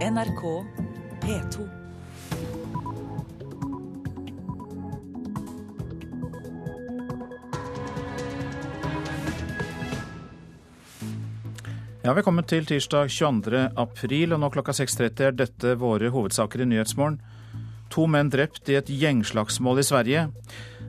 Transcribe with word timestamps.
NRK 0.00 0.64
P2. 1.20 1.68
Ja, 12.00 12.14
Velkommen 12.16 12.44
til 12.48 12.64
tirsdag 12.64 13.10
22. 13.12 13.60
april, 13.76 14.32
og 14.32 14.40
nå 14.40 14.48
klokka 14.48 14.72
6.30 14.72 15.20
er 15.26 15.36
dette 15.36 15.76
våre 15.76 16.08
hovedsaker 16.08 16.64
i 16.64 16.70
Nyhetsmorgen. 16.72 17.20
To 17.92 18.08
menn 18.08 18.32
drept 18.32 18.72
i 18.72 18.80
et 18.80 18.88
gjengslagsmål 18.88 19.84
i 19.84 19.88
Sverige. 19.90 20.26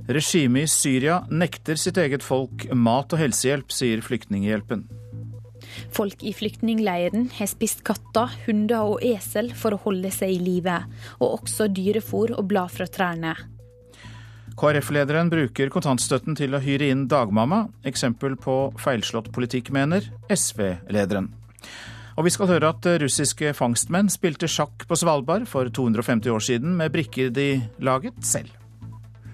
Regimet 0.07 0.70
i 0.70 0.71
Syria 0.71 1.20
nekter 1.28 1.75
sitt 1.75 2.00
eget 2.00 2.23
folk 2.23 2.70
mat 2.71 3.12
og 3.12 3.25
helsehjelp, 3.25 3.75
sier 3.75 4.07
Flyktninghjelpen. 4.07 4.88
Folk 5.92 6.23
i 6.23 6.32
flyktningleiren 6.34 7.28
har 7.36 7.50
spist 7.52 7.84
katter, 7.88 8.32
hunder 8.46 8.94
og 8.94 9.04
esel 9.04 9.52
for 9.57 9.76
å 9.76 9.82
holde 9.84 10.12
seg 10.14 10.38
i 10.38 10.39
live, 10.39 10.78
og 11.20 11.42
også 11.42 11.68
dyrefôr 11.68 12.32
og 12.38 12.48
blad 12.52 12.71
fra 12.71 12.88
trærne. 12.88 13.36
KrF-lederen 14.62 15.32
bruker 15.32 15.71
kontantstøtten 15.74 16.36
til 16.38 16.56
å 16.56 16.62
hyre 16.64 16.92
inn 16.92 17.07
dagmamma. 17.12 17.65
Eksempel 17.88 18.38
på 18.39 18.56
feilslått 18.79 19.32
politikk, 19.36 19.71
mener 19.75 20.07
SV-lederen. 20.32 21.32
Og 22.20 22.28
vi 22.28 22.34
skal 22.36 22.51
høre 22.51 22.71
at 22.73 22.87
russiske 23.01 23.54
fangstmenn 23.57 24.12
spilte 24.12 24.50
sjakk 24.51 24.86
på 24.87 25.00
Svalbard 25.00 25.48
for 25.50 25.71
250 25.71 26.36
år 26.36 26.43
siden 26.51 26.76
med 26.79 26.92
brikker 26.93 27.32
de 27.34 27.54
laget 27.79 28.20
selv. 28.28 28.61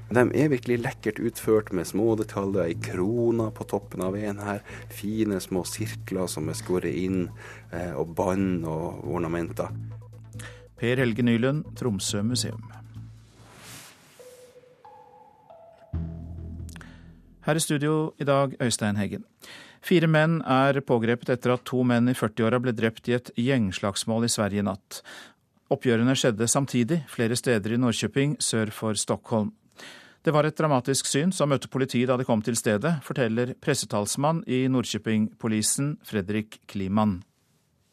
De 0.07 0.23
er 0.39 0.47
virkelig 0.53 0.79
lekkert 0.85 1.20
utført 1.20 1.73
med 1.75 1.88
små 1.89 2.13
detaljer 2.16 2.71
i 2.71 2.77
krona 2.79 3.49
på 3.52 3.67
toppen 3.67 4.05
av 4.05 4.16
en 4.16 4.39
her. 4.39 4.63
Fine 4.93 5.41
små 5.43 5.66
sirkler 5.67 6.30
som 6.31 6.47
er 6.47 6.55
skåret 6.55 6.95
inn, 6.95 7.27
eh, 7.71 7.91
og 7.91 8.16
bånd 8.16 8.63
og 8.66 9.03
ornamenter. 9.03 9.73
Per 10.77 11.02
Helge 11.02 11.25
Nylund, 11.25 11.66
Tromsø 11.75 12.23
museum. 12.23 12.63
Her 17.47 17.55
i 17.55 17.59
studio 17.59 18.14
i 18.19 18.23
dag, 18.23 18.55
Øystein 18.61 18.95
Heggen. 18.95 19.23
Fire 19.81 20.08
menn 20.08 20.42
er 20.44 20.81
pågrepet 20.83 21.30
etter 21.36 21.53
at 21.53 21.64
to 21.67 21.83
menn 21.83 22.09
i 22.11 22.16
40-åra 22.16 22.59
ble 22.59 22.73
drept 22.75 23.08
i 23.08 23.16
et 23.16 23.31
gjengslagsmål 23.39 24.27
i 24.27 24.31
Sverige 24.31 24.64
i 24.64 24.67
natt. 24.67 25.02
Oppgjørene 25.71 26.16
skjedde 26.16 26.47
samtidig 26.47 27.02
flere 27.11 27.36
steder 27.36 27.75
i 27.75 27.80
Norrköping 27.80 28.38
sør 28.44 28.71
for 28.71 28.99
Stockholm. 28.99 29.53
Det 30.28 30.33
var 30.33 30.44
et 30.44 30.58
dramatisk 30.59 31.08
syn 31.08 31.30
som 31.31 31.47
møtte 31.47 31.70
politiet 31.72 32.09
da 32.09 32.17
de 32.20 32.25
kom 32.28 32.42
til 32.44 32.58
stedet, 32.59 32.97
forteller 33.00 33.53
pressetalsmann 33.64 34.42
i 34.44 34.66
Nordkjøping-polisen 34.67 35.94
Fredrik 36.03 36.58
Kliman. 36.67 37.22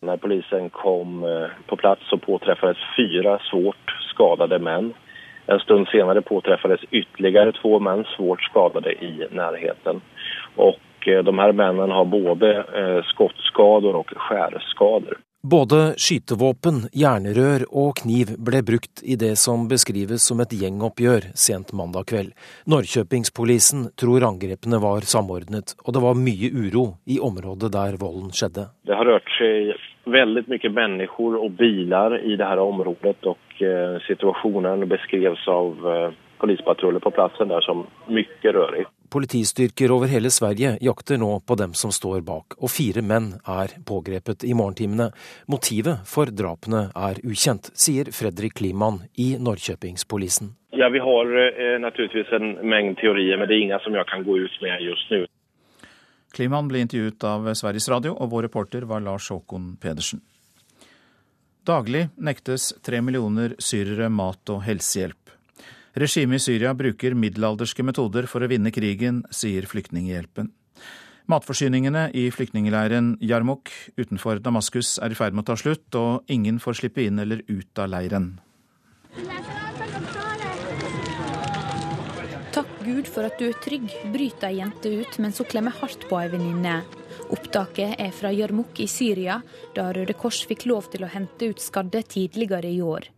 Når 0.02 0.18
polisen 0.24 0.66
kom 0.74 1.22
eh, 1.22 1.52
på 1.70 1.78
plass, 1.78 2.02
så 2.10 2.18
påtreffes 2.18 2.80
fire 2.96 3.36
svårt 3.46 3.94
skadede 4.08 4.58
menn. 4.58 4.90
En 5.46 5.62
stund 5.62 5.86
senere 5.92 6.24
påtreffades 6.26 6.82
ytterligere 6.90 7.54
to 7.60 7.78
menn 7.78 8.02
svårt 8.16 8.42
skadede 8.48 8.96
i 8.98 9.12
nærheten. 9.30 10.02
Og 10.58 11.06
eh, 11.06 11.22
de 11.22 11.36
her 11.38 11.54
mennene 11.54 11.94
har 11.94 12.10
både 12.16 12.50
eh, 12.64 12.98
skottskader 13.12 14.00
og 14.02 14.10
skjæreskader. 14.26 15.22
Både 15.44 15.90
skytevåpen, 16.00 16.86
jernrør 16.96 17.66
og 17.68 17.98
kniv 17.98 18.30
ble 18.40 18.62
brukt 18.64 19.02
i 19.04 19.12
det 19.20 19.34
som 19.36 19.66
beskrives 19.68 20.24
som 20.24 20.38
et 20.40 20.54
gjengoppgjør 20.56 21.26
sent 21.36 21.74
mandag 21.76 22.06
kveld. 22.08 22.30
Norrköpingspolisen 22.72 23.90
tror 24.00 24.24
angrepene 24.24 24.80
var 24.80 25.04
samordnet, 25.04 25.74
og 25.84 25.92
det 25.92 26.02
var 26.06 26.16
mye 26.16 26.48
uro 26.48 26.86
i 27.04 27.18
området 27.20 27.74
der 27.76 28.00
volden 28.00 28.32
skjedde. 28.32 28.70
Det 28.88 28.96
har 28.96 29.04
rørt 29.04 29.28
seg 29.36 29.74
veldig 30.16 30.46
mye 30.48 30.72
mennesker 30.80 31.36
og 31.36 31.60
biler 31.60 32.16
i 32.24 32.38
dette 32.40 32.64
området, 32.64 33.18
og 33.28 33.60
eh, 33.68 34.00
situasjonen 34.08 34.88
beskreves 34.88 35.44
av 35.52 35.90
eh, 35.92 36.20
polispatruller 36.44 37.00
på 37.00 37.10
plassen 37.10 37.48
der 37.48 37.64
som 37.64 37.86
mye 38.12 38.52
rørig. 38.52 38.84
Politistyrker 39.14 39.92
over 39.94 40.10
hele 40.10 40.30
Sverige 40.30 40.74
jakter 40.82 41.20
nå 41.20 41.30
på 41.46 41.56
dem 41.56 41.74
som 41.78 41.92
står 41.94 42.24
bak, 42.26 42.56
og 42.58 42.72
fire 42.72 43.02
menn 43.02 43.34
er 43.48 43.76
pågrepet 43.86 44.44
i 44.44 44.56
morgentimene. 44.58 45.10
Motivet 45.48 46.02
for 46.10 46.32
drapene 46.42 46.88
er 46.92 47.20
ukjent, 47.24 47.70
sier 47.78 48.10
Fredrik 48.12 48.58
Kliman 48.60 49.04
i 49.14 49.34
Norrköpingspolisen. 49.38 50.52
Ja, 50.74 50.88
Vi 50.88 50.98
har 50.98 51.26
eh, 51.38 51.78
naturligvis 51.80 52.32
en 52.32 52.68
mengde 52.68 53.00
teorier, 53.00 53.38
men 53.38 53.48
det 53.48 53.56
er 53.56 53.64
ingen 53.68 53.84
som 53.84 53.94
jeg 53.94 54.06
kan 54.10 54.26
gå 54.26 54.36
ut 54.42 54.60
med 54.60 54.82
just 54.82 55.10
nå. 55.14 55.24
Kliman 56.34 56.68
ble 56.68 56.82
intervjuet 56.82 57.24
av 57.30 57.46
Sveriges 57.54 57.88
Radio, 57.88 58.16
og 58.18 58.32
vår 58.32 58.48
reporter 58.48 58.84
var 58.90 59.00
Lars 59.00 59.30
Håkon 59.30 59.76
Pedersen. 59.80 60.20
Daglig 61.64 62.08
nektes 62.18 62.74
tre 62.84 62.98
millioner 63.00 63.54
syrere 63.62 64.10
mat 64.12 64.50
og 64.52 64.66
helsehjelp. 64.66 65.23
Regimet 65.94 66.40
i 66.40 66.42
Syria 66.42 66.72
bruker 66.74 67.14
middelalderske 67.14 67.84
metoder 67.86 68.26
for 68.26 68.42
å 68.42 68.48
vinne 68.50 68.72
krigen, 68.74 69.22
sier 69.30 69.66
Flyktninghjelpen. 69.70 70.48
Matforsyningene 71.30 72.08
i 72.12 72.26
flyktningleiren 72.34 73.14
Jarmuk 73.22 73.70
utenfor 73.96 74.42
Damaskus 74.44 74.98
er 74.98 75.14
i 75.14 75.16
ferd 75.16 75.38
med 75.38 75.46
å 75.46 75.52
ta 75.52 75.56
slutt, 75.56 75.86
og 75.94 76.26
ingen 76.28 76.58
får 76.60 76.80
slippe 76.82 77.06
inn 77.06 77.22
eller 77.22 77.40
ut 77.46 77.80
av 77.80 77.88
leiren. 77.94 78.26
Takk 82.58 82.76
Gud 82.82 83.06
for 83.08 83.30
at 83.30 83.38
du 83.38 83.46
er 83.48 83.56
trygg, 83.62 83.88
bryter 84.12 84.50
ei 84.50 84.58
jente 84.58 84.92
ut 84.98 85.18
mens 85.22 85.38
hun 85.40 85.48
klemmer 85.48 85.78
hardt 85.78 86.04
på 86.10 86.18
ei 86.18 86.28
venninne. 86.34 86.80
Opptaket 87.32 87.96
er 88.02 88.12
fra 88.12 88.34
Jarmuk 88.34 88.82
i 88.82 88.90
Syria, 88.90 89.38
da 89.78 89.92
Røde 89.94 90.18
Kors 90.18 90.42
fikk 90.42 90.66
lov 90.66 90.90
til 90.90 91.06
å 91.06 91.14
hente 91.14 91.54
ut 91.54 91.62
skadde 91.62 92.02
tidligere 92.02 92.68
i 92.68 92.82
år. 92.82 93.14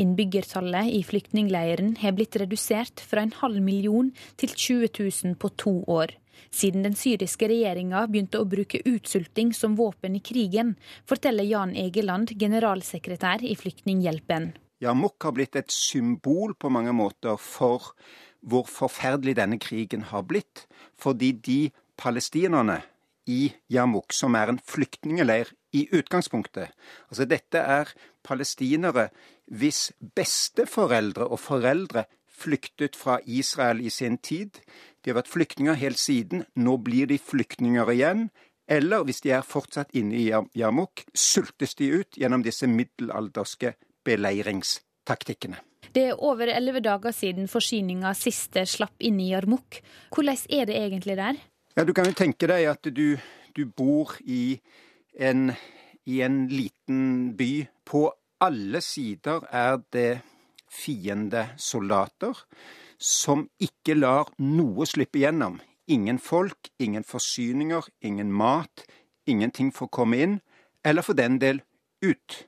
Innbyggertallet 0.00 0.92
i 0.96 1.02
flyktningleiren 1.06 1.96
har 2.00 2.16
blitt 2.16 2.36
redusert 2.40 3.02
fra 3.04 3.24
en 3.24 3.34
halv 3.42 3.62
million 3.62 4.10
til 4.40 4.54
20 4.54 4.90
000 4.98 5.38
på 5.40 5.52
to 5.60 5.74
år. 5.90 6.16
Siden 6.50 6.82
den 6.86 6.96
syriske 6.98 7.48
regjeringa 7.50 8.06
begynte 8.10 8.40
å 8.40 8.48
bruke 8.48 8.80
utsulting 8.88 9.52
som 9.54 9.76
våpen 9.78 10.16
i 10.16 10.22
krigen, 10.24 10.74
forteller 11.06 11.46
Jan 11.46 11.76
Egeland, 11.78 12.32
generalsekretær 12.40 13.44
i 13.44 13.54
Flyktninghjelpen. 13.58 14.52
Yarmouk 14.80 15.20
har 15.22 15.36
blitt 15.36 15.58
et 15.60 15.72
symbol 15.74 16.54
på 16.56 16.70
mange 16.72 16.94
måter 16.96 17.36
for 17.36 17.92
hvor 18.40 18.64
forferdelig 18.70 19.36
denne 19.36 19.58
krigen 19.60 20.06
har 20.08 20.24
blitt. 20.24 20.64
Fordi 20.96 21.32
de 21.32 21.60
palestinerne 22.00 22.80
i 23.28 23.52
Yarmouk, 23.70 24.14
som 24.16 24.34
er 24.34 24.50
en 24.50 24.60
flyktningeleir 24.64 25.52
i 25.76 25.84
utgangspunktet 25.94 26.72
Altså 27.12 27.26
dette 27.30 27.60
er 27.60 27.92
palestinere 28.26 29.10
hvis 29.50 29.90
besteforeldre 30.16 31.26
og 31.26 31.40
foreldre 31.42 32.06
flyktet 32.40 32.96
fra 32.96 33.18
Israel 33.26 33.82
i 33.84 33.90
sin 33.90 34.18
tid. 34.18 34.60
De 35.02 35.10
har 35.10 35.20
vært 35.20 35.32
flyktninger 35.32 35.78
helt 35.80 36.00
siden. 36.00 36.44
Nå 36.56 36.78
blir 36.84 37.10
de 37.10 37.18
flyktninger 37.18 37.90
igjen. 37.92 38.28
Eller 38.70 39.02
hvis 39.04 39.20
de 39.24 39.32
er 39.34 39.46
fortsatt 39.46 39.90
inne 39.98 40.14
i 40.14 40.28
Jarmuk, 40.30 41.02
sultes 41.14 41.74
de 41.74 41.90
ut 42.00 42.20
gjennom 42.20 42.44
disse 42.46 42.68
middelalderske 42.70 43.74
beleiringstaktikkene. 44.06 45.58
Det 45.90 46.04
er 46.12 46.22
over 46.22 46.52
elleve 46.52 46.78
dager 46.84 47.10
siden 47.10 47.50
forsyninga 47.50 48.12
siste 48.14 48.62
slapp 48.68 49.02
inn 49.02 49.18
i 49.18 49.32
Jarmuk. 49.32 49.80
Hvordan 50.14 50.38
er 50.54 50.70
det 50.70 50.78
egentlig 50.78 51.16
der? 51.18 51.40
Ja, 51.76 51.84
Du 51.84 51.92
kan 51.92 52.06
jo 52.06 52.14
tenke 52.14 52.46
deg 52.46 52.68
at 52.70 52.86
du, 52.94 53.18
du 53.56 53.64
bor 53.66 54.14
i 54.22 54.60
en, 55.18 55.50
i 56.06 56.20
en 56.22 56.46
liten 56.46 57.34
by 57.36 57.66
på 57.84 58.06
alle 58.40 58.80
sider 58.80 59.44
er 59.52 59.80
det 59.92 60.20
fiendesoldater 60.70 62.44
som 63.00 63.46
ikke 63.60 63.96
lar 63.96 64.30
noe 64.38 64.86
slippe 64.88 65.22
gjennom. 65.22 65.58
Ingen 65.90 66.20
folk, 66.22 66.70
ingen 66.78 67.04
forsyninger, 67.04 67.88
ingen 68.00 68.32
mat, 68.32 68.84
ingenting 69.26 69.72
får 69.74 69.90
komme 69.92 70.20
inn, 70.20 70.38
eller 70.84 71.02
for 71.02 71.18
den 71.18 71.40
del 71.42 71.62
ut. 72.04 72.44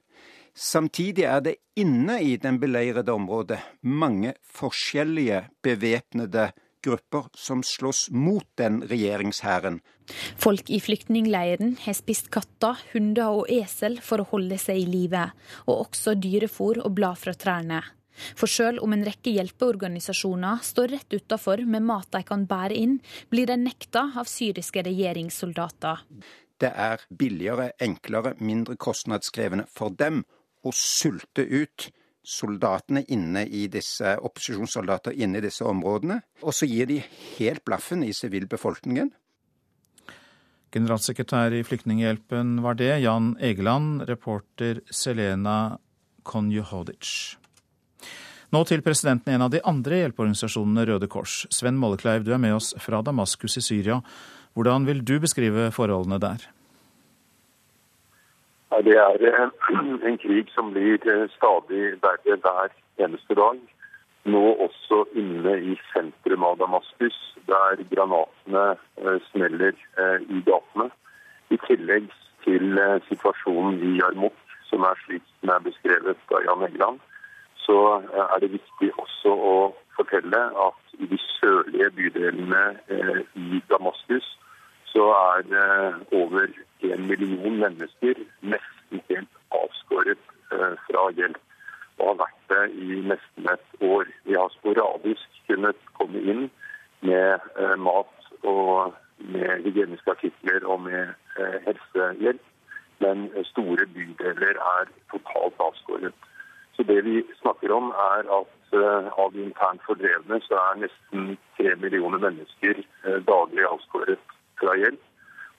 Samtidig 0.55 1.25
er 1.25 1.41
det 1.41 1.57
inne 1.77 2.21
i 2.23 2.37
den 2.37 2.61
beleirede 2.61 3.13
området 3.13 3.59
mange 3.83 4.35
forskjellige 4.45 5.47
bevæpnede 5.65 6.53
grupper 6.85 7.31
som 7.39 7.63
slåss 7.67 8.09
mot 8.11 8.47
den 8.61 8.83
regjeringshæren. 8.91 9.81
Folk 10.41 10.71
i 10.71 10.81
flyktningleiren 10.83 11.77
har 11.85 11.97
spist 11.97 12.31
katter, 12.35 12.79
hunder 12.93 13.39
og 13.41 13.51
esel 13.53 14.01
for 14.03 14.23
å 14.23 14.29
holde 14.35 14.59
seg 14.61 14.83
i 14.83 14.87
live, 14.89 15.25
og 15.67 15.89
også 15.89 16.17
dyrefôr 16.19 16.83
og 16.83 16.95
blad 16.99 17.21
fra 17.23 17.35
trærne. 17.39 17.83
For 18.37 18.51
sjøl 18.51 18.79
om 18.85 18.93
en 18.93 19.07
rekke 19.07 19.33
hjelpeorganisasjoner 19.33 20.61
står 20.67 20.93
rett 20.97 21.17
utafor 21.17 21.63
med 21.65 21.87
mat 21.89 22.11
de 22.13 22.21
kan 22.29 22.45
bære 22.49 22.77
inn, 22.77 22.99
blir 23.33 23.49
de 23.49 23.57
nekta 23.57 24.11
av 24.21 24.29
syriske 24.29 24.85
regjeringssoldater. 24.85 26.05
Det 26.61 26.71
er 26.71 27.03
billigere, 27.09 27.73
enklere, 27.83 28.37
mindre 28.39 28.77
kostnadskrevende 28.77 29.67
for 29.73 29.95
dem 29.97 30.23
å 30.63 30.71
sulte 30.77 31.43
ut 31.43 31.89
soldatene 32.23 33.03
inne 33.13 33.45
i 33.47 33.67
disse, 33.71 34.15
opposisjonssoldater 34.23 35.17
inne 35.19 35.41
i 35.41 35.45
disse 35.45 35.67
områdene. 35.67 36.21
Og 36.47 36.55
så 36.55 36.69
gir 36.71 36.89
de 36.91 37.01
helt 37.39 37.65
blaffen 37.67 38.05
i 38.07 38.13
sivilbefolkningen. 38.17 39.11
Generalsekretær 40.73 41.53
i 41.53 41.65
Flyktninghjelpen 41.67 42.57
var 42.65 42.79
det, 42.79 42.95
Jan 43.05 43.35
Egeland, 43.45 44.07
reporter 44.09 44.81
Selena 44.89 45.77
Konjuhodic. 46.25 47.37
Nå 48.53 48.63
til 48.69 48.83
presidenten 48.85 49.33
i 49.33 49.37
en 49.37 49.45
av 49.47 49.53
de 49.53 49.61
andre 49.69 50.03
hjelpeorganisasjonene, 50.03 50.87
Røde 50.89 51.09
Kors. 51.13 51.43
Sven 51.53 51.79
Mollekleiv, 51.81 52.25
du 52.25 52.33
er 52.33 52.41
med 52.41 52.57
oss 52.57 52.73
fra 52.81 53.01
Damaskus 53.05 53.59
i 53.61 53.65
Syria. 53.65 54.01
Hvordan 54.57 54.85
vil 54.89 55.01
du 55.05 55.19
beskrive 55.21 55.71
forholdene 55.73 56.21
der? 56.21 56.45
Det 58.81 58.97
er 58.97 59.51
en 60.09 60.19
krig 60.19 60.49
som 60.55 60.71
blir 60.73 60.97
eh, 61.13 61.29
stadig 61.37 61.83
verre 62.01 62.37
hver 62.45 62.73
eneste 63.05 63.35
dag. 63.37 63.59
Nå 64.25 64.43
også 64.67 65.03
inne 65.19 65.59
i 65.61 65.77
sentrum 65.91 66.47
av 66.49 66.57
Damaskus, 66.63 67.19
der 67.51 67.83
granatene 67.93 68.65
eh, 69.03 69.19
smeller 69.29 69.77
eh, 70.01 70.25
i 70.25 70.41
gatene. 70.49 70.89
I 71.53 71.61
tillegg 71.67 72.09
til 72.47 72.81
situasjonen 73.11 73.77
i 73.85 73.99
Jarmuk, 74.01 74.39
som 74.71 74.89
er 74.89 74.97
slik 75.05 75.27
den 75.43 75.53
er 75.53 75.61
beskrevet 75.69 76.33
av 76.33 76.47
Jan 76.47 76.65
Egeland, 76.65 77.03
så 77.67 77.77
er 78.01 78.41
det 78.41 78.55
viktig 78.57 78.89
også 78.99 79.35
å 79.37 79.57
fortelle 79.99 80.41
at 80.65 80.97
i 80.99 81.07
de 81.13 81.19
sørlige 81.37 81.91
bydelene 81.99 82.63
i 83.37 83.61
Damaskus 83.71 84.27
så 84.91 85.13
er 85.13 85.45
det 85.53 85.69
over 86.93 87.01
en 87.01 87.07
million 87.07 87.59
mennesker 87.59 88.15
nesten 88.41 89.03
helt 89.09 89.29
avskåret 89.51 90.19
eh, 90.53 90.75
fra 90.89 91.11
hjelp. 91.17 91.39
Og 91.99 92.07
har 92.09 92.19
vært 92.25 92.49
det 92.49 92.65
i 92.83 93.01
nesten 93.07 93.49
et 93.49 93.83
år. 93.83 94.07
Vi 94.25 94.35
har 94.35 94.49
sporadisk 94.59 95.29
kunnet 95.49 95.77
komme 95.99 96.19
inn 96.19 96.51
med 97.01 97.41
eh, 97.59 97.77
mat 97.77 98.13
og 98.43 98.95
med 99.19 99.63
hygieniske 99.65 100.11
artikler 100.11 100.65
og 100.65 100.83
med 100.89 101.15
eh, 101.39 101.59
helsehjelp. 101.67 102.43
Men 103.01 103.31
store 103.45 103.87
bydeler 103.87 104.59
er 104.79 104.91
totalt 105.11 105.55
avskåret. 105.59 106.15
Så 106.77 106.83
det 106.83 107.05
vi 107.05 107.23
snakker 107.41 107.73
om, 107.73 107.91
er 107.91 108.29
at 108.31 108.59
av 108.73 109.35
de 109.35 109.43
internt 109.43 109.83
fordrevne 109.85 110.39
så 110.47 110.57
er 110.57 110.79
nesten 110.81 111.35
tre 111.59 111.75
millioner 111.83 112.23
mennesker 112.23 112.79
daglig 113.27 113.67
avskåret 113.69 114.23
fra 114.57 114.77
hjelp. 114.81 115.03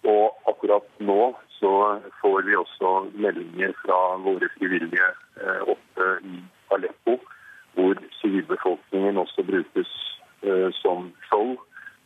Og 0.04 0.36
akkurat 0.52 0.88
nå 1.00 1.34
så 1.60 2.00
får 2.22 2.42
vi 2.48 2.56
også 2.60 2.90
meldinger 3.14 3.72
fra 3.84 4.00
våre 4.26 4.50
frivillige 4.58 5.10
eh, 5.42 5.62
oppe 5.74 6.08
i 6.28 6.42
Aleppo, 6.76 7.16
hvor 7.74 8.02
sivilbefolkningen 8.20 9.18
også 9.18 9.46
brukes 9.48 9.92
eh, 10.44 10.70
som 10.82 11.08
skjold, 11.28 11.56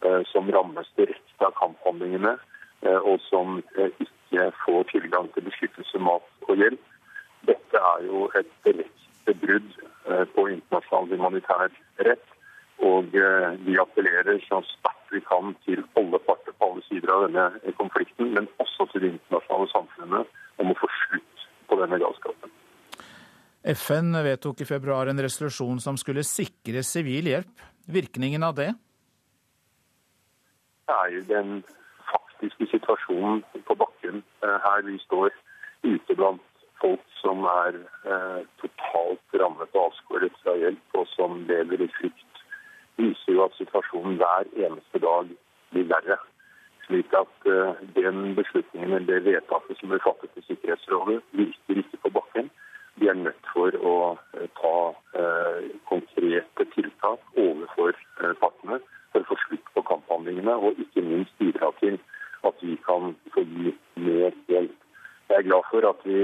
eh, 0.05 0.21
som 0.29 0.51
rammes 0.53 0.91
direkte 0.99 1.49
av 1.49 1.57
kamphandlingene, 1.57 2.37
og 3.09 3.17
som 3.25 3.55
ikke 3.73 4.43
får 4.61 4.83
tilgang 4.91 5.25
til 5.33 5.47
beskyttelse, 5.47 5.97
mat 5.97 6.45
og 6.45 6.59
hjelp. 6.61 6.83
Dette 7.49 7.81
er 7.81 8.03
jo 8.05 8.27
et 8.37 8.51
direkte 8.67 9.33
brudd 9.41 9.71
på 10.35 10.45
internasjonal 10.51 11.09
humanitær 11.09 11.73
rett. 12.05 12.29
Og 12.85 13.09
vi 13.65 13.79
appellerer 13.81 14.37
så 14.45 14.61
sterkt 14.69 14.97
vi 15.11 15.21
kan 15.21 15.55
til 15.65 15.83
alle 15.95 16.19
parter 16.19 16.53
på 16.59 16.71
alle 16.71 16.83
sider 16.87 17.11
av 17.13 17.25
denne 17.27 17.73
konflikten, 17.79 18.33
men 18.35 18.47
også 18.63 18.87
til 18.91 19.03
det 19.03 19.11
internasjonale 19.15 19.69
samfunnet 19.71 20.39
om 20.61 20.71
å 20.71 20.77
få 20.81 20.89
slutt 21.01 21.45
på 21.69 21.79
denne 21.81 21.99
galskapen. 22.01 22.53
FN 23.87 24.11
vedtok 24.23 24.61
i 24.61 24.67
februar 24.67 25.07
en 25.07 25.21
resolusjon 25.23 25.79
som 25.79 25.97
skulle 25.99 26.25
sikre 26.27 26.83
sivil 26.83 27.29
hjelp. 27.31 27.65
Virkningen 27.87 28.43
av 28.43 28.57
det? 28.59 28.73
Det 30.87 30.95
er 30.95 31.13
jo 31.15 31.21
den 31.31 31.53
faktiske 32.11 32.67
situasjonen 32.73 33.41
på 33.67 33.79
bakken 33.79 34.21
eh, 34.43 34.57
her 34.65 34.83
vi 34.87 34.97
står 35.05 35.31
ute 35.87 36.19
blant 36.19 36.43
folk 36.81 37.03
som 37.21 37.47
er 37.47 37.79
eh, 38.11 38.41
totalt 38.61 39.39
rammet 39.39 39.71
og 39.73 39.89
avskåret 39.89 40.35
fra 40.43 40.55
hjelp, 40.59 40.83
og 40.99 41.07
som 41.15 41.39
lever 41.47 41.87
i 41.87 41.91
frykt 41.95 42.43
viser 42.97 43.37
jo 43.37 43.45
at 43.45 43.55
situasjonen 43.57 44.17
hver 44.19 44.49
eneste 44.65 45.01
dag 45.03 45.31
blir 45.71 45.87
verre. 45.91 46.17
Slik 46.87 47.13
at 47.19 47.49
uh, 47.51 47.75
den 47.95 48.35
beslutningen 48.35 48.93
eller 48.95 49.19
det 49.19 49.25
vedtaket 49.25 49.79
som 49.79 49.91
ble 49.91 49.99
fattet 50.03 50.39
i 50.39 50.45
Sikkerhetsrådet, 50.47 51.19
virker 51.39 51.81
ikke 51.81 52.01
på 52.03 52.13
bakken. 52.19 52.49
De 52.97 53.09
er 53.11 53.19
nødt 53.19 53.49
for 53.53 53.75
å 53.91 53.95
uh, 54.15 54.45
ta 54.61 54.75
uh, 55.19 55.59
konkrete 55.91 56.67
tiltak 56.75 57.41
overfor 57.47 57.97
partene 58.41 58.79
for 59.11 59.21
å 59.21 59.29
få 59.29 59.37
slutt 59.45 59.73
på 59.75 59.83
kamphandlingene, 59.91 60.55
og 60.55 60.79
ikke 60.81 61.05
minst 61.05 61.35
bidra 61.41 61.69
til 61.81 61.99
at 62.47 62.63
vi 62.63 62.77
kan 62.87 63.13
få 63.33 63.43
gi 63.43 63.75
mer 64.07 64.33
hjelp. 64.49 64.79
Jeg 65.27 65.37
er 65.37 65.47
glad 65.49 65.67
for 65.69 65.85
at 65.91 66.01
vi 66.07 66.23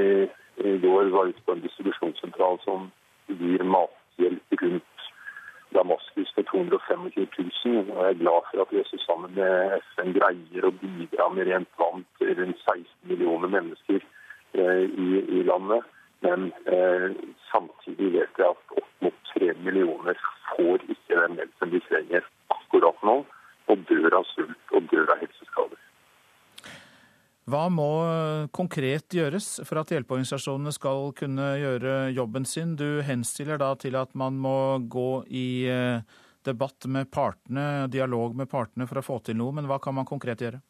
i 0.63 0.77
går 0.79 1.11
var 1.11 1.29
ute 1.29 1.43
på 1.45 1.55
en 1.55 1.63
distribusjonssentral 1.63 2.59
som 2.63 2.89
gir 3.27 3.63
mathjelp 3.67 4.61
rundt 4.61 4.93
Damaskus 5.73 6.33
til 6.35 6.45
225 6.45 6.99
000. 7.65 7.91
Og 7.91 8.05
jeg 8.05 8.11
er 8.13 8.21
glad 8.23 8.39
for 8.49 8.61
at 8.61 8.71
vi 8.71 8.79
også 8.79 8.97
sammen 9.07 9.31
med 9.39 9.79
FN 9.93 10.13
greier 10.17 10.67
å 10.67 10.75
bidra 10.83 11.29
med 11.35 11.49
rent 11.49 11.71
vann 11.81 12.05
til 12.19 12.33
rundt 12.39 12.59
16 12.65 12.85
millioner 13.09 13.49
mennesker 13.55 13.99
eh, 14.59 14.83
i, 15.05 15.09
i, 15.37 15.43
landet. 15.49 15.81
Men 16.25 16.51
eh, 16.75 17.07
samtidig 17.51 18.11
vet 18.17 18.41
jeg 18.41 18.49
at 18.53 18.77
opp 18.81 18.91
mot 19.05 19.17
3 19.33 19.53
millioner 19.65 20.19
får 20.51 20.85
ikke 20.95 21.21
den 21.21 21.39
hjelpen 21.41 21.73
de 21.73 21.81
trenger 21.89 22.29
akkurat 22.57 23.07
nå, 23.09 23.17
og 23.71 23.87
dør 23.89 24.19
av 24.19 24.29
sult 24.35 24.77
og 24.77 24.87
dør 24.91 25.09
av 25.15 25.25
helseskader. 25.25 25.81
Hva 27.51 27.65
må 27.67 27.91
konkret 28.63 29.11
gjøres 29.11 29.59
for 29.67 29.81
at 29.81 29.91
hjelpeorganisasjonene 29.91 30.71
skal 30.75 31.11
kunne 31.17 31.47
gjøre 31.59 31.95
jobben 32.15 32.45
sin? 32.47 32.75
Du 32.79 33.01
henstiller 33.03 33.59
da 33.59 33.73
til 33.79 33.97
at 33.99 34.13
man 34.15 34.37
må 34.39 34.79
gå 34.91 35.23
i 35.27 35.65
eh, 35.67 36.03
debatt 36.47 36.87
med 36.87 37.11
partene, 37.11 37.89
dialog 37.91 38.37
med 38.39 38.49
partene 38.51 38.87
for 38.87 39.01
å 39.01 39.05
få 39.05 39.19
til 39.25 39.39
noe, 39.39 39.55
men 39.55 39.67
hva 39.67 39.81
kan 39.83 39.97
man 39.97 40.07
konkret 40.07 40.43
gjøre? 40.43 40.61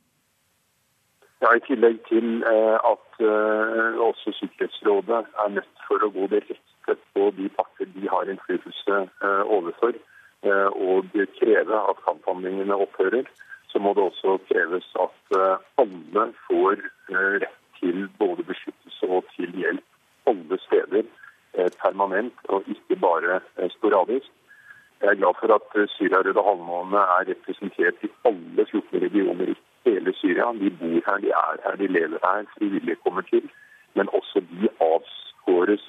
Ja, 1.44 1.52
I 1.52 1.62
tillegg 1.68 2.00
til 2.08 2.42
eh, 2.48 2.78
at 2.80 3.20
uh, 3.20 4.00
også 4.08 4.32
Sikkerhetsrådet 4.40 5.26
er 5.44 5.56
nødt 5.58 5.86
for 5.90 6.02
å 6.02 6.12
gå 6.14 6.30
direkte 6.32 6.98
på 7.14 7.30
de 7.38 7.50
parter 7.54 7.90
de 7.94 8.10
har 8.12 8.32
innflytelse 8.32 9.06
overfor, 9.48 9.96
og 10.44 11.14
kreve 11.38 11.78
at 11.88 12.02
kamphandlingene 12.04 12.76
opphører 12.76 13.30
så 13.74 13.82
må 13.82 13.94
det 13.98 14.06
også 14.06 14.38
kreves 14.50 14.88
at 15.02 15.38
eh, 15.38 15.68
alle 15.82 16.28
får 16.48 16.82
eh, 17.10 17.36
rett 17.44 17.60
til 17.84 18.08
både 18.20 18.44
beskyttelse 18.52 19.12
og 19.16 19.26
til 19.36 19.52
hjelp 19.62 19.88
alle 20.32 20.58
steder 20.68 21.04
eh, 21.58 21.72
permanent, 21.84 22.38
og 22.54 22.64
ikke 22.74 22.96
bare 23.08 23.42
sporadisk. 23.76 24.32
Jeg 25.02 25.10
er 25.12 25.20
glad 25.22 25.34
for 25.40 25.50
at 25.58 25.90
Syria-Røde 25.96 26.44
Halvmåne 26.48 27.00
er 27.16 27.24
representert 27.32 27.98
i 28.08 28.10
alle 28.30 28.66
14 28.72 29.02
regioner 29.06 29.48
i 29.54 29.56
hele 29.86 30.14
Syria. 30.22 30.46
De 30.62 30.70
bor 30.80 31.00
her, 31.08 31.18
de 31.26 31.30
er 31.30 31.56
her, 31.64 31.76
de 31.82 31.88
lever 31.88 32.20
her, 32.26 32.46
frivillige 32.58 33.02
kommer 33.04 33.22
til. 33.22 33.50
Men 33.96 34.10
også 34.18 34.40
de 34.52 34.70
avskåres, 34.92 35.84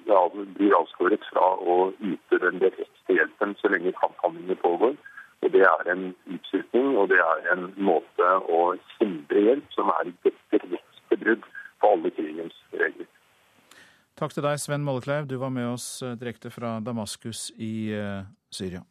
blir 0.57 0.75
avskåret 0.81 1.23
fra 1.31 1.47
å 1.75 1.93
yte 2.11 2.41
den 2.47 2.59
direkte 2.65 3.19
hjelpen 3.19 3.55
så 3.61 3.71
lenge 3.75 3.95
kamphandlingene 4.03 4.59
pågår. 4.67 4.95
Og 5.43 5.53
Det 5.53 5.63
er 5.63 5.93
en 5.93 6.05
utsulting 6.35 6.97
og 6.99 7.09
det 7.09 7.21
er 7.21 7.53
en 7.53 7.65
måte 7.77 8.29
å 8.59 8.61
hindre 8.99 9.41
hjelp 9.47 9.67
som 9.77 9.93
er 9.95 10.11
et 10.11 10.39
direkte 10.53 11.23
brudd 11.23 11.45
på 11.85 11.93
alle 11.93 12.11
krigens 12.17 12.57
regler. 12.73 13.11
Takk 14.15 14.33
til 14.33 14.47
deg, 14.47 14.59
Sven 14.63 14.85
Mollekleiv. 14.87 15.29
Du 15.29 15.37
var 15.43 15.53
med 15.53 15.75
oss 15.75 15.89
eh, 16.07 16.17
direkte 16.17 16.53
fra 16.55 16.79
Damaskus 16.81 17.49
i 17.59 17.91
uh, 17.93 18.23
Syria. 18.49 18.85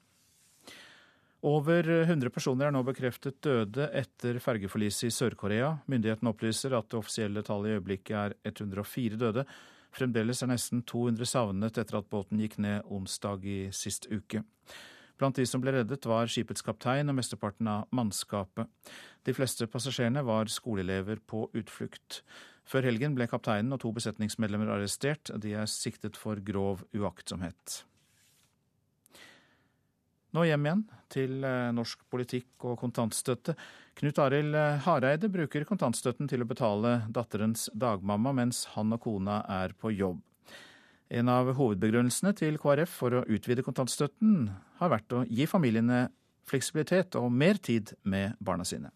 Over 1.43 1.87
100 2.05 2.31
personer 2.31 2.69
er 2.69 2.75
nå 2.75 2.83
bekreftet 2.87 3.41
døde 3.43 3.89
etter 3.99 4.37
fergeforliset 4.43 5.09
i 5.09 5.15
Sør-Korea. 5.15 5.73
Myndighetene 5.91 6.31
opplyser 6.31 6.75
at 6.77 6.87
det 6.91 6.99
offisielle 6.99 7.43
tallet 7.43 7.71
i 7.71 7.77
øyeblikket 7.79 8.15
er 8.19 8.35
104 8.51 9.19
døde. 9.19 9.43
Fremdeles 9.93 10.43
er 10.43 10.51
nesten 10.53 10.85
200 10.87 11.27
savnet 11.27 11.79
etter 11.79 11.99
at 11.99 12.07
båten 12.11 12.39
gikk 12.39 12.55
ned 12.63 12.87
onsdag 12.87 13.43
i 13.47 13.57
sist 13.75 14.07
uke. 14.11 14.43
Blant 15.19 15.37
de 15.37 15.45
som 15.47 15.61
ble 15.63 15.75
reddet, 15.75 16.07
var 16.09 16.31
skipets 16.31 16.63
kaptein 16.65 17.11
og 17.11 17.19
mesteparten 17.19 17.67
av 17.69 17.91
mannskapet. 17.95 18.71
De 19.23 19.35
fleste 19.35 19.67
passasjerene 19.71 20.23
var 20.25 20.51
skoleelever 20.51 21.19
på 21.27 21.45
utflukt. 21.59 22.23
Før 22.69 22.87
helgen 22.87 23.15
ble 23.17 23.27
kapteinen 23.29 23.75
og 23.75 23.81
to 23.83 23.91
besetningsmedlemmer 23.95 24.71
arrestert. 24.75 25.31
De 25.41 25.55
er 25.59 25.69
siktet 25.69 26.17
for 26.19 26.39
grov 26.43 26.85
uaktsomhet. 26.95 27.83
Nå 30.33 30.47
hjem 30.47 30.65
igjen 30.65 30.83
til 31.13 31.43
eh, 31.45 31.69
norsk 31.75 32.07
politikk 32.09 32.65
og 32.65 32.79
kontantstøtte. 32.81 33.53
Knut 33.99 34.21
Arild 34.23 34.55
eh, 34.57 34.79
Hareide 34.81 35.29
bruker 35.29 35.67
kontantstøtten 35.69 36.29
til 36.31 36.41
å 36.41 36.47
betale 36.49 36.95
datterens 37.13 37.67
dagmamma 37.77 38.33
mens 38.39 38.63
han 38.73 38.95
og 38.95 39.03
kona 39.03 39.43
er 39.61 39.75
på 39.77 39.93
jobb. 39.93 40.23
En 41.13 41.29
av 41.29 41.51
hovedbegrunnelsene 41.53 42.33
til 42.39 42.57
KrF 42.57 42.97
for 43.03 43.19
å 43.19 43.25
utvide 43.29 43.61
kontantstøtten 43.61 44.47
har 44.79 44.93
vært 44.95 45.13
å 45.13 45.21
gi 45.29 45.45
familiene 45.45 46.07
fleksibilitet 46.49 47.13
og 47.19 47.29
mer 47.29 47.61
tid 47.61 47.93
med 48.01 48.33
barna 48.41 48.65
sine. 48.65 48.89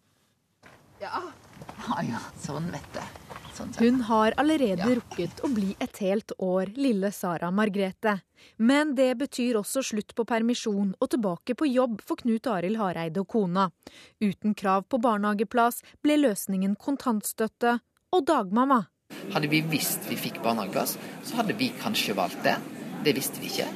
Ja, 0.98 1.22
Ja 1.88 2.02
ja, 2.04 2.20
sånn 2.42 2.68
vet 2.72 2.94
du. 2.96 3.27
Sånn 3.58 3.72
Hun 3.78 4.02
har 4.06 4.36
allerede 4.38 4.86
rukket 5.00 5.40
å 5.42 5.50
bli 5.50 5.72
et 5.82 5.98
helt 6.04 6.32
år, 6.38 6.70
lille 6.78 7.10
Sara 7.14 7.50
Margrethe. 7.50 8.18
Men 8.56 8.94
det 8.94 9.10
betyr 9.18 9.58
også 9.58 9.82
slutt 9.82 10.14
på 10.14 10.26
permisjon 10.28 10.92
og 10.94 11.10
tilbake 11.10 11.56
på 11.58 11.66
jobb 11.66 11.98
for 12.06 12.20
Knut 12.20 12.46
Arild 12.52 12.78
Hareide 12.78 13.24
og 13.24 13.28
kona. 13.34 13.68
Uten 14.22 14.54
krav 14.54 14.86
på 14.86 15.00
barnehageplass 15.02 15.82
ble 16.04 16.20
løsningen 16.20 16.78
kontantstøtte 16.78 17.80
og 18.14 18.24
dagmamma. 18.30 18.84
Hadde 19.34 19.50
vi 19.50 19.62
visst 19.66 20.06
vi 20.06 20.18
fikk 20.20 20.42
barnehageplass, 20.44 20.94
så 21.24 21.40
hadde 21.40 21.58
vi 21.58 21.72
kanskje 21.82 22.14
valgt 22.18 22.44
det. 22.46 22.58
Det 23.04 23.16
visste 23.16 23.42
vi 23.42 23.50
ikke. 23.50 23.66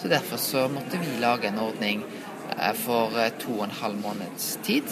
Så 0.00 0.08
derfor 0.12 0.40
så 0.40 0.68
måtte 0.72 1.00
vi 1.00 1.16
lage 1.20 1.48
en 1.48 1.60
ordning 1.64 2.04
eh, 2.56 2.74
for 2.76 3.16
eh, 3.16 3.32
to 3.40 3.56
og 3.58 3.68
en 3.68 3.78
halv 3.80 4.00
måneds 4.04 4.54
tid. 4.66 4.88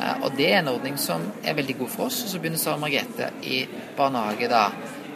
Eh, 0.00 0.24
og 0.24 0.34
det 0.38 0.50
er 0.50 0.60
en 0.62 0.72
ordning 0.74 0.98
som 1.00 1.24
er 1.44 1.56
veldig 1.58 1.78
god 1.82 1.92
for 1.94 2.08
oss. 2.08 2.22
Og 2.24 2.32
så 2.32 2.40
begynner 2.42 2.60
Sara 2.60 2.80
Margrethe 2.80 3.30
i 3.46 3.64
barnehage 3.98 4.50
da 4.50 4.66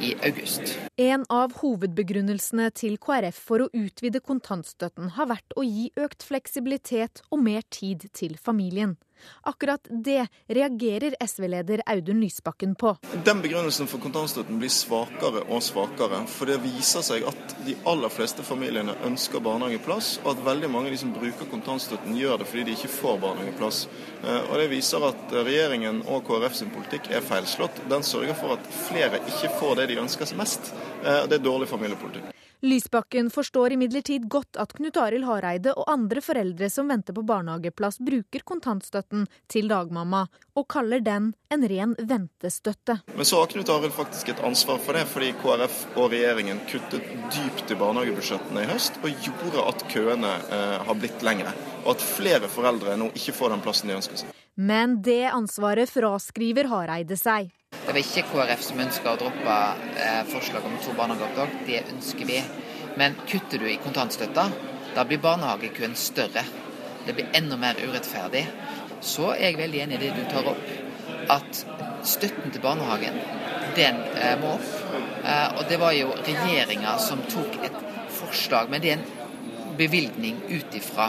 i 0.01 0.15
august. 0.23 0.77
En 0.99 1.25
av 1.31 1.57
hovedbegrunnelsene 1.61 2.71
til 2.75 2.99
KrF 3.03 3.39
for 3.51 3.65
å 3.65 3.71
utvide 3.75 4.23
kontantstøtten 4.23 5.15
har 5.19 5.31
vært 5.31 5.57
å 5.59 5.67
gi 5.67 5.89
økt 5.99 6.27
fleksibilitet 6.27 7.23
og 7.31 7.43
mer 7.43 7.67
tid 7.75 8.09
til 8.15 8.39
familien. 8.39 8.97
Akkurat 9.43 9.87
det 9.91 10.27
reagerer 10.49 11.17
SV-leder 11.21 11.83
Audun 11.87 12.21
Lysbakken 12.21 12.75
på. 12.79 12.95
Den 13.25 13.43
begrunnelsen 13.43 13.89
for 13.91 14.03
kontantstøtten 14.03 14.59
blir 14.61 14.73
svakere 14.73 15.45
og 15.47 15.63
svakere. 15.65 16.23
For 16.31 16.51
det 16.51 16.61
viser 16.65 17.05
seg 17.07 17.27
at 17.29 17.57
de 17.67 17.77
aller 17.89 18.13
fleste 18.13 18.45
familiene 18.47 18.97
ønsker 19.09 19.43
barnehageplass, 19.45 20.15
og 20.25 20.33
at 20.35 20.45
veldig 20.47 20.71
mange 20.73 20.91
av 20.91 20.97
de 20.97 21.03
som 21.03 21.15
bruker 21.15 21.51
kontantstøtten 21.51 22.17
gjør 22.19 22.41
det 22.41 22.49
fordi 22.51 22.67
de 22.69 22.77
ikke 22.79 22.93
får 22.99 23.21
barnehageplass. 23.25 23.85
Eh, 24.23 24.41
og 24.49 24.57
Det 24.59 24.71
viser 24.73 25.05
at 25.09 25.37
regjeringen 25.37 26.03
og 26.07 26.25
KrF 26.29 26.59
sin 26.59 26.75
politikk 26.75 27.13
er 27.15 27.25
feilslått. 27.25 27.85
Den 27.91 28.07
sørger 28.07 28.37
for 28.39 28.57
at 28.59 28.73
flere 28.89 29.23
ikke 29.25 29.55
får 29.61 29.79
det 29.81 29.93
de 29.93 30.03
ønsker 30.03 30.29
seg 30.29 30.41
mest. 30.41 30.75
Eh, 31.05 31.25
det 31.29 31.41
er 31.41 31.49
dårlig 31.51 31.71
familiepolitikk. 31.71 32.38
Lysbakken 32.61 33.31
forstår 33.31 33.73
imidlertid 33.73 34.25
godt 34.29 34.57
at 34.59 34.73
Knut 34.75 34.97
Arild 34.99 35.23
Hareide 35.29 35.71
og 35.79 35.85
andre 35.93 36.19
foreldre 36.25 36.67
som 36.73 36.89
venter 36.91 37.15
på 37.15 37.23
barnehageplass, 37.23 38.01
bruker 38.03 38.43
kontantstøtten 38.43 39.29
til 39.47 39.69
dagmamma, 39.71 40.25
og 40.59 40.67
kaller 40.67 40.99
den 40.99 41.29
en 41.55 41.67
ren 41.71 41.95
ventestøtte. 41.99 42.99
Men 43.15 43.29
så 43.29 43.45
har 43.45 43.53
Knut 43.53 43.71
Arild 43.71 43.95
faktisk 43.95 44.33
et 44.33 44.43
ansvar 44.43 44.83
for 44.83 44.99
det, 44.99 45.05
fordi 45.07 45.31
KrF 45.39 45.77
og 45.95 46.11
regjeringen 46.11 46.59
kuttet 46.67 47.07
dypt 47.31 47.71
i 47.71 47.79
barnehagebudsjettene 47.79 48.67
i 48.67 48.73
høst, 48.73 48.99
og 49.05 49.29
gjorde 49.29 49.69
at 49.71 49.87
køene 49.95 50.35
eh, 50.51 50.75
har 50.91 50.99
blitt 50.99 51.23
lengre. 51.23 51.55
Og 51.85 51.95
at 51.95 52.03
flere 52.03 52.51
foreldre 52.51 52.99
nå 52.99 53.13
ikke 53.15 53.37
får 53.39 53.55
den 53.55 53.63
plassen 53.63 53.93
de 53.93 54.01
ønsker 54.01 54.25
seg. 54.25 54.35
Men 54.59 54.99
det 55.07 55.29
ansvaret 55.31 55.87
fraskriver 55.95 56.67
Hareide 56.73 57.15
seg. 57.15 57.53
Det 57.89 57.95
var 57.95 58.03
ikke 58.03 58.23
KrF 58.29 58.65
som 58.67 58.81
ønska 58.85 59.13
å 59.15 59.17
droppe 59.17 59.53
eh, 59.97 60.19
forslag 60.29 60.67
om 60.69 60.75
to 60.85 60.93
barnehageopptak. 60.93 61.55
Det 61.65 61.79
ønsker 61.89 62.29
vi. 62.29 62.43
Men 63.01 63.15
kutter 63.31 63.63
du 63.63 63.65
i 63.65 63.79
kontantstøtta, 63.81 64.45
da 64.93 65.05
blir 65.09 65.23
barnehagekøen 65.25 65.97
større. 65.97 66.43
Det 67.07 67.15
blir 67.17 67.33
enda 67.39 67.57
mer 67.57 67.81
urettferdig. 67.81 68.45
Så 69.01 69.31
er 69.33 69.47
jeg 69.47 69.61
veldig 69.63 69.81
enig 69.87 69.97
i 69.97 70.03
det 70.03 70.13
du 70.19 70.29
tar 70.29 70.51
opp, 70.53 70.69
at 71.33 71.63
støtten 72.13 72.53
til 72.53 72.67
barnehagen, 72.67 73.17
den 73.81 74.05
eh, 74.21 74.37
må 74.43 74.59
opp. 74.59 74.69
Eh, 75.25 75.57
og 75.57 75.65
det 75.73 75.81
var 75.81 75.97
jo 75.97 76.13
regjeringa 76.29 76.99
som 77.01 77.25
tok 77.33 77.57
et 77.71 77.83
forslag, 78.21 78.69
men 78.69 78.85
det 78.85 78.93
er 78.93 79.01
en 79.01 79.77
bevilgning 79.81 80.45
ut 80.53 80.77
ifra 80.77 81.09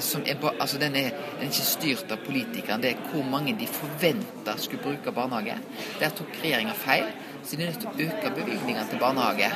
som 0.00 0.22
er, 0.26 0.38
altså 0.60 0.78
den, 0.78 0.96
er, 0.96 1.10
den 1.10 1.48
er 1.48 1.50
ikke 1.50 1.66
styrt 1.66 2.12
av 2.14 2.22
politikerne, 2.22 2.82
det 2.82 2.94
er 2.94 3.04
hvor 3.10 3.26
mange 3.26 3.54
de 3.58 3.66
forventer 3.70 4.58
skulle 4.60 4.82
bruke 4.82 5.14
barnehage. 5.14 5.58
Der 6.00 6.14
tok 6.16 6.32
regjeringa 6.42 6.74
feil, 6.78 7.08
så 7.42 7.56
de 7.56 7.64
er 7.64 7.72
nødt 7.72 7.82
til 7.82 7.90
å 7.90 8.08
øke 8.08 8.34
bevilgningene 8.36 8.86
til 8.90 9.02
barnehage. 9.02 9.50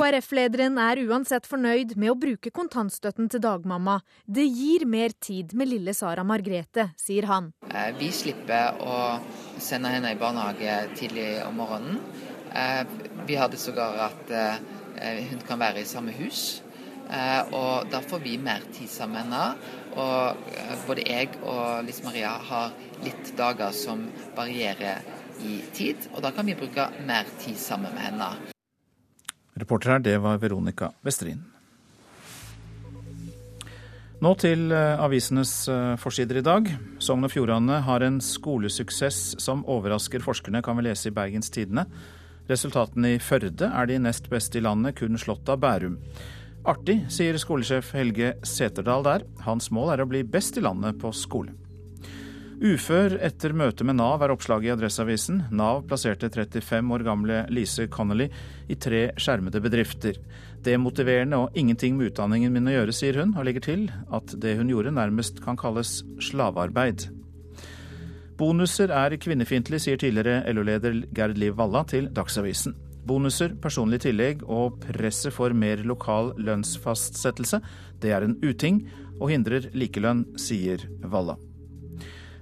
KrF-lederen 0.00 0.78
er 0.80 1.02
uansett 1.10 1.48
fornøyd 1.48 1.96
med 2.00 2.12
å 2.12 2.16
bruke 2.16 2.52
kontantstøtten 2.54 3.28
til 3.32 3.42
dagmamma. 3.44 3.98
Det 4.24 4.46
gir 4.46 4.86
mer 4.88 5.12
tid 5.20 5.52
med 5.58 5.68
lille 5.68 5.92
Sara 5.96 6.24
Margrethe, 6.24 6.90
sier 7.00 7.28
han. 7.28 7.50
Eh, 7.68 7.90
vi 7.98 8.08
slipper 8.14 8.80
å 8.80 8.96
sende 9.60 9.92
henne 9.92 10.14
i 10.14 10.20
barnehage 10.20 10.78
tidlig 10.96 11.28
om 11.44 11.60
morgenen. 11.60 12.00
Eh, 12.54 12.84
vi 13.28 13.36
hadde 13.36 13.60
sågar 13.60 13.98
at 14.10 14.34
hun 15.00 15.40
kan 15.48 15.60
være 15.60 15.80
i 15.80 15.88
samme 15.88 16.12
hus. 16.12 16.60
Eh, 17.10 17.54
og 17.56 17.90
da 17.90 17.98
får 18.06 18.22
vi 18.22 18.36
mer 18.38 18.62
tid 18.70 18.90
sammen 18.90 19.24
henne. 19.24 19.44
Og 19.98 20.50
eh, 20.54 20.74
både 20.86 21.06
jeg 21.08 21.32
og 21.42 21.82
Lise 21.86 22.06
Maria 22.06 22.36
har 22.50 22.74
litt 23.04 23.32
dager 23.38 23.74
som 23.74 24.06
varierer 24.36 25.02
i 25.40 25.58
tid, 25.74 26.10
og 26.12 26.20
da 26.22 26.34
kan 26.36 26.44
vi 26.44 26.54
bruke 26.58 26.90
mer 27.08 27.28
tid 27.40 27.56
sammen 27.58 27.94
med 27.96 28.10
henne. 28.10 28.28
Reporter 29.58 29.96
her, 29.96 30.04
det 30.04 30.18
var 30.20 30.38
Veronica 30.38 30.92
Westrin. 31.06 31.40
Nå 34.20 34.34
til 34.36 34.68
eh, 34.76 35.00
avisenes 35.00 35.54
forsider 35.98 36.38
i 36.38 36.46
dag. 36.46 36.68
Sogn 37.02 37.26
og 37.26 37.32
Fjordane 37.32 37.80
har 37.88 38.04
en 38.06 38.20
skolesuksess 38.22 39.40
som 39.42 39.64
overrasker 39.66 40.22
forskerne, 40.22 40.62
kan 40.62 40.78
vi 40.78 40.86
lese 40.86 41.10
i 41.10 41.16
Bergens 41.16 41.50
Tidende. 41.50 41.88
Resultatene 42.50 43.14
i 43.16 43.22
Førde 43.22 43.68
er 43.70 43.88
de 43.88 43.96
nest 44.02 44.28
beste 44.30 44.58
i 44.60 44.62
landet, 44.62 44.98
kun 45.00 45.18
slått 45.18 45.48
av 45.50 45.58
Bærum. 45.62 45.96
Artig, 46.68 47.06
sier 47.08 47.38
skolesjef 47.40 47.94
Helge 47.96 48.34
Seterdal 48.44 49.04
der. 49.06 49.22
Hans 49.46 49.70
mål 49.72 49.94
er 49.94 50.02
å 50.04 50.08
bli 50.10 50.20
best 50.28 50.58
i 50.60 50.64
landet 50.64 50.98
på 51.00 51.08
skole. 51.16 51.54
Ufør 52.60 53.14
etter 53.24 53.54
møte 53.56 53.86
med 53.88 53.96
Nav 53.96 54.20
er 54.20 54.34
oppslaget 54.34 54.68
i 54.68 54.72
Adresseavisen. 54.74 55.38
Nav 55.56 55.86
plasserte 55.88 56.28
35 56.28 56.92
år 56.92 57.04
gamle 57.06 57.38
Lise 57.48 57.86
Connolly 57.88 58.26
i 58.68 58.76
tre 58.76 59.06
skjermede 59.16 59.62
bedrifter. 59.64 60.18
Demotiverende 60.60 61.38
og 61.40 61.56
ingenting 61.56 61.96
med 61.96 62.10
utdanningen 62.10 62.52
min 62.52 62.68
å 62.68 62.76
gjøre, 62.76 62.92
sier 62.92 63.22
hun, 63.22 63.32
og 63.32 63.48
legger 63.48 63.64
til 63.64 63.88
at 64.12 64.36
det 64.44 64.58
hun 64.60 64.68
gjorde 64.68 64.92
nærmest 64.92 65.40
kan 65.40 65.56
kalles 65.56 66.02
slavearbeid. 66.20 67.08
Bonuser 68.36 68.92
er 68.92 69.16
kvinnefiendtlig, 69.16 69.80
sier 69.80 69.96
tidligere 70.00 70.44
LO-leder 70.52 71.06
Gerd 71.16 71.40
Liv 71.40 71.56
Valla 71.56 71.86
til 71.88 72.12
Dagsavisen. 72.12 72.76
Bonuser, 73.10 73.56
personlig 73.58 74.04
tillegg 74.04 74.44
og 74.46 74.78
presset 74.84 75.34
for 75.34 75.50
mer 75.56 75.82
lokal 75.82 76.30
lønnsfastsettelse, 76.38 77.58
det 77.98 78.12
er 78.14 78.22
en 78.22 78.36
uting 78.38 78.84
og 79.18 79.32
hindrer 79.32 79.66
likelønn, 79.74 80.28
sier 80.38 80.84
Valla. 81.02 81.34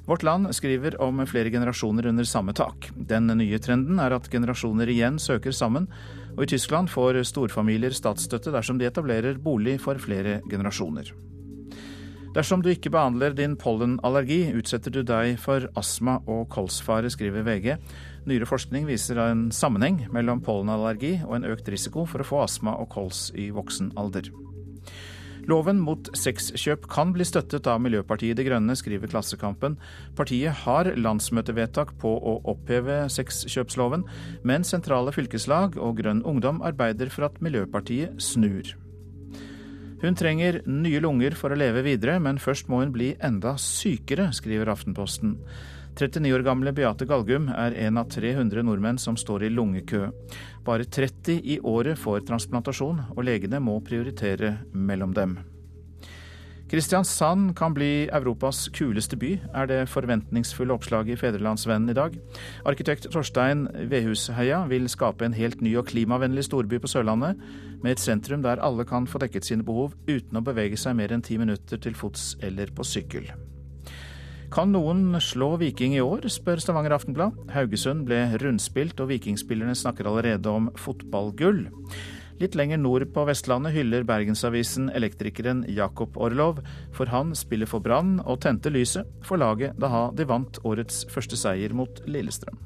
Vårt 0.09 0.25
Land 0.25 0.49
skriver 0.57 0.95
om 1.05 1.21
flere 1.29 1.51
generasjoner 1.53 2.07
under 2.09 2.25
samme 2.25 2.53
tak. 2.57 2.91
Den 2.97 3.29
nye 3.41 3.59
trenden 3.61 4.01
er 4.01 4.15
at 4.17 4.29
generasjoner 4.33 4.89
igjen 4.89 5.19
søker 5.21 5.53
sammen, 5.53 5.89
og 6.37 6.45
i 6.45 6.51
Tyskland 6.53 6.93
får 6.93 7.23
storfamilier 7.29 7.97
statsstøtte 7.97 8.53
dersom 8.53 8.81
de 8.81 8.89
etablerer 8.89 9.41
bolig 9.41 9.77
for 9.85 10.01
flere 10.01 10.39
generasjoner. 10.49 11.13
Dersom 12.37 12.61
du 12.63 12.69
ikke 12.71 12.93
behandler 12.93 13.33
din 13.37 13.57
pollenallergi, 13.59 14.53
utsetter 14.57 14.93
du 14.93 15.01
deg 15.03 15.39
for 15.41 15.65
astma 15.81 16.19
og 16.29 16.47
kolsfare, 16.53 17.09
skriver 17.13 17.45
VG. 17.47 17.73
Nyere 18.29 18.45
forskning 18.45 18.85
viser 18.85 19.17
en 19.23 19.47
sammenheng 19.55 20.03
mellom 20.13 20.43
pollenallergi 20.45 21.15
og 21.25 21.39
en 21.39 21.47
økt 21.49 21.71
risiko 21.73 22.03
for 22.05 22.21
å 22.21 22.27
få 22.29 22.43
astma 22.45 22.75
og 22.77 22.91
kols 22.93 23.29
i 23.33 23.47
voksen 23.55 23.95
alder. 23.97 24.29
Loven 25.49 25.79
mot 25.81 26.11
sexkjøp 26.13 26.85
kan 26.93 27.15
bli 27.15 27.25
støttet 27.25 27.65
av 27.73 27.81
Miljøpartiet 27.81 28.37
De 28.37 28.45
Grønne, 28.45 28.75
skriver 28.77 29.09
Klassekampen. 29.09 29.79
Partiet 30.19 30.61
har 30.67 30.91
landsmøtevedtak 30.93 31.95
på 32.03 32.11
å 32.21 32.35
oppheve 32.53 33.07
sexkjøpsloven, 33.15 34.05
men 34.45 34.67
sentrale 34.69 35.15
fylkeslag 35.17 35.81
og 35.81 35.97
Grønn 36.03 36.21
Ungdom 36.29 36.61
arbeider 36.61 37.09
for 37.15 37.31
at 37.31 37.41
Miljøpartiet 37.41 38.21
snur. 38.21 38.75
Hun 40.03 40.21
trenger 40.21 40.61
nye 40.69 41.01
lunger 41.01 41.33
for 41.35 41.51
å 41.51 41.59
leve 41.59 41.81
videre, 41.87 42.21
men 42.21 42.37
først 42.39 42.69
må 42.69 42.85
hun 42.85 42.93
bli 42.93 43.15
enda 43.25 43.57
sykere, 43.57 44.29
skriver 44.37 44.69
Aftenposten. 44.77 45.39
39 45.99 46.31
år 46.37 46.45
gamle 46.47 46.71
Beate 46.71 47.07
Galgum 47.11 47.49
er 47.51 47.75
en 47.83 47.99
av 47.99 48.07
300 48.15 48.63
nordmenn 48.63 49.01
som 49.03 49.17
står 49.19 49.49
i 49.49 49.51
lungekø. 49.51 50.05
Bare 50.67 50.87
30 50.87 51.41
i 51.43 51.59
året 51.67 51.99
får 51.99 52.23
transplantasjon, 52.29 53.01
og 53.17 53.25
legene 53.27 53.59
må 53.59 53.81
prioritere 53.83 54.61
mellom 54.71 55.17
dem. 55.17 55.41
Kristiansand 56.69 57.55
kan 57.57 57.73
bli 57.75 58.07
Europas 58.13 58.67
kuleste 58.77 59.17
by, 59.19 59.33
er 59.57 59.71
det 59.71 59.81
forventningsfulle 59.89 60.77
oppslaget 60.77 61.17
i 61.17 61.19
Fedrelandsvennen 61.19 61.91
i 61.91 61.97
dag. 61.97 62.15
Arkitekt 62.69 63.09
Torstein 63.11 63.67
Vehusheia 63.89 64.61
vil 64.69 64.87
skape 64.93 65.25
en 65.27 65.35
helt 65.35 65.65
ny 65.65 65.73
og 65.81 65.89
klimavennlig 65.89 66.45
storby 66.47 66.77
på 66.79 66.93
Sørlandet, 66.93 67.41
med 67.83 67.97
et 67.97 68.05
sentrum 68.05 68.45
der 68.45 68.63
alle 68.63 68.87
kan 68.87 69.09
få 69.09 69.25
dekket 69.25 69.49
sine 69.49 69.67
behov 69.67 69.97
uten 70.07 70.39
å 70.39 70.45
bevege 70.45 70.79
seg 70.79 71.01
mer 71.01 71.17
enn 71.17 71.25
ti 71.25 71.41
minutter 71.41 71.81
til 71.81 71.97
fots 71.97 72.35
eller 72.45 72.71
på 72.77 72.87
sykkel. 72.87 73.33
Kan 74.49 74.71
noen 74.73 75.13
slå 75.21 75.59
Viking 75.61 75.93
i 75.99 76.01
år, 76.01 76.23
spør 76.33 76.63
Stavanger 76.63 76.95
Aftenblad. 76.97 77.35
Haugesund 77.53 78.07
ble 78.09 78.23
rundspilt, 78.41 78.97
og 79.03 79.11
vikingspillerne 79.11 79.75
snakker 79.77 80.09
allerede 80.09 80.49
om 80.49 80.71
fotballgull. 80.81 81.67
Litt 82.41 82.57
lenger 82.57 82.81
nord 82.81 83.05
på 83.13 83.27
Vestlandet 83.29 83.75
hyller 83.77 84.07
Bergensavisen 84.09 84.89
elektrikeren 84.97 85.67
Jakob 85.69 86.17
Orlov, 86.17 86.63
for 86.97 87.13
han 87.13 87.35
spiller 87.37 87.69
for 87.69 87.85
Brann 87.85 88.23
og 88.25 88.41
tente 88.47 88.73
lyset 88.73 89.11
for 89.27 89.43
laget 89.43 89.77
da 89.77 90.07
de 90.17 90.29
vant 90.31 90.63
årets 90.65 91.05
første 91.13 91.37
seier 91.37 91.77
mot 91.77 92.01
Lillestrøm. 92.09 92.57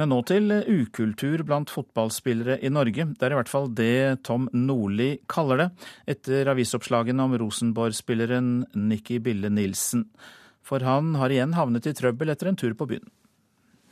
Men 0.00 0.08
nå 0.14 0.22
til 0.24 0.48
ukultur 0.64 1.42
blant 1.44 1.68
fotballspillere 1.68 2.54
i 2.64 2.70
Norge. 2.72 3.04
Det 3.20 3.26
er 3.26 3.34
i 3.34 3.36
hvert 3.36 3.50
fall 3.52 3.66
det 3.76 4.22
Tom 4.24 4.46
Nordli 4.56 5.10
kaller 5.28 5.60
det, 5.60 5.66
etter 6.14 6.48
avisoppslagene 6.48 7.26
om 7.26 7.34
Rosenborg-spilleren 7.42 8.62
Nikki 8.80 9.18
Bille 9.20 9.50
Nilsen. 9.52 10.06
For 10.64 10.80
han 10.88 11.12
har 11.20 11.34
igjen 11.34 11.52
havnet 11.52 11.90
i 11.90 11.92
trøbbel 11.98 12.32
etter 12.32 12.48
en 12.48 12.56
tur 12.56 12.72
på 12.78 12.88
byen. 12.94 13.04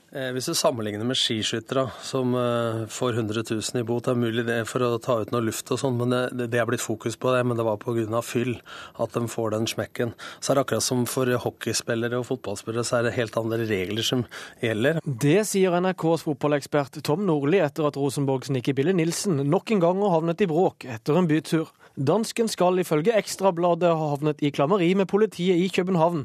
Eh, 0.08 0.30
hvis 0.32 0.46
du 0.48 0.54
sammenligner 0.56 1.04
med 1.04 1.18
skiskyttere 1.20 1.82
som 2.00 2.32
eh, 2.32 2.86
får 2.88 3.18
100 3.18 3.42
000 3.50 3.80
i 3.82 3.84
bot, 3.84 4.06
det 4.06 4.14
er 4.14 4.20
mulig 4.22 4.44
det 4.46 4.56
for 4.70 4.80
å 4.80 4.96
ta 5.04 5.18
ut 5.20 5.34
noe 5.34 5.44
luft 5.44 5.68
og 5.74 5.82
sånn, 5.82 5.98
men 6.00 6.14
det, 6.14 6.46
det 6.48 6.62
er 6.62 6.68
blitt 6.70 6.80
fokus 6.80 7.18
på 7.20 7.34
det. 7.34 7.42
Men 7.44 7.60
det 7.60 7.66
var 7.68 7.76
pga. 7.82 8.22
fyll 8.24 8.54
at 8.96 9.12
de 9.12 9.28
får 9.28 9.52
den 9.52 9.68
smekken. 9.68 10.14
Så 10.40 10.52
er 10.52 10.56
det 10.56 10.64
akkurat 10.64 10.86
som 10.86 11.04
for 11.04 11.28
hockeyspillere 11.28 12.22
og 12.22 12.24
fotballspillere, 12.30 12.86
så 12.88 12.98
er 12.98 13.08
det 13.08 13.16
helt 13.18 13.36
andre 13.36 13.68
regler 13.68 14.06
som 14.06 14.24
gjelder. 14.64 15.02
Det 15.04 15.42
sier 15.50 15.76
NRKs 15.76 16.24
fotballekspert 16.24 17.02
Tom 17.04 17.26
Nordli 17.28 17.60
etter 17.60 17.90
at 17.90 18.00
Rosenborgs 18.00 18.48
Nikki 18.54 18.72
Bille 18.78 18.96
Nilsen 18.96 19.44
nok 19.44 19.76
en 19.76 19.84
gang 19.84 20.00
har 20.06 20.16
havnet 20.16 20.40
i 20.40 20.48
bråk 20.48 20.88
etter 20.88 21.20
en 21.20 21.28
bytur. 21.28 21.68
Dansken 21.98 22.48
skal 22.48 22.80
ifølge 22.80 23.12
Ekstrabladet 23.18 23.92
ha 23.92 24.12
havnet 24.14 24.40
i 24.40 24.54
klammeri 24.54 24.94
med 24.96 25.10
politiet 25.10 25.60
i 25.60 25.68
København 25.74 26.24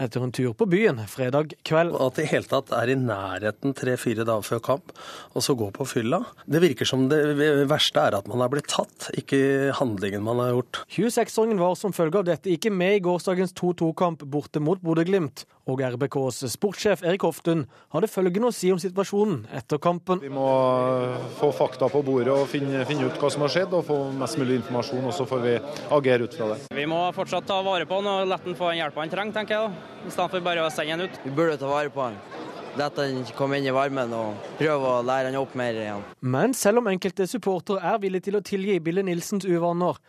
etter 0.00 0.24
en 0.24 0.32
tur 0.34 0.52
på 0.58 0.66
byen 0.66 0.98
fredag 1.10 1.54
kveld. 1.66 1.94
At 2.02 2.18
det 2.18 2.26
i 2.26 2.30
hele 2.32 2.48
tatt 2.50 2.72
er 2.74 2.90
i 2.90 2.96
nærheten 2.98 3.74
tre-fire 3.78 4.26
dager 4.26 4.46
før 4.46 4.62
kamp, 4.64 4.94
og 5.32 5.44
så 5.44 5.56
gå 5.58 5.70
på 5.74 5.86
fylla. 5.88 6.22
Det 6.46 6.62
virker 6.64 6.88
som 6.88 7.06
det 7.10 7.22
verste 7.70 8.02
er 8.02 8.18
at 8.18 8.28
man 8.30 8.42
har 8.42 8.52
blitt 8.52 8.70
tatt, 8.72 9.10
ikke 9.14 9.72
handlingen 9.78 10.24
man 10.26 10.42
har 10.42 10.54
gjort. 10.56 10.82
26-åringen 10.94 11.62
var 11.62 11.78
som 11.78 11.94
følge 11.94 12.22
av 12.22 12.28
dette 12.28 12.50
ikke 12.50 12.72
med 12.74 12.98
i 12.98 13.04
gårsdagens 13.04 13.54
2-2-kamp 13.58 14.26
borte 14.30 14.62
mot 14.62 14.82
Bodø-Glimt, 14.82 15.46
og 15.64 15.80
RBKs 15.80 16.42
sportssjef 16.52 17.04
Erik 17.06 17.22
Hoftun 17.24 17.62
hadde 17.94 18.10
følgende 18.12 18.50
å 18.50 18.54
si 18.54 18.68
om 18.74 18.80
situasjonen 18.80 19.46
etter 19.56 19.80
kampen. 19.80 20.20
Vi 20.20 20.28
må 20.32 20.44
få 21.38 21.48
fakta 21.56 21.88
på 21.88 22.02
bordet 22.04 22.34
og 22.34 22.44
finne, 22.50 22.82
finne 22.88 23.08
ut 23.08 23.16
hva 23.20 23.30
som 23.32 23.46
har 23.46 23.54
skjedd, 23.54 23.72
og 23.72 23.86
få 23.88 23.98
mest 24.18 24.36
mulig 24.40 24.58
informasjon, 24.60 25.06
og 25.08 25.16
så 25.16 25.24
får 25.28 25.44
vi 25.46 25.56
agere 25.96 26.28
ut 26.28 26.36
fra 26.36 26.50
det. 26.52 26.60
Vi 26.76 26.84
må 26.90 27.00
fortsatt 27.16 27.48
ta 27.48 27.62
vare 27.64 27.88
på 27.88 28.02
han 28.02 28.12
og 28.12 28.28
la 28.28 28.40
han 28.44 28.58
få 28.58 28.74
den 28.74 28.82
hjelpa 28.82 29.04
han 29.06 29.14
trenger, 29.14 29.38
tenker 29.40 29.56
jeg. 29.62 29.83
I 30.04 30.10
stedet 30.12 30.30
for 30.34 30.44
bare 30.44 30.64
å 30.64 30.72
sende 30.72 30.96
han 30.96 31.04
ut. 31.06 31.20
Vi 31.24 31.32
burde 31.34 31.56
ta 31.60 31.70
vare 31.70 31.92
på 31.92 32.02
han. 32.04 32.18
Dette 32.74 33.06
han 33.06 33.22
kommer 33.38 33.60
inn 33.60 33.68
i 33.70 33.74
varmen 33.74 34.12
og 34.16 34.50
prøve 34.58 34.90
å 34.96 35.04
lære 35.06 35.30
han 35.30 35.38
opp 35.38 35.54
mer 35.58 35.76
igjen. 35.78 36.02
Men 36.20 36.56
selv 36.58 36.82
om 36.82 36.90
enkelte 36.90 37.28
supportere 37.30 37.94
er 37.94 38.02
villige 38.02 38.28
til 38.28 38.40
å 38.40 38.42
tilgi 38.44 38.80
Bille 38.82 39.04
Nilsens 39.06 39.46
uvaner, 39.46 40.00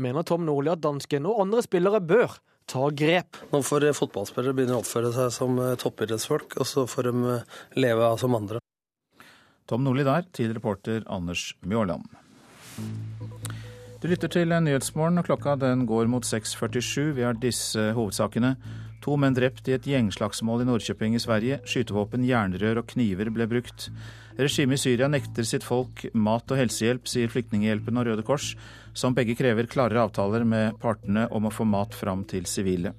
mener 0.00 0.26
Tom 0.26 0.46
Nordli 0.48 0.72
at 0.72 0.82
dansken 0.82 1.28
og 1.28 1.42
andre 1.44 1.62
spillere 1.66 2.00
bør 2.00 2.38
ta 2.70 2.88
grep. 2.96 3.36
Nå 3.52 3.60
får 3.62 3.90
fotballspillere 3.98 4.56
begynne 4.56 4.78
å 4.78 4.82
oppføre 4.82 5.12
seg 5.14 5.32
som 5.36 5.58
eh, 5.60 5.74
toppidrettsfolk, 5.80 6.56
og 6.60 6.68
så 6.68 6.86
får 6.88 7.10
de 7.10 7.34
eh, 7.34 7.58
leve 7.84 8.08
som 8.20 8.36
andre. 8.38 8.62
Tom 9.68 9.84
Nordli 9.84 10.04
der, 10.04 10.24
til 10.32 10.52
reporter 10.56 11.04
Anders 11.12 11.52
Mjåland. 11.64 12.08
Du 14.00 14.08
lytter 14.10 14.28
til 14.28 14.52
Nyhetsmorgen, 14.52 15.20
og 15.20 15.28
klokka 15.28 15.54
den 15.60 15.86
går 15.88 16.08
mot 16.12 16.26
6.47. 16.28 17.14
Vi 17.16 17.24
har 17.24 17.36
disse 17.40 17.92
hovedsakene. 17.96 18.56
To 19.04 19.18
menn 19.20 19.34
drept 19.36 19.66
i 19.68 19.74
et 19.76 19.84
gjengslagsmål 19.84 20.62
i 20.62 20.66
Nordkjøping 20.70 21.12
i 21.12 21.20
Sverige. 21.20 21.58
Skytevåpen, 21.68 22.24
jernrør 22.24 22.80
og 22.80 22.86
kniver 22.94 23.28
ble 23.34 23.46
brukt. 23.50 23.90
Regimet 24.38 24.80
i 24.80 24.80
Syria 24.80 25.10
nekter 25.12 25.44
sitt 25.44 25.66
folk 25.66 26.06
mat 26.16 26.48
og 26.48 26.58
helsehjelp, 26.62 27.04
sier 27.10 27.28
Flyktninghjelpen 27.28 28.00
og 28.00 28.08
Røde 28.08 28.24
Kors, 28.24 28.54
som 28.96 29.12
begge 29.14 29.36
krever 29.36 29.68
klarere 29.68 30.06
avtaler 30.06 30.48
med 30.48 30.80
partene 30.80 31.26
om 31.36 31.44
å 31.44 31.52
få 31.52 31.68
mat 31.68 31.92
fram 31.94 32.24
til 32.30 32.48
sivile. 32.48 32.94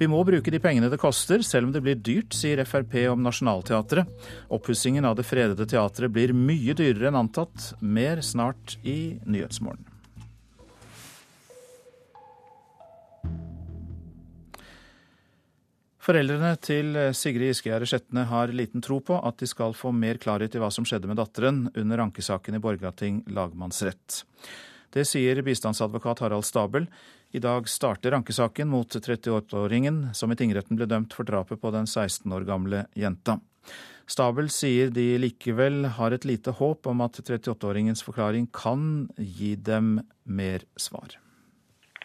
Vi 0.00 0.08
må 0.10 0.24
bruke 0.24 0.50
de 0.50 0.58
pengene 0.64 0.88
det 0.90 0.98
koster, 0.98 1.44
selv 1.44 1.68
om 1.68 1.76
det 1.76 1.84
blir 1.84 2.00
dyrt, 2.00 2.32
sier 2.34 2.64
Frp 2.64 2.96
om 3.12 3.20
Nationaltheatret. 3.22 4.08
Oppussingen 4.48 5.04
av 5.04 5.20
det 5.20 5.28
fredede 5.28 5.68
teatret 5.68 6.10
blir 6.10 6.32
mye 6.32 6.72
dyrere 6.72 7.12
enn 7.12 7.20
antatt. 7.20 7.74
Mer 7.84 8.24
snart 8.24 8.80
i 8.82 9.20
Nyhetsmorgen. 9.28 9.91
Foreldrene 16.02 16.56
til 16.58 16.96
Sigrid 17.14 17.52
Giskegjerde 17.52 17.86
Skjetne 17.86 18.24
har 18.26 18.50
liten 18.50 18.82
tro 18.82 18.96
på 19.06 19.20
at 19.22 19.36
de 19.38 19.46
skal 19.46 19.76
få 19.78 19.92
mer 19.94 20.18
klarhet 20.18 20.56
i 20.56 20.58
hva 20.58 20.66
som 20.74 20.86
skjedde 20.88 21.06
med 21.06 21.20
datteren 21.20 21.68
under 21.78 22.02
ankesaken 22.02 22.58
i 22.58 22.60
Borgarting 22.64 23.20
lagmannsrett. 23.30 24.24
Det 24.92 25.04
sier 25.06 25.38
bistandsadvokat 25.46 26.24
Harald 26.24 26.48
Stabel. 26.48 26.88
I 27.30 27.38
dag 27.38 27.70
starter 27.70 28.18
ankesaken 28.18 28.68
mot 28.68 28.90
38-åringen 28.98 30.08
som 30.18 30.34
i 30.34 30.36
tingretten 30.36 30.76
ble 30.76 30.90
dømt 30.90 31.14
for 31.14 31.28
drapet 31.28 31.62
på 31.62 31.70
den 31.70 31.86
16 31.86 32.34
år 32.34 32.50
gamle 32.50 32.82
jenta. 32.98 33.38
Stabel 34.10 34.50
sier 34.50 34.90
de 34.90 35.06
likevel 35.22 35.86
har 35.96 36.12
et 36.12 36.26
lite 36.26 36.50
håp 36.58 36.90
om 36.90 37.06
at 37.06 37.22
38-åringens 37.22 38.02
forklaring 38.02 38.50
kan 38.50 39.06
gi 39.16 39.54
dem 39.54 40.00
mer 40.26 40.66
svar. 40.74 41.14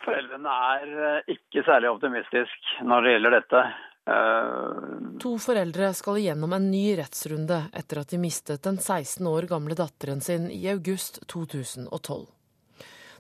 Foreldrene 0.06 0.54
er 0.78 0.92
eh, 1.10 1.34
ikke 1.34 1.66
særlig 1.68 1.90
optimistiske 1.92 2.86
når 2.88 3.04
det 3.04 3.16
gjelder 3.18 3.40
dette. 3.42 3.68
Eh, 4.08 5.20
to 5.20 5.34
foreldre 5.42 5.90
skal 5.94 6.22
igjennom 6.22 6.54
en 6.56 6.70
ny 6.72 6.96
rettsrunde 6.96 7.58
etter 7.76 8.00
at 8.00 8.14
de 8.14 8.20
mistet 8.22 8.64
den 8.64 8.80
16 8.80 9.28
år 9.28 9.50
gamle 9.52 9.76
datteren 9.76 10.22
sin 10.24 10.48
i 10.54 10.64
august 10.72 11.20
2012. 11.28 12.24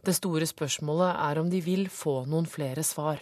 Det 0.07 0.15
store 0.15 0.47
spørsmålet 0.47 1.19
er 1.25 1.41
om 1.41 1.51
de 1.51 1.59
vil 1.65 1.89
få 1.91 2.21
noen 2.31 2.47
flere 2.47 2.87
svar. 2.87 3.19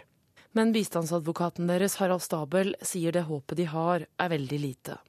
Men 0.53 0.75
bistandsadvokaten 0.75 1.65
deres, 1.67 1.97
Harald 1.97 2.21
Stabel, 2.21 2.75
sier 2.85 3.15
det 3.15 3.25
håpet 3.25 3.57
de 3.57 3.65
har, 3.73 4.05
er 4.05 4.33
veldig 4.37 4.61
lite. 4.61 5.01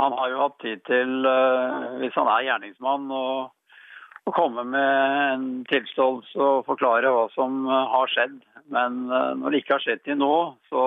Han 0.00 0.16
har 0.16 0.32
jo 0.32 0.42
hatt 0.46 0.60
tid 0.64 0.80
til, 0.88 1.26
eh, 1.28 1.96
hvis 2.00 2.16
han 2.16 2.32
er 2.32 2.48
gjerningsmann, 2.48 3.10
å 3.12 4.32
komme 4.32 4.64
med 4.64 5.34
en 5.34 5.48
tilståelse 5.68 6.38
og 6.38 6.64
forklare 6.64 7.10
hva 7.12 7.28
som 7.34 7.66
har 7.66 8.08
skjedd. 8.08 8.40
Men 8.70 9.08
når 9.10 9.50
det 9.50 9.60
ikke 9.60 9.74
har 9.74 9.82
skjedd 9.82 10.04
til 10.06 10.20
nå, 10.20 10.54
så 10.70 10.82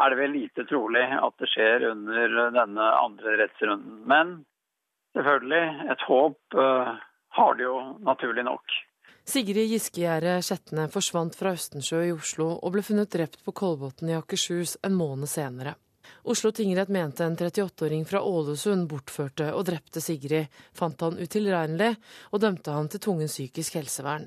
er 0.00 0.12
det 0.12 0.18
vel 0.20 0.36
lite 0.36 0.64
trolig 0.68 1.04
at 1.16 1.34
det 1.40 1.48
skjer 1.52 1.88
under 1.90 2.36
denne 2.56 2.86
andre 3.00 3.36
rettsrunden. 3.42 4.00
Men 4.08 4.38
selvfølgelig, 5.16 5.90
et 5.92 6.06
håp 6.08 6.56
uh, 6.58 6.94
har 7.38 7.58
det 7.58 7.66
jo 7.66 7.76
naturlig 8.06 8.46
nok. 8.46 8.78
Sigrid 9.30 9.68
Giskegjerde 9.70 10.40
Skjetne 10.42 10.88
forsvant 10.90 11.36
fra 11.38 11.52
Østensjø 11.54 12.00
i 12.08 12.14
Oslo 12.14 12.48
og 12.56 12.72
ble 12.74 12.82
funnet 12.82 13.12
drept 13.12 13.44
på 13.44 13.54
Kolbotn 13.54 14.10
i 14.10 14.16
Akershus 14.16 14.78
en 14.86 14.96
måned 14.98 15.30
senere. 15.30 15.76
Oslo 16.22 16.50
tingrett 16.50 16.88
mente 16.88 17.24
en 17.24 17.36
38-åring 17.36 18.04
fra 18.08 18.22
Ålesund 18.26 18.88
bortførte 18.90 19.52
og 19.54 19.66
drepte 19.68 20.02
Sigrid, 20.02 20.48
fant 20.74 21.00
han 21.04 21.20
utilregnelig 21.20 21.94
og 22.32 22.42
dømte 22.42 22.74
han 22.74 22.90
til 22.90 23.04
tvungen 23.04 23.30
psykisk 23.30 23.78
helsevern. 23.78 24.26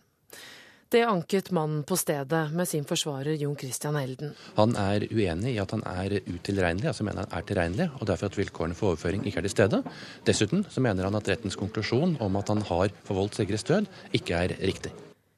Det 0.93 1.03
anket 1.03 1.51
mannen 1.51 1.84
på 1.84 1.95
stedet 1.97 2.51
med 2.53 2.67
sin 2.67 2.84
forsvarer 2.86 3.34
Jon 3.41 3.56
Christian 3.56 3.95
Elden. 3.95 4.36
Han 4.56 4.75
er 4.77 5.01
uenig 5.10 5.56
i 5.56 5.62
at 5.62 5.71
han 5.73 5.82
er 5.89 6.19
utilregnelig, 6.27 6.86
altså 6.91 7.06
mener 7.08 7.23
han 7.23 7.32
er 7.34 7.47
tilregnelig, 7.49 7.88
og 7.97 8.06
derfor 8.06 8.29
at 8.29 8.36
vilkårene 8.38 8.77
for 8.77 8.91
overføring 8.91 9.23
ikke 9.25 9.41
er 9.41 9.47
til 9.47 9.53
stede. 9.56 9.79
Dessuten 10.27 10.62
så 10.69 10.84
mener 10.86 11.08
han 11.10 11.17
at 11.17 11.32
rettens 11.32 11.58
konklusjon 11.58 12.13
om 12.21 12.38
at 12.38 12.51
han 12.53 12.62
har 12.67 12.93
forvoldt 13.08 13.39
Sigrids 13.39 13.65
død, 13.65 13.88
ikke 14.19 14.38
er 14.38 14.53
riktig. 14.62 14.91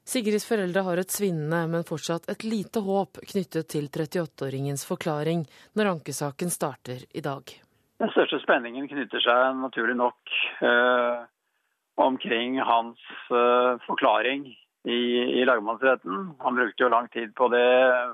Sigrids 0.04 0.44
foreldre 0.50 0.84
har 0.90 1.04
et 1.06 1.16
svinnende, 1.16 1.62
men 1.72 1.88
fortsatt 1.88 2.28
et 2.36 2.44
lite 2.44 2.84
håp 2.84 3.24
knyttet 3.32 3.72
til 3.78 3.88
38-åringens 3.88 4.84
forklaring 4.92 5.48
når 5.80 5.94
ankesaken 5.94 6.52
starter 6.52 7.08
i 7.16 7.24
dag. 7.24 7.56
Den 8.04 8.12
største 8.12 8.44
spenningen 8.44 8.92
knytter 8.92 9.24
seg 9.24 9.56
naturlig 9.64 9.96
nok 10.04 10.38
eh, 10.68 11.26
omkring 11.96 12.60
hans 12.60 13.00
eh, 13.32 13.80
forklaring 13.88 14.50
i, 14.86 15.00
i 15.42 15.46
lagmannsretten. 15.46 16.36
Han 16.40 16.58
brukte 16.58 16.86
jo 16.86 16.92
lang 16.94 17.10
tid 17.14 17.34
på 17.36 17.50
det 17.54 17.70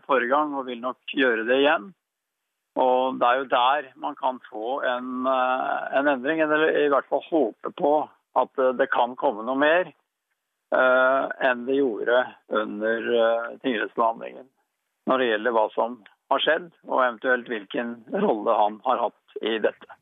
forrige 0.07 0.31
gang 0.31 0.55
og 0.55 0.67
vil 0.69 0.81
nok 0.84 1.15
gjøre 1.17 1.45
det 1.49 1.62
igjen. 1.63 1.91
Og 2.79 3.19
Det 3.19 3.27
er 3.27 3.39
jo 3.41 3.49
der 3.51 3.89
man 3.99 4.15
kan 4.15 4.39
få 4.47 4.79
en, 4.88 5.25
eh, 5.27 5.97
en 5.99 6.07
endring, 6.07 6.39
eller 6.39 6.69
i 6.86 6.88
hvert 6.91 7.10
fall 7.10 7.23
håpe 7.27 7.73
på 7.75 7.95
at 8.39 8.62
det 8.79 8.88
kan 8.93 9.17
komme 9.19 9.43
noe 9.43 9.60
mer 9.60 9.89
uh, 10.71 11.27
enn 11.43 11.65
det 11.67 11.81
gjorde 11.81 12.21
under 12.47 13.10
uh, 13.12 13.49
tingrettsbehandlingen. 13.60 14.47
Når 15.10 15.19
det 15.19 15.27
gjelder 15.27 15.55
hva 15.57 15.65
som 15.75 15.97
har 16.31 16.43
skjedd, 16.45 16.69
og 16.88 17.01
eventuelt 17.03 17.51
hvilken 17.51 17.97
rolle 18.13 18.55
han 18.55 18.79
har 18.86 19.03
hatt 19.07 19.43
i 19.43 19.57
dette. 19.63 19.97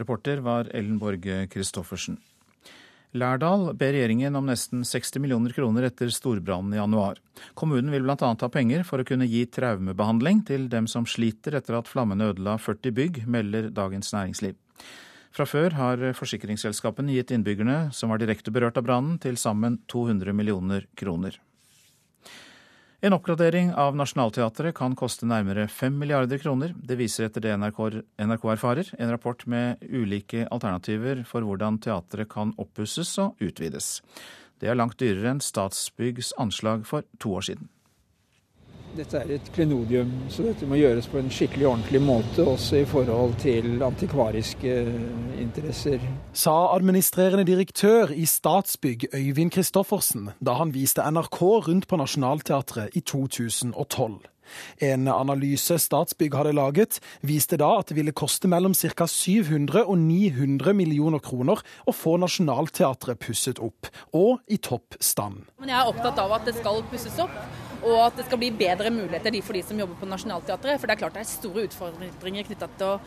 Reporter 0.00 0.40
var 0.44 0.70
Ellen 0.72 0.96
Borge 1.02 1.42
Christoffersen. 1.52 2.16
Lærdal 3.10 3.72
ber 3.74 3.90
regjeringen 3.90 4.38
om 4.38 4.46
nesten 4.46 4.84
60 4.86 5.18
millioner 5.18 5.54
kroner 5.54 5.88
etter 5.88 6.12
storbrannen 6.14 6.76
i 6.76 6.78
januar. 6.78 7.18
Kommunen 7.58 7.90
vil 7.90 8.04
bl.a. 8.06 8.14
ha 8.14 8.50
penger 8.54 8.84
for 8.86 9.02
å 9.02 9.06
kunne 9.08 9.26
gi 9.26 9.42
traumebehandling 9.50 10.44
til 10.46 10.68
dem 10.70 10.86
som 10.86 11.08
sliter 11.10 11.58
etter 11.58 11.80
at 11.80 11.90
flammene 11.90 12.30
ødela 12.30 12.54
40 12.62 12.94
bygg, 12.94 13.22
melder 13.26 13.72
Dagens 13.74 14.14
Næringsliv. 14.14 14.54
Fra 15.34 15.46
før 15.46 15.74
har 15.78 16.08
forsikringsselskapene 16.18 17.14
gitt 17.18 17.34
innbyggerne 17.34 17.90
som 17.94 18.14
var 18.14 18.22
direkte 18.22 18.54
berørt 18.54 18.78
av 18.78 18.86
brannen, 18.86 19.18
til 19.22 19.38
sammen 19.38 19.80
200 19.90 20.34
millioner 20.34 20.86
kroner. 20.98 21.38
En 23.00 23.14
oppgradering 23.16 23.70
av 23.80 23.94
Nationaltheatret 23.96 24.74
kan 24.76 24.92
koste 24.92 25.24
nærmere 25.24 25.64
5 25.72 25.94
milliarder 26.02 26.36
kroner. 26.42 26.74
Det 26.76 26.98
viser 27.00 27.30
etter 27.30 27.40
det 27.40 27.54
NRK, 27.56 27.78
NRK, 28.20 28.44
erfarer, 28.52 28.90
en 29.00 29.12
rapport 29.14 29.46
med 29.48 29.80
ulike 29.88 30.44
alternativer 30.52 31.22
for 31.24 31.40
hvordan 31.40 31.78
teatret 31.80 32.28
kan 32.28 32.52
oppusses 32.60 33.14
og 33.24 33.40
utvides. 33.40 34.02
Det 34.60 34.68
er 34.68 34.76
langt 34.76 35.00
dyrere 35.00 35.32
enn 35.32 35.40
Statsbyggs 35.40 36.34
anslag 36.44 36.84
for 36.84 37.08
to 37.16 37.32
år 37.40 37.48
siden. 37.48 37.72
Dette 38.90 39.20
er 39.20 39.28
et 39.36 39.50
klenodium, 39.54 40.10
så 40.32 40.42
dette 40.48 40.66
må 40.66 40.74
gjøres 40.80 41.06
på 41.06 41.20
en 41.20 41.28
skikkelig 41.30 41.68
ordentlig 41.70 42.00
måte, 42.02 42.42
også 42.42 42.80
i 42.80 42.88
forhold 42.90 43.36
til 43.38 43.84
antikvariske 43.86 44.72
interesser. 45.38 46.02
Sa 46.34 46.56
administrerende 46.74 47.46
direktør 47.46 48.10
i 48.10 48.26
Statsbygg 48.26 49.06
Øyvind 49.14 49.54
Christoffersen 49.54 50.32
da 50.42 50.58
han 50.58 50.74
viste 50.74 51.06
NRK 51.06 51.38
rundt 51.68 51.86
på 51.86 52.00
Nationaltheatret 52.02 52.98
i 52.98 53.04
2012. 53.06 54.18
En 54.82 55.08
analyse 55.08 55.78
Statsbygg 55.78 56.34
hadde 56.34 56.56
laget, 56.58 56.98
viste 57.22 57.58
da 57.60 57.70
at 57.78 57.90
det 57.90 57.98
ville 58.00 58.14
koste 58.16 58.50
mellom 58.50 58.74
ca. 58.74 59.06
700 59.06 59.84
og 59.84 59.98
900 59.98 60.74
millioner 60.74 61.22
kroner 61.22 61.62
å 61.86 61.94
få 61.94 62.16
Nationaltheatret 62.20 63.22
pusset 63.22 63.62
opp, 63.62 63.90
og 64.10 64.40
i 64.50 64.58
topp 64.58 64.98
stand. 64.98 65.44
Men 65.60 65.70
jeg 65.70 65.78
er 65.78 65.90
opptatt 65.94 66.18
av 66.18 66.40
at 66.40 66.48
det 66.48 66.58
skal 66.58 66.82
pusses 66.90 67.18
opp 67.22 67.36
og 67.80 67.98
at 68.06 68.16
det 68.18 68.26
skal 68.28 68.40
bli 68.40 68.50
bedre 68.54 68.92
muligheter 68.92 69.40
for 69.42 69.56
de 69.56 69.62
som 69.66 69.78
jobber 69.80 69.98
på 70.00 70.08
Nationaltheatret. 70.08 70.80
For 70.80 70.86
det 70.86 70.96
er 70.96 71.02
klart 71.02 71.18
det 71.18 71.24
er 71.24 71.30
store 71.30 71.66
utfordringer 71.68 72.48
knytta 72.48 72.68
til 72.78 72.94
å 72.94 72.98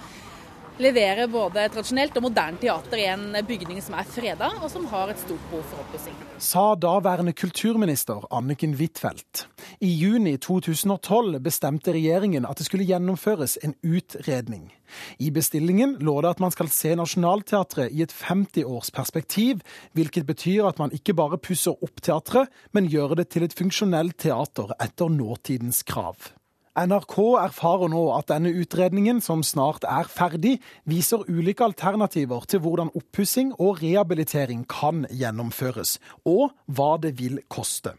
levere 0.81 1.27
både 1.29 1.67
tradisjonelt 1.73 2.15
og 2.17 2.25
moderne 2.27 2.59
teater 2.61 3.01
i 3.01 3.07
en 3.11 3.37
bygning 3.47 3.81
som 3.83 3.97
er 3.97 4.07
freda, 4.09 4.49
og 4.61 4.69
som 4.71 4.85
har 4.91 5.11
et 5.11 5.21
stort 5.21 5.41
behov 5.49 5.65
for 5.69 5.83
oppussing. 5.83 6.15
Sa 6.41 6.73
daværende 6.79 7.33
kulturminister 7.37 8.25
Anniken 8.33 8.73
Huitfeldt. 8.79 9.45
I 9.83 9.91
juni 9.99 10.35
2012 10.41 11.39
bestemte 11.43 11.93
regjeringen 11.93 12.47
at 12.49 12.57
det 12.57 12.67
skulle 12.67 12.87
gjennomføres 12.89 13.57
en 13.63 13.75
utredning. 13.83 14.71
I 15.17 15.31
bestillingen 15.33 15.97
lå 16.03 16.19
det 16.21 16.35
at 16.35 16.43
man 16.43 16.53
skal 16.53 16.69
se 16.69 16.93
Nationaltheatret 16.97 17.93
i 17.93 18.03
et 18.05 18.13
50-årsperspektiv, 18.13 19.63
hvilket 19.97 20.27
betyr 20.29 20.69
at 20.69 20.81
man 20.81 20.93
ikke 20.93 21.15
bare 21.17 21.41
pusser 21.41 21.77
opp 21.81 22.01
teatret, 22.01 22.51
men 22.73 22.89
gjør 22.91 23.17
det 23.21 23.31
til 23.33 23.47
et 23.47 23.57
funksjonelt 23.57 24.19
teater 24.21 24.75
etter 24.81 25.09
nåtidens 25.09 25.81
krav. 25.87 26.33
NRK 26.73 27.19
erfarer 27.37 27.91
nå 27.93 27.99
at 28.15 28.31
denne 28.31 28.49
utredningen, 28.57 29.19
som 29.21 29.43
snart 29.45 29.83
er 29.85 30.07
ferdig, 30.09 30.55
viser 30.89 31.21
ulike 31.29 31.61
alternativer 31.61 32.47
til 32.49 32.63
hvordan 32.63 32.89
oppussing 32.97 33.51
og 33.61 33.83
rehabilitering 33.83 34.63
kan 34.65 35.03
gjennomføres, 35.13 35.99
og 36.25 36.55
hva 36.65 36.95
det 37.03 37.13
vil 37.21 37.37
koste. 37.45 37.93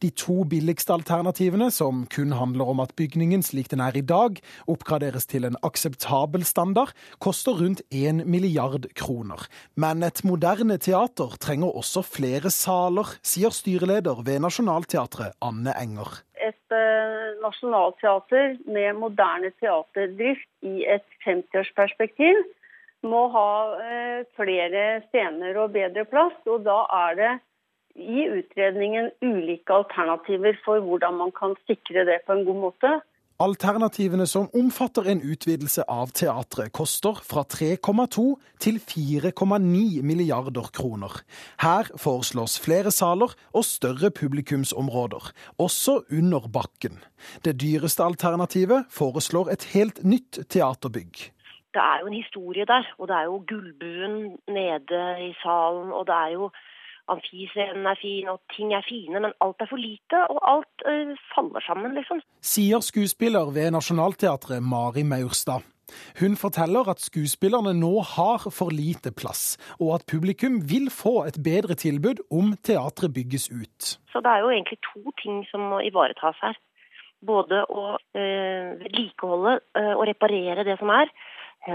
De 0.00 0.08
to 0.16 0.38
billigste 0.48 0.96
alternativene, 0.96 1.68
som 1.68 2.06
kun 2.08 2.32
handler 2.32 2.72
om 2.72 2.80
at 2.84 2.96
bygningen 2.96 3.44
slik 3.44 3.68
den 3.72 3.84
er 3.84 3.96
i 3.96 4.04
dag, 4.04 4.40
oppgraderes 4.72 5.28
til 5.28 5.44
en 5.44 5.60
akseptabel 5.64 6.48
standard, 6.48 6.96
koster 7.20 7.60
rundt 7.60 7.84
1 7.92 8.24
milliard 8.24 8.88
kroner. 8.96 9.44
Men 9.76 10.00
et 10.04 10.24
moderne 10.24 10.80
teater 10.80 11.36
trenger 11.36 11.76
også 11.76 12.00
flere 12.08 12.52
saler, 12.52 13.18
sier 13.20 13.52
styreleder 13.52 14.24
ved 14.24 14.40
Nationaltheatret, 14.48 15.36
Anne 15.44 15.76
Enger 15.76 16.24
et 16.48 16.74
uh, 16.74 17.40
nasjonalteater 17.42 18.58
med 18.66 19.00
moderne 19.00 19.50
teaterdrift 19.62 20.48
i 20.66 20.84
et 20.96 21.06
50-årsperspektiv 21.26 22.42
må 23.04 23.26
ha 23.34 23.50
uh, 23.78 24.20
flere 24.38 24.84
scener 25.08 25.58
og 25.60 25.74
bedre 25.76 26.06
plass. 26.08 26.36
Og 26.48 26.64
da 26.66 26.82
er 27.08 27.18
det 27.20 27.32
i 27.94 28.26
utredningen 28.26 29.10
ulike 29.22 29.72
alternativer 29.72 30.56
for 30.64 30.82
hvordan 30.82 31.20
man 31.20 31.34
kan 31.34 31.54
sikre 31.68 32.06
det 32.08 32.22
på 32.26 32.36
en 32.36 32.46
god 32.48 32.62
måte. 32.68 32.94
Alternativene 33.42 34.28
som 34.30 34.44
omfatter 34.54 35.08
en 35.10 35.18
utvidelse 35.26 35.82
av 35.90 36.12
teatret, 36.14 36.70
koster 36.70 37.18
fra 37.18 37.42
3,2 37.42 38.22
til 38.62 38.76
4,9 38.78 40.04
milliarder 40.06 40.68
kroner. 40.70 41.16
Her 41.58 41.90
foreslås 41.98 42.60
flere 42.62 42.92
saler 42.94 43.34
og 43.50 43.64
større 43.66 44.12
publikumsområder, 44.14 45.32
også 45.58 46.04
under 46.14 46.46
bakken. 46.46 47.00
Det 47.42 47.56
dyreste 47.58 48.06
alternativet 48.06 48.86
foreslår 48.94 49.50
et 49.50 49.66
helt 49.74 50.04
nytt 50.06 50.38
teaterbygg. 50.46 51.32
Det 51.74 51.82
er 51.82 52.04
jo 52.04 52.06
en 52.06 52.20
historie 52.22 52.68
der, 52.70 52.86
og 53.02 53.10
det 53.10 53.16
er 53.18 53.26
jo 53.26 53.42
gullbuen 53.50 54.38
nede 54.46 55.02
i 55.26 55.32
salen, 55.42 55.90
og 55.90 56.06
det 56.06 56.14
er 56.14 56.30
jo 56.38 56.52
amfiscenen 57.12 57.86
er 57.86 57.98
fin, 58.00 58.28
og 58.32 58.40
ting 58.56 58.72
er 58.74 58.84
fine, 58.88 59.20
men 59.20 59.36
alt 59.44 59.60
er 59.60 59.70
for 59.70 59.80
lite, 59.80 60.20
og 60.30 60.40
alt 60.54 60.86
uh, 60.88 61.12
faller 61.34 61.64
sammen, 61.66 61.94
liksom. 61.98 62.22
Sier 62.40 62.84
skuespiller 62.84 63.52
ved 63.54 63.70
Nationaltheatret 63.76 64.62
Mari 64.62 65.04
Maurstad. 65.04 65.64
Hun 66.20 66.36
forteller 66.36 66.88
at 66.90 67.00
skuespillerne 67.00 67.74
nå 67.76 67.92
har 68.14 68.46
for 68.58 68.72
lite 68.72 69.12
plass, 69.12 69.56
og 69.80 69.94
at 69.96 70.06
publikum 70.12 70.62
vil 70.72 70.88
få 70.90 71.24
et 71.28 71.38
bedre 71.44 71.74
tilbud 71.74 72.24
om 72.30 72.54
teatret 72.68 73.14
bygges 73.14 73.50
ut. 73.52 73.80
Så 74.12 74.22
det 74.24 74.30
er 74.32 74.44
jo 74.44 74.52
egentlig 74.54 74.80
to 74.92 75.02
ting 75.22 75.44
som 75.50 75.68
må 75.72 75.82
ivaretas 75.84 76.40
her. 76.42 76.56
Både 77.24 77.62
å 77.72 77.84
eh, 78.16 78.74
vedlikeholde 78.80 79.58
eh, 79.80 79.92
og 79.94 80.04
reparere 80.08 80.64
det 80.64 80.76
som 80.80 80.92
er, 80.92 81.12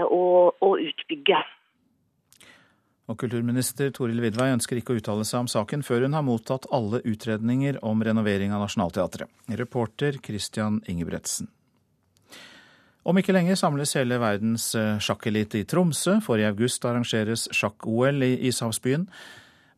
og, 0.06 0.54
og 0.62 0.78
utbygge. 0.78 1.40
Og 3.10 3.18
kulturminister 3.18 3.90
Toril 3.90 4.20
Vidvei 4.22 4.52
ønsker 4.54 4.78
ikke 4.78 4.94
å 4.94 5.00
uttale 5.00 5.24
seg 5.26 5.42
om 5.42 5.48
saken 5.50 5.82
før 5.82 6.06
hun 6.06 6.14
har 6.14 6.22
mottatt 6.22 6.68
alle 6.74 7.00
utredninger 7.02 7.80
om 7.86 8.04
renovering 8.06 8.54
av 8.54 8.62
Nationaltheatret. 8.62 9.26
Reporter 9.58 10.20
Christian 10.22 10.78
Ingebretsen. 10.86 11.50
Om 13.02 13.18
ikke 13.18 13.34
lenge 13.34 13.56
samles 13.56 13.96
hele 13.96 14.20
verdens 14.20 14.68
eh, 14.78 15.00
sjakkelite 15.02 15.58
i 15.58 15.66
Tromsø, 15.66 16.18
for 16.22 16.38
i 16.38 16.46
august 16.46 16.84
arrangeres 16.86 17.48
sjakk-OL 17.56 18.22
i 18.22 18.34
ishavsbyen. 18.50 19.08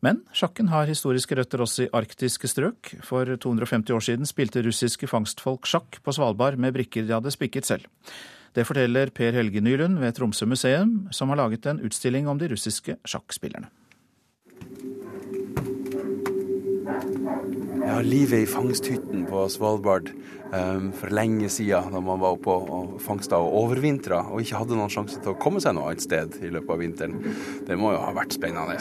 Men 0.03 0.19
sjakken 0.35 0.67
har 0.67 0.91
historiske 0.91 1.37
røtter 1.39 1.63
også 1.63 1.85
i 1.85 1.91
arktiske 1.95 2.49
strøk. 2.51 2.91
For 3.07 3.31
250 3.39 3.95
år 3.95 4.03
siden 4.03 4.29
spilte 4.29 4.61
russiske 4.65 5.07
fangstfolk 5.07 5.65
sjakk 5.71 6.01
på 6.03 6.13
Svalbard 6.13 6.59
med 6.59 6.75
brikker 6.75 7.07
de 7.07 7.15
hadde 7.15 7.31
spikket 7.33 7.69
selv. 7.69 7.87
Det 8.53 8.67
forteller 8.69 9.09
Per 9.09 9.33
Helge 9.33 9.61
Nylund 9.65 9.97
ved 9.97 10.13
Tromsø 10.13 10.45
museum, 10.45 11.07
som 11.11 11.31
har 11.33 11.39
laget 11.41 11.65
en 11.65 11.79
utstilling 11.81 12.27
om 12.29 12.37
de 12.37 12.51
russiske 12.51 12.99
sjakkspillerne. 13.01 13.71
Ja, 17.83 17.97
livet 18.05 18.45
i 18.45 18.47
fangsthytten 18.47 19.25
på 19.25 19.47
Svalbard 19.49 20.11
um, 20.53 20.91
for 20.95 21.09
lenge 21.09 21.49
siden, 21.49 21.89
da 21.91 21.99
man 21.99 22.21
var 22.21 22.37
oppe 22.37 22.53
og 22.53 22.93
fangsta 23.01 23.41
og 23.41 23.57
overvintra 23.63 24.21
og 24.29 24.43
ikke 24.43 24.61
hadde 24.61 24.77
noen 24.77 24.93
sjanse 24.93 25.17
til 25.17 25.33
å 25.33 25.39
komme 25.41 25.61
seg 25.63 25.75
noe 25.75 25.89
annet 25.89 26.05
sted 26.05 26.37
i 26.45 26.53
løpet 26.53 26.75
av 26.75 26.83
vinteren. 26.83 27.17
Det 27.67 27.77
må 27.79 27.95
jo 27.95 28.05
ha 28.05 28.13
vært 28.15 28.37
spennende. 28.37 28.77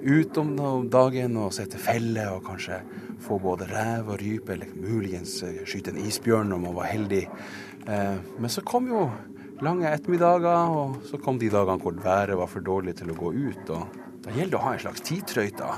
Ut 0.00 0.40
om 0.40 0.56
dagen 0.90 1.36
og 1.36 1.52
sette 1.52 1.78
felle 1.78 2.24
og 2.32 2.46
kanskje 2.48 2.80
få 3.20 3.36
både 3.38 3.68
rev 3.68 4.08
og 4.14 4.20
rype, 4.22 4.54
eller 4.54 4.70
muligens 4.80 5.42
eh, 5.44 5.60
skyte 5.68 5.92
en 5.92 6.00
isbjørn 6.00 6.48
når 6.50 6.62
man 6.64 6.76
var 6.78 6.88
heldig. 6.88 7.26
Eh, 7.86 8.18
men 8.38 8.52
så 8.52 8.64
kom 8.66 8.88
jo 8.90 9.06
lange 9.64 9.88
ettermiddager, 9.88 10.74
og 10.74 11.00
så 11.08 11.20
kom 11.20 11.38
de 11.40 11.50
dagene 11.52 11.80
hvor 11.82 11.96
været 12.04 12.38
var 12.38 12.50
for 12.50 12.64
dårlig 12.64 12.96
til 13.00 13.12
å 13.12 13.18
gå 13.18 13.32
ut. 13.36 13.72
og 13.76 13.98
Da 14.24 14.34
gjelder 14.34 14.56
det 14.56 14.60
å 14.60 14.66
ha 14.66 14.74
en 14.74 14.84
slags 14.84 15.04
tidtrøyte. 15.06 15.72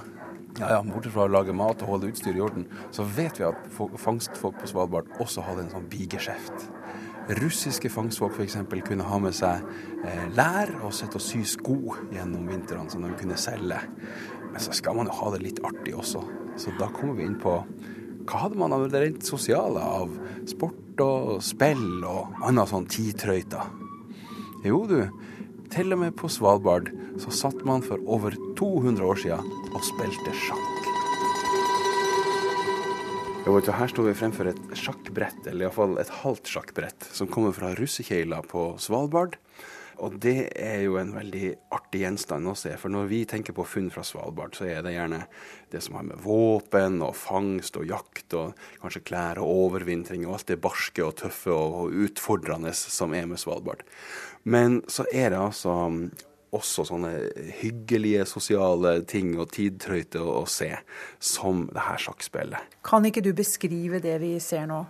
Ja, 0.61 0.69
ja, 0.69 0.81
Bortsett 0.85 1.15
fra 1.15 1.25
å 1.25 1.33
lage 1.33 1.55
mat 1.57 1.81
og 1.81 1.95
holde 1.95 2.11
utstyr 2.12 2.37
i 2.37 2.43
orden, 2.45 2.67
så 2.93 3.07
vet 3.09 3.38
vi 3.41 3.47
at 3.49 3.71
fangstfolk 3.73 4.59
på 4.61 4.69
Svalbard 4.69 5.09
også 5.23 5.45
hadde 5.47 5.65
en 5.65 5.73
sånn 5.73 5.88
bigeskjeft. 5.88 6.67
Russiske 7.38 7.88
fangstfolk 7.93 8.35
f.eks. 8.37 8.59
kunne 8.85 9.07
ha 9.07 9.19
med 9.23 9.33
seg 9.37 9.62
eh, 10.05 10.27
lær 10.37 10.75
og 10.83 10.93
sitte 10.93 11.17
og 11.21 11.25
sy 11.25 11.41
sko 11.47 11.97
gjennom 12.12 12.45
vintrene 12.51 12.91
som 12.93 13.07
de 13.07 13.15
kunne 13.17 13.38
selge. 13.41 13.79
Men 14.51 14.61
så 14.61 14.75
skal 14.77 14.99
man 14.99 15.09
jo 15.09 15.17
ha 15.23 15.33
det 15.33 15.41
litt 15.47 15.62
artig 15.65 15.95
også. 15.97 16.21
Så 16.61 16.75
da 16.77 16.91
kommer 16.93 17.17
vi 17.17 17.25
inn 17.31 17.38
på 17.41 17.55
hva 18.29 18.45
hadde 18.45 18.59
man 18.59 18.75
av 18.75 18.85
det 18.91 19.01
rent 19.03 19.27
sosiale 19.27 19.81
av 19.83 20.12
sport 20.50 21.02
og 21.05 21.38
spill 21.44 22.02
og 22.09 22.42
annet 22.46 22.70
sånn 22.70 22.88
titrøyta. 22.90 23.64
Jo, 24.66 24.85
du, 24.87 25.00
til 25.72 25.94
og 25.94 26.02
med 26.02 26.16
på 26.18 26.31
Svalbard 26.31 26.90
så 27.22 27.33
satt 27.35 27.62
man 27.68 27.85
for 27.85 28.02
over 28.07 28.37
200 28.59 29.05
år 29.07 29.20
siden 29.22 29.52
og 29.72 29.85
spilte 29.87 30.35
sjakk. 30.37 30.88
Jo, 33.42 33.57
du, 33.59 33.72
her 33.74 33.90
står 33.90 34.07
vi 34.07 34.18
fremfor 34.20 34.52
et 34.52 34.61
sjakkbrett, 34.78 35.40
eller 35.50 35.66
iallfall 35.66 35.96
et 35.98 36.12
halvt 36.22 36.50
sjakkbrett, 36.52 37.09
som 37.11 37.26
kommer 37.31 37.55
fra 37.57 37.72
russekjeila 37.74 38.38
på 38.46 38.68
Svalbard. 38.78 39.35
Og 40.03 40.17
det 40.23 40.49
er 40.59 40.81
jo 40.83 40.97
en 40.99 41.12
veldig 41.15 41.53
artig 41.75 42.03
gjenstand 42.03 42.51
å 42.51 42.57
se. 42.59 42.73
For 42.81 42.91
når 42.91 43.07
vi 43.11 43.21
tenker 43.31 43.55
på 43.55 43.67
funn 43.69 43.91
fra 43.95 44.03
Svalbard, 44.07 44.57
så 44.59 44.67
er 44.67 44.83
det 44.83 44.97
gjerne 44.97 45.21
det 45.71 45.83
som 45.85 45.95
har 45.99 46.09
med 46.09 46.19
våpen 46.25 46.99
og 47.07 47.15
fangst 47.19 47.79
og 47.79 47.87
jakt 47.87 48.35
og 48.38 48.59
kanskje 48.83 49.05
klær 49.07 49.41
og 49.43 49.53
overvintring 49.69 50.27
og 50.27 50.41
alt 50.41 50.51
det 50.51 50.59
barske 50.65 51.07
og 51.07 51.15
tøffe 51.23 51.55
og 51.55 51.95
utfordrende 52.09 52.75
som 52.75 53.15
er 53.15 53.31
med 53.31 53.41
Svalbard. 53.43 53.87
Men 54.43 54.81
så 54.91 55.07
er 55.12 55.31
det 55.31 55.38
altså 55.38 55.77
også 56.53 56.85
sånne 56.85 57.12
hyggelige 57.62 58.27
sosiale 58.29 58.99
ting 59.09 59.33
og 59.41 59.53
tidtrøyte 59.55 60.21
å 60.21 60.43
se, 60.51 60.69
som 61.23 61.65
det 61.73 61.87
her 61.87 62.03
sjakkspillet. 62.03 62.75
Kan 62.85 63.07
ikke 63.09 63.25
du 63.25 63.33
beskrive 63.37 64.03
det 64.05 64.19
vi 64.21 64.35
ser 64.43 64.67
nå? 64.69 64.83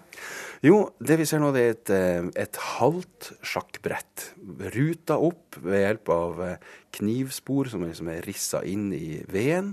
Jo, 0.63 0.77
det 1.03 1.17
vi 1.19 1.25
ser 1.27 1.41
nå 1.43 1.49
det 1.51 1.63
er 1.63 1.73
et, 1.75 1.91
eh, 1.91 2.27
et 2.39 2.59
halvt 2.79 3.33
sjakkbrett. 3.43 4.29
Ruta 4.71 5.17
opp 5.19 5.57
ved 5.59 5.83
hjelp 5.83 6.13
av 6.15 6.43
eh, 6.47 6.69
knivspor 6.95 7.67
som 7.73 7.83
er, 7.83 7.99
er 8.13 8.23
rissa 8.29 8.61
inn 8.63 8.93
i 8.95 9.25
veden. 9.27 9.73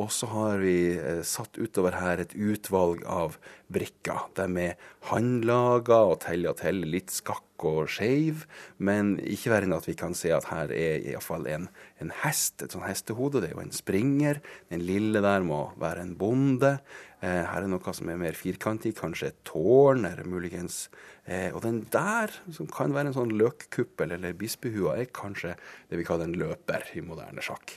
Og 0.00 0.08
så 0.14 0.28
har 0.30 0.62
vi 0.62 0.96
eh, 0.96 1.20
satt 1.26 1.58
utover 1.60 1.98
her 2.00 2.22
et 2.22 2.32
utvalg 2.32 3.02
av 3.04 3.36
brikker. 3.70 4.30
De 4.38 4.46
er 4.62 4.78
håndlaga 5.10 5.98
og 6.08 6.20
teller 6.24 6.54
og 6.54 6.60
teller 6.62 6.88
litt 6.88 7.12
skakk 7.12 7.64
og 7.68 7.90
skeiv, 7.92 8.46
men 8.80 9.18
ikke 9.20 9.52
verre 9.52 9.68
enn 9.68 9.76
at 9.76 9.88
vi 9.88 9.96
kan 9.98 10.14
se 10.16 10.30
at 10.32 10.48
her 10.48 10.72
er 10.72 11.04
iallfall 11.10 11.44
en, 11.50 11.66
en 12.00 12.12
hest, 12.22 12.62
et 12.62 12.72
sånt 12.72 12.86
hestehode. 12.88 13.42
Det 13.42 13.50
er 13.50 13.58
jo 13.58 13.64
en 13.66 13.74
springer. 13.76 14.40
Den 14.72 14.86
lille 14.88 15.20
der 15.24 15.44
må 15.44 15.66
være 15.80 16.06
en 16.06 16.16
bonde. 16.16 16.78
Eh, 17.20 17.42
her 17.44 17.66
er 17.66 17.68
noe 17.68 17.96
som 17.96 18.08
er 18.08 18.20
mer 18.22 18.38
firkantig, 18.38 18.94
kanskje 18.96 19.34
et 19.34 19.42
tårn, 19.44 20.06
eller 20.08 20.24
muligens 20.24 20.86
eh, 21.26 21.50
Og 21.52 21.60
den 21.66 21.82
der, 21.92 22.32
som 22.56 22.70
kan 22.72 22.96
være 22.96 23.12
en 23.12 23.18
sånn 23.18 23.36
løkkuppel 23.36 24.16
eller 24.16 24.38
bispehua, 24.40 24.96
er 24.96 25.12
kanskje 25.12 25.58
det 25.90 26.00
vi 26.00 26.08
kaller 26.08 26.30
en 26.30 26.40
løper 26.40 26.88
i 26.96 27.04
moderne 27.04 27.44
sjakk. 27.44 27.76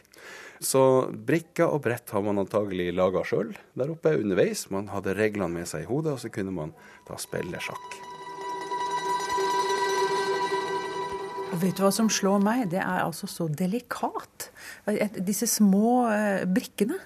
Så 0.64 0.82
brikker 1.12 1.68
og 1.68 1.84
brett 1.84 2.14
har 2.16 2.24
man 2.24 2.40
antagelig 2.40 2.94
laga 2.96 3.24
sjøl 3.28 3.52
der 3.76 3.92
oppe 3.92 4.16
underveis. 4.16 4.70
Man 4.72 4.88
hadde 4.94 5.16
reglene 5.18 5.52
med 5.52 5.68
seg 5.70 5.84
i 5.84 5.90
hodet, 5.90 6.16
og 6.16 6.24
så 6.24 6.32
kunne 6.32 6.56
man 6.56 6.74
da 7.10 7.20
spille 7.20 7.60
sjakk. 7.64 7.98
Og 11.54 11.60
vet 11.62 11.78
du 11.78 11.84
hva 11.84 11.92
som 11.94 12.10
slår 12.10 12.40
meg? 12.42 12.70
Det 12.72 12.80
er 12.82 13.04
altså 13.04 13.28
så 13.30 13.46
delikat. 13.52 14.50
Disse 15.20 15.46
små 15.52 16.08
eh, 16.10 16.46
brikkene. 16.50 16.98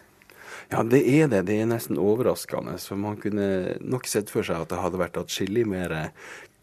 Ja, 0.71 0.83
det 0.83 1.01
er 1.07 1.29
det. 1.31 1.45
Det 1.47 1.57
er 1.61 1.67
nesten 1.67 1.99
overraskende. 1.99 2.75
For 2.79 2.99
man 2.99 3.19
kunne 3.19 3.77
nok 3.83 4.07
sett 4.07 4.31
for 4.31 4.47
seg 4.47 4.63
at 4.63 4.71
det 4.71 4.79
hadde 4.81 4.99
vært 4.99 5.19
atskillig 5.19 5.65
mer 5.67 5.93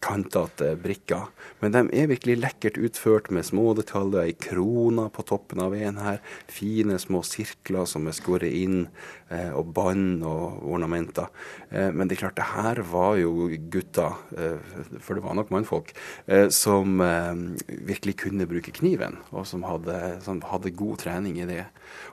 kantete 0.05 0.75
brikker. 0.81 1.31
Men 1.63 1.73
de 1.73 1.83
er 1.97 2.11
virkelig 2.11 2.37
lekkert 2.43 2.79
utført 2.81 3.31
med 3.33 3.47
små 3.47 3.73
detaljer 3.79 4.29
i 4.29 4.37
krona 4.37 5.07
på 5.13 5.25
toppen 5.27 5.63
av 5.65 5.75
en 5.77 6.01
her. 6.03 6.21
Fine 6.53 6.99
små 7.01 7.23
sirkler 7.25 7.89
som 7.89 8.09
er 8.09 8.17
skåret 8.17 8.53
inn, 8.53 8.89
eh, 9.33 9.51
og 9.57 9.73
bånd 9.77 10.25
og 10.29 10.61
ornamenter. 10.69 11.31
Eh, 11.71 11.91
men 11.91 12.09
det 12.09 12.19
er 12.19 12.25
klart, 12.25 12.37
det 12.37 12.51
her 12.53 12.83
var 12.91 13.17
jo 13.21 13.49
gutter, 13.73 14.19
eh, 14.37 14.59
for 15.01 15.17
det 15.17 15.25
var 15.25 15.39
nok 15.39 15.53
mannfolk, 15.55 15.95
eh, 16.29 16.49
som 16.49 17.01
eh, 17.01 17.35
virkelig 17.69 18.19
kunne 18.27 18.49
bruke 18.51 18.75
kniven, 18.77 19.19
og 19.33 19.47
som 19.47 19.65
hadde, 19.65 20.21
som 20.25 20.43
hadde, 20.45 20.75
god 20.75 20.99
trening 20.99 21.39
i 21.39 21.47
det. 21.47 21.65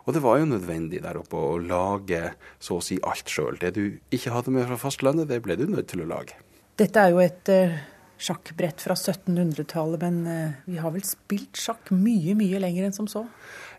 Og 0.06 0.14
det 0.14 0.22
var 0.22 0.38
jo 0.40 0.52
nødvendig 0.52 1.02
der 1.02 1.18
oppe 1.18 1.40
å 1.40 1.58
lage 1.60 2.36
så 2.60 2.78
å 2.78 2.84
si 2.84 3.00
alt 3.04 3.32
sjøl. 3.32 3.58
Det 3.60 3.74
du 3.76 4.00
ikke 4.14 4.36
hadde 4.36 4.54
med 4.54 4.68
fra 4.70 4.78
fastlandet, 4.78 5.30
det 5.32 5.42
ble 5.44 5.58
du 5.58 5.66
nødt 5.68 5.90
til 5.92 6.04
å 6.04 6.10
lage. 6.10 6.38
Dette 6.82 6.98
er 6.98 7.12
jo 7.14 7.20
et 7.22 7.50
uh, 7.54 7.74
sjakkbrett 8.18 8.82
fra 8.82 8.96
1700-tallet, 8.96 10.02
men 10.02 10.16
uh, 10.26 10.54
vi 10.66 10.80
har 10.82 10.94
vel 10.96 11.04
spilt 11.06 11.60
sjakk 11.60 11.92
mye, 11.94 12.34
mye 12.38 12.62
lenger 12.64 12.88
enn 12.88 12.96
som 12.96 13.10
så? 13.12 13.22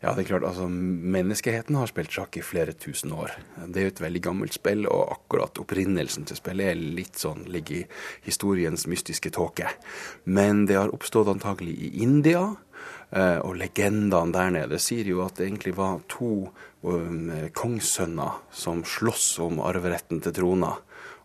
Ja, 0.05 0.13
det 0.15 0.23
er 0.23 0.29
klart. 0.29 0.47
altså 0.47 0.69
Menneskeheten 0.71 1.79
har 1.81 1.91
spilt 1.91 2.15
sjakk 2.15 2.39
i 2.39 2.45
flere 2.47 2.77
tusen 2.79 3.11
år. 3.17 3.35
Det 3.67 3.81
er 3.81 3.89
jo 3.89 3.93
et 3.97 4.05
veldig 4.05 4.23
gammelt 4.23 4.55
spill, 4.55 4.87
og 4.87 5.17
akkurat 5.17 5.59
opprinnelsen 5.65 6.29
til 6.31 6.39
spillet 6.39 6.71
er 6.71 6.85
litt 7.01 7.19
sånn, 7.19 7.43
ligger 7.51 7.81
i 7.81 7.89
historiens 8.29 8.87
mystiske 8.87 9.35
tåke. 9.35 9.73
Men 10.31 10.69
det 10.71 10.79
har 10.79 10.95
oppstått 10.95 11.33
antagelig 11.33 11.75
i 11.75 11.93
India. 12.07 12.53
Uh, 13.11 13.43
og 13.43 13.59
legendene 13.59 14.31
der 14.35 14.55
nede 14.61 14.79
sier 14.83 15.11
jo 15.11 15.25
at 15.27 15.41
det 15.41 15.49
egentlig 15.49 15.75
var 15.77 15.99
to 16.11 16.53
um, 16.87 17.29
kongssønner 17.55 18.41
som 18.55 18.87
sloss 18.87 19.27
om 19.43 19.59
arveretten 19.63 20.23
til 20.23 20.39
trona 20.39 20.77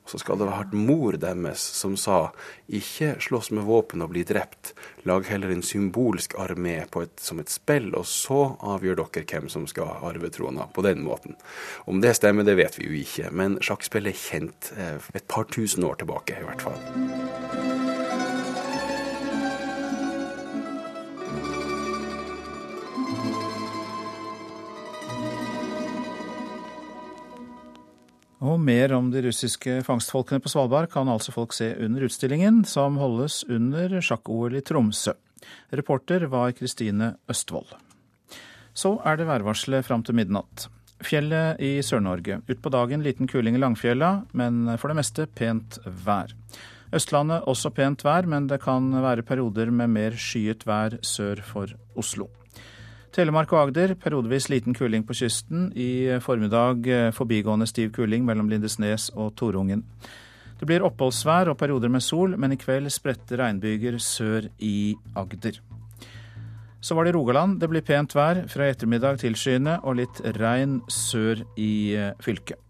så 0.08 0.20
skal 0.22 0.40
det 0.40 0.48
ha 0.48 0.62
vært 0.62 0.76
mor 0.76 1.18
deres 1.20 1.64
som 1.78 1.98
sa 2.00 2.32
ikke 2.68 3.16
slåss 3.24 3.52
med 3.56 3.68
våpen 3.68 4.04
og 4.04 4.12
bli 4.14 4.24
drept, 4.28 4.74
lag 5.08 5.28
heller 5.28 5.54
en 5.54 5.64
symbolsk 5.66 6.36
armé 6.42 6.80
et, 6.84 7.16
som 7.22 7.40
et 7.44 7.52
spill, 7.52 7.94
og 7.96 8.08
så 8.10 8.42
avgjør 8.60 9.02
dere 9.04 9.26
hvem 9.28 9.50
som 9.52 9.68
skal 9.70 10.00
arve 10.08 10.32
trona 10.34 10.68
på 10.74 10.86
den 10.86 11.04
måten. 11.06 11.38
Om 11.86 12.02
det 12.04 12.18
stemmer, 12.20 12.48
det 12.48 12.58
vet 12.60 12.80
vi 12.80 12.90
jo 12.90 13.00
ikke, 13.04 13.32
men 13.32 13.60
sjakkspillet 13.64 14.14
er 14.14 14.24
kjent 14.28 14.72
eh, 14.78 15.10
et 15.16 15.28
par 15.28 15.50
tusen 15.52 15.88
år 15.88 16.00
tilbake 16.04 16.40
i 16.40 16.48
hvert 16.48 16.70
fall. 16.70 17.77
Og 28.38 28.60
mer 28.62 28.94
om 28.94 29.08
de 29.10 29.24
russiske 29.26 29.80
fangstfolkene 29.86 30.42
på 30.44 30.52
Svalbard 30.52 30.92
kan 30.94 31.10
altså 31.10 31.34
folk 31.34 31.56
se 31.58 31.72
under 31.82 32.06
utstillingen, 32.06 32.62
som 32.70 33.00
holdes 33.02 33.42
under 33.50 33.98
sjakk-OL 33.98 34.60
i 34.60 34.62
Tromsø. 34.62 35.16
Reporter 35.74 36.28
var 36.30 36.54
Kristine 36.58 37.16
Østvold. 37.30 37.74
Så 38.78 39.00
er 39.10 39.18
det 39.18 39.26
værvarselet 39.26 39.86
fram 39.88 40.06
til 40.06 40.20
midnatt. 40.20 40.68
Fjellet 41.02 41.62
i 41.62 41.78
Sør-Norge. 41.86 42.44
Utpå 42.50 42.70
dagen 42.74 43.04
liten 43.06 43.30
kuling 43.30 43.58
i 43.58 43.62
Langfjella, 43.62 44.12
men 44.38 44.66
for 44.78 44.94
det 44.94 45.00
meste 45.00 45.26
pent 45.30 45.80
vær. 45.86 46.34
Østlandet 46.94 47.46
også 47.50 47.74
pent 47.74 48.06
vær, 48.06 48.30
men 48.30 48.48
det 48.50 48.62
kan 48.64 48.94
være 49.02 49.26
perioder 49.26 49.74
med 49.74 49.92
mer 49.98 50.18
skyet 50.18 50.66
vær 50.70 51.00
sør 51.06 51.42
for 51.46 51.74
Oslo. 51.98 52.30
Telemark 53.16 53.52
og 53.56 53.68
Agder 53.68 53.96
periodevis 53.98 54.50
liten 54.52 54.76
kuling 54.78 55.06
på 55.08 55.16
kysten. 55.18 55.72
I 55.76 56.20
formiddag 56.24 56.88
eh, 56.88 57.12
forbigående 57.16 57.68
stiv 57.70 57.92
kuling 57.96 58.26
mellom 58.28 58.50
Lindesnes 58.52 59.10
og 59.16 59.34
Torungen. 59.40 59.84
Det 60.58 60.66
blir 60.66 60.86
oppholdsvær 60.86 61.52
og 61.52 61.58
perioder 61.60 61.92
med 61.94 62.02
sol, 62.02 62.34
men 62.38 62.54
i 62.54 62.60
kveld 62.60 62.90
spredte 62.94 63.38
regnbyger 63.38 64.00
sør 64.02 64.50
i 64.58 64.96
Agder. 65.16 65.60
Så 66.82 66.96
var 66.96 67.06
det 67.06 67.16
Rogaland. 67.16 67.60
Det 67.60 67.70
blir 67.70 67.86
pent 67.86 68.14
vær 68.16 68.44
fra 68.50 68.70
ettermiddag 68.70 69.20
tilskyende 69.22 69.80
og 69.84 70.00
litt 70.00 70.22
regn 70.38 70.80
sør 70.92 71.44
i 71.58 71.74
eh, 71.98 72.14
fylket. 72.24 72.62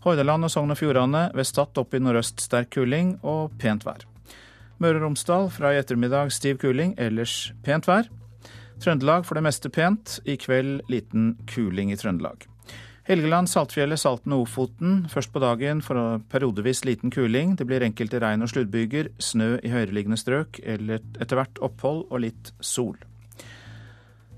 Hordaland 0.00 0.46
og 0.46 0.52
Sogn 0.52 0.72
og 0.72 0.78
Fjordane 0.80 1.26
ved 1.36 1.44
Stad 1.44 1.76
opp 1.80 1.92
i 1.92 2.00
nordøst 2.00 2.40
sterk 2.40 2.70
kuling 2.72 3.18
og 3.20 3.52
pent 3.60 3.84
vær. 3.84 4.06
Møre 4.80 4.96
og 4.96 5.04
Romsdal 5.04 5.50
fra 5.52 5.74
i 5.74 5.80
ettermiddag 5.80 6.32
stiv 6.32 6.56
kuling, 6.62 6.94
ellers 6.96 7.50
pent 7.66 7.88
vær. 7.88 8.08
Trøndelag 8.80 9.26
for 9.28 9.36
det 9.36 9.44
meste 9.44 9.68
pent. 9.72 10.18
I 10.24 10.38
kveld 10.40 10.80
liten 10.88 11.34
kuling 11.50 11.92
i 11.92 11.98
Trøndelag. 12.00 12.46
Helgeland, 13.10 13.50
Saltfjellet, 13.50 13.98
Salten 13.98 14.32
og 14.36 14.46
Ofoten. 14.46 15.04
Først 15.10 15.32
på 15.34 15.42
dagen 15.42 15.82
for 15.82 16.20
periodevis 16.30 16.84
liten 16.86 17.10
kuling. 17.10 17.56
Det 17.58 17.66
blir 17.66 17.84
enkelte 17.84 18.20
regn- 18.22 18.44
og 18.44 18.52
sluddbyger, 18.52 19.10
snø 19.18 19.58
i 19.64 19.72
høyereliggende 19.72 20.20
strøk, 20.20 20.60
eller 20.62 21.02
etter 21.20 21.40
hvert 21.40 21.60
opphold 21.64 22.06
og 22.08 22.22
litt 22.24 22.52
sol. 22.60 22.96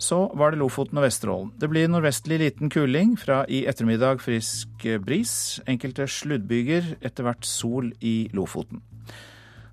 Så 0.02 0.24
var 0.35 0.50
det 0.50 0.59
Lofoten 0.59 0.98
og 0.98 1.05
Vesterålen. 1.05 1.52
Det 1.59 1.68
blir 1.70 1.90
nordvestlig 1.90 2.40
liten 2.42 2.70
kuling, 2.72 3.14
fra 3.20 3.44
i 3.46 3.62
ettermiddag 3.70 4.24
frisk 4.24 4.88
bris. 5.05 5.61
Enkelte 5.70 6.09
sluddbyger, 6.11 6.96
etter 7.05 7.28
hvert 7.28 7.46
sol 7.46 7.92
i 8.00 8.31
Lofoten. 8.35 8.83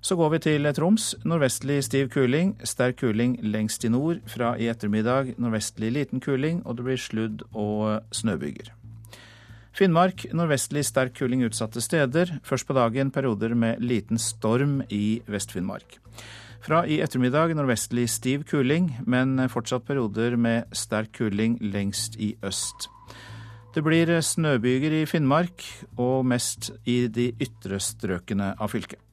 Så 0.00 0.16
går 0.16 0.30
vi 0.32 0.38
til 0.40 0.64
Troms. 0.72 1.12
Nordvestlig 1.28 1.82
stiv 1.84 2.08
kuling, 2.08 2.54
sterk 2.64 3.02
kuling 3.02 3.36
lengst 3.44 3.84
i 3.84 3.90
nord. 3.92 4.22
Fra 4.26 4.54
i 4.56 4.70
ettermiddag 4.72 5.34
nordvestlig 5.36 5.90
liten 5.92 6.22
kuling, 6.24 6.62
og 6.64 6.78
det 6.78 6.86
blir 6.86 7.00
sludd 7.00 7.42
og 7.52 8.00
snøbyger. 8.16 8.72
Finnmark 9.76 10.24
nordvestlig 10.32 10.86
sterk 10.88 11.18
kuling 11.18 11.44
utsatte 11.44 11.82
steder. 11.84 12.38
Først 12.42 12.66
på 12.66 12.76
dagen 12.76 13.12
perioder 13.12 13.52
med 13.54 13.82
liten 13.84 14.18
storm 14.18 14.80
i 14.88 15.20
Vest-Finnmark. 15.28 15.98
Fra 16.64 16.82
i 16.88 16.98
ettermiddag 17.04 17.52
nordvestlig 17.56 18.08
stiv 18.08 18.48
kuling, 18.48 18.90
men 19.06 19.36
fortsatt 19.52 19.84
perioder 19.84 20.36
med 20.36 20.72
sterk 20.76 21.12
kuling 21.20 21.58
lengst 21.60 22.16
i 22.16 22.34
øst. 22.42 22.88
Det 23.74 23.84
blir 23.84 24.16
snøbyger 24.20 25.02
i 25.02 25.04
Finnmark, 25.06 25.62
og 25.96 26.26
mest 26.26 26.72
i 26.88 27.04
de 27.06 27.30
ytre 27.36 27.78
strøkene 27.78 28.54
av 28.58 28.72
fylket. 28.72 29.09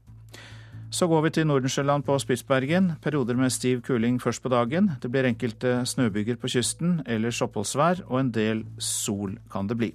Så 0.90 1.08
går 1.08 1.22
vi 1.26 1.30
til 1.36 1.48
Nordensjøland 1.48 2.06
på 2.08 2.16
Spitsbergen. 2.20 2.94
Perioder 3.04 3.36
med 3.36 3.52
stiv 3.52 3.82
kuling 3.84 4.22
først 4.24 4.40
på 4.42 4.50
dagen. 4.50 4.94
Det 5.04 5.12
blir 5.12 5.28
enkelte 5.28 5.82
snøbyger 5.86 6.40
på 6.40 6.48
kysten, 6.48 7.02
ellers 7.06 7.42
oppholdsvær, 7.44 8.06
og 8.08 8.22
en 8.22 8.32
del 8.32 8.64
sol 8.80 9.36
kan 9.52 9.68
det 9.68 9.78
bli. 9.78 9.92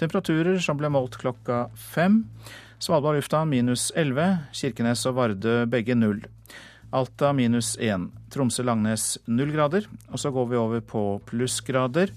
Temperaturer 0.00 0.58
som 0.58 0.80
ble 0.80 0.90
målt 0.90 1.14
klokka 1.20 1.68
fem. 1.78 2.24
Svalbard 2.82 3.20
lufthavn 3.20 3.52
minus 3.52 3.90
11, 3.94 4.50
Kirkenes 4.56 5.06
og 5.06 5.14
Vardø 5.20 5.60
begge 5.70 5.94
null. 5.94 6.24
Alta 6.90 7.30
minus 7.36 7.76
1. 7.78 8.08
Tromsø-Langnes 8.34 9.14
null 9.30 9.52
grader. 9.54 9.86
Og 10.10 10.18
så 10.18 10.34
går 10.34 10.50
vi 10.50 10.58
over 10.58 10.80
på 10.80 11.04
plussgrader. 11.30 12.10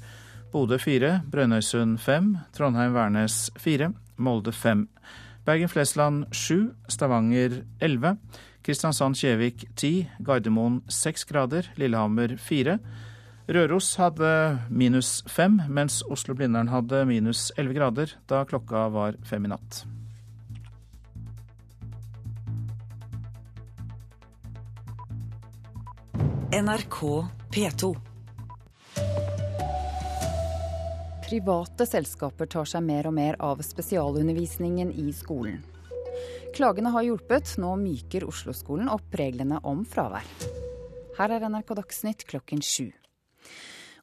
Bodø 0.53 0.77
4, 0.81 1.19
Brønnøysund 1.29 1.99
5, 2.01 2.33
Trondheim-Værnes 2.57 3.51
4, 3.61 3.93
Molde 4.17 4.51
5. 4.51 4.87
Bergen-Flesland 5.45 6.25
7, 6.31 6.71
Stavanger 6.87 7.63
11, 7.79 8.17
Kristiansand-Kjevik 8.63 9.65
10, 9.75 10.07
Gardermoen 10.19 10.81
6 10.87 11.25
grader, 11.25 11.67
Lillehammer 11.75 12.37
4. 12.37 12.77
Røros 13.51 13.95
hadde 13.99 14.59
minus 14.69 15.23
5, 15.27 15.67
mens 15.67 15.99
Oslo-Blindern 16.07 16.71
hadde 16.71 17.03
minus 17.05 17.51
11 17.57 17.75
grader 17.75 18.15
da 18.29 18.45
klokka 18.47 18.87
var 18.93 19.19
fem 19.27 19.43
i 19.43 19.51
natt. 19.51 19.83
NRK 26.53 27.27
P2. 27.51 28.12
Private 31.33 31.87
selskaper 31.89 32.45
tar 32.45 32.67
seg 32.69 32.83
mer 32.85 33.07
og 33.09 33.15
mer 33.17 33.33
av 33.41 33.57
spesialundervisningen 33.65 34.91
i 35.01 35.07
skolen. 35.17 35.63
Klagene 36.53 36.91
har 36.93 37.07
hjulpet, 37.07 37.55
nå 37.57 37.71
myker 37.81 38.27
Oslo-skolen 38.29 38.91
opp 38.93 39.17
reglene 39.17 39.57
om 39.65 39.81
fravær. 39.81 40.27
Her 41.17 41.33
er 41.33 41.47
NRK 41.49 41.73
Dagsnytt 41.79 42.27
klokken 42.29 42.61
sju. 42.61 42.91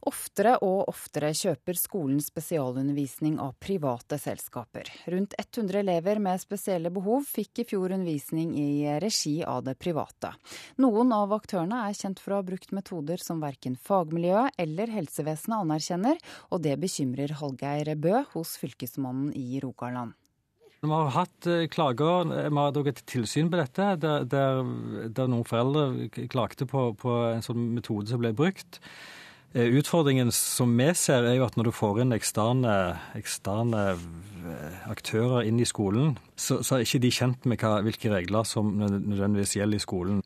Oftere 0.09 0.55
og 0.65 0.89
oftere 0.89 1.29
kjøper 1.37 1.77
skolen 1.77 2.23
spesialundervisning 2.25 3.37
av 3.43 3.53
private 3.61 4.17
selskaper. 4.21 4.89
Rundt 5.13 5.35
100 5.37 5.83
elever 5.83 6.23
med 6.25 6.41
spesielle 6.41 6.93
behov 6.95 7.27
fikk 7.29 7.61
i 7.61 7.67
fjor 7.69 7.93
undervisning 7.93 8.55
i 8.57 8.71
regi 9.03 9.43
av 9.45 9.67
det 9.67 9.77
private. 9.83 10.33
Noen 10.81 11.13
av 11.13 11.35
aktørene 11.37 11.83
er 11.91 11.99
kjent 11.99 12.23
for 12.23 12.33
å 12.33 12.41
ha 12.41 12.47
brukt 12.49 12.73
metoder 12.73 13.21
som 13.21 13.45
verken 13.45 13.77
fagmiljøet 13.77 14.57
eller 14.65 14.95
helsevesenet 14.97 15.67
anerkjenner, 15.67 16.17
og 16.49 16.65
det 16.65 16.79
bekymrer 16.81 17.37
Hallgeir 17.43 17.93
Bø 18.01 18.25
hos 18.33 18.57
Fylkesmannen 18.63 19.35
i 19.37 19.61
Rogaland. 19.61 20.17
Vi 20.81 20.89
har 20.89 21.11
hatt 21.13 21.47
eh, 21.47 21.67
klager, 21.69 22.25
vi 22.25 22.57
har 22.57 22.73
hatt 22.73 23.03
tilsyn 23.05 23.51
på 23.53 23.59
dette, 23.61 23.95
der, 24.01 24.25
der, 24.25 24.63
der 25.13 25.29
noen 25.29 25.45
foreldre 25.45 26.09
klagde 26.33 26.65
på, 26.65 26.95
på 26.97 27.17
en 27.35 27.45
sånn 27.45 27.75
metode 27.77 28.09
som 28.09 28.23
ble 28.23 28.33
brukt. 28.33 28.81
Eh, 29.51 29.67
utfordringen 29.67 30.29
som 30.31 30.71
vi 30.79 30.93
ser, 30.95 31.25
er 31.27 31.35
jo 31.41 31.47
at 31.49 31.57
når 31.59 31.71
du 31.71 31.75
får 31.75 32.05
inn 32.05 32.15
eksterne, 32.15 32.75
eksterne 33.19 33.81
eh, 33.97 34.77
aktører 34.93 35.49
inn 35.49 35.59
i 35.59 35.67
skolen, 35.67 36.13
så, 36.39 36.61
så, 36.63 36.77
er 36.77 36.85
ikke 36.85 37.01
de 37.03 37.11
kjent 37.11 37.49
med 37.51 37.59
hva, 37.59 37.81
hvilke 37.83 38.13
regler 38.13 38.47
som 38.47 38.71
nødvendigvis 38.79 39.57
gjelder 39.59 39.81
i 39.81 39.83
skolen. 39.83 40.21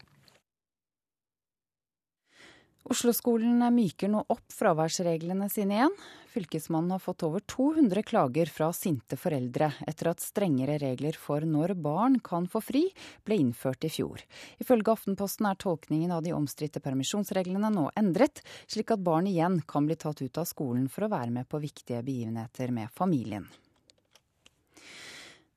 Oslo-skolen 2.85 3.65
myker 3.73 4.13
nå 4.13 4.27
opp 4.29 4.45
fraværsreglene 4.53 5.49
sine 5.49 5.79
igjen. 5.79 5.97
Fylkesmannen 6.35 6.91
har 6.91 6.99
fått 6.99 7.23
over 7.23 7.41
200 7.41 8.03
klager 8.03 8.47
fra 8.51 8.73
sinte 8.75 9.15
foreldre 9.17 9.69
etter 9.87 10.09
at 10.11 10.23
strengere 10.25 10.81
regler 10.83 11.15
for 11.15 11.47
når 11.47 11.77
barn 11.79 12.17
kan 12.27 12.49
få 12.51 12.59
fri, 12.59 12.83
ble 13.23 13.39
innført 13.39 13.87
i 13.87 13.93
fjor. 13.95 14.25
Ifølge 14.59 14.97
Aftenposten 14.97 15.47
er 15.47 15.61
tolkningen 15.63 16.11
av 16.11 16.25
de 16.27 16.35
omstridte 16.35 16.83
permisjonsreglene 16.83 17.71
nå 17.77 17.87
endret, 18.03 18.43
slik 18.67 18.91
at 18.91 19.05
barn 19.07 19.31
igjen 19.31 19.61
kan 19.71 19.87
bli 19.87 19.95
tatt 19.95 20.25
ut 20.27 20.43
av 20.43 20.51
skolen 20.51 20.91
for 20.91 21.07
å 21.07 21.13
være 21.15 21.31
med 21.39 21.47
på 21.47 21.63
viktige 21.63 22.03
begivenheter 22.03 22.75
med 22.75 22.91
familien. 22.99 23.47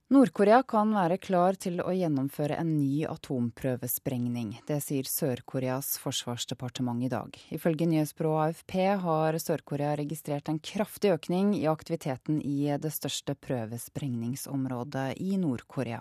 Nord-Korea 0.07 0.61
kan 0.63 0.93
være 0.95 1.17
klar 1.19 1.57
til 1.59 1.81
å 1.83 1.91
gjennomføre 1.91 2.55
en 2.61 2.69
ny 2.77 3.01
atomprøvesprengning. 3.11 4.53
Det 4.63 4.77
sier 4.85 5.03
Sør-Koreas 5.03 5.97
forsvarsdepartement 5.99 7.03
i 7.03 7.09
dag. 7.11 7.35
Ifølge 7.51 7.89
nyhetsbyrået 7.91 8.53
AFP 8.55 8.77
har 9.03 9.35
Sør-Korea 9.43 9.97
registrert 9.99 10.47
en 10.47 10.61
kraftig 10.63 11.11
økning 11.11 11.51
i 11.59 11.65
aktiviteten 11.67 12.39
i 12.39 12.71
det 12.79 12.93
største 12.95 13.35
prøvesprengningsområdet 13.35 15.09
i 15.19 15.35
Nord-Korea. 15.43 15.99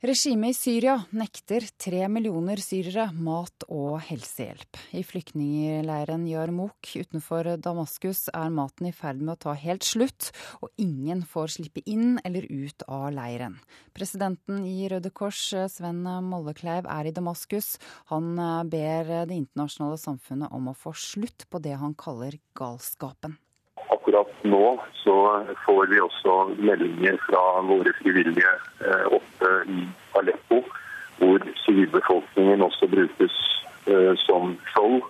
Regimet 0.00 0.54
i 0.54 0.56
Syria 0.56 0.94
nekter 1.12 1.66
tre 1.76 2.06
millioner 2.08 2.56
syrere 2.64 3.10
mat 3.12 3.66
og 3.68 3.98
helsehjelp. 4.06 4.78
I 4.96 5.02
flyktningleiren 5.04 6.22
Yarmouk 6.24 6.94
utenfor 6.96 7.50
Damaskus 7.60 8.22
er 8.32 8.48
maten 8.48 8.88
i 8.88 8.94
ferd 8.96 9.20
med 9.20 9.34
å 9.34 9.42
ta 9.44 9.54
helt 9.60 9.84
slutt, 9.84 10.30
og 10.64 10.72
ingen 10.80 11.20
får 11.28 11.52
slippe 11.58 11.84
inn 11.84 12.16
eller 12.24 12.48
ut 12.48 12.86
av 12.88 13.10
leiren. 13.12 13.58
Presidenten 13.92 14.64
i 14.64 14.88
Røde 14.88 15.12
Kors, 15.12 15.42
Sven 15.68 16.00
Mollekleiv, 16.30 16.88
er 16.88 17.10
i 17.10 17.14
Damaskus. 17.20 17.74
Han 18.08 18.40
ber 18.72 19.12
det 19.28 19.36
internasjonale 19.36 20.00
samfunnet 20.00 20.48
om 20.56 20.72
å 20.72 20.76
få 20.80 20.96
slutt 20.96 21.44
på 21.52 21.60
det 21.60 21.76
han 21.76 21.92
kaller 21.92 22.40
galskapen 22.56 23.36
akkurat 24.10 24.44
nå 24.44 24.78
så 24.92 25.44
får 25.66 25.86
vi 25.86 26.00
også 26.00 26.54
meldinger 26.58 27.16
fra 27.28 27.60
våre 27.62 27.92
frivillige 28.02 28.52
eh, 28.82 29.06
oppe 29.06 29.50
i 29.70 29.86
Aleppo, 30.18 30.64
hvor 31.18 31.38
sivilbefolkningen 31.64 32.62
også 32.62 32.88
brukes 32.88 33.36
eh, 33.86 34.14
som 34.16 34.56
skjold, 34.72 35.02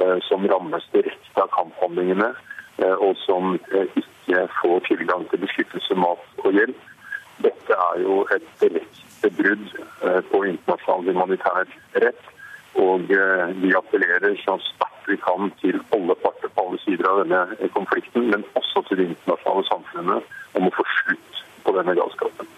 eh, 0.00 0.18
som 0.22 0.46
rammes 0.48 0.88
direkte 0.92 1.42
av 1.42 1.52
kamphandlingene, 1.52 2.32
og 2.76 3.16
som 3.16 3.54
ikke 3.56 4.42
får 4.60 4.82
tilgang 4.84 5.22
til 5.30 5.40
beskyttelse, 5.40 5.94
mat 5.96 6.42
og 6.44 6.52
hjelp. 6.52 6.82
Dette 7.40 7.72
er 7.72 8.02
jo 8.02 8.18
et 8.34 8.50
direkte 8.60 9.30
brudd 9.38 9.64
på 10.28 10.42
internasjonal 10.44 11.08
humanitær 11.08 11.72
rett. 12.04 12.28
Og 12.76 13.08
vi 13.08 13.72
appellerer 13.80 14.36
så 14.42 14.58
sterkt 14.60 14.85
vi 15.08 15.16
kan 15.22 15.50
til 15.62 15.80
alle 15.96 16.16
parter 16.22 16.52
på 16.52 16.66
alle 16.66 16.82
sider 16.84 17.08
av 17.10 17.22
denne 17.22 17.70
konflikten, 17.76 18.30
men 18.32 18.46
også 18.58 18.84
til 18.88 19.02
det 19.02 19.10
internasjonale 19.12 19.66
samfunnet 19.70 20.36
om 20.58 20.68
å 20.68 20.76
få 20.76 20.86
slutt 20.98 21.42
på 21.66 21.74
denne 21.78 21.96
galskapen. 21.98 22.54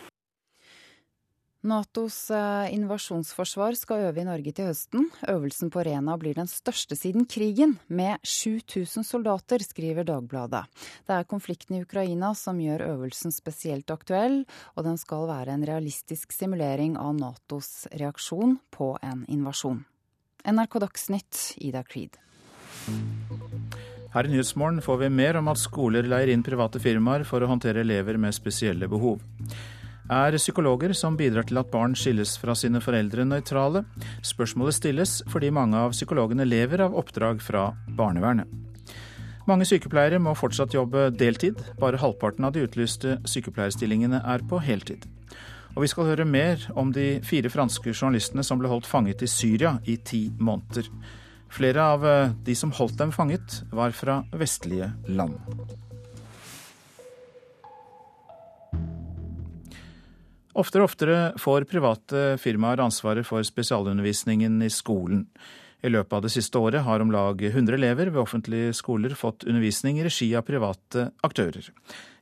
Natos 1.68 2.30
eh, 2.30 2.74
invasjonsforsvar 2.74 3.74
skal 3.74 4.04
øve 4.08 4.22
i 4.22 4.26
Norge 4.28 4.52
til 4.54 4.68
høsten. 4.70 5.08
Øvelsen 5.26 5.72
på 5.74 5.82
Rena 5.82 6.14
blir 6.20 6.36
den 6.38 6.46
største 6.46 6.94
siden 6.96 7.26
krigen, 7.26 7.74
med 7.90 8.22
7000 8.22 9.02
soldater, 9.04 9.64
skriver 9.66 10.06
Dagbladet. 10.06 10.62
Det 11.08 11.16
er 11.16 11.26
konflikten 11.26 11.76
i 11.76 11.82
Ukraina 11.82 12.30
som 12.38 12.62
gjør 12.62 12.86
øvelsen 12.86 13.34
spesielt 13.34 13.90
aktuell, 13.90 14.44
og 14.78 14.86
den 14.86 15.02
skal 15.02 15.26
være 15.28 15.58
en 15.58 15.66
realistisk 15.66 16.32
simulering 16.32 16.94
av 16.96 17.18
Natos 17.18 17.88
reaksjon 17.90 18.60
på 18.70 18.94
en 19.02 19.26
invasjon. 19.26 19.82
NRK 20.46 20.78
Dagsnytt, 20.86 21.42
Ida 21.58 21.82
Creed. 21.82 22.16
Her 24.14 24.24
i 24.24 24.32
Nyhetsmorgen 24.32 24.80
får 24.82 25.02
vi 25.02 25.08
mer 25.12 25.36
om 25.36 25.50
at 25.52 25.60
skoler 25.60 26.06
leier 26.08 26.32
inn 26.32 26.42
private 26.42 26.80
firmaer 26.80 27.26
for 27.28 27.44
å 27.44 27.50
håndtere 27.50 27.84
elever 27.84 28.16
med 28.20 28.36
spesielle 28.36 28.88
behov. 28.88 29.20
Er 30.08 30.32
psykologer 30.40 30.94
som 30.96 31.18
bidrar 31.18 31.44
til 31.44 31.60
at 31.60 31.68
barn 31.68 31.92
skilles 31.92 32.38
fra 32.40 32.54
sine 32.56 32.80
foreldre, 32.80 33.26
nøytrale? 33.28 33.82
Spørsmålet 34.24 34.78
stilles 34.78 35.18
fordi 35.28 35.50
mange 35.52 35.76
av 35.76 35.92
psykologene 35.92 36.46
lever 36.48 36.80
av 36.86 36.96
oppdrag 36.96 37.44
fra 37.44 37.66
barnevernet. 37.98 38.48
Mange 39.48 39.68
sykepleiere 39.68 40.16
må 40.20 40.32
fortsatt 40.36 40.74
jobbe 40.76 41.10
deltid. 41.12 41.60
Bare 41.80 42.00
halvparten 42.00 42.44
av 42.48 42.56
de 42.56 42.64
utlyste 42.64 43.18
sykepleierstillingene 43.28 44.22
er 44.24 44.44
på 44.48 44.60
heltid. 44.64 45.04
Og 45.76 45.84
vi 45.84 45.92
skal 45.92 46.08
høre 46.08 46.26
mer 46.28 46.64
om 46.76 46.90
de 46.92 47.20
fire 47.24 47.52
franske 47.52 47.92
journalistene 47.92 48.44
som 48.44 48.60
ble 48.60 48.72
holdt 48.72 48.88
fanget 48.88 49.24
i 49.24 49.28
Syria 49.28 49.76
i 49.84 50.00
ti 50.00 50.26
måneder. 50.40 50.88
Flere 51.52 51.82
av 51.94 52.06
eh, 52.06 52.30
de 52.44 52.54
som 52.56 52.72
holdt 52.76 52.98
dem 53.00 53.12
fanget, 53.12 53.62
var 53.72 53.94
fra 53.96 54.20
vestlige 54.36 54.90
land. 55.08 55.38
Oftere 60.58 60.82
og 60.82 60.90
oftere 60.90 61.18
får 61.38 61.68
private 61.70 62.22
firmaer 62.42 62.82
ansvaret 62.82 63.26
for 63.26 63.46
spesialundervisningen 63.46 64.58
i 64.66 64.70
skolen. 64.74 65.22
I 65.86 65.92
løpet 65.92 66.16
av 66.16 66.24
det 66.24 66.32
siste 66.34 66.58
året 66.58 66.82
har 66.82 67.04
om 67.04 67.12
lag 67.14 67.38
100 67.38 67.76
elever 67.78 68.10
ved 68.10 68.20
offentlige 68.24 68.72
skoler 68.74 69.14
fått 69.14 69.46
undervisning 69.46 70.00
i 70.00 70.06
regi 70.08 70.32
av 70.34 70.42
private 70.48 71.12
aktører. 71.22 71.70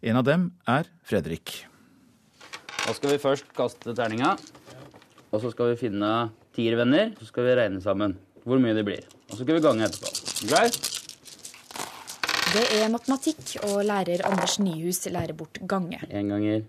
En 0.05 0.21
av 0.21 0.27
dem 0.29 0.51
er 0.69 0.91
Fredrik. 1.09 1.63
Da 2.85 2.93
skal 2.95 3.15
vi 3.15 3.23
først 3.23 3.49
kaste 3.57 3.97
terninga, 3.97 4.37
og 5.33 5.41
så 5.43 5.51
skal 5.55 5.73
vi 5.73 5.81
finne 5.81 6.13
tiervenner. 6.55 7.17
Så 7.17 7.33
skal 7.33 7.49
vi 7.49 7.57
regne 7.57 7.81
sammen 7.83 8.19
hvor 8.47 8.63
mye 8.63 8.77
det 8.77 8.87
blir. 8.87 9.03
Og 9.27 9.35
så 9.35 9.43
skal 9.43 9.59
vi 9.59 9.65
gange 9.65 9.89
etterpå. 9.89 10.13
Greit? 10.51 10.79
Det 12.57 12.65
er 12.79 12.89
matematikk, 12.89 13.57
og 13.67 13.83
lærer 13.85 14.23
Anders 14.29 14.57
Nyhus 14.63 15.03
lærer 15.11 15.35
bort 15.37 15.59
gange. 15.69 15.99
Én 16.09 16.31
ganger 16.31 16.63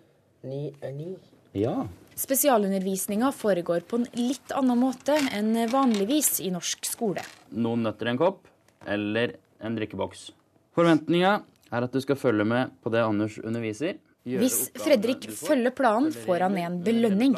Ni 0.48 0.72
er 0.82 0.92
ni. 0.94 1.14
Ja. 1.58 1.86
Spesialundervisninga 2.18 3.30
foregår 3.36 3.86
på 3.90 4.00
en 4.02 4.08
litt 4.18 4.54
annen 4.58 4.80
måte 4.82 5.16
enn 5.38 5.54
vanligvis 5.70 6.40
i 6.42 6.50
norsk 6.54 6.86
skole. 6.86 7.22
Noen 7.54 7.86
nøtter 7.86 8.10
i 8.10 8.14
en 8.16 8.20
kopp 8.22 8.50
eller 8.90 9.36
en 9.62 9.78
drikkeboks. 9.78 10.32
Forventninga 10.78 11.38
er 11.72 11.86
at 11.86 11.94
du 11.94 12.02
skal 12.02 12.20
følge 12.20 12.46
med 12.48 12.74
på 12.82 12.94
det 12.94 13.04
Anders 13.06 13.38
underviser. 13.44 13.98
Hvis 14.28 14.58
Fredrik 14.76 15.30
følger 15.32 15.72
planen, 15.76 16.12
får 16.12 16.44
han 16.48 16.58
en 16.60 16.80
belønning. 16.84 17.38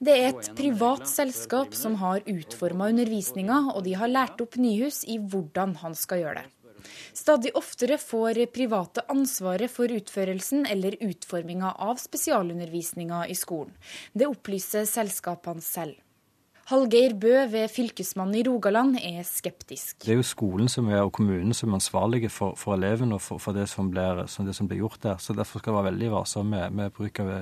Det 0.00 0.14
er 0.16 0.30
et 0.30 0.52
privat 0.56 1.04
selskap 1.10 1.76
som 1.76 1.98
har 2.00 2.24
utforma 2.24 2.88
undervisninga, 2.94 3.66
og 3.74 3.84
de 3.84 3.96
har 4.00 4.08
lært 4.08 4.40
opp 4.40 4.56
Nyhus 4.60 5.02
i 5.04 5.18
hvordan 5.20 5.76
han 5.82 5.96
skal 5.98 6.24
gjøre 6.24 6.40
det. 6.40 6.48
Stadig 7.12 7.52
oftere 7.58 7.98
får 8.00 8.40
private 8.54 9.04
ansvaret 9.12 9.70
for 9.72 9.92
utførelsen 9.92 10.64
eller 10.70 10.96
utforminga 11.04 11.74
av 11.76 12.00
spesialundervisninga 12.00 13.26
i 13.28 13.36
skolen. 13.36 13.74
Det 14.12 14.30
opplyser 14.30 14.88
selskapene 14.88 15.64
selv. 15.64 15.98
Hallgeir 16.70 17.16
Bø 17.18 17.32
ved 17.50 17.66
Fylkesmannen 17.66 18.36
i 18.38 18.42
Rogaland 18.46 18.94
er 19.02 19.24
skeptisk. 19.26 20.04
Det 20.04 20.12
er 20.12 20.20
jo 20.20 20.26
skolen 20.28 20.68
som 20.70 20.86
er, 20.86 21.00
og 21.02 21.10
kommunen 21.16 21.50
som 21.56 21.72
er 21.72 21.80
ansvarlige 21.80 22.28
for, 22.30 22.54
for 22.54 22.76
elevene 22.76 23.16
og 23.16 23.22
for, 23.24 23.40
for 23.42 23.56
det, 23.58 23.64
som 23.72 23.88
blir, 23.90 24.20
som 24.30 24.46
det, 24.46 24.54
som 24.54 24.68
blir, 24.70 24.84
gjort 24.84 25.00
der. 25.02 25.16
Så 25.18 25.34
Derfor 25.34 25.58
skal 25.58 25.72
vi 25.72 25.80
være 25.80 25.88
veldig 25.88 26.10
varsomme 26.12 26.60
med, 26.60 26.76
med, 26.78 26.92
bruk 26.94 27.18
av 27.24 27.32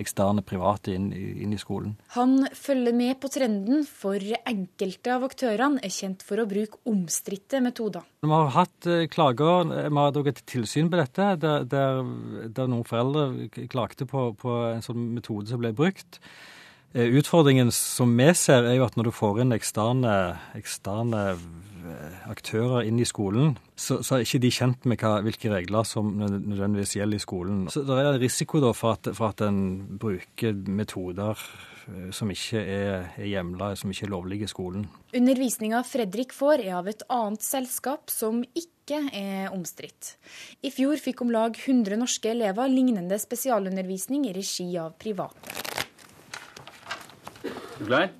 eksterne 0.00 0.40
private 0.48 0.94
inn, 0.96 1.10
inn, 1.12 1.52
i 1.52 1.58
skolen. 1.60 1.92
Han 2.14 2.46
følger 2.56 2.96
med 2.96 3.18
på 3.20 3.28
trenden, 3.34 3.82
for 3.84 4.16
enkelte 4.48 5.12
av 5.12 5.26
aktørene 5.28 5.82
er 5.84 5.92
kjent 5.92 6.24
for 6.24 6.40
å 6.40 6.46
bruke 6.48 6.80
omstridte 6.88 7.60
metoder. 7.60 8.06
Vi 8.24 8.30
har 8.32 8.48
hatt 8.54 8.88
eh, 8.88 9.04
klager, 9.12 9.74
vi 9.76 9.98
har 9.98 10.16
dog 10.16 10.30
et 10.32 10.40
tilsyn 10.48 10.88
på 10.88 11.02
dette, 11.02 11.34
der, 11.44 11.68
der, 11.68 12.00
der 12.48 12.72
noen 12.72 12.88
foreldre 12.88 13.68
klagde 13.68 14.08
på, 14.08 14.30
på 14.40 14.56
en 14.70 14.88
sånn 14.88 15.10
metode 15.18 15.52
som 15.52 15.60
ble 15.60 15.74
brukt. 15.76 16.16
Eh, 16.92 17.06
utfordringen 17.06 17.70
som 17.72 18.16
vi 18.18 18.32
ser, 18.34 18.66
er 18.66 18.80
jo 18.80 18.86
at 18.88 18.96
når 18.98 19.10
du 19.10 19.14
får 19.14 19.44
inn 19.44 19.54
eksterne, 19.54 20.14
eksterne 20.58 21.20
eh, 21.30 22.16
aktører 22.32 22.88
inn 22.88 22.98
i 22.98 23.06
skolen, 23.06 23.54
så, 23.78 24.00
så, 24.02 24.16
er 24.16 24.26
ikke 24.26 24.42
de 24.42 24.50
kjent 24.50 24.88
med 24.90 24.98
hva, 24.98 25.20
hvilke 25.22 25.52
regler 25.52 25.86
som 25.86 26.10
nødvendigvis 26.18 26.96
gjelder 26.98 27.20
i 27.20 27.22
skolen. 27.22 27.62
Så 27.70 27.84
det 27.86 28.00
er 28.02 28.18
risiko 28.18 28.62
da 28.64 28.74
for 28.74 28.98
at, 28.98 29.12
for 29.14 29.30
at 29.30 29.46
en 29.46 29.62
bruker 30.02 30.58
metoder 30.66 31.38
eh, 31.38 32.10
som 32.16 32.34
ikke 32.34 32.58
er, 32.58 33.06
er 33.14 33.32
hjemla, 33.36 33.70
som 33.78 33.94
ikke 33.94 34.08
er 34.08 34.14
lovlige 34.16 34.50
i 34.50 34.52
skolen. 34.56 34.90
Undervisninga 35.14 35.86
Fredrik 35.86 36.34
får 36.34 36.66
er 36.66 36.74
av 36.82 36.90
et 36.90 37.06
annet 37.06 37.46
selskap 37.46 38.10
som 38.10 38.42
ikke 38.50 39.04
er 39.14 39.54
omstridt. 39.54 40.16
I 40.66 40.74
fjor 40.74 40.98
fikk 40.98 41.22
om 41.22 41.30
lag 41.30 41.54
100 41.54 42.02
norske 42.02 42.34
elever 42.34 42.66
lignende 42.66 43.22
spesialundervisning 43.22 44.26
i 44.26 44.34
regi 44.34 44.72
av 44.74 44.98
private. 44.98 45.69
Du 47.80 47.86
klar? 47.86 48.10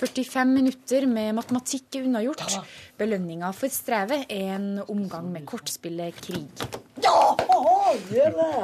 45 0.00 0.48
minutter 0.48 1.04
med 1.04 1.34
matematikk 1.36 1.98
er 1.98 2.06
unnagjort. 2.08 2.54
Belønninga 2.96 3.50
for 3.52 3.68
strevet 3.68 4.30
er 4.32 4.54
en 4.54 4.68
omgang 4.88 5.26
med 5.28 5.44
kortspillet 5.44 6.16
Krig. 6.24 6.62
Ja, 7.04 7.34
gjør 8.08 8.38
det! 8.38 8.54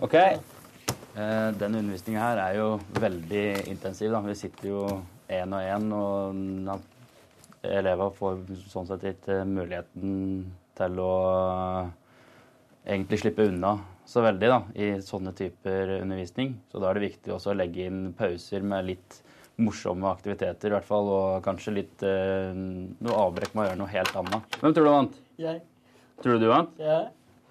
OK. 0.00 0.16
Eh, 0.16 1.50
denne 1.60 1.82
undervisninga 1.82 2.22
her 2.22 2.40
er 2.46 2.56
jo 2.56 2.70
veldig 2.96 3.44
intensiv. 3.74 4.14
Da. 4.16 4.22
Vi 4.24 4.38
sitter 4.40 4.70
jo 4.70 4.86
én 5.28 5.52
og 5.52 5.68
én, 5.76 5.92
og 5.92 6.80
elever 7.76 8.16
får 8.16 8.40
sånn 8.72 8.88
sett 8.88 9.04
ikke 9.12 9.42
muligheten 9.44 10.16
til 10.80 11.04
å 11.04 11.12
egentlig 12.86 13.20
slippe 13.20 13.50
unna 13.52 13.76
så 14.06 14.22
veldig 14.22 14.48
da, 14.50 14.58
i 14.78 14.88
sånne 15.02 15.32
typer 15.36 15.96
undervisning. 16.00 16.54
Så 16.70 16.80
da 16.82 16.90
er 16.90 16.98
det 16.98 17.08
viktig 17.08 17.32
også 17.34 17.52
å 17.52 17.56
legge 17.58 17.88
inn 17.90 18.12
pauser 18.16 18.62
med 18.66 18.86
litt 18.86 19.20
morsomme 19.62 20.08
aktiviteter, 20.10 20.70
i 20.70 20.76
hvert 20.76 20.86
fall, 20.86 21.08
og 21.10 21.44
kanskje 21.44 21.74
litt 21.78 22.04
eh, 22.06 22.52
noe 22.54 23.18
avbrekk 23.24 23.54
med 23.56 23.64
å 23.64 23.68
gjøre 23.70 23.80
noe 23.80 23.92
helt 23.92 24.18
annet. 24.20 24.58
Hvem 24.60 24.76
tror 24.76 24.86
du 24.86 24.92
vant? 24.92 25.18
Jeg. 25.40 25.62
Tror 26.22 26.36
du 26.36 26.44
du 26.44 26.50
vant? 26.52 26.80
Ja. 26.80 26.98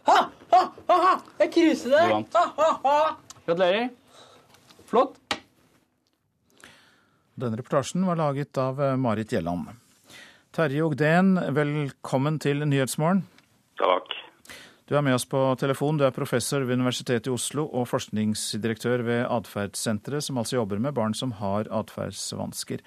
Ha, 0.05 0.17
ha, 0.53 0.61
ha, 0.87 0.97
ha. 1.01 1.13
Jeg 1.41 1.53
cruiser 1.57 1.95
deg! 1.95 2.07
Du 2.07 2.15
vant. 2.19 2.37
Ha, 2.37 2.45
ha, 2.59 2.71
ha. 2.85 3.39
Gratulerer. 3.47 3.89
Flott. 4.85 5.17
Denne 7.35 7.59
reportasjen 7.59 8.05
var 8.07 8.21
laget 8.21 8.61
av 8.61 8.79
eh, 8.79 8.95
Marit 9.01 9.33
Gjelland. 9.35 9.73
Terje 10.55 10.85
Ogden, 10.85 11.35
velkommen 11.57 12.37
til 12.39 12.63
Nyhetsmorgen. 12.63 13.25
Takk. 13.81 14.14
Du 14.85 14.93
er 14.93 15.01
med 15.01 15.15
oss 15.17 15.25
på 15.25 15.39
telefon. 15.57 15.97
Du 15.97 16.03
er 16.05 16.13
professor 16.13 16.61
ved 16.61 16.77
Universitetet 16.77 17.25
i 17.25 17.33
Oslo 17.33 17.63
og 17.73 17.87
forskningsdirektør 17.89 19.01
ved 19.07 19.23
Atferdssenteret, 19.33 20.21
som 20.21 20.37
altså 20.37 20.59
jobber 20.59 20.77
med 20.77 20.93
barn 20.93 21.15
som 21.17 21.31
har 21.39 21.65
atferdsvansker. 21.73 22.83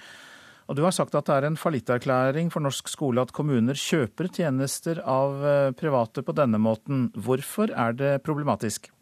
Og 0.71 0.77
du 0.79 0.85
har 0.85 0.95
sagt 0.95 1.17
at 1.19 1.27
det 1.27 1.35
er 1.35 1.49
en 1.49 1.59
fallitterklæring 1.59 2.53
for 2.55 2.63
norsk 2.63 2.93
skole 2.93 3.25
at 3.25 3.35
kommuner 3.35 3.75
kjøper 3.75 4.31
tjenester 4.31 5.01
av 5.03 5.43
eh, 5.43 5.73
private 5.75 6.23
på 6.23 6.37
denne 6.39 6.61
måten. 6.63 7.09
Hvorfor 7.19 7.75
er 7.75 7.99
det 7.99 8.13
problematisk? 8.23 8.93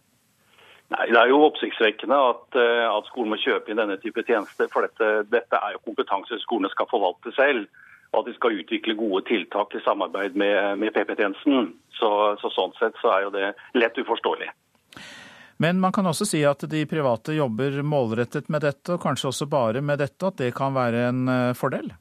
Nei, 0.94 1.06
Det 1.10 1.20
er 1.20 1.28
jo 1.34 1.42
oppsiktsvekkende 1.50 2.16
at, 2.30 2.46
eh, 2.56 2.86
at, 2.86 3.10
skolen 3.10 3.34
må 3.34 3.42
kjøpe 3.42 3.74
inn 3.74 3.82
denne 3.82 3.98
type 4.00 4.24
tjenester. 4.24 4.72
For 4.72 4.88
dette, 4.88 5.26
dette 5.28 5.60
er 5.60 5.76
jo 5.76 5.84
kompetanse 5.90 6.40
skolene 6.46 6.72
skal 6.72 6.88
forvalte 6.88 7.34
selv 7.36 7.68
og 8.12 8.20
at 8.20 8.30
de 8.30 8.36
skal 8.36 8.60
utvikle 8.60 8.96
gode 8.98 9.24
tiltak 9.28 9.74
i 9.74 9.82
samarbeid 9.84 10.36
med, 10.38 10.78
med 10.80 10.94
PP-tjenesten. 10.94 11.74
Så, 11.98 12.10
så, 12.40 12.52
sånn 12.52 12.74
sett 12.78 12.96
så 13.02 13.12
er 13.14 13.26
jo 13.26 13.34
det 13.34 13.52
lett 13.78 13.98
uforståelig. 13.98 14.50
Men 15.62 15.80
man 15.80 15.92
kan 15.92 16.06
også 16.06 16.26
si 16.28 16.42
at 16.44 16.66
de 16.68 16.82
private 16.88 17.32
jobber 17.36 17.78
målrettet 17.82 18.50
med 18.52 18.64
dette, 18.66 18.92
og 18.92 19.02
kanskje 19.02 19.30
også 19.30 19.48
bare 19.48 19.80
med 19.80 20.02
dette, 20.04 20.20
at 20.28 20.36
det 20.40 20.52
kan 20.56 20.76
være 20.76 21.06
en 21.08 21.22
eh, 21.32 21.54
fordel? 21.56 21.94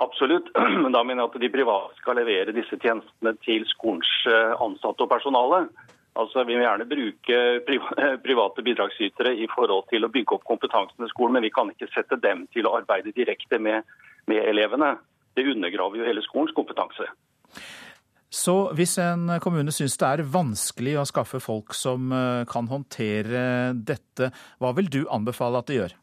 Absolutt, 0.00 0.48
men 0.82 0.94
da 0.94 1.04
mener 1.04 1.22
jeg 1.22 1.30
at 1.30 1.42
de 1.42 1.52
private 1.52 2.00
skal 2.00 2.18
levere 2.18 2.56
disse 2.56 2.78
tjenestene 2.80 3.34
til 3.44 3.66
skolens 3.70 4.10
eh, 4.30 4.54
ansatte 4.64 5.04
og 5.04 5.12
personale. 5.12 5.66
Altså, 6.14 6.44
Vi 6.46 6.54
vil 6.54 6.64
gjerne 6.64 6.88
bruke 6.88 7.38
private 8.26 8.64
bidragsytere 8.64 9.34
i 9.36 9.48
forhold 9.54 9.88
til 9.92 10.06
å 10.06 10.12
bygge 10.14 10.38
opp 10.38 10.48
kompetansen 10.48 11.06
i 11.06 11.12
skolen, 11.12 11.36
men 11.36 11.46
vi 11.46 11.52
kan 11.54 11.70
ikke 11.70 11.90
sette 11.92 12.18
dem 12.22 12.46
til 12.54 12.66
å 12.66 12.76
arbeide 12.78 13.14
direkte 13.14 13.58
med, 13.58 13.84
med 14.30 14.48
elevene. 14.50 14.94
Det 15.34 15.46
undergraver 15.50 16.00
jo 16.00 16.06
hele 16.06 16.22
skolens 16.22 16.54
kompetanse. 16.56 17.08
Så 18.34 18.54
hvis 18.74 18.96
en 18.98 19.28
kommune 19.42 19.72
syns 19.74 19.94
det 20.00 20.06
er 20.08 20.26
vanskelig 20.26 20.96
å 20.98 21.06
skaffe 21.06 21.38
folk 21.42 21.74
som 21.78 22.10
eh, 22.14 22.46
kan 22.50 22.66
håndtere 22.70 23.74
dette, 23.74 24.32
hva 24.58 24.72
vil 24.74 24.90
du 24.90 25.04
anbefale 25.06 25.60
at 25.60 25.70
de 25.70 25.78
gjør? 25.78 25.94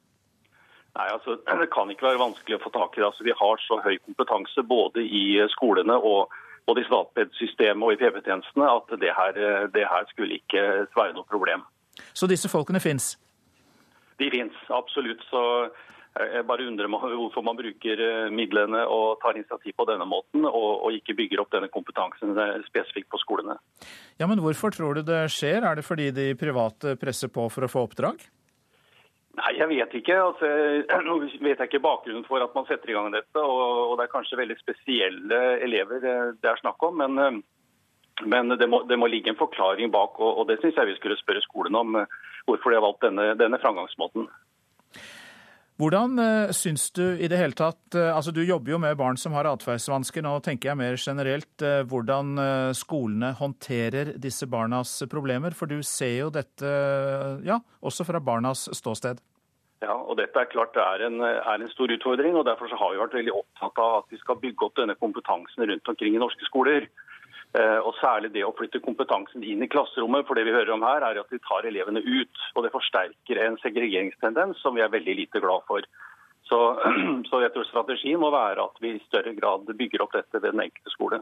Nei, 0.95 1.07
altså, 1.11 1.35
Det 1.61 1.67
kan 1.73 1.91
ikke 1.91 2.07
være 2.07 2.21
vanskelig 2.21 2.59
å 2.59 2.63
få 2.63 2.71
tak 2.77 2.95
i 2.95 3.01
det. 3.01 3.09
Altså, 3.09 3.27
vi 3.27 3.35
har 3.41 3.65
så 3.65 3.81
høy 3.83 3.97
kompetanse 4.05 4.63
både 4.67 5.03
i 5.03 5.25
skolene 5.51 5.97
og 5.99 6.31
både 6.69 6.83
i 6.83 6.87
Statped-systemet 6.87 7.83
og 7.83 7.93
i 7.95 7.99
PP-tjenestene 7.99 8.69
at 8.69 8.95
det 9.01 9.11
her, 9.17 9.39
det 9.75 9.85
her, 9.89 10.07
skulle 10.13 10.37
ikke 10.39 10.65
være 10.95 11.15
noe 11.17 11.27
problem. 11.27 11.65
Så 12.13 12.29
disse 12.31 12.47
folkene 12.51 12.79
fins? 12.79 13.15
De 14.21 14.29
fins, 14.31 14.55
absolutt. 14.69 15.23
Så 15.27 15.41
jeg 16.19 16.43
bare 16.43 16.65
undrer 16.67 16.89
meg 16.91 17.03
hvorfor 17.15 17.43
man 17.45 17.55
bruker 17.55 18.01
eh, 18.03 18.33
midlene 18.35 18.81
og 18.83 19.21
tar 19.21 19.37
initiativ 19.39 19.77
på 19.79 19.85
denne 19.87 20.03
måten, 20.09 20.43
og, 20.43 20.83
og 20.83 20.97
ikke 20.97 21.15
bygger 21.15 21.43
opp 21.43 21.53
denne 21.53 21.71
kompetansen 21.71 22.35
eh, 22.35 22.57
spesifikt 22.67 23.07
på 23.13 23.19
skolene. 23.21 23.55
Ja, 24.19 24.27
Men 24.27 24.43
hvorfor 24.43 24.75
tror 24.75 24.99
du 24.99 25.05
det 25.07 25.23
skjer? 25.31 25.63
Er 25.63 25.79
det 25.79 25.87
fordi 25.87 26.09
de 26.11 26.33
private 26.35 26.97
presser 26.99 27.31
på 27.31 27.47
for 27.53 27.63
å 27.63 27.71
få 27.71 27.85
oppdrag? 27.87 28.27
Nei, 29.39 29.53
Jeg 29.55 29.69
vet 29.71 29.95
ikke. 30.01 30.19
Altså, 30.19 30.51
nå 31.07 31.17
vet 31.23 31.63
jeg 31.63 31.71
ikke 31.71 31.83
bakgrunnen 31.87 32.27
for 32.27 32.43
at 32.43 32.59
man 32.59 32.67
setter 32.67 32.91
i 32.91 32.99
gang 32.99 33.07
dette. 33.15 33.39
Og, 33.39 33.63
og 33.93 33.95
det 33.95 34.09
er 34.09 34.13
kanskje 34.17 34.41
veldig 34.43 34.59
spesielle 34.59 35.41
elever 35.63 36.03
eh, 36.03 36.35
det 36.43 36.51
er 36.51 36.59
snakk 36.59 36.83
om. 36.91 36.99
Men, 36.99 37.41
men 38.27 38.57
det, 38.59 38.67
må, 38.67 38.83
det, 38.83 38.99
må, 38.99 39.07
ligge 39.07 39.31
en 39.31 39.39
forklaring 39.39 39.95
bak, 39.95 40.19
og, 40.19 40.43
og 40.43 40.51
det 40.51 40.59
syns 40.59 40.75
jeg 40.75 40.91
vi 40.91 40.99
skulle 40.99 41.19
spørre 41.23 41.47
skolen 41.47 41.79
om. 41.79 42.03
Hvorfor 42.49 42.67
de 42.67 42.81
har 42.81 42.83
valgt 42.83 43.07
denne, 43.07 43.31
denne 43.39 43.63
framgangsmåten. 43.63 44.27
Hvordan 45.81 46.19
uh, 46.21 46.51
syns 46.53 46.91
du 46.93 47.01
i 47.17 47.25
det 47.31 47.39
hele 47.39 47.57
tatt 47.57 47.95
uh, 47.97 48.11
Altså 48.13 48.29
du 48.35 48.43
jobber 48.43 48.75
jo 48.75 48.77
med 48.83 48.99
barn 48.99 49.17
som 49.17 49.33
har 49.33 49.49
atferdsvansker. 49.49 50.21
Nå 50.21 50.35
tenker 50.45 50.69
jeg 50.69 50.77
mer 50.77 50.97
generelt 51.01 51.65
uh, 51.65 51.81
hvordan 51.89 52.37
skolene 52.77 53.31
håndterer 53.39 54.13
disse 54.21 54.45
barnas 54.45 54.93
problemer. 55.09 55.55
For 55.57 55.71
du 55.71 55.79
ser 55.81 56.19
jo 56.19 56.29
dette 56.33 56.69
ja, 57.47 57.57
også 57.81 58.05
fra 58.05 58.21
barnas 58.21 58.67
ståsted. 58.77 59.23
Ja, 59.81 59.95
og 59.95 60.19
dette 60.19 60.37
er 60.37 60.51
klart 60.51 60.75
det 60.77 60.83
er 60.85 61.07
en, 61.07 61.17
er 61.25 61.55
en 61.55 61.71
stor 61.73 61.89
utfordring. 61.89 62.37
og 62.37 62.45
Derfor 62.45 62.69
har 62.69 62.93
vi 62.93 63.01
vært 63.01 63.17
veldig 63.17 63.33
opptatt 63.39 63.81
av 63.81 64.03
at 64.03 64.13
vi 64.13 64.21
skal 64.21 64.37
bygge 64.43 64.67
opp 64.67 64.77
denne 64.77 64.97
kompetansen 65.01 65.65
rundt 65.65 65.93
omkring 65.95 66.13
i 66.13 66.21
norske 66.21 66.45
skoler. 66.45 66.85
Eh, 67.51 67.79
og 67.83 67.97
særlig 67.99 68.29
det 68.31 68.45
å 68.47 68.53
flytte 68.55 68.79
kompetansen 68.79 69.43
inn 69.43 69.63
i 69.65 69.69
klasserommet. 69.71 70.23
For 70.27 70.39
det 70.39 70.45
vi 70.47 70.55
hører 70.55 70.71
om 70.75 70.85
her, 70.87 71.03
er 71.03 71.19
at 71.19 71.33
vi 71.33 71.41
tar 71.43 71.67
elevene 71.67 71.99
ut. 71.99 72.45
Og 72.55 72.63
det 72.63 72.71
forsterker 72.71 73.43
en 73.43 73.59
segregeringstendens 73.63 74.61
som 74.63 74.77
vi 74.77 74.85
er 74.85 74.93
veldig 74.93 75.17
lite 75.19 75.43
glad 75.43 75.67
for. 75.67 75.83
Så, 76.47 76.61
så 77.29 77.43
jeg 77.43 77.53
tror 77.55 77.67
strategien 77.67 78.23
må 78.23 78.31
være 78.31 78.63
at 78.63 78.79
vi 78.83 78.95
i 78.95 79.03
større 79.09 79.35
grad 79.35 79.67
bygger 79.67 80.05
opp 80.05 80.15
dette 80.15 80.39
ved 80.39 80.53
den 80.53 80.63
enkelte 80.63 80.95
skole. 80.95 81.21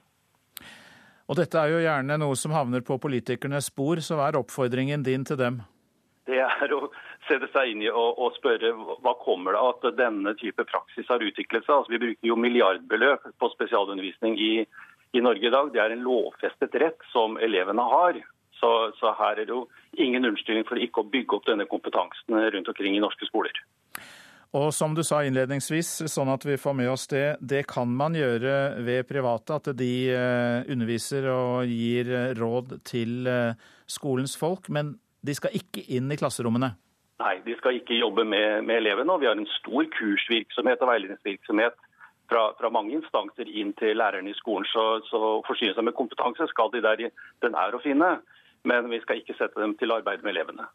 Og 1.30 1.38
dette 1.38 1.62
er 1.62 1.74
jo 1.74 1.82
gjerne 1.84 2.18
noe 2.18 2.38
som 2.38 2.54
havner 2.54 2.82
på 2.86 2.98
politikernes 3.02 3.70
spor, 3.70 4.02
så 4.02 4.18
hva 4.18 4.32
er 4.32 4.40
oppfordringen 4.40 5.04
din 5.06 5.26
til 5.26 5.38
dem? 5.38 5.60
Det 6.30 6.40
er 6.42 6.74
å 6.74 6.88
sette 7.28 7.50
seg 7.54 7.74
inn 7.74 7.84
i 7.86 7.90
og, 7.90 8.18
og 8.22 8.34
spørre 8.38 8.72
hva 9.02 9.14
kommer 9.22 9.54
det 9.54 9.62
av 9.62 9.76
at 9.76 9.98
denne 9.98 10.34
type 10.38 10.66
praksis 10.70 11.10
har 11.10 11.22
utviklet 11.26 11.66
seg. 11.66 11.76
Altså, 11.76 11.94
vi 11.94 12.02
bruker 12.02 12.30
jo 12.32 12.38
milliardbeløp 12.38 13.30
på 13.42 13.50
spesialundervisning 13.54 14.38
i 14.42 14.52
i 15.12 15.22
Norge 15.22 15.48
i 15.48 15.54
dag, 15.54 15.72
det 15.74 15.82
er 15.82 15.96
en 15.96 16.06
lovfestet 16.06 16.76
rett 16.82 17.10
som 17.14 17.38
elevene 17.42 17.86
har. 17.92 18.20
Så, 18.60 18.70
så 19.00 19.14
her 19.16 19.40
er 19.40 19.48
det 19.48 19.56
jo 19.56 19.66
ingen 19.98 20.28
unnskyldning 20.28 20.68
for 20.68 20.82
ikke 20.82 21.02
å 21.02 21.10
bygge 21.10 21.38
opp 21.38 21.48
denne 21.48 21.66
kompetansen 21.70 22.36
rundt 22.54 22.72
omkring 22.72 22.98
i 22.98 23.04
norske 23.04 23.28
skoler. 23.30 23.56
Og 24.58 24.72
som 24.74 24.96
du 24.98 25.04
sa 25.06 25.22
innledningsvis, 25.22 26.10
sånn 26.10 26.32
at 26.34 26.46
vi 26.46 26.58
får 26.58 26.74
med 26.74 26.90
oss 26.90 27.06
det, 27.12 27.38
det 27.40 27.68
kan 27.70 27.92
man 27.94 28.18
gjøre 28.18 28.82
ved 28.86 29.06
private, 29.10 29.60
at 29.60 29.70
de 29.78 29.92
eh, 30.10 30.72
underviser 30.74 31.28
og 31.30 31.70
gir 31.70 32.10
eh, 32.10 32.32
råd 32.38 32.80
til 32.90 33.30
eh, 33.30 33.68
skolens 33.86 34.34
folk, 34.40 34.72
men 34.74 34.96
de 35.22 35.36
skal 35.38 35.54
ikke 35.54 35.86
inn 35.94 36.10
i 36.10 36.18
klasserommene? 36.18 36.72
Nei, 37.22 37.36
de 37.46 37.54
skal 37.60 37.78
ikke 37.78 38.00
jobbe 38.00 38.26
med, 38.26 38.66
med 38.66 38.82
elevene. 38.82 39.14
og 39.14 39.22
Vi 39.22 39.30
har 39.30 39.38
en 39.38 39.50
stor 39.60 39.86
kursvirksomhet 39.94 40.82
og 40.82 40.92
veiledningsvirksomhet 40.96 41.78
fra, 42.30 42.50
fra, 42.60 42.70
mange 42.74 42.96
instanser 42.98 43.50
inn 43.50 43.74
til 43.80 43.98
lærerne 43.98 44.30
i 44.30 44.38
skolen. 44.38 44.68
Så, 44.70 44.86
så 45.10 45.40
forsyne 45.48 45.76
seg 45.78 45.88
med 45.88 45.98
kompetanse 45.98 46.48
skal 46.52 46.72
de 46.74 46.84
der 46.86 47.10
den 47.44 47.58
er 47.58 47.76
å 47.76 47.82
finne 47.84 48.20
men 48.68 48.90
vi 48.92 49.00
skal 49.04 49.22
ikke 49.22 49.36
sette 49.38 49.62
dem 49.62 49.76
til 49.80 49.94
arbeid 49.96 50.24
med 50.26 50.36
elevene. 50.36 50.68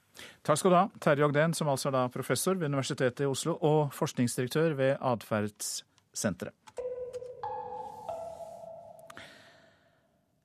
Takk 0.47 0.61
skal 0.61 0.73
du 0.73 0.79
ha, 0.79 0.85
Terje 1.05 1.27
Ogden, 1.27 1.55
som 1.57 1.69
altså 1.69 1.91
er 1.91 1.99
da 1.99 2.05
professor 2.13 2.57
ved 2.57 2.73
Universitetet 2.73 3.25
i 3.27 3.29
Oslo 3.29 3.59
og 3.61 3.93
forskningsdirektør 3.97 4.77
ved 4.79 4.97
Atferdssenteret. 5.01 6.55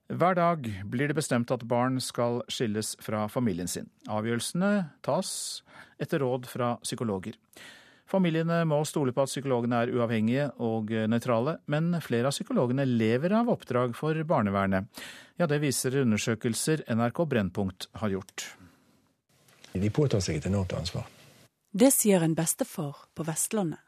Hver 0.09 0.33
dag 0.33 0.65
blir 0.89 1.11
det 1.11 1.19
bestemt 1.19 1.51
at 1.53 1.67
barn 1.69 1.99
skal 2.01 2.39
skilles 2.49 2.95
fra 3.05 3.27
familien 3.29 3.69
sin. 3.69 3.91
Avgjørelsene 4.09 4.71
tas 5.05 5.29
etter 6.01 6.23
råd 6.25 6.49
fra 6.49 6.71
psykologer. 6.81 7.37
Familiene 8.09 8.63
må 8.65 8.79
stole 8.89 9.13
på 9.13 9.21
at 9.21 9.29
psykologene 9.29 9.83
er 9.83 9.91
uavhengige 9.93 10.47
og 10.65 10.89
nøytrale, 11.11 11.59
men 11.69 11.91
flere 12.01 12.31
av 12.31 12.33
psykologene 12.33 12.87
lever 12.89 13.35
av 13.37 13.51
oppdrag 13.53 13.93
for 13.97 14.17
barnevernet. 14.25 14.89
Ja, 15.37 15.45
Det 15.45 15.61
viser 15.61 16.01
undersøkelser 16.01 16.83
NRK 16.89 17.25
Brennpunkt 17.29 17.87
har 18.01 18.09
gjort. 18.09 18.47
De 19.73 19.89
påtar 19.93 20.19
seg 20.25 20.39
et 20.39 20.49
enormt 20.49 20.73
ansvar. 20.73 21.05
Det 21.71 21.91
sier 21.93 22.25
en 22.25 22.33
bestefar 22.33 23.05
på 23.13 23.23
Vestlandet. 23.27 23.79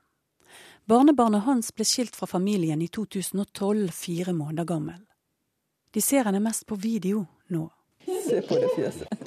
Barnebarnet 0.86 1.46
hans 1.46 1.72
ble 1.74 1.86
skilt 1.86 2.16
fra 2.18 2.28
familien 2.30 2.82
i 2.82 2.90
2012, 2.90 3.90
fire 3.94 4.34
måneder 4.38 4.70
gammel. 4.70 5.02
De 5.94 6.02
ser 6.02 6.26
henne 6.30 6.42
mest 6.42 6.66
på 6.70 6.78
video 6.78 7.26
nå. 7.50 7.68
Se 8.06 8.42
på 8.46 8.58
det 8.62 8.70
fjeset. 8.76 9.21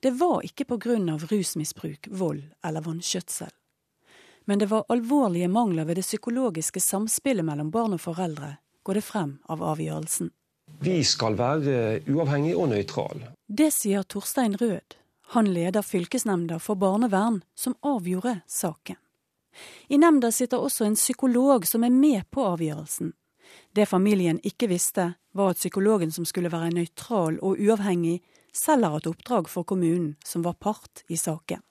Det 0.00 0.10
var 0.10 0.44
ikke 0.46 0.64
av 1.12 1.26
rusmisbruk, 1.30 2.08
vold 2.10 2.42
eller 2.64 2.80
vanskjøtsel. 2.80 3.50
Men 4.44 4.58
det 4.58 4.66
var 4.66 4.84
alvorlige 4.88 5.48
mangler 5.48 5.84
ved 5.84 5.96
det 5.96 6.06
psykologiske 6.06 6.80
samspillet 6.80 7.44
mellom 7.44 7.70
barn 7.70 7.92
og 7.92 8.00
foreldre, 8.00 8.56
går 8.82 8.94
det 8.94 9.04
frem 9.04 9.38
av 9.48 9.62
avgjørelsen. 9.62 10.30
Vi 10.80 11.02
skal 11.04 11.34
være 11.36 12.00
uavhengige 12.08 12.56
og 12.56 12.70
nøytrale. 12.70 13.34
Det 13.48 13.72
sier 13.72 14.02
Torstein 14.02 14.56
Rød. 14.56 14.96
Han 15.34 15.50
leder 15.52 15.82
fylkesnemnda 15.82 16.58
for 16.58 16.74
barnevern, 16.74 17.42
som 17.54 17.74
avgjorde 17.82 18.40
saken. 18.46 18.96
I 19.88 19.98
nemnda 19.98 20.30
sitter 20.32 20.62
også 20.62 20.84
en 20.84 20.96
psykolog 20.96 21.66
som 21.66 21.84
er 21.84 21.90
med 21.90 22.30
på 22.30 22.44
avgjørelsen. 22.46 23.12
Det 23.74 23.88
familien 23.88 24.40
ikke 24.44 24.68
visste, 24.68 25.14
var 25.32 25.50
at 25.50 25.60
psykologen 25.60 26.12
som 26.12 26.24
skulle 26.24 26.52
være 26.52 26.70
nøytral 26.72 27.38
og 27.42 27.60
uavhengig, 27.60 28.22
selv 28.58 28.84
har 28.84 28.98
hatt 28.98 29.08
oppdrag 29.10 29.48
for 29.48 29.64
kommunen, 29.64 30.16
som 30.24 30.42
var 30.42 30.58
part 30.58 31.04
i 31.08 31.16
saken. 31.16 31.62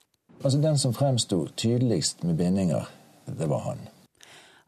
Altså 0.42 0.58
Den 0.58 0.78
som 0.78 0.94
fremsto 0.94 1.46
tydeligst 1.56 2.22
med 2.22 2.36
bindinger, 2.36 2.88
det 3.26 3.46
var 3.46 3.60
han. 3.66 3.78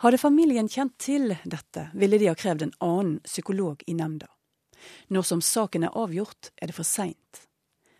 Hadde 0.00 0.18
familien 0.18 0.68
kjent 0.68 0.96
til 0.98 1.34
dette, 1.44 1.90
ville 1.94 2.18
de 2.18 2.30
ha 2.30 2.34
krevd 2.34 2.62
en 2.64 2.76
annen 2.80 3.18
psykolog 3.24 3.82
i 3.86 3.94
nemnda. 3.94 4.26
Når 5.08 5.26
som 5.28 5.42
saken 5.44 5.84
er 5.84 5.96
avgjort, 5.96 6.52
er 6.56 6.70
det 6.70 6.76
for 6.76 6.88
seint. 6.88 7.42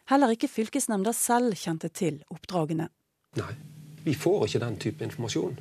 Heller 0.08 0.32
ikke 0.34 0.48
fylkesnemnda 0.48 1.12
selv 1.14 1.54
kjente 1.60 1.90
til 1.92 2.22
oppdragene. 2.32 2.88
Nei, 3.36 3.52
vi 4.02 4.14
får 4.16 4.46
ikke 4.46 4.62
den 4.64 4.78
type 4.80 5.04
informasjon. 5.04 5.60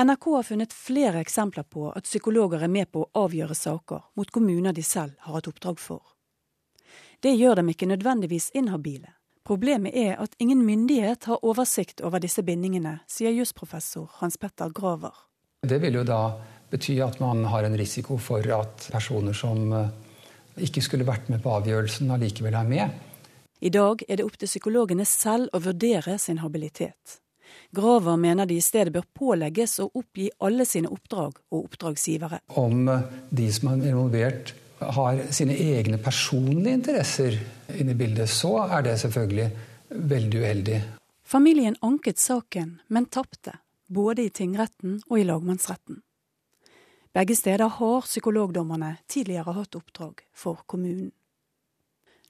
NRK 0.00 0.24
har 0.34 0.48
funnet 0.48 0.72
flere 0.74 1.20
eksempler 1.22 1.68
på 1.70 1.90
at 1.92 2.08
psykologer 2.08 2.64
er 2.64 2.72
med 2.72 2.90
på 2.90 3.04
å 3.04 3.26
avgjøre 3.26 3.54
saker 3.54 4.08
mot 4.18 4.32
kommuner 4.34 4.74
de 4.74 4.82
selv 4.82 5.14
har 5.22 5.36
hatt 5.36 5.52
oppdrag 5.52 5.78
for. 5.78 6.13
Det 7.24 7.32
gjør 7.40 7.54
dem 7.56 7.70
ikke 7.72 7.86
nødvendigvis 7.88 8.50
inhabile. 8.52 9.14
Problemet 9.48 9.94
er 9.96 10.18
at 10.20 10.34
ingen 10.38 10.60
myndighet 10.66 11.24
har 11.24 11.44
oversikt 11.44 12.02
over 12.04 12.20
disse 12.20 12.42
bindingene, 12.44 12.98
sier 13.08 13.32
jusprofessor 13.32 14.10
Hans 14.18 14.36
Petter 14.36 14.68
Graver. 14.68 15.14
Det 15.64 15.78
vil 15.80 15.96
jo 15.96 16.02
da 16.04 16.18
bety 16.68 16.98
at 17.00 17.16
man 17.24 17.46
har 17.48 17.64
en 17.64 17.76
risiko 17.80 18.18
for 18.20 18.44
at 18.52 18.88
personer 18.92 19.32
som 19.32 19.72
eh, 19.72 19.88
ikke 20.68 20.82
skulle 20.84 21.06
vært 21.08 21.30
med 21.32 21.40
på 21.40 21.54
avgjørelsen, 21.54 22.10
allikevel 22.12 22.58
er 22.60 22.68
med. 22.68 22.98
I 23.64 23.72
dag 23.72 24.04
er 24.04 24.20
det 24.20 24.26
opp 24.26 24.36
til 24.36 24.50
psykologene 24.50 25.06
selv 25.08 25.48
å 25.56 25.62
vurdere 25.64 26.18
sin 26.20 26.42
habilitet. 26.44 27.22
Graver 27.72 28.20
mener 28.20 28.44
de 28.44 28.58
i 28.60 28.66
stedet 28.66 28.92
bør 28.92 29.08
pålegges 29.16 29.78
å 29.80 29.88
oppgi 29.96 30.28
alle 30.44 30.68
sine 30.68 30.92
oppdrag 30.92 31.40
og 31.48 31.62
oppdragsgivere. 31.62 32.42
Om 32.60 32.84
eh, 32.98 33.08
de 33.32 33.48
som 33.48 33.72
er 33.72 33.88
involvert 33.94 34.52
har 34.78 35.20
sine 35.30 35.56
egne 35.56 35.98
personlige 36.02 36.74
interesser 36.74 37.38
inne 37.74 37.94
i 37.94 37.98
bildet, 37.98 38.30
så 38.30 38.66
er 38.66 38.82
det 38.86 38.98
selvfølgelig 39.00 39.50
veldig 39.88 40.40
uheldig. 40.40 40.80
Familien 41.24 41.76
anket 41.80 42.18
saken, 42.18 42.80
men 42.88 43.06
tapte, 43.06 43.58
både 43.88 44.26
i 44.26 44.30
tingretten 44.30 45.00
og 45.08 45.18
i 45.20 45.24
lagmannsretten. 45.24 46.02
Begge 47.14 47.36
steder 47.36 47.68
har 47.68 48.00
psykologdommerne 48.02 48.96
tidligere 49.08 49.54
hatt 49.54 49.76
oppdrag 49.78 50.24
for 50.34 50.64
kommunen. 50.66 51.12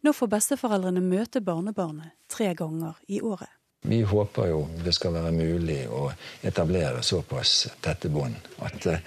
Nå 0.05 0.13
får 0.13 0.29
besteforeldrene 0.29 1.01
møte 1.01 1.41
barnebarnet 1.41 2.13
tre 2.29 2.51
ganger 2.55 2.99
i 3.09 3.23
året. 3.25 3.49
Vi 3.87 4.01
håper 4.03 4.49
jo 4.49 4.63
det 4.81 4.95
skal 4.97 5.13
være 5.13 5.31
mulig 5.37 5.83
å 5.93 6.07
etablere 6.41 7.03
såpass 7.05 7.67
tette 7.85 8.09
bånd 8.09 8.47
at 8.65 8.87
uh, 8.89 9.01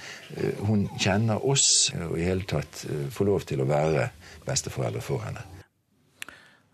hun 0.67 0.85
kjenner 1.01 1.41
oss 1.41 1.89
og 1.97 2.13
i 2.19 2.27
hele 2.27 2.45
tatt 2.45 2.83
uh, 2.85 3.07
får 3.09 3.29
lov 3.31 3.47
til 3.49 3.63
å 3.63 3.69
være 3.69 4.11
besteforeldre 4.45 5.01
for 5.01 5.25
henne. 5.25 5.41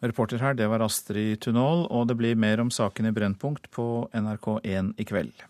Reporter 0.04 0.44
her, 0.44 0.58
det 0.60 0.68
var 0.68 0.84
Astrid 0.84 1.40
Tunål, 1.46 1.86
og 1.88 2.10
det 2.10 2.18
blir 2.20 2.36
mer 2.36 2.60
om 2.60 2.68
saken 2.76 3.08
i 3.08 3.14
Brennpunkt 3.16 3.70
på 3.72 4.10
NRK1 4.12 4.90
i 5.00 5.06
kveld. 5.08 5.46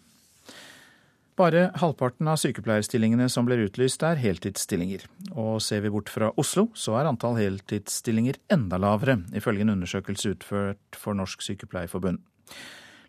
Bare 1.33 1.71
halvparten 1.81 2.29
av 2.29 2.37
sykepleierstillingene 2.37 3.25
som 3.33 3.47
blir 3.47 3.63
utlyst, 3.65 4.03
er 4.05 4.21
heltidsstillinger. 4.21 5.07
Og 5.33 5.57
ser 5.65 5.81
vi 5.81 5.89
bort 5.89 6.11
fra 6.13 6.29
Oslo, 6.37 6.67
så 6.77 6.99
er 6.99 7.09
antall 7.09 7.39
heltidsstillinger 7.41 8.37
enda 8.53 8.77
lavere, 8.77 9.17
ifølge 9.33 9.65
en 9.65 9.73
undersøkelse 9.73 10.35
utført 10.35 11.01
for 11.01 11.17
Norsk 11.17 11.41
Sykepleierforbund. 11.41 12.21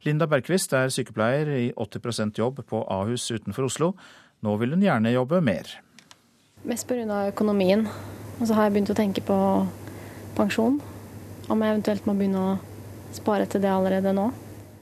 Linda 0.05 0.29
Bergquist 0.29 0.75
er 0.77 0.91
sykepleier 0.93 1.49
i 1.49 1.65
80% 1.81 2.37
jobb 2.39 2.61
på 2.69 2.83
Ahus 2.93 3.31
utenfor 3.33 3.71
Oslo. 3.71 3.95
Nå 4.45 4.57
vil 4.61 4.75
hun 4.77 4.85
gjerne 4.85 5.15
jobbe 5.15 5.41
mer. 5.41 5.71
Mest 6.65 6.89
pga. 6.89 7.29
økonomien. 7.31 7.87
Og 8.41 8.49
så 8.49 8.57
har 8.57 8.67
jeg 8.67 8.75
begynt 8.75 8.93
å 8.93 8.99
tenke 8.99 9.23
på 9.25 9.37
pensjon. 10.37 10.81
Om 11.49 11.63
jeg 11.63 11.75
eventuelt 11.75 12.09
må 12.09 12.17
begynne 12.19 12.43
å 12.43 12.59
spare 13.15 13.47
til 13.49 13.63
det 13.65 13.71
allerede 13.73 14.13
nå. 14.17 14.31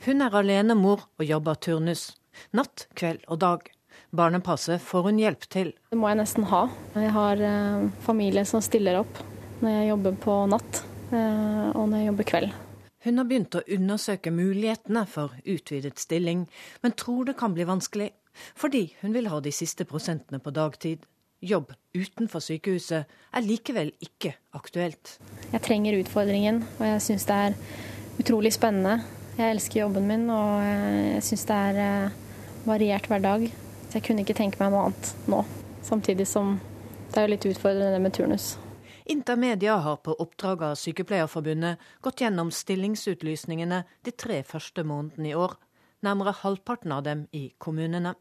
Hun 0.03 0.25
er 0.25 0.35
alenemor 0.35 1.07
og 1.19 1.25
jobber 1.27 1.59
turnus. 1.63 2.09
Natt, 2.57 2.89
kveld 2.99 3.23
og 3.29 3.39
dag. 3.43 3.69
Barnepasset 4.13 4.83
får 4.83 5.07
hun 5.09 5.21
hjelp 5.21 5.47
til. 5.53 5.73
Det 5.93 5.99
må 6.01 6.11
jeg 6.11 6.19
nesten 6.19 6.49
ha. 6.51 6.65
Jeg 6.97 7.15
har 7.15 7.43
eh, 7.47 7.87
familie 8.05 8.45
som 8.49 8.65
stiller 8.65 8.99
opp 9.05 9.23
når 9.63 9.77
jeg 9.77 9.89
jobber 9.93 10.19
på 10.25 10.37
natt 10.51 10.83
eh, 11.15 11.69
og 11.71 11.87
når 11.87 11.97
jeg 12.01 12.11
jobber 12.11 12.31
kveld. 12.33 12.57
Hun 13.03 13.19
har 13.19 13.27
begynt 13.27 13.57
å 13.59 13.65
undersøke 13.67 14.31
mulighetene 14.31 15.03
for 15.11 15.35
utvidet 15.43 15.99
stilling, 15.99 16.45
men 16.83 16.95
tror 16.99 17.27
det 17.27 17.39
kan 17.41 17.55
bli 17.55 17.67
vanskelig. 17.67 18.13
Fordi 18.55 18.93
hun 19.01 19.15
vil 19.17 19.29
ha 19.29 19.41
de 19.43 19.53
siste 19.53 19.85
prosentene 19.89 20.39
på 20.41 20.53
dagtid. 20.55 21.03
Jobb 21.43 21.73
utenfor 21.99 22.45
sykehuset 22.45 23.11
er 23.35 23.43
likevel 23.43 23.91
ikke 24.05 24.37
aktuelt. 24.55 25.17
Jeg 25.51 25.65
trenger 25.67 25.99
utfordringen, 25.99 26.63
og 26.79 26.87
jeg 26.87 27.03
syns 27.09 27.27
det 27.27 27.41
er 27.49 27.59
utrolig 28.23 28.55
spennende. 28.55 29.01
Jeg 29.35 29.57
elsker 29.57 29.83
jobben 29.83 30.07
min, 30.07 30.29
og 30.31 30.63
jeg 30.63 31.27
syns 31.27 31.47
det 31.51 31.59
er 31.59 31.83
eh, 31.83 32.19
variert 32.69 33.11
hver 33.11 33.25
dag. 33.25 33.49
Så 33.89 33.99
jeg 33.99 34.07
kunne 34.07 34.23
ikke 34.23 34.39
tenke 34.39 34.63
meg 34.63 34.71
noe 34.71 34.87
annet 34.87 35.15
nå. 35.27 35.43
Samtidig 35.83 36.29
som 36.31 36.61
det 37.13 37.25
er 37.25 37.35
litt 37.35 37.51
utfordrende 37.51 37.99
med 38.01 38.15
turnus. 38.15 38.55
Intermedia 39.05 39.77
har 39.77 39.97
på 39.97 40.15
oppdrag 40.23 40.63
av 40.63 40.75
Sykepleierforbundet 40.79 41.81
gått 42.01 42.23
gjennom 42.23 42.53
stillingsutlysningene 42.55 43.83
de 44.07 44.15
tre 44.15 44.43
første 44.47 44.85
månedene 44.87 45.33
i 45.33 45.35
år, 45.35 45.57
nærmere 46.07 46.37
halvparten 46.43 46.95
av 46.95 47.03
dem 47.07 47.27
i 47.33 47.49
kommunene. 47.59 48.15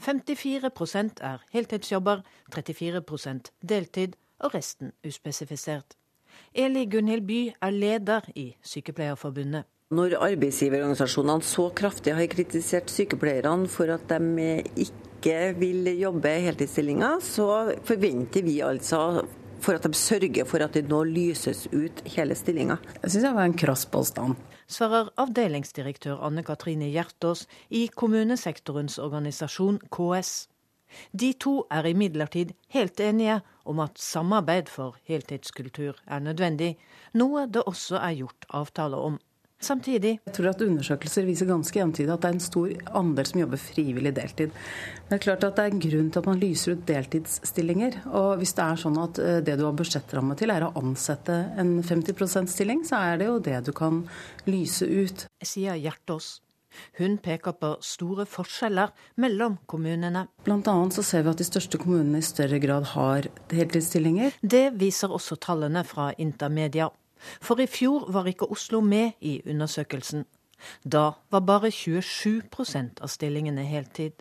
54% 0.00 1.20
er 1.20 1.44
heltidsjobber, 1.52 2.24
34% 2.54 3.52
deltid 3.60 4.16
og 4.40 4.56
resten 4.56 4.94
uspesifisert. 5.04 5.96
Eli 6.56 6.84
Gunhild 6.88 7.24
By 7.28 7.40
er 7.60 7.72
leder 7.72 8.28
i 8.36 8.50
Sykepleierforbundet. 8.64 9.68
Når 9.96 10.16
arbeidsgiverorganisasjonene 10.18 11.46
så 11.46 11.68
kraftig 11.76 12.16
har 12.16 12.26
kritisert 12.32 12.90
sykepleierne 12.90 13.68
for 13.70 13.92
at 13.94 14.08
de 14.10 14.56
ikke 14.82 15.36
vil 15.60 15.92
jobbe 16.00 16.32
heltidsstillinger, 16.48 17.20
så 17.22 17.76
forventer 17.86 18.42
vi 18.42 18.58
altså 18.66 19.22
for 19.60 19.76
at 19.76 19.86
de 19.86 19.94
sørger 19.94 20.44
for 20.48 20.64
at 20.64 20.74
det 20.76 20.88
nå 20.90 21.02
lyses 21.08 21.66
ut 21.72 22.02
hele 22.16 22.36
stillinga. 22.38 22.78
Jeg 23.02 23.10
syns 23.10 23.26
det 23.26 23.34
var 23.36 23.48
en 23.48 23.56
krass 23.58 23.86
påstand. 23.90 24.36
Svarer 24.66 25.12
avdelingsdirektør 25.20 26.22
Anne 26.26 26.42
Katrine 26.46 26.88
Hjertås 26.90 27.46
i 27.70 27.86
kommunesektorens 27.88 28.98
organisasjon 28.98 29.78
KS. 29.94 30.48
De 31.12 31.32
to 31.34 31.64
er 31.70 31.86
imidlertid 31.90 32.52
helt 32.74 33.00
enige 33.00 33.40
om 33.66 33.80
at 33.82 33.98
samarbeid 33.98 34.70
for 34.70 34.96
heltidskultur 35.08 35.98
er 36.06 36.22
nødvendig, 36.22 36.76
noe 37.14 37.46
det 37.50 37.64
også 37.66 37.98
er 37.98 38.18
gjort 38.20 38.46
avtaler 38.54 39.02
om. 39.10 39.18
Samtidig 39.62 40.18
Jeg 40.26 40.34
tror 40.36 40.50
at 40.50 40.60
Undersøkelser 40.60 41.24
viser 41.24 41.48
ganske 41.48 41.80
entydig 41.80 42.12
at 42.12 42.22
det 42.22 42.28
er 42.28 42.36
en 42.36 42.44
stor 42.44 42.72
andel 43.00 43.28
som 43.28 43.40
jobber 43.40 43.60
frivillig 43.60 44.12
deltid. 44.16 44.52
Men 44.52 45.08
det 45.08 45.16
er 45.16 45.24
klart 45.24 45.46
at 45.48 45.56
det 45.56 45.64
er 45.64 45.72
en 45.72 45.84
grunn 45.86 46.10
til 46.12 46.20
at 46.20 46.28
man 46.28 46.40
lyser 46.42 46.76
ut 46.76 46.86
deltidsstillinger. 46.88 48.00
Og 48.12 48.42
hvis 48.42 48.52
det 48.58 48.66
er 48.66 48.82
sånn 48.82 48.98
at 49.00 49.20
eh, 49.22 49.38
det 49.46 49.56
du 49.56 49.64
har 49.64 49.76
budsjettramme 49.78 50.36
til 50.36 50.52
er 50.52 50.66
å 50.66 50.72
ansette 50.76 51.38
en 51.56 51.78
50 51.80 52.12
%-stilling, 52.12 52.84
så 52.84 53.00
er 53.00 53.22
det 53.22 53.30
jo 53.30 53.38
det 53.48 53.62
du 53.68 53.72
kan 53.76 54.04
lyse 54.50 54.84
ut. 54.84 55.28
Sier 55.40 55.80
Hjertås. 55.80 56.36
Hun 56.98 57.16
peker 57.24 57.56
på 57.56 57.72
store 57.84 58.26
forskjeller 58.28 58.92
mellom 59.22 59.56
kommunene. 59.70 60.26
Blant 60.44 60.68
annet 60.68 60.96
så 60.96 61.04
ser 61.06 61.24
vi 61.24 61.32
at 61.32 61.40
de 61.40 61.48
største 61.48 61.80
kommunene 61.80 62.20
i 62.20 62.26
større 62.26 62.60
grad 62.60 62.90
har 62.92 63.30
heltidsstillinger. 63.52 64.36
Det 64.42 64.66
viser 64.76 65.12
også 65.16 65.40
tallene 65.40 65.84
fra 65.88 66.10
Intermedia. 66.20 66.90
For 67.40 67.60
i 67.60 67.68
fjor 67.70 68.10
var 68.12 68.28
ikke 68.30 68.50
Oslo 68.52 68.80
med 68.80 69.16
i 69.20 69.40
undersøkelsen. 69.46 70.24
Da 70.84 71.10
var 71.30 71.44
bare 71.44 71.70
27 71.70 72.42
av 73.00 73.08
stillingene 73.12 73.64
heltid. 73.68 74.12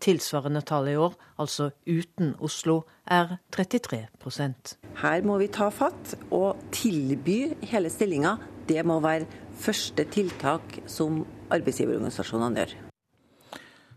Tilsvarende 0.00 0.62
tall 0.64 0.88
i 0.88 0.96
år, 0.96 1.12
altså 1.36 1.70
uten 1.84 2.34
Oslo, 2.40 2.86
er 3.06 3.36
33% 3.52 4.72
Her 5.02 5.22
må 5.22 5.36
vi 5.38 5.50
ta 5.52 5.68
fatt 5.68 6.14
og 6.30 6.56
tilby 6.72 7.54
hele 7.68 7.92
stillinga. 7.92 8.38
Det 8.66 8.80
må 8.88 8.98
være 9.04 9.28
første 9.60 10.06
tiltak 10.10 10.80
som 10.90 11.20
arbeidsgiverorganisasjonene 11.52 12.62
gjør. 12.62 12.74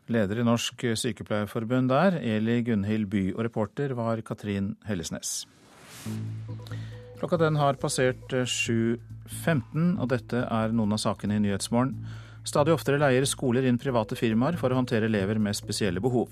Leder 0.09 0.41
i 0.41 0.45
Norsk 0.45 0.83
Sykepleierforbund 0.97 1.91
der, 1.91 2.17
Eli 2.17 2.61
Gunhild 2.65 3.09
By, 3.11 3.23
og 3.35 3.43
reporter 3.45 3.93
var 3.97 4.21
Katrin 4.25 4.73
Hellesnes. 4.89 5.45
Klokka 7.19 7.37
den 7.37 7.57
har 7.59 7.75
passert 7.75 8.31
7.15, 8.31 9.97
og 9.99 10.07
dette 10.07 10.39
er 10.39 10.71
noen 10.71 10.95
av 10.95 11.01
sakene 11.03 11.35
i 11.35 11.41
Nyhetsmorgen. 11.43 11.97
Stadig 12.47 12.71
oftere 12.71 12.99
leier 13.01 13.25
skoler 13.27 13.65
inn 13.67 13.79
private 13.81 14.15
firmaer 14.15 14.55
for 14.59 14.71
å 14.71 14.77
håndtere 14.79 15.09
elever 15.09 15.35
med 15.35 15.57
spesielle 15.57 15.99
behov. 15.99 16.31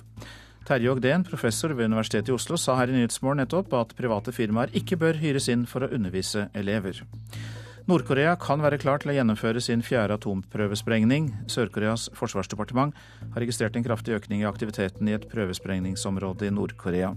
Terje 0.68 0.94
Ogden, 0.94 1.26
professor 1.28 1.76
ved 1.76 1.92
Universitetet 1.92 2.32
i 2.32 2.36
Oslo, 2.36 2.56
sa 2.56 2.78
her 2.80 2.88
i 2.92 2.96
Nyhetsmorgen 2.96 3.44
nettopp 3.44 3.76
at 3.76 3.92
private 4.00 4.32
firmaer 4.36 4.72
ikke 4.80 4.96
bør 5.00 5.20
hyres 5.20 5.50
inn 5.52 5.66
for 5.68 5.84
å 5.84 5.92
undervise 5.92 6.48
elever. 6.56 7.04
Nord-Korea 7.88 8.38
kan 8.40 8.64
være 8.64 8.80
klar 8.80 9.04
til 9.04 9.12
å 9.12 9.16
gjennomføre 9.16 9.62
sin 9.64 9.84
fjerde 9.84 10.16
atomprøvesprengning. 10.18 11.30
Sør-Koreas 11.52 12.10
forsvarsdepartement 12.16 12.96
har 13.34 13.44
registrert 13.44 13.76
en 13.76 13.84
kraftig 13.84 14.16
økning 14.16 14.44
i 14.44 14.48
aktiviteten 14.48 15.08
i 15.08 15.16
et 15.16 15.28
prøvesprengningsområde 15.32 16.48
i 16.48 16.56
Nord-Korea. 16.56 17.14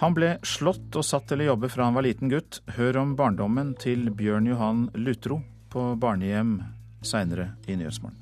Han 0.00 0.14
ble 0.16 0.38
slått 0.48 0.96
og 0.96 1.04
satt 1.04 1.26
til 1.28 1.42
å 1.42 1.50
jobbe 1.50 1.68
fra 1.68 1.84
han 1.84 1.96
var 1.96 2.06
liten 2.06 2.30
gutt. 2.32 2.62
Hør 2.78 3.02
om 3.02 3.10
barndommen 3.18 3.74
til 3.76 4.08
Bjørn 4.16 4.48
Johan 4.48 4.86
Lutro 4.96 5.42
på 5.68 5.90
barnehjem 6.00 6.54
seinere 7.04 7.50
i 7.68 7.76
Nyhetsmorgen. 7.76 8.16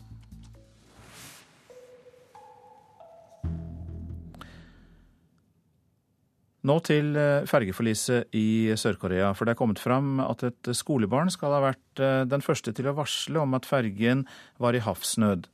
Nå 6.66 6.80
til 6.82 7.14
eh, 7.14 7.46
fergeforliset 7.46 8.34
i 8.34 8.74
Sør-Korea. 8.74 9.30
For 9.38 9.46
det 9.46 9.54
er 9.54 9.60
kommet 9.62 9.78
fram 9.78 10.18
at 10.24 10.42
et 10.50 10.74
skolebarn 10.74 11.30
skal 11.30 11.54
ha 11.54 11.62
vært 11.70 12.02
eh, 12.02 12.24
den 12.26 12.42
første 12.42 12.74
til 12.74 12.90
å 12.90 12.96
varsle 12.98 13.38
om 13.44 13.54
at 13.54 13.70
fergen 13.70 14.26
var 14.58 14.74
i 14.74 14.82
havsnød. 14.82 15.46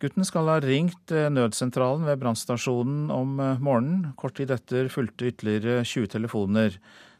Gutten 0.00 0.24
skal 0.24 0.48
ha 0.48 0.60
ringt 0.64 1.12
eh, 1.12 1.28
nødsentralen 1.32 2.06
ved 2.08 2.22
brannstasjonen 2.22 3.10
om 3.12 3.34
morgenen. 3.60 4.14
Kort 4.16 4.38
tid 4.40 4.52
etter 4.54 4.88
fulgte 4.92 5.28
ytterligere 5.28 5.84
20 5.84 6.08
telefoner 6.16 6.78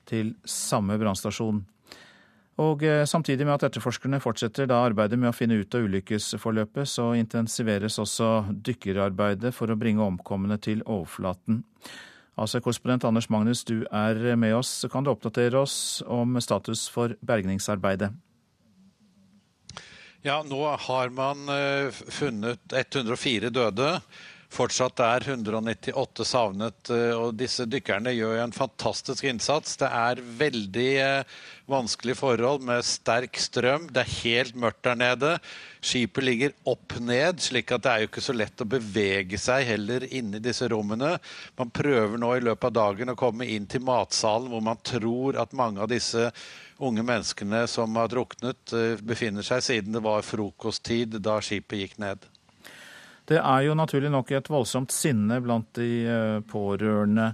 til 0.08 0.32
samme 0.48 0.96
brannstasjon. 1.00 1.60
Og 2.60 2.82
samtidig 3.08 3.46
med 3.46 3.54
at 3.54 3.70
etterforskerne 3.70 4.18
fortsetter 4.20 4.66
da 4.68 4.82
arbeidet 4.84 5.16
med 5.16 5.30
å 5.30 5.32
finne 5.32 5.56
ut 5.62 5.74
av 5.78 5.86
ulykkesforløpet, 5.86 6.90
så 6.92 7.06
intensiveres 7.16 7.96
også 8.02 8.50
dykkerarbeidet 8.52 9.54
for 9.56 9.72
å 9.72 9.78
bringe 9.80 10.04
omkomne 10.04 10.58
til 10.60 10.82
overflaten. 10.84 11.62
AC-korrespondent 12.40 13.04
Anders 13.08 13.30
Magnus, 13.32 13.64
du 13.64 13.86
er 13.92 14.36
med 14.36 14.54
oss. 14.56 14.72
Kan 14.92 15.04
du 15.04 15.12
oppdatere 15.12 15.60
oss 15.60 16.02
om 16.08 16.36
status 16.40 16.86
for 16.92 17.16
bergningsarbeidet? 17.26 18.12
Ja, 20.22 20.42
nå 20.42 20.76
har 20.76 21.08
man 21.08 21.48
eh, 21.48 21.90
funnet 21.90 22.72
104 22.72 23.48
døde. 23.48 24.00
Fortsatt 24.50 24.98
er 24.98 25.22
198 25.30 26.24
savnet, 26.26 26.90
eh, 26.90 27.12
og 27.14 27.36
disse 27.38 27.68
dykkerne 27.70 28.10
gjør 28.16 28.40
en 28.42 28.54
fantastisk 28.54 29.28
innsats. 29.30 29.76
Det 29.78 29.86
er 29.86 30.22
veldig 30.40 30.86
eh, 31.04 31.36
vanskelige 31.70 32.18
forhold 32.18 32.64
med 32.66 32.82
sterk 32.82 33.38
strøm. 33.38 33.86
Det 33.94 34.02
er 34.02 34.16
helt 34.24 34.58
mørkt 34.58 34.82
der 34.88 34.98
nede. 34.98 35.30
Skipet 35.78 36.26
ligger 36.26 36.56
opp 36.66 36.96
ned, 36.98 37.38
slik 37.44 37.70
at 37.76 37.84
det 37.84 37.92
er 37.92 38.02
jo 38.02 38.08
ikke 38.10 38.24
så 38.26 38.34
lett 38.34 38.64
å 38.64 38.66
bevege 38.74 39.38
seg 39.38 39.68
heller 39.68 40.08
inni 40.10 40.42
disse 40.42 40.66
rommene. 40.72 41.12
Man 41.60 41.70
prøver 41.70 42.18
nå 42.18 42.32
i 42.34 42.42
løpet 42.48 42.72
av 42.72 42.76
dagen 42.80 43.14
å 43.14 43.18
komme 43.22 43.46
inn 43.46 43.70
til 43.70 43.86
matsalen, 43.86 44.50
hvor 44.50 44.66
man 44.66 44.82
tror 44.82 45.38
at 45.38 45.54
mange 45.54 45.78
av 45.86 45.94
disse 45.94 46.26
unge 46.82 47.06
menneskene 47.06 47.62
som 47.70 47.94
har 48.02 48.10
druknet, 48.10 48.74
eh, 48.74 48.98
befinner 48.98 49.46
seg, 49.46 49.62
siden 49.62 49.94
det 49.94 50.02
var 50.02 50.26
frokosttid 50.26 51.20
da 51.22 51.38
skipet 51.38 51.84
gikk 51.84 51.98
ned. 52.02 52.26
Det 53.30 53.38
er 53.38 53.62
jo 53.62 53.76
naturlig 53.78 54.10
nok 54.10 54.32
et 54.34 54.48
voldsomt 54.50 54.90
sinne 54.90 55.38
blant 55.44 55.68
de 55.78 55.88
eh, 56.02 56.38
pårørende. 56.50 57.30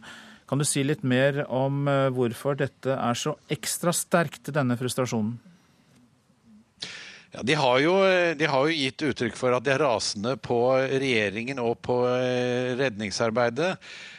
Kan 0.47 0.61
du 0.61 0.67
si 0.69 0.85
litt 0.85 1.07
mer 1.09 1.41
om 1.49 1.87
eh, 1.89 2.09
hvorfor 2.13 2.59
dette 2.61 2.93
er 2.93 3.17
så 3.17 3.33
ekstra 3.53 3.95
sterkt, 3.97 4.53
denne 4.53 4.77
frustrasjonen? 4.77 5.39
Ja, 7.37 7.43
de, 7.43 7.55
har 7.55 7.79
jo, 7.79 7.95
de 8.39 8.47
har 8.49 8.65
jo 8.65 8.73
gitt 8.73 9.03
uttrykk 9.05 9.35
for 9.37 9.53
at 9.53 9.65
de 9.67 9.75
er 9.75 9.83
rasende 9.85 10.39
på 10.41 10.57
regjeringen 10.89 11.59
og 11.61 11.75
på 11.85 11.99
eh, 12.09 12.73
redningsarbeidet. 12.79 13.75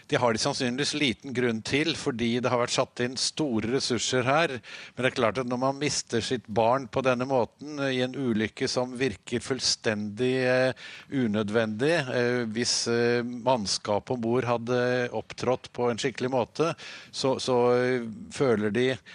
De 0.07 0.20
har 0.22 0.36
de 0.36 0.39
sannsynligvis 0.43 0.93
liten 1.01 1.34
grunn 1.34 1.63
til, 1.65 1.95
fordi 1.97 2.30
det 2.38 2.51
har 2.53 2.61
vært 2.61 2.76
satt 2.76 3.01
inn 3.01 3.18
store 3.18 3.74
ressurser 3.74 4.22
her. 4.30 4.53
Men 4.93 5.01
det 5.01 5.09
er 5.09 5.18
klart 5.18 5.41
at 5.41 5.49
når 5.49 5.63
man 5.65 5.82
mister 5.82 6.22
sitt 6.22 6.45
barn 6.45 6.86
på 6.93 7.01
denne 7.09 7.26
måten, 7.26 7.82
i 7.89 8.03
en 8.05 8.13
ulykke 8.13 8.70
som 8.70 8.93
virker 9.01 9.41
fullstendig 9.41 10.34
eh, 10.45 10.88
unødvendig, 11.09 11.95
eh, 12.13 12.43
hvis 12.53 12.84
eh, 12.93 13.26
mannskapet 13.26 14.13
om 14.13 14.22
bord 14.30 14.45
hadde 14.45 14.84
opptrådt 15.18 15.72
på 15.74 15.89
en 15.89 15.97
skikkelig 16.05 16.36
måte, 16.38 16.76
så, 17.09 17.39
så 17.41 17.63
eh, 17.82 18.05
føler 18.38 18.78
de 18.78 18.91
eh, 18.93 19.07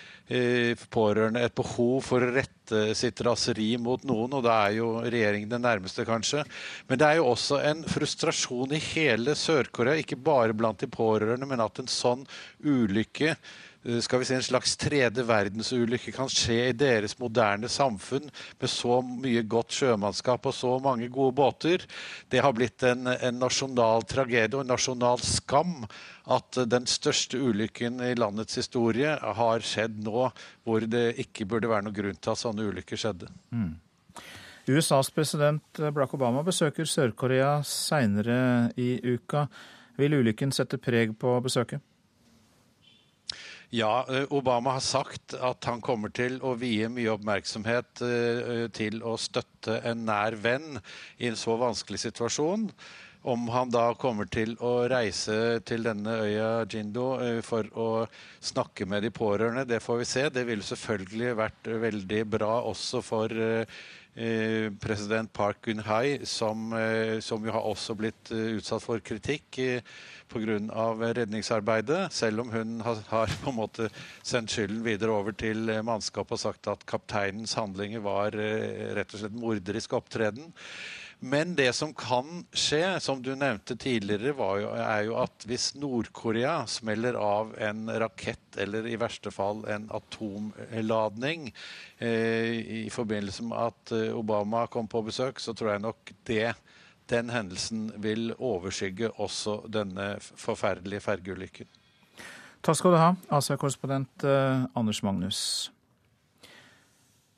pårørende 0.93 1.43
et 1.45 1.55
behov 1.57 1.99
for 2.07 2.25
å 2.25 2.31
rette 2.33 2.95
sitt 2.97 3.21
raseri 3.27 3.75
mot 3.81 4.03
noen, 4.09 4.39
og 4.39 4.45
da 4.47 4.59
er 4.67 4.79
jo 4.79 4.93
regjeringen 5.03 5.51
den 5.51 5.65
nærmeste, 5.67 6.07
kanskje. 6.09 6.45
Men 6.89 7.01
det 7.01 7.09
er 7.09 7.19
jo 7.21 7.29
også 7.33 7.59
en 7.69 7.83
frustrasjon 7.89 8.73
i 8.77 8.81
hele 8.93 9.37
Sør-Korea, 9.39 9.99
ikke 10.01 10.21
bare 10.21 10.57
blant 10.57 10.81
de 10.81 10.89
pårørende, 10.93 11.49
men 11.49 11.65
at 11.65 11.83
en 11.83 11.91
sånn 11.91 12.25
ulykke 12.65 13.37
skal 13.83 14.21
vi 14.23 14.27
si 14.29 14.35
en 14.37 14.45
slags 14.47 14.77
tredje 14.79 15.25
verdensulykke 15.27 16.13
kan 16.15 16.31
skje 16.31 16.59
i 16.69 16.75
deres 16.79 17.17
moderne 17.19 17.67
samfunn 17.73 18.29
med 18.61 18.71
så 18.71 19.01
mye 19.03 19.43
godt 19.51 19.75
sjømannskap 19.75 20.47
og 20.47 20.55
så 20.55 20.77
mange 20.83 21.09
gode 21.11 21.35
båter. 21.41 21.87
Det 22.31 22.45
har 22.45 22.55
blitt 22.55 22.85
en, 22.87 23.11
en 23.11 23.41
nasjonal 23.43 24.07
tragedie 24.07 24.55
og 24.55 24.63
en 24.63 24.73
nasjonal 24.75 25.23
skam 25.27 25.83
at 26.31 26.63
den 26.71 26.87
største 26.87 27.41
ulykken 27.43 27.99
i 28.07 28.15
landets 28.15 28.61
historie 28.61 29.17
har 29.19 29.67
skjedd 29.67 29.99
nå, 30.07 30.29
hvor 30.63 30.87
det 30.87 31.09
ikke 31.27 31.49
burde 31.51 31.71
være 31.73 31.89
noen 31.89 31.99
grunn 31.99 32.23
til 32.23 32.37
at 32.37 32.43
sånne 32.45 32.71
ulykker 32.71 33.03
skjedde. 33.03 33.33
Mm. 33.51 33.73
USAs 34.71 35.11
president 35.11 35.83
Barack 35.83 36.15
Obama 36.15 36.45
besøker 36.47 36.87
Sør-Korea 36.87 37.57
seinere 37.67 38.71
i 38.79 38.95
uka. 39.03 39.49
Vil 39.99 40.21
ulykken 40.23 40.55
sette 40.55 40.79
preg 40.79 41.17
på 41.19 41.35
besøket? 41.43 41.83
Ja, 43.75 44.07
eh, 44.09 44.25
Obama 44.31 44.71
har 44.71 44.81
sagt 44.85 45.33
at 45.33 45.65
han 45.65 45.81
kommer 45.81 46.11
til 46.13 46.35
å 46.45 46.51
vie 46.61 46.91
mye 46.93 47.15
oppmerksomhet 47.15 48.03
eh, 48.05 48.67
til 48.77 48.99
å 49.01 49.15
støtte 49.17 49.79
en 49.89 50.03
nær 50.05 50.37
venn 50.37 50.77
i 51.17 51.31
en 51.31 51.39
så 51.41 51.57
vanskelig 51.57 52.03
situasjon. 52.03 52.67
Om 53.33 53.49
han 53.55 53.73
da 53.73 53.87
kommer 53.97 54.29
til 54.29 54.59
å 54.61 54.75
reise 54.93 55.63
til 55.65 55.89
denne 55.89 56.19
øya 56.21 56.51
Jindo 56.69 57.15
eh, 57.25 57.41
for 57.41 57.65
å 57.73 57.89
snakke 58.45 58.85
med 58.85 59.07
de 59.07 59.15
pårørende, 59.17 59.65
det 59.65 59.81
får 59.81 60.03
vi 60.03 60.11
se. 60.13 60.29
Det 60.29 60.45
ville 60.51 60.69
selvfølgelig 60.69 61.33
vært 61.41 61.75
veldig 61.89 62.23
bra 62.37 62.53
også 62.69 63.01
for 63.01 63.33
eh, 63.33 64.69
president 64.85 65.33
Park 65.33 65.65
Geun-hai, 65.65 66.27
som, 66.29 66.75
som, 67.25 67.41
jo 67.49 67.57
har 67.57 67.65
også 67.65 67.97
blitt 67.97 68.29
utsatt 68.37 68.85
for 68.85 69.01
kritikk 69.01 69.57
pga. 70.33 71.13
redningsarbeidet, 71.21 72.01
selv 72.13 72.43
om 72.45 72.51
hun 72.51 72.81
har, 72.81 73.05
har, 73.13 73.37
på 73.45 73.53
en 73.53 73.61
måte 73.61 73.91
sendt 74.23 74.55
skylden 74.55 74.83
videre 74.87 75.15
over 75.15 75.37
til 75.37 75.71
mannskapet 75.85 76.39
og 76.39 76.45
sagt 76.47 76.73
at 76.73 76.89
kapteinens 76.89 77.55
handlinger 77.59 78.03
var 78.05 78.35
rett 78.35 79.15
og 79.15 79.23
slett 79.23 79.39
morderisk 79.39 79.95
opptreden. 80.01 80.53
Men 81.25 81.53
det 81.55 81.69
som 81.79 81.93
kan 81.95 82.41
skje, 82.51 82.99
som 82.99 83.21
du 83.23 83.31
nevnte 83.39 83.77
tidligere, 83.79 84.33
jo, 84.35 84.71
er 84.75 85.05
jo 85.07 85.15
at 85.23 85.45
hvis 85.47 85.69
Nord-Korea 85.79 86.65
smeller 86.67 87.15
av 87.15 87.53
en 87.63 87.85
rakett, 88.03 88.57
eller 88.59 88.89
i 88.91 88.99
verste 88.99 89.31
fall 89.31 89.63
en 89.71 89.87
atomladning, 89.95 91.53
eh, 92.03 92.59
i 92.83 92.91
forbindelse 92.91 93.47
med 93.47 93.69
at 93.69 93.95
eh, 93.95 94.11
Obama 94.19 94.65
kom 94.67 94.91
på 94.91 95.05
besøk, 95.07 95.39
så 95.39 95.55
tror 95.55 95.77
jeg 95.77 95.85
nok 95.87 96.13
det 96.27 96.49
den 97.13 97.31
hendelsen 97.31 97.91
vil 98.03 98.33
overskygge 98.39 99.13
også 99.21 99.61
denne 99.73 100.17
forferdelige 100.21 101.05
fergeulykken. 101.05 101.69
Takk 102.63 102.79
skal 102.79 102.95
du 102.95 103.01
ha, 103.01 103.13
Asia-korrespondent 103.35 104.25
eh, 104.29 104.67
Anders 104.79 105.03
Magnus. 105.03 105.71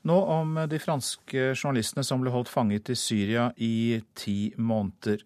Nå 0.05 0.16
om 0.29 0.59
de 0.68 0.79
franske 0.81 1.55
journalistene 1.55 2.05
som 2.05 2.20
ble 2.20 2.33
holdt 2.33 2.51
fanget 2.53 2.91
i 2.93 2.97
Syria 2.99 3.49
i 3.57 4.03
ti 4.12 4.53
måneder. 4.61 5.22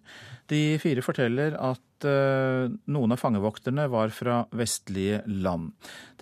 De 0.48 0.78
fire 0.78 1.02
forteller 1.02 1.56
at 1.58 2.06
uh, 2.06 2.70
noen 2.86 3.14
av 3.14 3.18
fangevokterne 3.18 3.88
var 3.90 4.14
fra 4.14 4.44
vestlige 4.54 5.24
land. 5.26 5.72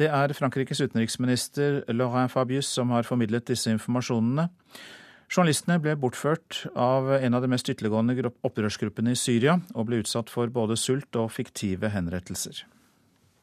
Det 0.00 0.08
er 0.08 0.32
Frankrikes 0.38 0.80
utenriksminister 0.80 1.82
Laurent 1.92 2.32
Fabius 2.32 2.72
som 2.78 2.96
har 2.96 3.04
formidlet 3.04 3.52
disse 3.52 3.68
informasjonene. 3.76 4.48
Journalistene 5.26 5.80
ble 5.82 5.96
bortført 5.98 6.66
av 6.78 7.10
en 7.16 7.34
av 7.34 7.42
de 7.42 7.50
mest 7.50 7.68
ytterliggående 7.72 8.30
opprørsgruppene 8.46 9.16
i 9.16 9.18
Syria, 9.18 9.58
og 9.74 9.88
ble 9.88 10.00
utsatt 10.04 10.30
for 10.30 10.50
både 10.54 10.78
sult 10.78 11.18
og 11.18 11.32
fiktive 11.34 11.90
henrettelser. 11.90 12.64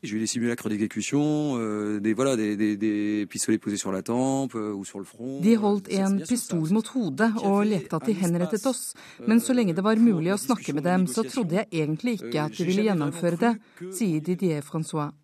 Euh, 0.04 2.00
des, 2.00 2.14
voilà, 2.14 2.36
des, 2.36 2.58
des, 2.58 2.76
des, 2.76 3.26
pistolets 3.26 3.58
posés 3.58 3.78
sur 3.78 3.92
la 3.92 4.02
tempe 4.02 4.54
euh, 4.56 4.74
ou 4.74 4.84
sur 4.84 5.00
le 5.00 5.06
front. 5.06 5.40
De 5.40 5.56
holdt 5.56 5.88
en 5.96 6.18
pistol 6.20 6.68
mot 6.76 6.88
hodet 6.96 7.32
og 7.40 7.64
lekte 7.64 7.96
at 7.96 8.08
de 8.10 8.16
henrettet 8.20 8.66
oss, 8.68 8.94
men 9.28 9.40
så 9.40 9.56
lenge 9.56 9.76
det 9.76 9.84
var 9.84 9.96
mulig 9.96 10.34
å 10.36 10.38
snakke 10.40 10.76
med 10.76 10.84
dem, 10.84 11.08
så 11.08 11.24
trodde 11.24 11.56
jeg 11.62 11.68
egentlig 11.72 12.20
ikke 12.20 12.50
at 12.50 12.58
de 12.58 12.68
ville 12.68 12.84
gjennomføre 12.90 13.40
det, 13.40 13.54
sier 13.96 14.20
Didier 14.20 14.62
Francois. 14.68 15.16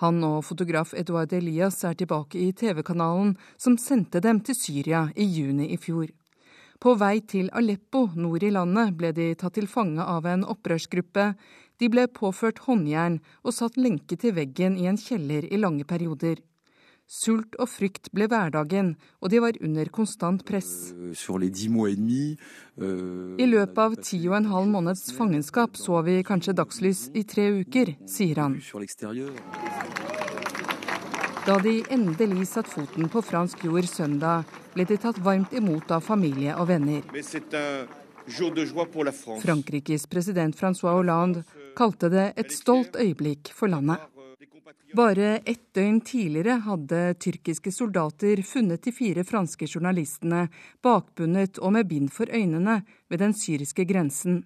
Han 0.00 0.22
og 0.24 0.38
fotograf 0.48 0.94
Edouard 0.96 1.32
Elias 1.36 1.82
er 1.84 1.96
tilbake 1.98 2.38
i 2.40 2.54
TV-kanalen 2.56 3.34
som 3.60 3.76
sendte 3.76 4.22
dem 4.24 4.40
til 4.40 4.56
Syria 4.56 5.02
i 5.12 5.26
juni 5.28 5.68
i 5.74 5.76
fjor. 5.76 6.08
På 6.80 6.94
vei 6.96 7.20
til 7.20 7.50
Aleppo 7.52 8.06
nord 8.16 8.46
i 8.46 8.52
landet 8.54 8.94
ble 8.96 9.10
de 9.12 9.34
tatt 9.36 9.58
til 9.58 9.68
fange 9.68 10.00
av 10.00 10.24
en 10.24 10.46
opprørsgruppe. 10.48 11.34
De 11.76 11.90
ble 11.92 12.06
påført 12.08 12.62
håndjern 12.64 13.18
og 13.44 13.52
satt 13.52 13.76
lenke 13.76 14.16
til 14.16 14.32
veggen 14.38 14.78
i 14.80 14.88
en 14.88 15.00
kjeller 15.00 15.44
i 15.44 15.60
lange 15.60 15.84
perioder. 15.84 16.40
Sult 17.10 17.56
og 17.58 17.66
frykt 17.66 18.12
ble 18.14 18.28
hverdagen, 18.30 18.92
og 19.18 19.32
de 19.32 19.40
var 19.42 19.56
under 19.58 19.88
konstant 19.90 20.44
press. 20.46 20.94
Euh, 20.94 21.10
I 23.34 23.46
løpet 23.50 23.80
av 23.82 23.96
ti 23.98 24.20
og 24.28 24.36
en 24.38 24.46
halv 24.52 24.68
måneds 24.70 25.10
fangenskap 25.16 25.74
så 25.74 26.04
vi 26.06 26.22
kanskje 26.22 26.54
dagslys 26.60 27.00
i 27.18 27.24
tre 27.26 27.48
uker, 27.64 27.96
sier 28.06 28.38
han. 28.38 28.54
Da 31.48 31.58
de 31.64 31.74
endelig 31.90 32.46
satt 32.52 32.70
foten 32.70 33.10
på 33.10 33.24
fransk 33.26 33.66
jord 33.66 33.90
søndag, 33.90 34.46
ble 34.76 34.86
de 34.86 35.00
tatt 35.02 35.18
varmt 35.18 35.50
imot 35.50 35.90
av 35.90 36.06
familie 36.06 36.54
og 36.54 36.70
venner. 36.70 37.02
Frankrikes 39.42 40.06
president 40.06 40.54
Francois 40.54 40.94
Hollande 40.94 41.42
kalte 41.74 42.06
det 42.14 42.38
et 42.38 42.54
stolt 42.54 42.94
øyeblikk 42.94 43.50
for 43.50 43.66
landet. 43.66 43.98
Bare 44.94 45.40
ett 45.46 45.74
døgn 45.74 46.00
tidligere 46.02 46.60
hadde 46.66 47.00
tyrkiske 47.22 47.72
soldater 47.72 48.42
funnet 48.42 48.82
de 48.84 48.92
fire 48.92 49.24
franske 49.24 49.68
journalistene 49.70 50.48
bakbundet 50.82 51.60
og 51.62 51.76
med 51.76 51.88
bind 51.90 52.10
for 52.14 52.30
øynene 52.30 52.80
ved 53.08 53.22
den 53.22 53.34
syriske 53.34 53.86
grensen. 53.86 54.42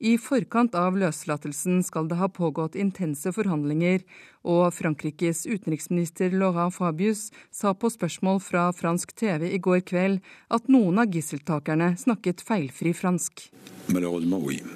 I 0.00 0.16
forkant 0.18 0.74
av 0.74 0.96
løslatelsen 0.98 1.82
skal 1.86 2.08
det 2.10 2.18
ha 2.18 2.28
pågått 2.28 2.74
intense 2.80 3.30
forhandlinger, 3.32 4.02
og 4.44 4.68
Frankrikes 4.76 5.46
utenriksminister 5.48 6.32
Laurent 6.36 6.74
Fabius 6.74 7.30
sa 7.52 7.72
på 7.74 7.90
spørsmål 7.90 8.40
fra 8.44 8.68
fransk 8.76 9.16
TV 9.16 9.48
i 9.54 9.58
går 9.58 9.80
kveld 9.88 10.20
at 10.52 10.68
noen 10.68 11.00
av 11.00 11.12
gisseltakerne 11.12 11.94
snakket 12.00 12.44
feilfri 12.44 12.92
fransk. 12.96 13.48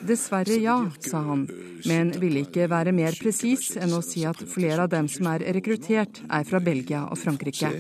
Dessverre 0.09 0.57
ja, 0.61 0.77
sa 1.01 1.21
han, 1.25 1.47
men 1.89 2.13
ville 2.21 2.43
ikke 2.45 2.67
være 2.69 2.93
mer 2.93 3.17
presis 3.17 3.71
enn 3.81 3.95
å 3.97 4.03
si 4.05 4.25
at 4.29 4.41
flere 4.53 4.85
av 4.85 4.91
dem 4.93 5.09
som 5.09 5.31
er 5.33 5.45
rekruttert, 5.57 6.21
er 6.29 6.45
fra 6.49 6.61
Belgia 6.61 7.07
og 7.09 7.17
Frankrike. 7.21 7.71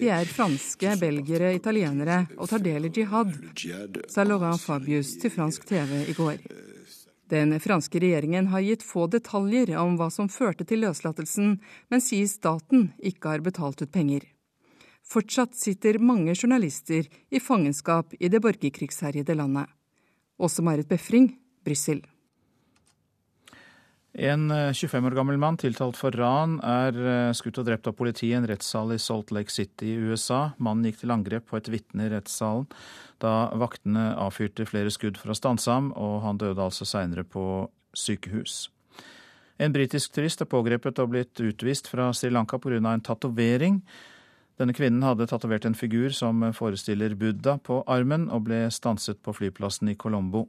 De 0.00 0.10
er 0.20 0.32
franske, 0.36 0.96
belgere, 1.00 1.54
italienere 1.56 2.18
og 2.36 2.50
tar 2.52 2.64
del 2.64 2.90
i 2.90 2.92
jihad, 2.92 3.36
sa 4.08 4.26
Laurent 4.28 4.60
Fabius 4.60 5.16
til 5.20 5.32
fransk 5.32 5.64
TV 5.72 6.04
i 6.10 6.16
går. 6.18 6.44
Den 7.30 7.54
franske 7.62 8.00
regjeringen 8.02 8.48
har 8.50 8.64
gitt 8.66 8.82
få 8.82 9.06
detaljer 9.06 9.76
om 9.78 9.94
hva 9.98 10.08
som 10.10 10.28
førte 10.28 10.66
til 10.66 10.82
løslatelsen, 10.82 11.60
men 11.88 12.02
sier 12.02 12.26
staten 12.26 12.88
ikke 12.98 13.36
har 13.36 13.44
betalt 13.46 13.82
ut 13.84 13.92
penger. 13.94 14.24
Fortsatt 15.06 15.54
sitter 15.54 15.98
mange 16.02 16.34
journalister 16.34 17.06
i 17.30 17.40
fangenskap 17.40 18.14
i 18.18 18.28
det 18.28 18.42
borgerkrigsherjede 18.42 19.38
landet. 19.38 19.70
Også 20.42 20.62
Marit 20.66 20.90
Befring, 20.90 21.30
Brussel. 21.64 22.02
En 24.12 24.50
25 24.74 24.98
eh, 24.98 25.06
år 25.06 25.14
gammel 25.14 25.38
mann 25.38 25.56
tiltalt 25.60 25.98
for 25.98 26.10
ran 26.18 26.58
er 26.66 26.96
eh, 26.98 27.34
skutt 27.36 27.60
og 27.62 27.68
drept 27.68 27.86
av 27.86 27.94
politiet 27.94 28.32
i 28.32 28.34
en 28.38 28.48
rettssal 28.48 28.90
i 28.90 28.98
Salt 28.98 29.30
Lake 29.30 29.54
City 29.54 29.92
i 29.92 30.00
USA. 30.10 30.50
Mannen 30.58 30.88
gikk 30.88 31.04
til 31.04 31.14
angrep 31.14 31.46
på 31.46 31.60
et 31.60 31.70
vitne 31.70 32.08
i 32.08 32.10
rettssalen 32.10 32.66
da 33.20 33.50
vaktene 33.60 34.14
avfyrte 34.18 34.66
flere 34.66 34.90
skudd 34.90 35.18
for 35.20 35.30
å 35.30 35.36
stanse 35.36 35.70
ham, 35.70 35.90
og 35.92 36.22
han 36.24 36.40
døde 36.40 36.62
altså 36.64 36.86
seinere 36.88 37.24
på 37.28 37.68
sykehus. 37.92 38.70
En 39.60 39.74
britisk 39.76 40.14
turist 40.16 40.40
er 40.40 40.48
pågrepet 40.48 41.02
og 41.02 41.12
blitt 41.12 41.42
utvist 41.44 41.90
fra 41.92 42.08
Sri 42.16 42.30
Lanka 42.32 42.58
pga. 42.58 42.80
en 42.80 43.04
tatovering. 43.04 43.82
Denne 44.56 44.72
kvinnen 44.72 45.04
hadde 45.04 45.26
tatovert 45.28 45.66
en 45.66 45.74
figur 45.76 46.10
som 46.16 46.52
forestiller 46.52 47.14
Buddha 47.14 47.58
på 47.58 47.84
armen, 47.86 48.30
og 48.30 48.44
ble 48.48 48.70
stanset 48.70 49.20
på 49.22 49.36
flyplassen 49.36 49.88
i 49.88 49.94
Colombo. 49.94 50.48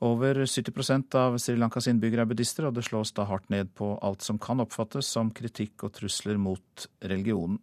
Over 0.00 0.44
70% 0.46 1.14
av 1.20 1.34
Sri 1.38 1.58
Lankas 1.60 1.88
innbyggere 1.90 2.24
er 2.24 2.28
buddhister, 2.30 2.64
og 2.68 2.76
det 2.76 2.86
slås 2.86 3.12
da 3.12 3.26
hardt 3.28 3.50
ned 3.52 3.74
på 3.76 3.92
alt 4.00 4.24
som 4.24 4.38
kan 4.40 4.62
oppfattes 4.64 5.10
som 5.12 5.28
kritikk 5.36 5.84
og 5.84 5.92
trusler 5.98 6.38
mot 6.40 6.86
religionen. 7.04 7.58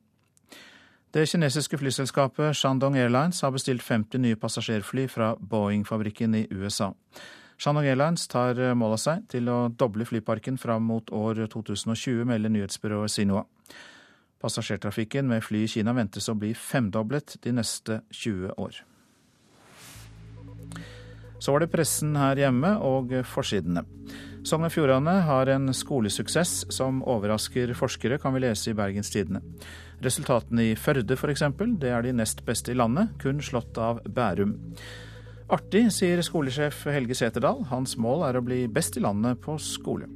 Det 1.15 1.23
kinesiske 1.25 1.79
flyselskapet 1.81 2.53
Shandong 2.59 2.97
Airlines 2.99 3.39
har 3.41 3.53
bestilt 3.55 3.81
50 3.81 4.21
nye 4.21 4.37
passasjerfly 4.37 5.07
fra 5.09 5.31
Boeing-fabrikken 5.39 6.35
i 6.37 6.43
USA. 6.51 6.91
Shandong 7.57 7.87
Airlines 7.89 8.27
tar 8.29 8.59
mål 8.77 8.93
av 8.97 9.01
seg 9.01 9.23
til 9.33 9.49
å 9.49 9.55
doble 9.73 10.05
flyparken 10.05 10.59
fram 10.61 10.85
mot 10.91 11.09
år 11.09 11.47
2020, 11.49 12.21
melder 12.29 12.53
nyhetsbyrået 12.53 13.15
Sinua. 13.15 13.47
Passasjertrafikken 14.37 15.25
med 15.31 15.41
fly 15.41 15.63
i 15.65 15.71
Kina 15.71 15.95
ventes 15.97 16.29
å 16.29 16.37
bli 16.37 16.51
femdoblet 16.53 17.39
de 17.41 17.55
neste 17.57 18.03
20 18.13 18.53
år. 18.61 18.83
Så 21.39 21.53
var 21.53 21.63
det 21.63 21.71
pressen 21.73 22.15
her 22.17 22.39
hjemme 22.39 22.75
og 22.83 23.13
forsidene. 23.29 23.83
Sogn 24.47 24.67
og 24.67 24.71
Fjordane 24.71 25.17
har 25.27 25.49
en 25.51 25.73
skolesuksess 25.75 26.69
som 26.71 27.01
overrasker 27.03 27.73
forskere, 27.75 28.19
kan 28.21 28.35
vi 28.35 28.45
lese 28.45 28.71
i 28.71 28.77
Bergens 28.77 29.11
Tidende. 29.11 29.41
Resultatene 30.03 30.69
i 30.69 30.77
Førde 30.79 31.17
f.eks., 31.17 31.43
det 31.81 31.91
er 31.91 32.05
de 32.05 32.13
nest 32.15 32.45
beste 32.47 32.71
i 32.71 32.77
landet, 32.77 33.15
kun 33.21 33.41
slått 33.43 33.77
av 33.81 33.99
Bærum. 34.07 34.55
Artig, 35.47 35.85
sier 35.95 36.19
skolesjef 36.23 36.85
Helge 36.91 37.15
Seterdal. 37.15 37.61
Hans 37.69 37.95
mål 37.99 38.25
er 38.27 38.39
å 38.39 38.43
bli 38.43 38.65
best 38.71 38.97
i 38.99 39.03
landet 39.03 39.39
på 39.43 39.55
skole. 39.63 40.09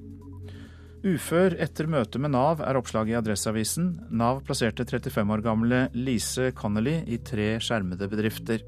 Ufør 1.02 1.56
etter 1.64 1.88
møte 1.90 2.20
med 2.22 2.36
Nav 2.36 2.60
er 2.62 2.78
oppslaget 2.78 3.16
i 3.16 3.18
Adresseavisen. 3.18 3.88
Nav 4.14 4.44
plasserte 4.46 4.86
35 4.86 5.32
år 5.34 5.42
gamle 5.46 5.80
Lise 5.98 6.52
Connolly 6.54 7.00
i 7.10 7.18
tre 7.26 7.56
skjermede 7.64 8.10
bedrifter. 8.12 8.62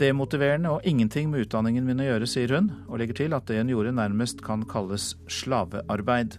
Demotiverende 0.00 0.70
og 0.72 0.86
ingenting 0.88 1.28
med 1.28 1.44
utdanningen 1.44 1.84
min 1.84 1.98
å 2.00 2.06
gjøre, 2.06 2.28
sier 2.30 2.54
hun, 2.56 2.70
og 2.88 3.02
legger 3.02 3.18
til 3.18 3.34
at 3.36 3.44
det 3.50 3.58
hun 3.60 3.72
gjorde 3.72 3.92
nærmest 3.92 4.40
kan 4.44 4.62
kalles 4.68 5.12
slavearbeid. 5.28 6.38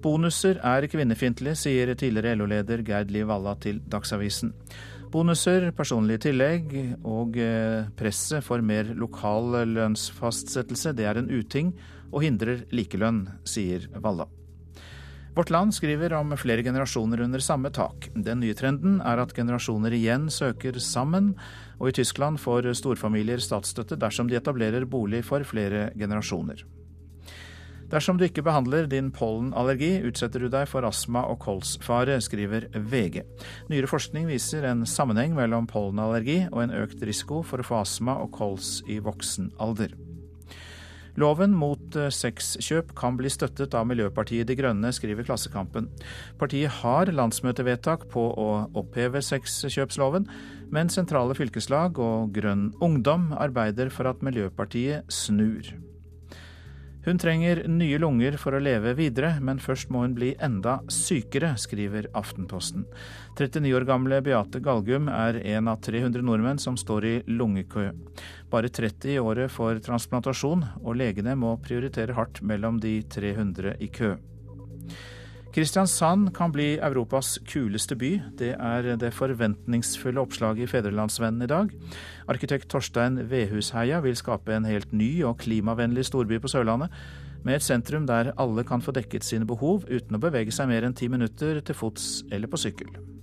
Bonuser 0.00 0.60
er 0.64 0.86
kvinnefiendtlig, 0.88 1.56
sier 1.58 1.92
tidligere 1.98 2.38
LO-leder 2.38 2.84
Gerd 2.86 3.12
Liv 3.12 3.28
Valla 3.28 3.52
til 3.60 3.82
Dagsavisen. 3.90 4.54
Bonuser, 5.12 5.68
personlige 5.76 6.28
tillegg 6.28 6.72
og 7.02 7.36
eh, 7.40 7.88
presset 7.98 8.44
for 8.46 8.64
mer 8.64 8.94
lokal 8.96 9.66
lønnsfastsettelse, 9.68 10.94
det 10.96 11.08
er 11.08 11.20
en 11.20 11.28
uting 11.28 11.74
og 12.12 12.24
hindrer 12.24 12.64
likelønn, 12.72 13.26
sier 13.44 13.90
Valla. 14.00 14.28
Vårt 15.38 15.52
Land 15.54 15.74
skriver 15.76 16.16
om 16.18 16.32
flere 16.34 16.64
generasjoner 16.66 17.20
under 17.22 17.42
samme 17.44 17.70
tak. 17.70 18.08
Den 18.14 18.40
nye 18.42 18.56
trenden 18.58 18.96
er 19.06 19.20
at 19.22 19.34
generasjoner 19.36 19.94
igjen 19.94 20.26
søker 20.34 20.80
sammen, 20.82 21.34
og 21.78 21.90
i 21.90 21.94
Tyskland 22.00 22.40
får 22.42 22.72
storfamilier 22.78 23.42
statsstøtte 23.42 23.98
dersom 24.00 24.28
de 24.28 24.38
etablerer 24.38 24.86
bolig 24.88 25.24
for 25.26 25.46
flere 25.46 25.88
generasjoner. 25.98 26.64
Dersom 27.88 28.18
du 28.20 28.26
ikke 28.26 28.44
behandler 28.44 28.84
din 28.90 29.08
pollenallergi, 29.16 30.02
utsetter 30.04 30.42
du 30.44 30.50
deg 30.52 30.66
for 30.68 30.84
astma- 30.84 31.24
og 31.30 31.38
kolsfare, 31.40 32.18
skriver 32.20 32.66
VG. 32.74 33.22
Nyere 33.72 33.88
forskning 33.88 34.28
viser 34.28 34.66
en 34.68 34.84
sammenheng 34.84 35.32
mellom 35.38 35.70
pollenallergi 35.70 36.42
og 36.50 36.66
en 36.66 36.76
økt 36.82 37.00
risiko 37.08 37.40
for 37.40 37.64
å 37.64 37.68
få 37.70 37.80
astma 37.80 38.18
og 38.20 38.34
kols 38.36 38.82
i 38.92 39.00
voksen 39.00 39.54
alder. 39.56 39.96
Loven 41.18 41.54
mot 41.58 41.96
eh, 41.98 42.12
sexkjøp 42.14 42.92
kan 42.98 43.16
bli 43.18 43.30
støttet 43.32 43.74
av 43.74 43.88
Miljøpartiet 43.90 44.46
De 44.46 44.54
Grønne, 44.58 44.92
skriver 44.94 45.26
Klassekampen. 45.26 45.88
Partiet 46.38 46.78
har 46.80 47.10
landsmøtevedtak 47.10 48.06
på 48.12 48.28
å 48.38 48.48
oppheve 48.78 49.22
sexkjøpsloven, 49.24 50.28
men 50.70 50.92
sentrale 50.92 51.34
fylkeslag 51.38 51.98
og 51.98 52.32
Grønn 52.36 52.68
Ungdom 52.84 53.32
arbeider 53.34 53.90
for 53.90 54.10
at 54.12 54.22
Miljøpartiet 54.22 55.10
snur. 55.10 55.74
Hun 57.08 57.16
trenger 57.16 57.62
nye 57.72 57.96
lunger 57.96 58.34
for 58.36 58.52
å 58.52 58.60
leve 58.60 58.90
videre, 58.98 59.38
men 59.40 59.60
først 59.62 59.88
må 59.88 60.02
hun 60.02 60.12
bli 60.16 60.34
enda 60.44 60.74
sykere, 60.92 61.54
skriver 61.56 62.10
Aftenposten. 62.18 62.84
39 63.38 63.72
år 63.78 63.86
gamle 63.88 64.18
Beate 64.26 64.60
Galgum 64.60 65.08
er 65.08 65.38
en 65.54 65.70
av 65.72 65.80
300 65.86 66.20
nordmenn 66.26 66.60
som 66.60 66.76
står 66.76 67.06
i 67.08 67.14
lungekø. 67.30 67.86
Bare 68.48 68.70
30 68.72 69.12
i 69.12 69.18
året 69.20 69.52
får 69.52 69.82
transplantasjon, 69.84 70.64
og 70.80 70.96
legene 70.96 71.34
må 71.36 71.52
prioritere 71.60 72.16
hardt 72.16 72.40
mellom 72.40 72.80
de 72.80 73.02
300 73.12 73.76
i 73.84 73.90
kø. 73.92 74.14
Kristiansand 75.52 76.28
kan 76.36 76.52
bli 76.52 76.76
Europas 76.76 77.38
kuleste 77.48 77.96
by. 77.98 78.10
Det 78.38 78.52
er 78.54 78.88
det 79.00 79.10
forventningsfulle 79.16 80.20
oppslaget 80.20 80.64
i 80.64 80.70
Fedrelandsvennen 80.70 81.42
i 81.42 81.50
dag. 81.50 81.72
Arkitekt 82.28 82.68
Torstein 82.70 83.18
Vehusheia 83.30 84.00
vil 84.04 84.16
skape 84.16 84.54
en 84.54 84.68
helt 84.68 84.92
ny 84.92 85.24
og 85.26 85.40
klimavennlig 85.42 86.06
storby 86.06 86.38
på 86.40 86.52
Sørlandet, 86.52 86.92
med 87.44 87.58
et 87.58 87.64
sentrum 87.64 88.06
der 88.06 88.32
alle 88.36 88.64
kan 88.64 88.82
få 88.84 88.92
dekket 88.92 89.24
sine 89.24 89.46
behov 89.48 89.86
uten 89.88 90.16
å 90.16 90.22
bevege 90.22 90.52
seg 90.54 90.68
mer 90.70 90.84
enn 90.86 90.96
ti 90.96 91.08
minutter 91.08 91.62
til 91.64 91.78
fots 91.78 92.10
eller 92.30 92.50
på 92.50 92.60
sykkel. 92.60 93.17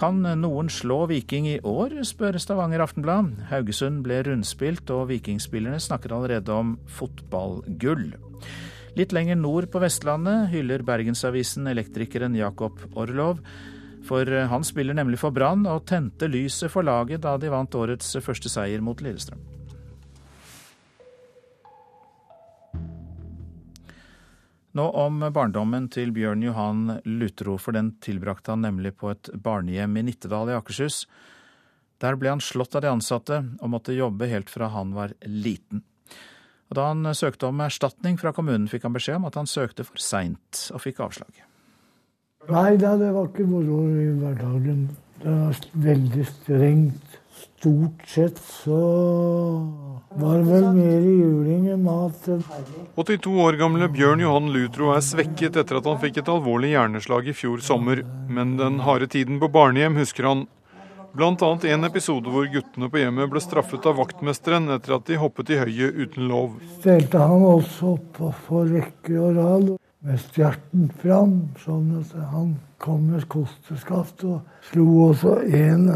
Kan 0.00 0.22
noen 0.24 0.70
slå 0.72 1.02
Viking 1.10 1.44
i 1.44 1.58
år, 1.60 1.92
spør 2.08 2.38
Stavanger 2.40 2.80
Aftenblad. 2.80 3.34
Haugesund 3.50 4.00
ble 4.06 4.22
rundspilt, 4.24 4.88
og 4.94 5.10
vikingspillerne 5.10 5.76
snakker 5.76 6.14
allerede 6.16 6.54
om 6.56 6.70
fotballgull. 6.88 8.06
Litt 8.96 9.12
lenger 9.12 9.36
nord 9.36 9.68
på 9.68 9.82
Vestlandet 9.84 10.48
hyller 10.54 10.80
Bergensavisen 10.88 11.68
elektrikeren 11.68 12.38
Jakob 12.38 12.80
Orlov. 12.96 13.44
For 14.08 14.24
han 14.24 14.64
spiller 14.64 14.96
nemlig 14.96 15.20
for 15.20 15.36
Brann 15.36 15.68
og 15.68 15.84
tente 15.90 16.32
lyset 16.32 16.72
for 16.72 16.88
laget 16.88 17.20
da 17.26 17.36
de 17.36 17.52
vant 17.52 17.76
årets 17.76 18.16
første 18.24 18.48
seier 18.48 18.80
mot 18.80 19.04
Lillestrøm. 19.04 19.49
Nå 24.78 24.84
om 24.94 25.18
barndommen 25.34 25.88
til 25.90 26.12
Bjørn 26.14 26.44
Johan 26.46 27.00
Lutro, 27.02 27.56
for 27.58 27.74
den 27.74 27.96
tilbrakte 28.04 28.54
han 28.54 28.62
nemlig 28.62 28.92
på 29.00 29.10
et 29.10 29.30
barnehjem 29.34 29.96
i 29.98 30.04
Nittedal 30.06 30.52
i 30.52 30.54
Akershus. 30.54 31.02
Der 32.00 32.14
ble 32.16 32.30
han 32.30 32.42
slått 32.44 32.76
av 32.78 32.84
de 32.84 32.92
ansatte 32.92 33.40
og 33.58 33.72
måtte 33.72 33.96
jobbe 33.96 34.30
helt 34.30 34.52
fra 34.52 34.70
han 34.70 34.94
var 34.94 35.16
liten. 35.26 35.82
Og 36.70 36.78
da 36.78 36.86
han 36.92 37.10
søkte 37.18 37.50
om 37.50 37.60
erstatning 37.64 38.14
fra 38.20 38.30
kommunen, 38.32 38.68
fikk 38.70 38.86
han 38.86 38.94
beskjed 38.94 39.18
om 39.18 39.26
at 39.26 39.40
han 39.40 39.50
søkte 39.50 39.82
for 39.88 39.98
seint, 39.98 40.68
og 40.70 40.84
fikk 40.84 41.02
avslag. 41.02 41.42
Nei 42.50 42.76
da, 42.78 42.94
det 42.96 43.10
var 43.16 43.26
ikke 43.26 43.48
moro 43.50 43.82
i 43.90 44.06
hverdagen. 44.20 44.84
Det 45.20 45.34
var 45.34 45.58
veldig 45.90 46.28
strengt. 46.30 47.18
Stort 47.40 48.06
sett 48.08 48.38
så 48.38 48.78
var 50.20 50.38
det 50.38 50.46
vel 50.48 50.66
mer 50.76 51.04
juling 51.04 51.66
enn 51.72 51.82
mat. 51.84 52.28
82 52.96 53.34
år 53.44 53.58
gamle 53.60 53.88
Bjørn 53.92 54.20
Johan 54.24 54.52
Lutro 54.52 54.90
er 54.92 55.04
svekket 55.04 55.56
etter 55.60 55.80
at 55.80 55.88
han 55.88 56.00
fikk 56.02 56.20
et 56.20 56.30
alvorlig 56.32 56.74
hjerneslag 56.74 57.30
i 57.32 57.36
fjor 57.36 57.62
sommer. 57.64 58.02
Men 58.28 58.58
den 58.60 58.80
harde 58.84 59.08
tiden 59.12 59.40
på 59.40 59.48
barnehjem 59.52 59.96
husker 60.00 60.28
han, 60.28 60.46
Bl.a. 61.12 61.58
en 61.66 61.84
episode 61.84 62.30
hvor 62.30 62.46
guttene 62.52 62.86
på 62.86 63.00
hjemmet 63.00 63.30
ble 63.32 63.40
straffet 63.42 63.86
av 63.90 63.96
vaktmesteren 63.98 64.70
etter 64.70 64.94
at 64.94 65.08
de 65.08 65.16
hoppet 65.18 65.50
i 65.50 65.58
høyet 65.58 65.96
uten 65.98 66.28
lov. 66.30 66.52
Stelte 66.78 67.18
han 67.18 67.42
også 67.48 67.96
opp 67.96 68.20
for 68.46 68.70
rekke 68.70 69.16
og 69.18 69.40
rad 69.40 69.72
med 70.06 70.20
stjerten 70.22 70.86
fram, 71.02 71.34
sånn 71.64 71.96
at 71.98 72.14
han 72.30 72.54
kom 72.80 73.08
med 73.10 73.26
kosteskaft 73.32 74.22
og 74.28 74.46
slo 74.70 74.86
også 75.08 75.40
en, 75.50 75.90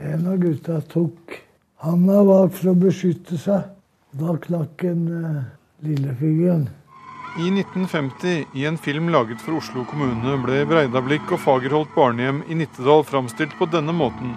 en 0.00 0.26
av 0.26 0.36
gutta 0.36 0.80
tok 0.80 1.36
handa 1.84 2.24
bak 2.24 2.54
for 2.56 2.72
å 2.72 2.76
beskytte 2.78 3.38
seg. 3.40 3.68
Da 4.16 4.34
knakk 4.42 4.84
en 4.88 5.02
uh, 5.08 5.42
lillefingeren. 5.86 6.68
I 7.38 7.50
1950, 7.52 8.46
i 8.58 8.64
en 8.66 8.78
film 8.78 9.12
laget 9.14 9.42
for 9.44 9.60
Oslo 9.60 9.84
kommune, 9.86 10.34
ble 10.42 10.64
Breidablikk 10.66 11.30
og 11.36 11.42
Fagerholt 11.44 11.92
barnehjem 11.94 12.40
i 12.50 12.56
Nittedal 12.58 13.04
framstilt 13.06 13.54
på 13.58 13.68
denne 13.70 13.94
måten. 13.94 14.32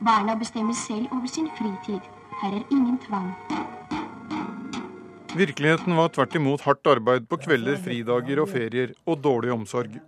Barna 0.00 0.38
bestemmer 0.40 0.78
selv 0.78 1.12
over 1.12 1.28
sin 1.28 1.50
fritid. 1.58 2.00
Her 2.40 2.54
er 2.56 2.64
ingen 2.72 2.96
tvang. 3.04 3.34
Virkeligheten 5.36 5.98
var 5.98 6.08
tvert 6.14 6.38
imot 6.38 6.64
hardt 6.64 6.88
arbeid 6.88 7.28
på 7.28 7.36
kvelder, 7.44 7.76
fridager 7.84 8.40
og 8.40 8.48
ferier, 8.54 8.94
og 9.04 9.20
dårlig 9.20 9.52
omsorg. 9.52 10.00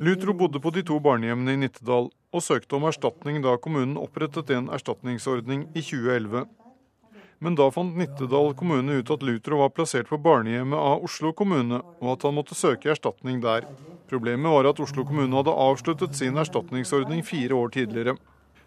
Lutro 0.00 0.32
bodde 0.34 0.62
på 0.64 0.72
de 0.72 0.82
to 0.86 0.96
barnehjemmene 1.02 1.54
i 1.54 1.60
Nittedal, 1.66 2.08
og 2.36 2.44
søkte 2.44 2.76
om 2.76 2.86
erstatning 2.88 3.40
da 3.44 3.56
kommunen 3.56 3.96
opprettet 4.00 4.52
en 4.52 4.68
erstatningsordning 4.72 5.66
i 5.72 5.82
2011. 5.82 6.44
Men 7.38 7.56
da 7.56 7.66
fant 7.72 7.96
Nittedal 7.96 8.54
kommune 8.56 9.00
ut 9.00 9.10
at 9.12 9.24
Lutro 9.24 9.58
var 9.60 9.72
plassert 9.76 10.08
på 10.08 10.18
barnehjemmet 10.24 10.78
av 10.78 11.04
Oslo 11.04 11.34
kommune, 11.36 11.82
og 12.00 12.14
at 12.14 12.24
han 12.24 12.36
måtte 12.38 12.56
søke 12.56 12.94
erstatning 12.94 13.42
der. 13.44 13.66
Problemet 14.08 14.52
var 14.52 14.70
at 14.70 14.80
Oslo 14.80 15.04
kommune 15.04 15.36
hadde 15.36 15.52
avsluttet 15.66 16.16
sin 16.16 16.38
erstatningsordning 16.40 17.24
fire 17.26 17.58
år 17.58 17.74
tidligere. 17.76 18.16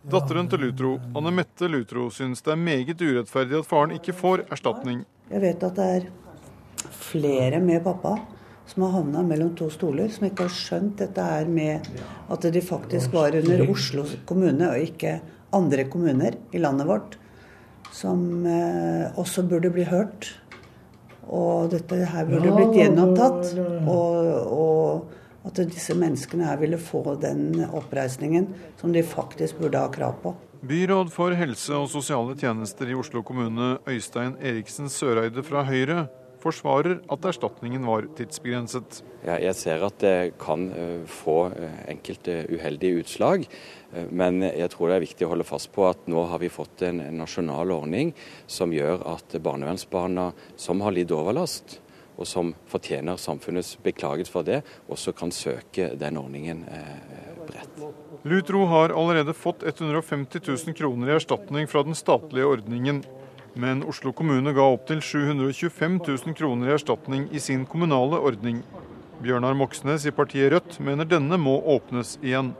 Datteren 0.09 0.47
til 0.47 0.61
Lutro, 0.63 0.93
Anne 1.17 1.33
Mette 1.35 1.67
Lutro, 1.67 2.07
syns 2.13 2.43
det 2.45 2.53
er 2.53 2.61
meget 2.61 3.01
urettferdig 3.01 3.57
at 3.59 3.67
faren 3.67 3.95
ikke 3.97 4.15
får 4.15 4.45
erstatning. 4.53 5.01
Jeg 5.29 5.41
vet 5.43 5.65
at 5.65 5.79
det 5.79 5.87
er 5.97 6.11
flere 7.09 7.59
med 7.63 7.83
pappa 7.83 8.15
som 8.69 8.85
har 8.85 8.99
havna 8.99 9.23
mellom 9.25 9.55
to 9.57 9.69
stoler, 9.73 10.11
som 10.13 10.27
ikke 10.29 10.45
har 10.45 10.53
skjønt 10.53 10.99
dette 11.01 11.25
her 11.25 11.49
med 11.49 11.87
at 12.29 12.45
de 12.53 12.61
faktisk 12.61 13.15
var 13.17 13.35
under 13.39 13.65
Oslo 13.69 14.05
kommune 14.29 14.69
og 14.69 14.91
ikke 14.91 15.17
andre 15.57 15.87
kommuner 15.89 16.37
i 16.53 16.61
landet 16.61 16.87
vårt 16.89 17.17
som 17.91 18.45
eh, 18.45 19.19
også 19.19 19.43
burde 19.43 19.71
bli 19.73 19.85
hørt. 19.89 20.33
Og 21.29 21.69
dette 21.73 21.97
her 22.09 22.27
burde 22.29 22.53
blitt 22.55 22.75
gjenopptatt. 22.77 23.53
Og, 23.89 24.29
og 24.49 25.49
at 25.49 25.61
disse 25.69 25.95
menneskene 25.97 26.47
her 26.49 26.59
ville 26.61 26.79
få 26.81 27.15
den 27.21 27.63
oppreisningen 27.65 28.49
som 28.79 28.93
de 28.93 29.05
faktisk 29.05 29.61
burde 29.61 29.81
ha 29.81 29.91
krav 29.93 30.17
på. 30.23 30.33
Byråd 30.69 31.11
for 31.13 31.31
helse 31.39 31.71
og 31.77 31.87
sosiale 31.87 32.35
tjenester 32.37 32.89
i 32.91 32.97
Oslo 32.97 33.21
kommune, 33.23 33.77
Øystein 33.87 34.35
Eriksen 34.43 34.89
Søreide 34.91 35.45
fra 35.47 35.63
Høyre, 35.63 36.09
forsvarer 36.43 36.99
at 37.11 37.25
erstatningen 37.29 37.85
var 37.87 38.07
tidsbegrenset. 38.17 39.01
Ja, 39.25 39.35
jeg 39.41 39.55
ser 39.59 39.83
at 39.87 39.99
det 40.03 40.37
kan 40.41 40.69
uh, 40.71 41.03
få 41.09 41.49
uh, 41.51 41.81
enkelte 41.91 42.41
uheldige 42.51 43.03
utslag. 43.03 43.43
Uh, 43.91 44.05
men 44.11 44.41
jeg 44.45 44.71
tror 44.73 44.89
det 44.89 44.99
er 44.99 45.05
viktig 45.07 45.27
å 45.27 45.33
holde 45.33 45.47
fast 45.47 45.71
på 45.75 45.87
at 45.89 46.07
nå 46.11 46.23
har 46.31 46.41
vi 46.41 46.51
fått 46.53 46.85
en, 46.87 47.03
nasjonal 47.19 47.75
ordning 47.75 48.13
som 48.47 48.73
gjør 48.75 49.03
at 49.15 49.37
barnevernsbarna 49.43 50.31
som 50.59 50.83
har 50.85 50.95
lidd 50.95 51.13
overlast, 51.15 51.79
og 52.19 52.27
som 52.27 52.51
fortjener 52.67 53.19
samfunnets 53.19 53.77
beklaget 53.83 54.27
for 54.27 54.43
det, 54.43 54.59
også 54.91 55.13
kan 55.15 55.31
søke 55.31 55.93
den 55.95 56.19
ordningen 56.19 56.65
bredt. 57.47 57.79
Lutro 58.27 58.65
har 58.67 58.91
allerede 58.91 59.31
fått 59.33 59.63
150 59.63 60.43
000 60.43 60.75
kroner 60.75 61.07
i 61.13 61.15
erstatning 61.15 61.69
fra 61.71 61.85
den 61.87 61.95
statlige 61.95 62.49
ordningen 62.57 62.99
men 63.59 63.83
Oslo 63.89 64.13
kommune 64.15 64.53
ga 64.55 64.63
opptil 64.71 65.01
725 65.03 65.99
000 66.07 66.35
kroner 66.37 66.69
i 66.69 66.75
erstatning 66.77 67.27
i 67.35 67.41
sin 67.43 67.65
kommunale 67.67 68.19
ordning. 68.29 68.61
Bjørnar 69.19 69.57
Moxnes 69.59 70.05
i 70.07 70.15
partiet 70.15 70.53
Rødt 70.53 70.77
mener 70.83 71.07
denne 71.07 71.35
må 71.41 71.57
åpnes 71.75 72.15
igjen. 72.23 72.53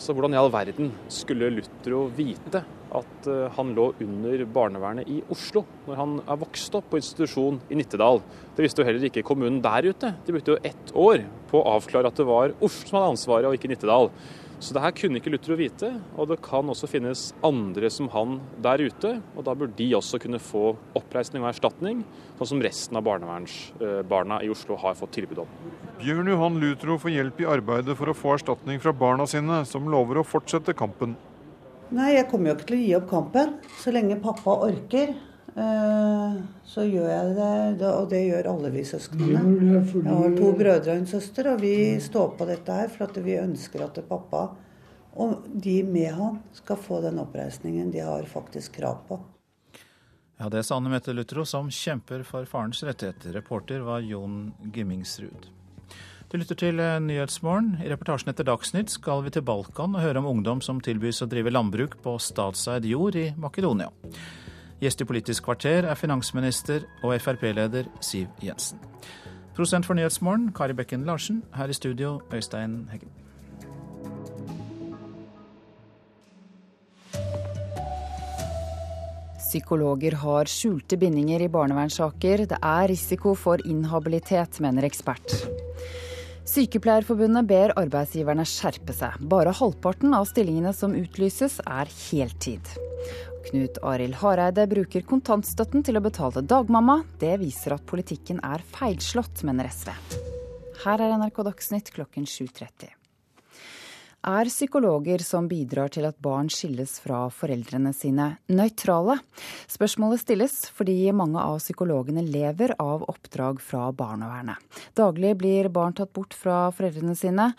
Så 0.00 0.12
Hvordan 0.16 0.36
i 0.36 0.40
all 0.40 0.50
verden 0.52 0.90
skulle 1.12 1.50
Lutro 1.52 2.06
vite 2.16 2.62
at 2.96 3.28
eh, 3.28 3.46
han 3.56 3.74
lå 3.76 3.90
under 4.04 4.44
barnevernet 4.52 5.08
i 5.12 5.18
Oslo, 5.32 5.64
når 5.86 6.00
han 6.00 6.16
er 6.24 6.40
vokst 6.40 6.76
opp 6.76 6.88
på 6.92 7.00
institusjon 7.00 7.60
i 7.72 7.78
Nittedal? 7.80 8.22
Det 8.56 8.64
visste 8.64 8.80
jo 8.82 8.88
heller 8.88 9.08
ikke 9.08 9.24
kommunen 9.26 9.60
der 9.64 9.90
ute. 9.90 10.14
De 10.24 10.36
brukte 10.36 10.54
jo 10.54 10.60
ett 10.64 10.92
år 10.96 11.24
på 11.50 11.60
å 11.60 11.76
avklare 11.76 12.12
at 12.12 12.20
det 12.20 12.28
var 12.28 12.56
Oslo 12.56 12.88
som 12.88 13.00
hadde 13.00 13.14
ansvaret, 13.16 13.48
og 13.48 13.56
ikke 13.56 13.72
Nittedal. 13.72 14.12
Så 14.58 14.72
det 14.72 14.80
her 14.80 14.94
kunne 14.96 15.20
ikke 15.20 15.30
Lutro 15.34 15.56
vite, 15.58 15.90
og 16.16 16.30
det 16.30 16.38
kan 16.44 16.70
også 16.72 16.88
finnes 16.88 17.26
andre 17.44 17.90
som 17.92 18.08
han 18.14 18.38
der 18.64 18.80
ute. 18.88 19.10
Og 19.36 19.44
da 19.44 19.52
burde 19.52 19.76
de 19.76 19.90
også 19.98 20.20
kunne 20.22 20.40
få 20.40 20.70
oppreisning 20.96 21.44
og 21.44 21.50
erstatning, 21.50 22.00
sånn 22.38 22.50
som 22.54 22.62
resten 22.64 22.96
av 22.96 23.04
barnevernsbarna 23.04 24.40
i 24.46 24.50
Oslo 24.52 24.78
har 24.80 24.96
fått 24.96 25.12
tilbud 25.18 25.42
om. 25.44 25.52
Bjørn 26.00 26.32
Johan 26.32 26.60
Lutro 26.62 26.96
får 27.02 27.12
hjelp 27.18 27.44
i 27.44 27.50
arbeidet 27.52 27.98
for 28.00 28.08
å 28.08 28.16
få 28.16 28.36
erstatning 28.38 28.80
fra 28.80 28.96
barna 28.96 29.28
sine, 29.28 29.60
som 29.68 29.90
lover 29.92 30.22
å 30.22 30.26
fortsette 30.26 30.76
kampen. 30.76 31.18
Nei, 31.92 32.16
jeg 32.16 32.26
kommer 32.32 32.50
jo 32.50 32.56
ikke 32.56 32.70
til 32.70 32.78
å 32.78 32.82
gi 32.82 32.94
opp 32.96 33.10
kampen. 33.12 33.56
Så 33.78 33.92
lenge 33.92 34.16
pappa 34.24 34.56
orker, 34.66 35.12
så 35.56 36.84
gjør 36.84 37.08
jeg 37.08 37.32
det. 37.38 37.88
Og 37.88 38.10
det 38.10 38.22
gjør 38.26 38.50
alle 38.52 38.70
vi 38.74 38.84
søsknene. 38.84 39.40
Jeg 39.80 40.12
har 40.12 40.36
to 40.36 40.52
brødre 40.58 40.92
og 40.92 41.00
en 41.00 41.10
søster, 41.10 41.52
og 41.54 41.64
vi 41.64 41.74
står 42.02 42.36
på 42.36 42.48
dette 42.48 42.78
her 42.82 42.92
for 42.92 43.08
at 43.08 43.18
vi 43.24 43.38
ønsker 43.40 43.86
at 43.86 44.00
pappa 44.08 44.48
og 45.16 45.46
de 45.48 45.80
med 45.82 46.12
han 46.12 46.38
skal 46.52 46.76
få 46.76 47.00
den 47.00 47.18
oppreisningen 47.22 47.90
de 47.90 48.04
har 48.04 48.26
faktisk 48.28 48.76
krav 48.76 49.00
på. 49.08 49.20
Ja, 50.36 50.48
Det 50.48 50.62
sa 50.64 50.76
Anne 50.76 50.92
Mette 50.92 51.14
Lutro, 51.16 51.44
som 51.44 51.70
kjemper 51.72 52.22
for 52.22 52.44
farens 52.44 52.82
rettigheter. 52.84 53.32
Reporter 53.32 53.80
var 53.80 54.04
Jon 54.04 54.52
Gimmingsrud. 54.74 55.48
Du 56.28 56.36
lytter 56.36 56.58
til 56.58 56.80
eh, 56.82 56.98
Nyhetsmorgen. 57.00 57.78
I 57.80 57.88
reportasjen 57.88 58.28
etter 58.32 58.44
Dagsnytt 58.44 58.92
skal 58.92 59.22
vi 59.24 59.32
til 59.32 59.46
Balkan 59.46 59.94
og 59.96 60.02
høre 60.02 60.20
om 60.20 60.28
ungdom 60.28 60.60
som 60.60 60.82
tilbys 60.84 61.22
å 61.24 61.30
drive 61.30 61.54
landbruk 61.54 61.96
på 62.04 62.18
statseid 62.20 62.84
jord 62.84 63.16
i 63.16 63.30
Makedonia. 63.40 63.88
Gjest 64.76 65.00
i 65.00 65.06
Politisk 65.08 65.46
kvarter 65.46 65.86
er 65.88 65.96
finansminister 65.96 66.82
og 67.00 67.14
Frp-leder 67.24 67.86
Siv 68.04 68.28
Jensen. 68.44 68.80
Prosent 69.56 69.86
for 69.88 69.96
Nyhetsmorgen, 69.96 70.50
Kari 70.52 70.74
Bekken 70.76 71.06
Larsen. 71.08 71.38
Her 71.56 71.72
i 71.72 71.76
studio, 71.76 72.18
Øystein 72.28 72.82
Heggen. 72.92 73.08
Psykologer 79.46 80.18
har 80.20 80.50
skjulte 80.50 80.98
bindinger 81.00 81.40
i 81.40 81.48
barnevernssaker. 81.48 82.44
Det 82.50 82.58
er 82.60 82.90
risiko 82.92 83.32
for 83.32 83.62
inhabilitet, 83.64 84.60
mener 84.60 84.84
ekspert. 84.84 85.38
Sykepleierforbundet 86.46 87.48
ber 87.48 87.72
arbeidsgiverne 87.80 88.44
skjerpe 88.44 88.92
seg. 88.92 89.16
Bare 89.24 89.56
halvparten 89.56 90.12
av 90.18 90.28
stillingene 90.28 90.74
som 90.76 90.92
utlyses, 90.98 91.62
er 91.64 91.88
heltid. 91.88 92.76
Knut 93.46 93.78
Arild 93.86 94.18
Hareide 94.24 94.66
bruker 94.66 95.04
kontantstøtten 95.06 95.84
til 95.86 95.98
å 95.98 96.02
betale 96.02 96.42
dagmamma. 96.42 96.98
Det 97.20 97.36
viser 97.38 97.76
at 97.76 97.86
politikken 97.86 98.42
er 98.42 98.64
feilslått, 98.74 99.44
mener 99.46 99.70
SV. 99.70 99.92
Her 100.82 101.02
er 101.02 101.14
NRK 101.20 101.44
Dagsnytt 101.46 101.94
klokken 101.94 102.26
7.30 102.26 103.05
er 104.26 104.48
psykologer 104.50 105.22
som 105.22 105.46
bidrar 105.48 105.92
til 105.94 106.06
at 106.08 106.18
barn 106.22 106.48
skilles 106.50 106.96
fra 107.02 107.26
foreldrene 107.30 107.92
sine, 107.94 108.32
nøytrale? 108.50 109.18
Spørsmålet 109.70 110.22
stilles 110.24 110.56
fordi 110.74 110.96
mange 111.14 111.40
av 111.40 111.60
psykologene 111.62 112.24
lever 112.26 112.74
av 112.82 113.04
oppdrag 113.06 113.62
fra 113.62 113.86
barnevernet. 113.94 114.58
Daglig 114.98 115.36
blir 115.38 115.70
barn 115.72 115.94
tatt 115.96 116.12
bort 116.16 116.34
fra 116.34 116.66
foreldrene 116.74 117.14
sine. 117.18 117.52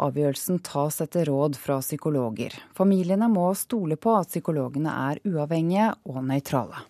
Avgjørelsen 0.00 0.62
tas 0.64 1.02
etter 1.04 1.28
råd 1.28 1.58
fra 1.60 1.78
psykologer. 1.84 2.56
Familiene 2.74 3.28
må 3.28 3.50
stole 3.58 4.00
på 4.00 4.16
at 4.16 4.32
psykologene 4.32 4.96
er 5.10 5.20
uavhengige 5.28 5.92
og 6.08 6.24
nøytrale. 6.24 6.86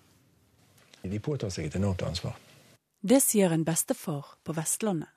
De 1.05 1.21
påtar 1.21 1.51
seg 1.53 1.69
et 1.69 1.77
enormt 1.77 2.07
ansvar. 2.07 2.39
Det 3.05 3.21
sier 3.21 3.53
en 3.53 3.67
bestefar 3.67 4.39
på 4.47 4.55
Vestlandet. 4.57 5.11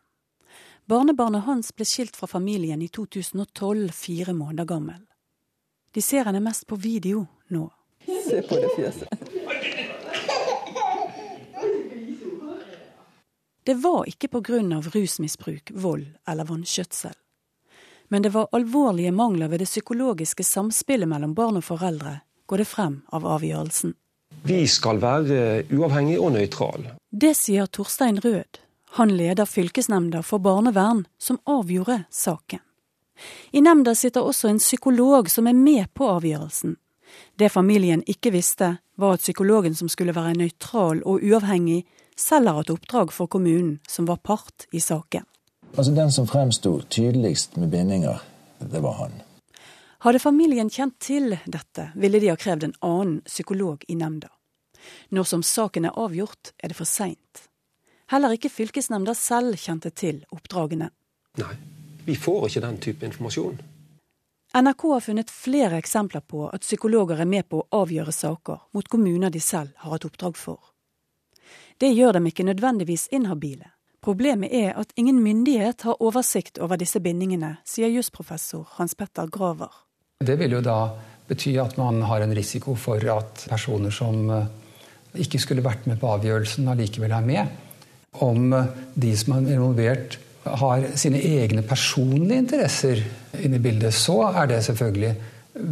Barnebarnet 0.87 1.43
hans 1.43 1.73
ble 1.75 1.83
skilt 1.85 2.15
fra 2.15 2.27
familien 2.31 2.81
i 2.81 2.87
2012, 2.87 3.89
fire 3.91 4.33
måneder 4.33 4.65
gammel. 4.65 5.01
De 5.91 6.01
ser 6.01 6.23
henne 6.23 6.39
mest 6.39 6.63
på 6.67 6.77
video 6.79 7.25
nå. 7.51 7.65
Se 8.07 8.39
på 8.47 8.55
det 8.55 8.69
fjeset. 8.75 9.09
Det 13.67 13.73
var 13.83 14.07
ikke 14.07 14.29
av 14.77 14.87
rusmisbruk, 14.93 15.71
vold 15.75 16.05
eller 16.23 16.45
vanskjøtsel. 16.45 17.17
Men 18.07 18.23
det 18.23 18.29
var 18.29 18.47
alvorlige 18.51 19.11
mangler 19.11 19.47
ved 19.51 19.59
det 19.59 19.67
psykologiske 19.67 20.43
samspillet 20.43 21.07
mellom 21.07 21.33
barn 21.35 21.57
og 21.57 21.65
foreldre, 21.67 22.21
går 22.45 22.57
det 22.57 22.65
frem 22.65 23.01
av 23.11 23.27
avgjørelsen. 23.27 23.93
Vi 24.47 24.63
skal 24.67 25.01
være 25.03 25.67
uavhengige 25.67 26.21
og 26.23 26.31
nøytrale. 26.31 26.95
Det 27.11 27.35
sier 27.35 27.67
Torstein 27.67 28.23
Rød, 28.23 28.61
han 28.97 29.17
leder 29.17 29.45
fylkesnemnda 29.45 30.23
for 30.23 30.39
barnevern, 30.39 31.05
som 31.17 31.37
avgjorde 31.45 32.03
saken. 32.09 32.59
I 33.51 33.61
nemnda 33.61 33.95
sitter 33.95 34.25
også 34.25 34.47
en 34.47 34.59
psykolog 34.59 35.29
som 35.29 35.47
er 35.47 35.53
med 35.53 35.93
på 35.93 36.07
avgjørelsen. 36.09 36.75
Det 37.35 37.49
familien 37.53 38.01
ikke 38.09 38.31
visste, 38.33 38.77
var 38.95 39.13
at 39.13 39.21
psykologen 39.21 39.75
som 39.77 39.89
skulle 39.89 40.15
være 40.17 40.33
nøytral 40.39 41.03
og 41.05 41.21
uavhengig, 41.21 41.83
selv 42.17 42.49
har 42.49 42.63
et 42.63 42.71
oppdrag 42.73 43.13
for 43.13 43.29
kommunen, 43.29 43.77
som 43.87 44.07
var 44.09 44.17
part 44.17 44.65
i 44.71 44.81
saken. 44.81 45.25
Altså 45.75 45.91
Den 45.91 46.11
som 46.11 46.27
fremsto 46.27 46.79
tydeligst 46.89 47.55
med 47.55 47.69
bindinger, 47.69 48.23
det 48.59 48.81
var 48.81 48.97
han. 48.97 49.11
Hadde 49.99 50.19
familien 50.19 50.69
kjent 50.69 50.97
til 50.99 51.37
dette, 51.45 51.91
ville 51.95 52.19
de 52.19 52.31
ha 52.33 52.35
krevd 52.35 52.63
en 52.63 52.73
annen 52.81 53.21
psykolog 53.29 53.85
i 53.87 53.95
nemnda. 53.95 54.33
Når 55.09 55.23
som 55.23 55.43
saken 55.43 55.85
er 55.85 55.99
avgjort, 55.99 56.55
er 56.57 56.73
det 56.73 56.79
for 56.81 56.89
seint. 56.89 57.45
Heller 58.07 58.37
ikke 58.37 58.49
fylkesnemnda 58.49 59.11
selv 59.19 59.57
kjente 59.59 59.91
til 59.91 60.21
oppdragene. 60.31 60.87
Nei, 61.41 61.55
vi 62.07 62.15
får 62.15 62.47
ikke 62.47 62.63
den 62.63 62.77
type 62.83 63.05
informasjon. 63.05 63.57
NRK 64.55 64.83
har 64.93 65.03
funnet 65.03 65.31
flere 65.31 65.77
eksempler 65.81 66.23
på 66.23 66.45
at 66.47 66.63
psykologer 66.63 67.19
er 67.19 67.27
med 67.27 67.49
på 67.51 67.59
å 67.59 67.81
avgjøre 67.83 68.13
saker 68.15 68.61
mot 68.73 68.87
kommuner 68.87 69.33
de 69.33 69.41
selv 69.43 69.75
har 69.83 69.97
et 69.97 70.07
oppdrag 70.07 70.39
for. 70.39 70.71
Det 71.77 71.91
gjør 71.91 72.15
dem 72.17 72.31
ikke 72.31 72.47
nødvendigvis 72.47 73.09
inhabile. 73.11 73.73
Problemet 74.01 74.55
er 74.55 74.71
at 74.79 74.95
ingen 74.95 75.19
myndighet 75.19 75.83
har 75.83 75.99
oversikt 76.01 76.61
over 76.63 76.79
disse 76.79 77.01
bindingene, 77.03 77.57
sier 77.67 77.91
jusprofessor 77.91 78.63
Hans 78.77 78.95
Petter 78.95 79.27
Graver. 79.27 79.73
Det 80.23 80.39
vil 80.39 80.55
jo 80.55 80.63
da 80.63 80.79
bety 81.27 81.57
at 81.59 81.75
man 81.77 81.99
har 82.07 82.23
en 82.23 82.33
risiko 82.33 82.73
for 82.79 83.03
at 83.11 83.43
personer 83.51 83.91
som 83.91 84.29
eh, 84.31 84.47
ikke 85.27 85.43
skulle 85.43 85.65
vært 85.65 85.89
med 85.91 85.99
på 85.99 86.07
avgjørelsen, 86.15 86.69
allikevel 86.71 87.11
er 87.11 87.27
med 87.27 87.66
om 88.23 88.53
de 88.93 89.11
som 89.17 89.35
er 89.37 89.53
involvert, 89.55 90.19
har 90.47 90.85
sine 90.95 91.19
egne 91.19 91.63
personlige 91.67 92.43
interesser 92.45 93.01
inne 93.43 93.59
i 93.59 93.63
bildet, 93.63 93.93
så 93.95 94.29
er 94.29 94.47
det 94.53 94.61
selvfølgelig 94.67 95.11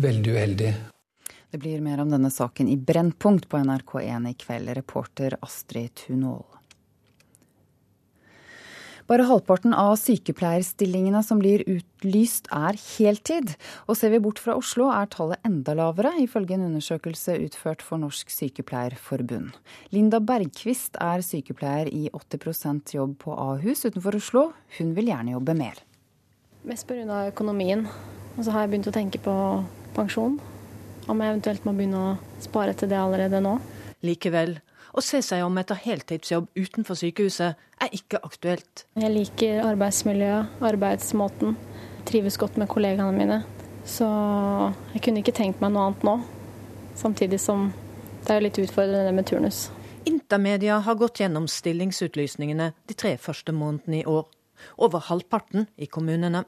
veldig 0.05 0.33
uheldig. 0.35 0.73
Det 1.51 1.61
blir 1.61 1.79
mer 1.79 2.01
om 2.03 2.11
denne 2.11 2.31
saken 2.33 2.67
i 2.67 2.75
Brennpunkt 2.75 3.47
på 3.47 3.61
NRK1 3.63 4.27
i 4.27 4.35
kveld. 4.35 4.73
Reporter 4.75 5.37
Astrid 5.45 5.93
Tunål. 6.01 6.43
Bare 9.05 9.27
halvparten 9.29 9.75
av 9.77 9.99
sykepleierstillingene 10.01 11.19
som 11.21 11.37
blir 11.37 11.61
utlyst 11.69 12.47
er 12.49 12.73
heltid. 12.73 13.51
Og 13.85 13.99
ser 13.99 14.09
vi 14.15 14.19
bort 14.23 14.41
fra 14.41 14.55
Oslo 14.57 14.87
er 14.89 15.05
tallet 15.13 15.45
enda 15.45 15.75
lavere, 15.77 16.15
ifølge 16.23 16.55
en 16.57 16.63
undersøkelse 16.71 17.35
utført 17.43 17.85
for 17.85 18.01
Norsk 18.01 18.33
Sykepleierforbund. 18.33 19.53
Linda 19.93 20.17
Bergquist 20.17 20.97
er 20.97 21.21
sykepleier 21.21 21.91
i 21.93 22.07
80% 22.17 22.95
jobb 22.97 23.13
på 23.21 23.37
Ahus 23.37 23.85
utenfor 23.85 24.17
Oslo. 24.17 24.47
Hun 24.79 24.97
vil 24.97 25.13
gjerne 25.13 25.35
jobbe 25.37 25.53
mer. 25.61 25.85
Mest 26.65 26.89
pga. 26.89 27.27
økonomien. 27.29 27.85
Og 28.35 28.41
så 28.41 28.55
har 28.55 28.65
jeg 28.65 28.73
begynt 28.73 28.89
å 28.89 28.95
tenke 28.95 29.21
på 29.21 29.35
pensjon. 29.93 30.39
Om 31.05 31.21
jeg 31.21 31.35
eventuelt 31.35 31.69
må 31.69 31.77
begynne 31.77 32.01
å 32.01 32.41
spare 32.41 32.73
til 32.73 32.89
det 32.89 32.97
allerede 32.97 33.37
nå. 33.37 33.59
Likevel 34.01 34.57
å 34.95 35.03
se 35.03 35.19
seg 35.25 35.43
om 35.43 35.57
etter 35.59 35.79
heltidsjobb 35.83 36.47
utenfor 36.55 36.97
sykehuset 36.99 37.59
er 37.83 37.95
ikke 37.95 38.21
aktuelt. 38.23 38.85
Jeg 38.95 39.11
liker 39.11 39.63
arbeidsmiljøet, 39.65 40.61
arbeidsmåten. 40.63 41.57
Trives 42.07 42.37
godt 42.39 42.57
med 42.61 42.69
kollegaene 42.71 43.17
mine. 43.17 43.41
Så 43.85 44.07
jeg 44.93 45.03
kunne 45.05 45.21
ikke 45.21 45.35
tenkt 45.35 45.61
meg 45.61 45.73
noe 45.73 45.89
annet 45.89 46.05
nå. 46.07 46.15
Samtidig 46.95 47.41
som 47.43 47.67
det 48.25 48.37
er 48.37 48.45
litt 48.45 48.59
utfordrende 48.61 49.11
med 49.13 49.27
turnus. 49.29 49.67
Intermedia 50.05 50.79
har 50.85 50.97
gått 50.97 51.19
gjennom 51.21 51.49
stillingsutlysningene 51.49 52.71
de 52.87 52.97
tre 52.97 53.15
første 53.21 53.53
månedene 53.53 54.01
i 54.01 54.07
år. 54.09 54.25
Over 54.81 55.03
halvparten 55.09 55.67
i 55.77 55.89
kommunene. 55.91 56.45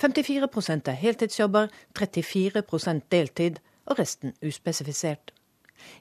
54% 0.00 0.90
er 0.90 0.98
heltidsjobber, 1.00 1.70
34% 1.96 3.08
deltid 3.12 3.60
og 3.86 4.00
resten 4.00 4.34
uspesifisert. 4.44 5.35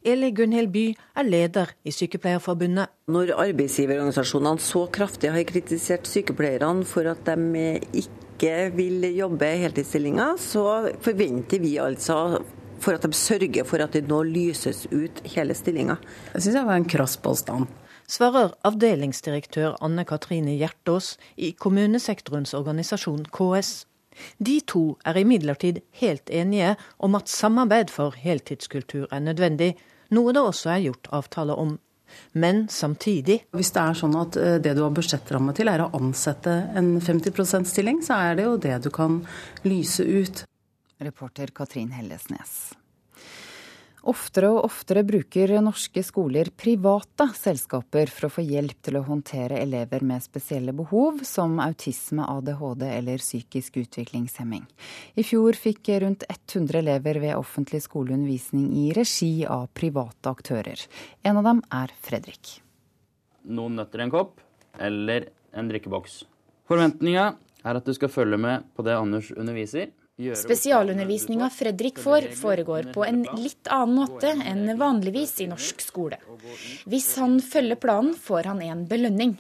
Eli 0.05 0.31
Gunhild 0.35 0.71
By 0.73 0.85
er 1.17 1.27
leder 1.27 1.71
i 1.85 1.93
Sykepleierforbundet. 1.95 2.91
Når 3.11 3.33
arbeidsgiverorganisasjonene 3.45 4.63
så 4.63 4.85
kraftig 4.93 5.31
har 5.33 5.47
kritisert 5.49 6.09
sykepleierne 6.09 6.85
for 6.89 7.07
at 7.11 7.25
de 7.27 7.73
ikke 8.03 8.57
vil 8.75 9.07
jobbe 9.15 9.49
heltidsstillinger, 9.63 10.35
så 10.41 10.91
forventer 11.05 11.63
vi 11.63 11.77
altså 11.81 12.43
for 12.83 12.97
at 12.97 13.05
de 13.05 13.15
sørger 13.15 13.65
for 13.67 13.81
at 13.83 13.95
det 13.95 14.05
nå 14.09 14.21
lyses 14.27 14.85
ut 14.91 15.23
hele 15.35 15.55
stillinga. 15.57 15.97
Det 16.33 16.43
syns 16.43 16.59
jeg 16.59 16.67
var 16.67 16.79
en 16.79 16.89
krass 16.89 17.17
påstand. 17.17 17.71
Svarer 18.05 18.51
avdelingsdirektør 18.67 19.79
Anne 19.81 20.05
Katrine 20.05 20.53
Hjertås 20.59 21.15
i 21.41 21.55
kommunesektorens 21.57 22.53
organisasjon 22.53 23.25
KS. 23.33 23.87
De 24.37 24.59
to 24.67 24.97
er 25.05 25.19
imidlertid 25.21 25.81
helt 26.01 26.29
enige 26.29 26.75
om 26.97 27.17
at 27.19 27.31
samarbeid 27.31 27.91
for 27.93 28.15
heltidskultur 28.19 29.09
er 29.11 29.23
nødvendig, 29.23 29.73
noe 30.15 30.33
det 30.35 30.43
også 30.43 30.75
er 30.75 30.85
gjort 30.87 31.11
avtale 31.15 31.57
om. 31.57 31.75
Men 32.31 32.67
samtidig 32.69 33.41
Hvis 33.55 33.73
det 33.75 33.81
er 33.81 33.97
sånn 33.97 34.15
at 34.19 34.37
eh, 34.37 34.57
det 34.61 34.75
du 34.77 34.83
har 34.85 34.93
budsjettramme 34.95 35.55
til 35.57 35.71
er 35.71 35.83
å 35.83 35.89
ansette 35.97 36.53
en 36.77 36.95
50 37.01 37.33
%-stilling, 37.33 38.01
så 38.05 38.21
er 38.29 38.39
det 38.39 38.47
jo 38.47 38.55
det 38.61 38.77
du 38.85 38.91
kan 38.93 39.23
lyse 39.65 40.05
ut. 40.05 40.45
Reporter 41.01 41.51
Katrin 41.51 41.91
Hellesnes. 41.91 42.75
Oftere 44.05 44.51
og 44.53 44.67
oftere 44.67 45.01
bruker 45.01 45.49
norske 45.65 46.03
skoler 46.05 46.51
private 46.53 47.25
selskaper 47.33 48.11
for 48.13 48.27
å 48.27 48.33
få 48.35 48.43
hjelp 48.45 48.77
til 48.85 48.99
å 48.99 49.05
håndtere 49.07 49.57
elever 49.57 50.05
med 50.05 50.21
spesielle 50.21 50.75
behov, 50.77 51.23
som 51.25 51.57
autisme, 51.63 52.21
ADHD 52.21 52.85
eller 52.85 53.23
psykisk 53.23 53.79
utviklingshemming. 53.81 54.67
I 55.17 55.25
fjor 55.25 55.57
fikk 55.57 55.89
rundt 56.03 56.27
100 56.29 56.83
elever 56.83 57.17
ved 57.23 57.33
offentlig 57.39 57.81
skoleundervisning 57.87 58.69
i 58.77 58.85
regi 58.93 59.33
av 59.49 59.71
private 59.73 60.35
aktører. 60.37 60.85
En 61.25 61.41
av 61.41 61.49
dem 61.49 61.65
er 61.73 61.97
Fredrik. 62.05 62.59
Noen 63.49 63.81
nøtter 63.81 64.03
i 64.03 64.05
en 64.05 64.13
kopp 64.13 64.37
eller 64.77 65.31
en 65.57 65.73
drikkeboks. 65.73 66.21
Forventninga 66.69 67.31
er 67.65 67.81
at 67.81 67.89
du 67.89 67.93
skal 67.97 68.13
følge 68.13 68.37
med 68.37 68.69
på 68.77 68.85
det 68.85 68.99
Anders 69.01 69.33
underviser. 69.33 69.89
Spesialundervisninga 70.15 71.49
Fredrik 71.49 71.97
får, 71.99 72.29
foregår 72.39 72.83
på 72.95 73.03
en 73.03 73.25
litt 73.35 73.67
annen 73.67 73.97
måte 73.99 74.29
enn 74.47 74.77
vanligvis 74.79 75.33
i 75.43 75.47
norsk 75.51 75.81
skole. 75.83 76.19
Hvis 76.87 77.09
han 77.19 77.41
følger 77.43 77.75
planen, 77.75 78.13
får 78.15 78.47
han 78.47 78.61
en 78.63 78.85
belønning. 78.87 79.33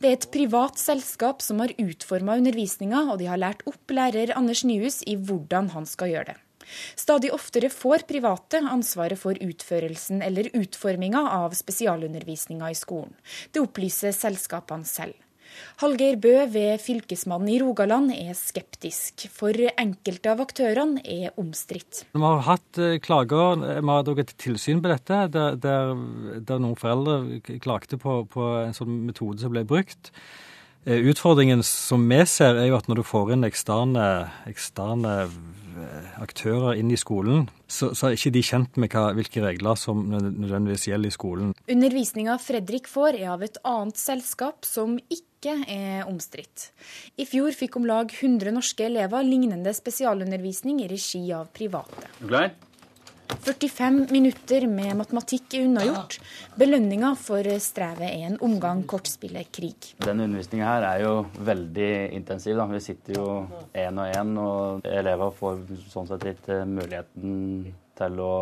Det 0.00 0.08
er 0.08 0.16
et 0.16 0.30
privat 0.32 0.80
selskap 0.80 1.44
som 1.44 1.60
har 1.60 1.74
utforma 1.76 2.38
undervisninga, 2.40 3.02
og 3.12 3.20
de 3.20 3.28
har 3.28 3.42
lært 3.42 3.66
opp 3.68 3.92
lærer 3.92 4.32
Anders 4.38 4.64
Nyhus 4.64 5.02
i 5.04 5.18
hvordan 5.20 5.68
han 5.76 5.84
skal 5.84 6.14
gjøre 6.14 6.32
det. 6.32 6.38
Stadig 6.96 7.28
oftere 7.36 7.68
får 7.68 8.06
private 8.08 8.62
ansvaret 8.64 9.20
for 9.20 9.36
utførelsen 9.36 10.24
eller 10.24 10.48
utforminga 10.56 11.20
av 11.36 11.52
spesialundervisninga 11.58 12.72
i 12.72 12.78
skolen. 12.78 13.12
Det 13.52 13.60
opplyser 13.60 14.16
selskapene 14.16 14.88
selv. 14.88 15.20
Hallgeir 15.82 16.16
Bø 16.20 16.34
ved 16.52 16.80
Fylkesmannen 16.82 17.50
i 17.52 17.58
Rogaland 17.62 18.12
er 18.14 18.32
skeptisk, 18.38 19.26
for 19.34 19.56
enkelte 19.74 20.32
av 20.32 20.42
aktørene 20.44 21.02
er 21.04 21.34
omstridt. 21.40 22.04
Vi 22.14 22.22
har 22.24 22.44
hatt 22.48 22.80
eh, 22.80 22.96
klager, 23.04 23.60
vi 23.60 23.90
har 23.90 24.10
hatt 24.10 24.34
tilsyn 24.40 24.82
på 24.84 24.92
dette, 24.92 25.24
der, 25.34 25.58
der, 25.60 25.94
der 26.40 26.62
noen 26.62 26.78
foreldre 26.78 27.58
klagde 27.62 28.00
på, 28.00 28.22
på, 28.30 28.48
en 28.64 28.76
sånn 28.76 29.04
metode 29.08 29.42
som 29.42 29.54
ble 29.54 29.64
brukt. 29.68 30.12
Eh, 30.84 31.00
utfordringen 31.10 31.62
som 31.64 32.04
vi 32.08 32.20
ser, 32.28 32.58
er 32.60 32.68
jo 32.68 32.78
at 32.78 32.88
når 32.90 33.00
du 33.00 33.06
får 33.08 33.34
inn 33.34 33.46
eksterne, 33.48 34.06
eksterne 34.50 35.14
eh, 35.24 36.08
aktører 36.22 36.80
inn 36.80 36.92
i 36.92 36.98
skolen, 37.00 37.48
så, 37.66 37.94
så, 37.96 38.08
er 38.08 38.18
ikke 38.18 38.34
de 38.36 38.42
kjent 38.44 38.80
med 38.80 38.92
hva, 38.92 39.08
hvilke 39.16 39.42
regler 39.44 39.78
som 39.80 40.04
nødvendigvis 40.12 40.88
gjelder 40.90 41.10
i 41.10 41.16
skolen. 41.16 41.54
Undervisninga 41.72 42.36
Fredrik 42.42 42.90
får 42.90 43.20
er 43.22 43.30
av 43.34 43.46
et 43.46 43.56
annet 43.64 44.00
selskap 44.00 44.68
som 44.68 44.98
ikke 45.08 45.34
ikke 45.44 45.68
er 45.68 46.08
omstridt. 46.08 46.70
I 47.20 47.26
fjor 47.28 47.52
fikk 47.56 47.76
om 47.76 47.88
lag 47.88 48.08
100 48.08 48.54
norske 48.54 48.86
elever 48.86 49.24
lignende 49.26 49.74
spesialundervisning 49.76 50.80
i 50.84 50.88
regi 50.90 51.26
av 51.36 51.50
private. 51.52 52.08
Du 52.20 52.28
Klar? 52.28 52.54
45 53.28 54.06
minutter 54.10 54.66
med 54.68 54.96
matematikk 54.96 55.54
er 55.56 55.66
unnagjort. 55.68 56.18
Belønninga 56.60 57.12
for 57.20 57.46
strevet 57.62 58.08
er 58.08 58.26
en 58.28 58.36
omgang 58.44 58.82
kortspillet 58.88 59.50
krig. 59.54 59.92
Denne 60.04 60.26
undervisninga 60.28 60.68
her 60.68 60.86
er 60.88 61.04
jo 61.04 61.12
veldig 61.46 61.90
intensiv. 62.16 62.56
Da. 62.60 62.66
Vi 62.72 62.82
sitter 62.84 63.18
jo 63.18 63.28
én 63.72 64.00
og 64.00 64.12
én, 64.18 64.34
og 64.40 64.88
elever 64.88 65.32
får 65.38 65.62
sånn 65.92 66.10
sett 66.10 66.26
litt 66.28 66.50
eh, 66.52 66.64
muligheten 66.68 67.72
til 67.98 68.20
å 68.22 68.34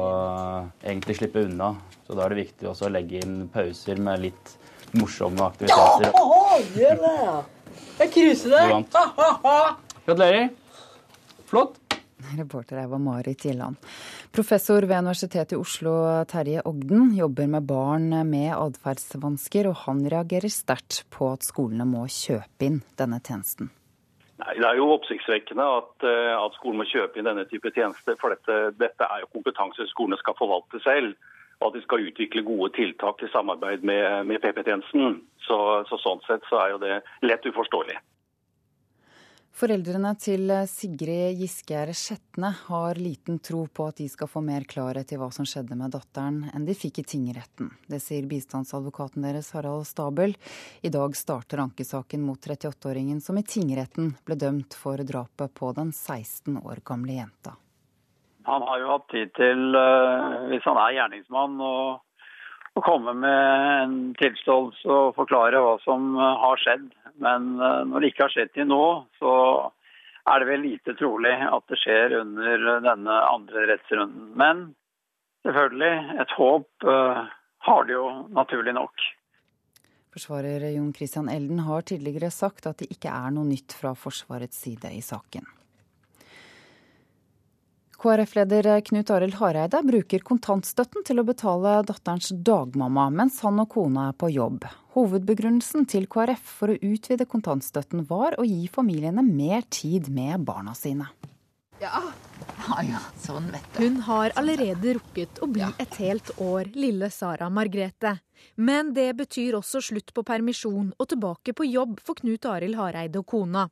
egentlig 0.82 1.18
slippe 1.20 1.44
unna. 1.46 1.74
Så 2.06 2.16
da 2.16 2.26
er 2.26 2.34
det 2.34 2.44
viktig 2.46 2.70
også 2.70 2.88
å 2.88 2.92
legge 2.94 3.20
inn 3.22 3.46
pauser 3.52 4.00
med 4.02 4.24
litt 4.26 4.56
morsomme 4.98 5.44
aktiviteter. 5.46 6.10
Ja, 6.12 6.58
gjør 6.78 7.04
det! 7.04 7.44
Jeg 8.02 8.12
cruiser 8.16 8.56
deg! 8.56 8.98
Gratulerer. 10.06 10.50
Flott. 11.48 11.78
Reporter 12.32 12.78
her 12.80 12.88
var 12.88 13.00
Marit 13.02 13.44
Gjelland. 13.44 13.76
Professor 14.32 14.80
ved 14.80 14.96
Universitetet 14.96 15.52
i 15.52 15.56
Oslo, 15.60 15.90
Terje 16.24 16.62
Ogden, 16.64 17.10
jobber 17.12 17.50
med 17.52 17.66
barn 17.68 18.06
med 18.30 18.54
atferdsvansker, 18.56 19.66
og 19.68 19.82
han 19.84 20.00
reagerer 20.08 20.48
sterkt 20.48 21.02
på 21.12 21.28
at 21.34 21.44
skolene 21.44 21.84
må 21.84 22.06
kjøpe 22.08 22.64
inn 22.64 22.78
denne 22.96 23.18
tjenesten. 23.20 23.68
Nei, 24.40 24.54
Det 24.56 24.64
er 24.64 24.80
jo 24.80 24.88
oppsiktsvekkende 24.94 25.66
at, 25.76 25.92
eh, 26.08 26.32
at 26.32 26.56
skolen 26.56 26.80
må 26.80 26.88
kjøpe 26.88 27.20
inn 27.20 27.28
denne 27.28 27.44
type 27.44 27.68
tjenester. 27.76 28.16
For 28.16 28.32
dette, 28.32 28.72
dette 28.80 29.04
er 29.04 29.20
jo 29.20 29.34
kompetanse 29.36 29.84
skolene 29.92 30.16
skal 30.18 30.34
forvalte 30.40 30.80
selv 30.80 31.12
og 31.62 31.68
at 31.68 31.78
de 31.78 31.82
skal 31.84 32.08
utvikle 32.08 32.42
gode 32.42 32.72
tiltak 32.74 33.22
i 33.22 33.30
samarbeid 33.30 33.84
med, 33.86 34.26
med 34.26 34.40
PP-tjenesten. 34.42 35.20
Så, 35.46 35.58
så, 35.88 35.98
sånn 36.02 36.22
sett 36.26 36.46
så 36.50 36.58
er 36.62 36.74
jo 36.74 36.80
det 36.82 36.96
lett 37.22 37.46
uforståelig. 37.46 37.98
Foreldrene 39.52 40.14
til 40.16 40.48
Sigrid 40.66 41.36
Giskegjerd 41.36 41.92
Skjetne 41.94 42.48
har 42.70 42.96
liten 42.96 43.36
tro 43.44 43.66
på 43.68 43.90
at 43.90 43.98
de 44.00 44.06
skal 44.08 44.30
få 44.32 44.40
mer 44.44 44.64
klarhet 44.68 45.12
i 45.12 45.18
hva 45.20 45.28
som 45.34 45.44
skjedde 45.46 45.76
med 45.76 45.92
datteren, 45.92 46.38
enn 46.56 46.64
de 46.64 46.72
fikk 46.72 47.02
i 47.02 47.04
tingretten. 47.12 47.68
Det 47.84 48.00
sier 48.00 48.24
bistandsadvokaten 48.30 49.26
deres 49.26 49.52
Harald 49.52 49.84
Stabel. 49.86 50.32
I 50.80 50.92
dag 50.94 51.12
starter 51.20 51.60
ankesaken 51.66 52.24
mot 52.24 52.40
38-åringen 52.40 53.20
som 53.20 53.36
i 53.36 53.44
tingretten 53.44 54.14
ble 54.24 54.38
dømt 54.40 54.72
for 54.72 55.04
drapet 55.04 55.52
på 55.60 55.74
den 55.76 55.92
16 55.92 56.56
år 56.64 56.80
gamle 56.88 57.20
jenta. 57.20 57.52
Han 58.48 58.64
har 58.66 58.80
jo 58.80 58.88
hatt 58.94 59.06
tid 59.12 59.36
til, 59.36 59.76
eh, 59.76 60.48
hvis 60.48 60.64
han 60.64 60.80
er 60.80 60.96
gjerningsmann, 60.96 61.60
å 61.60 62.80
komme 62.80 63.12
med 63.12 63.84
en 63.84 63.96
tilståelse 64.16 64.88
og 64.88 65.14
forklare 65.20 65.60
hva 65.60 65.76
som 65.84 66.16
eh, 66.16 66.36
har 66.40 66.64
skjedd. 66.64 66.88
Men 67.20 67.54
eh, 67.60 67.80
når 67.88 68.00
det 68.00 68.12
ikke 68.12 68.26
har 68.26 68.34
skjedd 68.34 68.52
til 68.56 68.68
nå, 68.70 68.84
så 69.20 69.32
er 70.30 70.40
det 70.40 70.50
vel 70.52 70.62
lite 70.64 70.94
trolig 70.98 71.34
at 71.34 71.66
det 71.68 71.80
skjer 71.82 72.14
under 72.20 72.68
denne 72.84 73.16
andre 73.26 73.66
rettsrunden. 73.72 74.28
Men 74.38 74.68
selvfølgelig, 75.42 76.20
et 76.22 76.36
håp 76.38 76.86
har 77.66 77.88
det 77.88 77.96
jo 77.96 78.04
naturlig 78.30 78.76
nok. 78.76 79.08
Forsvarer 80.14 80.68
Jon 80.76 80.92
Christian 80.94 81.30
Elden 81.32 81.64
har 81.66 81.82
tidligere 81.88 82.30
sagt 82.30 82.68
at 82.70 82.84
det 82.84 82.92
ikke 82.94 83.10
er 83.10 83.34
noe 83.34 83.48
nytt 83.48 83.74
fra 83.74 83.96
Forsvarets 83.98 84.62
side 84.62 84.94
i 84.94 85.02
saken. 85.02 85.48
KrF-leder 88.02 88.80
Knut 88.80 89.10
Arild 89.14 89.36
Hareide 89.38 89.78
bruker 89.86 90.24
kontantstøtten 90.26 91.04
til 91.06 91.22
å 91.22 91.24
betale 91.26 91.76
datterens 91.86 92.32
dagmamma, 92.34 93.04
mens 93.14 93.36
han 93.46 93.62
og 93.62 93.68
kona 93.70 94.08
er 94.10 94.16
på 94.18 94.26
jobb. 94.34 94.64
Hovedbegrunnelsen 94.96 95.86
til 95.86 96.08
KrF 96.10 96.48
for 96.58 96.72
å 96.72 96.80
utvide 96.82 97.28
kontantstøtten 97.30 98.02
var 98.08 98.34
å 98.42 98.46
gi 98.48 98.66
familiene 98.74 99.22
mer 99.22 99.62
tid 99.70 100.10
med 100.10 100.42
barna 100.48 100.74
sine. 100.74 101.06
Ja, 101.78 102.00
ja, 102.64 102.80
ja 102.88 103.04
sånn 103.22 103.46
vet 103.54 103.70
du. 103.76 103.84
Hun 103.84 104.00
har 104.08 104.34
allerede 104.38 104.96
rukket 104.98 105.38
å 105.38 105.46
bli 105.54 105.62
et 105.82 106.00
helt 106.02 106.34
år, 106.42 106.72
lille 106.74 107.06
Sara 107.10 107.52
Margrethe. 107.54 108.16
Men 108.58 108.90
det 108.98 109.12
betyr 109.18 109.60
også 109.60 109.78
slutt 109.92 110.10
på 110.14 110.26
permisjon 110.26 110.90
og 110.98 111.10
tilbake 111.14 111.54
på 111.54 111.70
jobb 111.70 112.02
for 112.02 112.18
Knut 112.18 112.50
Arild 112.50 112.82
Hareide 112.82 113.22
og 113.22 113.30
kona. 113.30 113.68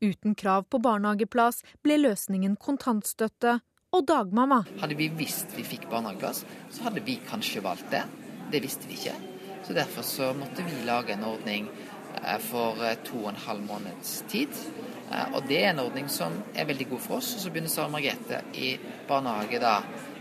Uten 0.00 0.32
krav 0.32 0.64
på 0.72 0.80
barnehageplass 0.80 1.60
ble 1.84 2.00
løsningen 2.00 2.56
kontantstøtte, 2.56 3.58
og 3.94 4.06
dagmamma. 4.08 4.62
Hadde 4.82 4.98
vi 4.98 5.08
visst 5.14 5.54
vi 5.56 5.64
fikk 5.66 5.88
barnehageplass, 5.92 6.44
så 6.74 6.88
hadde 6.88 7.04
vi 7.06 7.18
kanskje 7.28 7.62
valgt 7.64 7.90
det. 7.94 8.02
Det 8.52 8.62
visste 8.64 8.88
vi 8.90 8.98
ikke. 8.98 9.14
Så 9.64 9.76
derfor 9.76 10.02
så 10.02 10.32
måtte 10.36 10.64
vi 10.66 10.82
lage 10.84 11.14
en 11.14 11.24
ordning 11.24 11.68
eh, 12.22 12.40
for 12.42 12.82
eh, 12.84 12.98
to 13.06 13.22
og 13.22 13.30
en 13.32 13.44
halv 13.46 13.64
måneds 13.64 14.18
tid. 14.28 14.52
Eh, 15.10 15.36
og 15.36 15.46
det 15.48 15.62
er 15.62 15.70
en 15.72 15.84
ordning 15.86 16.10
som 16.12 16.36
er 16.54 16.68
veldig 16.68 16.90
god 16.90 17.04
for 17.06 17.20
oss. 17.22 17.32
Og 17.36 17.44
så 17.44 17.54
begynner 17.54 17.72
Sara 17.72 17.92
Margrethe 17.92 18.42
i 18.60 18.74
barnehage 19.08 19.62
da 19.62 19.78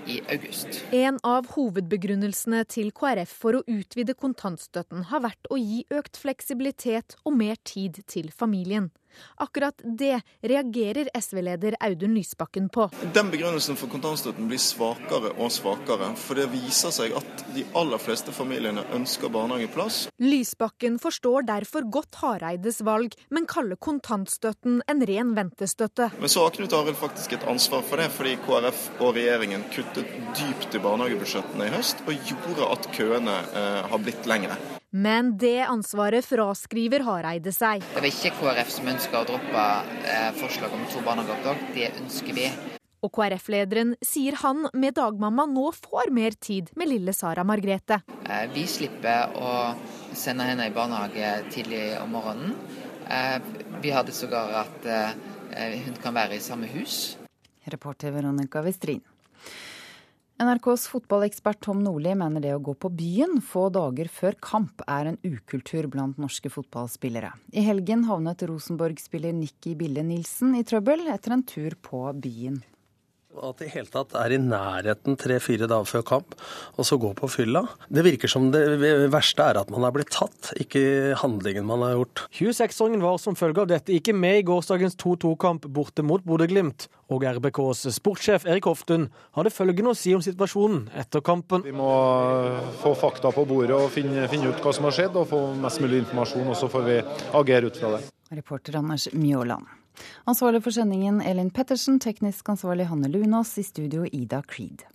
i 0.08 0.20
august. 0.32 0.82
En 0.96 1.20
av 1.28 1.50
hovedbegrunnelsene 1.56 2.64
til 2.72 2.92
KrF 2.96 3.36
for 3.44 3.60
å 3.60 3.64
utvide 3.68 4.16
kontantstøtten 4.20 5.08
har 5.12 5.24
vært 5.24 5.52
å 5.52 5.60
gi 5.60 5.84
økt 5.94 6.20
fleksibilitet 6.20 7.18
og 7.24 7.38
mer 7.40 7.60
tid 7.68 8.04
til 8.12 8.32
familien. 8.32 8.92
Akkurat 9.44 9.82
det 9.84 10.22
reagerer 10.42 11.10
SV-leder 11.18 11.78
Audun 11.84 12.16
Lysbakken 12.18 12.70
på. 12.74 12.90
Den 13.16 13.32
begrunnelsen 13.34 13.78
for 13.80 13.92
kontantstøtten 13.92 14.48
blir 14.50 14.62
svakere 14.62 15.34
og 15.38 15.52
svakere. 15.54 16.12
For 16.20 16.40
det 16.40 16.50
viser 16.54 16.94
seg 16.96 17.16
at 17.18 17.46
de 17.56 17.66
aller 17.78 18.02
fleste 18.02 18.34
familiene 18.36 18.86
ønsker 18.96 19.32
barnehageplass. 19.34 20.08
Lysbakken 20.24 21.00
forstår 21.02 21.48
derfor 21.50 21.88
godt 21.94 22.22
Hareides 22.24 22.82
valg, 22.86 23.16
men 23.34 23.48
kaller 23.50 23.80
kontantstøtten 23.80 24.82
en 24.88 25.06
ren 25.10 25.34
ventestøtte. 25.38 26.12
Men 26.20 26.32
så 26.32 26.46
har 26.46 26.56
Knut 26.56 26.76
Arild 26.78 27.00
faktisk 27.00 27.38
et 27.38 27.48
ansvar 27.50 27.84
for 27.88 28.02
det, 28.02 28.10
fordi 28.14 28.38
KrF 28.46 28.86
og 29.00 29.18
regjeringen 29.18 29.66
kuttet 29.74 30.10
dypt 30.38 30.78
i 30.78 30.84
barnehagebudsjettene 30.84 31.70
i 31.70 31.76
høst 31.76 32.06
og 32.08 32.30
gjorde 32.30 32.72
at 32.76 32.90
køene 32.96 33.42
eh, 33.54 33.84
har 33.92 34.04
blitt 34.04 34.30
lengre. 34.30 34.60
Men 34.96 35.38
det 35.42 35.64
ansvaret 35.66 36.22
fraskriver 36.22 37.02
Hareide 37.08 37.50
seg. 37.50 37.82
Det 37.82 37.98
var 37.98 38.06
ikke 38.06 38.32
KrF 38.38 38.70
som 38.70 38.90
ønska 38.92 39.22
å 39.24 39.26
droppe 39.26 39.64
eh, 40.06 40.28
forslaget 40.38 40.76
om 40.78 40.84
to 40.92 41.02
barnehageopptak, 41.02 41.64
det 41.74 41.88
ønsker 41.98 42.36
vi. 42.38 42.46
Og 43.04 43.10
KrF-lederen 43.18 43.96
sier 44.06 44.38
han 44.44 44.68
med 44.78 44.94
dagmamma 45.00 45.48
nå 45.50 45.72
får 45.74 46.14
mer 46.14 46.38
tid 46.38 46.70
med 46.78 46.92
lille 46.92 47.16
Sara 47.18 47.42
Margrethe. 47.42 48.04
Eh, 48.30 48.46
vi 48.54 48.68
slipper 48.70 49.34
å 49.34 49.56
sende 50.14 50.46
henne 50.46 50.70
i 50.70 50.76
barnehage 50.76 51.32
tidlig 51.50 51.88
om 51.98 52.14
morgenen. 52.14 52.54
Eh, 53.10 53.40
vi 53.82 53.96
hadde 53.98 54.14
sågar 54.14 54.54
at 54.62 54.86
hun 55.54 55.98
kan 56.02 56.16
være 56.16 56.38
i 56.38 56.42
samme 56.42 56.70
hus. 56.70 57.18
Reporter 57.70 58.14
Veronica 58.14 58.62
Westrin. 58.62 59.02
NRKs 60.42 60.88
fotballekspert 60.90 61.60
Tom 61.62 61.84
Nordli 61.86 62.16
mener 62.18 62.42
det 62.42 62.56
å 62.56 62.62
gå 62.64 62.74
på 62.74 62.90
byen 62.90 63.38
få 63.46 63.68
dager 63.74 64.10
før 64.10 64.34
kamp 64.42 64.82
er 64.90 65.12
en 65.12 65.20
ukultur 65.22 65.86
blant 65.94 66.18
norske 66.18 66.50
fotballspillere. 66.50 67.30
I 67.54 67.62
helgen 67.68 68.08
havnet 68.10 68.42
Rosenborg-spiller 68.50 69.36
Nikki 69.38 69.76
Bille 69.78 70.02
Nilsen 70.02 70.56
i 70.58 70.66
trøbbel 70.66 71.06
etter 71.14 71.38
en 71.38 71.46
tur 71.46 71.78
på 71.86 72.08
byen. 72.18 72.64
At 73.34 73.58
det 73.58 73.70
i 73.70 73.74
hele 73.74 73.90
tatt 73.90 74.14
er 74.20 74.36
i 74.36 74.38
nærheten 74.38 75.18
tre-fire 75.20 75.66
dager 75.70 75.88
før 75.90 76.04
kamp, 76.06 76.36
og 76.78 76.86
så 76.86 77.00
gå 77.02 77.10
på 77.18 77.30
fylla. 77.32 77.64
Det 77.90 78.04
virker 78.06 78.30
som 78.30 78.52
det 78.54 78.62
verste 79.14 79.48
er 79.50 79.60
at 79.64 79.72
man 79.74 79.86
har 79.88 79.94
blitt 79.96 80.14
tatt, 80.14 80.52
ikke 80.62 81.16
handlingen 81.22 81.66
man 81.66 81.82
har 81.86 81.96
gjort. 81.98 82.26
26-åringen 82.38 83.04
var 83.04 83.18
som 83.22 83.38
følge 83.40 83.66
av 83.66 83.72
dette 83.74 83.96
ikke 83.96 84.14
med 84.14 84.44
i 84.44 84.46
gårsdagens 84.48 84.98
2-2-kamp 85.02 85.66
borte 85.74 86.06
mot 86.06 86.24
Bodø-Glimt. 86.26 86.88
Og 87.14 87.26
RBKs 87.28 87.86
sportssjef 87.98 88.48
Erik 88.50 88.70
Hoftun 88.70 89.10
hadde 89.38 89.52
følgende 89.54 89.92
å 89.92 89.98
si 89.98 90.14
om 90.16 90.24
situasjonen 90.24 90.88
etter 90.98 91.22
kampen. 91.26 91.66
Vi 91.66 91.76
må 91.76 91.92
få 92.82 92.96
fakta 92.98 93.34
på 93.34 93.46
bordet 93.50 93.76
og 93.76 93.92
finne, 93.94 94.30
finne 94.32 94.54
ut 94.54 94.64
hva 94.64 94.74
som 94.74 94.88
har 94.88 94.96
skjedd, 94.96 95.20
og 95.20 95.30
få 95.34 95.46
mest 95.62 95.84
mulig 95.84 96.04
informasjon. 96.06 96.50
Og 96.54 96.58
så 96.58 96.72
får 96.72 96.90
vi 96.90 97.00
agere 97.42 97.70
ut 97.70 97.80
fra 97.82 97.96
det. 97.98 98.06
Reporter 98.34 98.80
Anders 98.80 99.10
Mjåland. 99.14 99.83
Ansvarlig 100.30 100.64
for 100.66 100.76
sendingen 100.76 101.22
Elin 101.22 101.52
Pettersen, 101.54 102.00
teknisk 102.00 102.50
ansvarlig 102.50 102.90
Hanne 102.90 103.12
Lunås, 103.12 103.58
i 103.58 103.64
studio 103.68 104.08
Ida 104.10 104.42
Creed. 104.48 104.86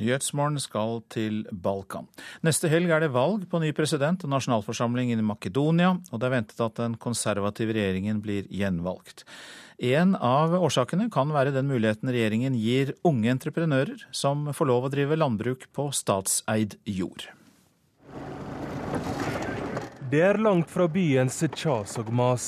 Nyhetsmorgen 0.00 0.60
skal 0.62 1.02
til 1.12 1.42
Balkan. 1.52 2.06
Neste 2.46 2.70
helg 2.72 2.92
er 2.92 3.02
det 3.04 3.12
valg 3.12 3.44
på 3.50 3.60
ny 3.60 3.72
president 3.76 4.22
og 4.24 4.32
nasjonalforsamling 4.32 5.12
i 5.12 5.18
Makedonia, 5.20 5.92
og 6.10 6.20
det 6.20 6.28
er 6.28 6.36
ventet 6.38 6.62
at 6.64 6.78
den 6.80 6.96
konservative 7.00 7.74
regjeringen 7.76 8.22
blir 8.24 8.48
gjenvalgt. 8.48 9.26
En 9.80 10.14
av 10.16 10.54
årsakene 10.56 11.08
kan 11.12 11.32
være 11.32 11.54
den 11.56 11.68
muligheten 11.68 12.12
regjeringen 12.12 12.56
gir 12.56 12.94
unge 13.04 13.32
entreprenører 13.32 14.06
som 14.12 14.48
får 14.56 14.72
lov 14.72 14.88
å 14.88 14.92
drive 14.92 15.20
landbruk 15.20 15.68
på 15.76 15.88
statseid 15.96 16.76
jord. 16.84 17.28
Det 20.10 20.20
er 20.26 20.38
langt 20.42 20.66
fra 20.72 20.88
byens 20.90 21.36
kjas 21.54 21.92
og 22.00 22.08
mas. 22.10 22.44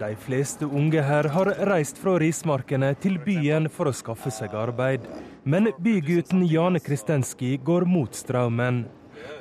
De 0.00 0.14
fleste 0.16 0.64
unge 0.64 1.02
her 1.04 1.26
har 1.34 1.50
reist 1.68 1.98
fra 2.00 2.14
rismarkene 2.22 2.94
til 3.04 3.18
byen 3.20 3.68
for 3.68 3.90
å 3.90 3.92
skaffe 3.92 4.32
seg 4.32 4.54
arbeid. 4.56 5.04
Men 5.44 5.68
bygutten 5.84 6.46
Jane 6.48 6.80
Kristenski 6.80 7.58
går 7.60 7.84
mot 7.84 8.16
strømmen. 8.16 8.86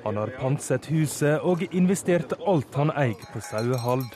Han 0.03 0.19
har 0.19 0.35
pantsatt 0.41 0.89
huset 0.91 1.47
og 1.47 1.63
investert 1.71 2.35
alt 2.43 2.75
han 2.75 2.91
eier 2.91 3.23
på 3.31 3.39
sauehold. 3.47 4.09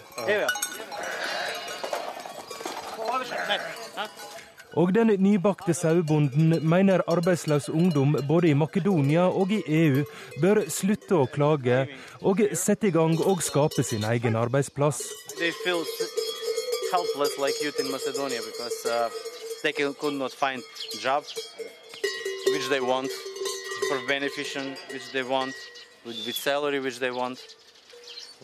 Og 4.76 4.92
den 4.96 5.12
nybakte 5.24 5.74
sauebonden 5.74 6.60
mener 6.68 7.02
arbeidsløs 7.08 7.70
ungdom 7.70 8.16
både 8.28 8.50
i 8.50 8.54
Makedonia 8.54 9.28
og 9.30 9.52
i 9.52 9.62
EU 9.68 10.04
bør 10.42 10.66
slutte 10.70 11.16
å 11.16 11.30
klage 11.32 11.86
og 12.22 12.44
sette 12.54 12.90
i 12.90 12.96
gang 12.96 13.16
og 13.24 13.44
skape 13.44 13.84
sin 13.84 14.04
egen 14.04 14.36
arbeidsplass. 14.36 15.02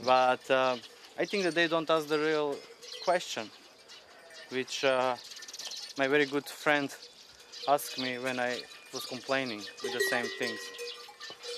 But 0.04 0.50
uh, 0.50 0.78
I 1.20 1.26
think 1.26 1.44
that 1.44 1.54
they 1.54 1.68
don't 1.68 1.90
ask 1.90 2.08
the 2.08 2.18
real 2.18 2.56
question, 3.04 3.50
which 4.50 4.84
uh, 4.84 5.16
my 5.98 6.08
very 6.08 6.26
good 6.26 6.48
friend 6.48 6.90
asked 7.68 8.00
me 8.00 8.18
when 8.20 8.40
I 8.40 8.62
was 8.94 9.06
complaining 9.06 9.62
with 9.84 9.94
the 9.94 10.04
same 10.10 10.28
things. 10.40 10.60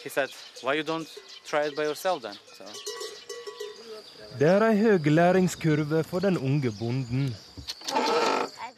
He 0.04 0.10
said, 0.10 0.30
"Why 0.62 0.74
you 0.74 0.84
don't 0.84 1.10
try 1.46 1.62
it 1.68 1.76
by 1.76 1.84
yourself 1.84 2.22
then?" 2.22 2.38
So. 2.58 2.66
Det 4.40 4.50
er 4.50 4.64
ei 4.66 4.78
høy 4.82 5.10
læringskurve 5.10 6.04
for 6.04 6.20
den 6.20 6.38
unge 6.38 6.72
bonden. 6.80 7.36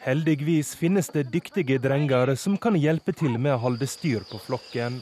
Heldigvis 0.06 0.74
finnes 0.76 1.08
det 1.08 1.32
dyktige 1.32 1.78
drenger 1.78 2.34
som 2.36 2.58
kan 2.58 2.76
hjelpe 2.76 3.12
til 3.12 3.38
med 3.38 3.54
å 3.54 3.62
holde 3.64 3.86
styr 3.86 4.26
på 4.30 4.38
flokken. 4.38 5.00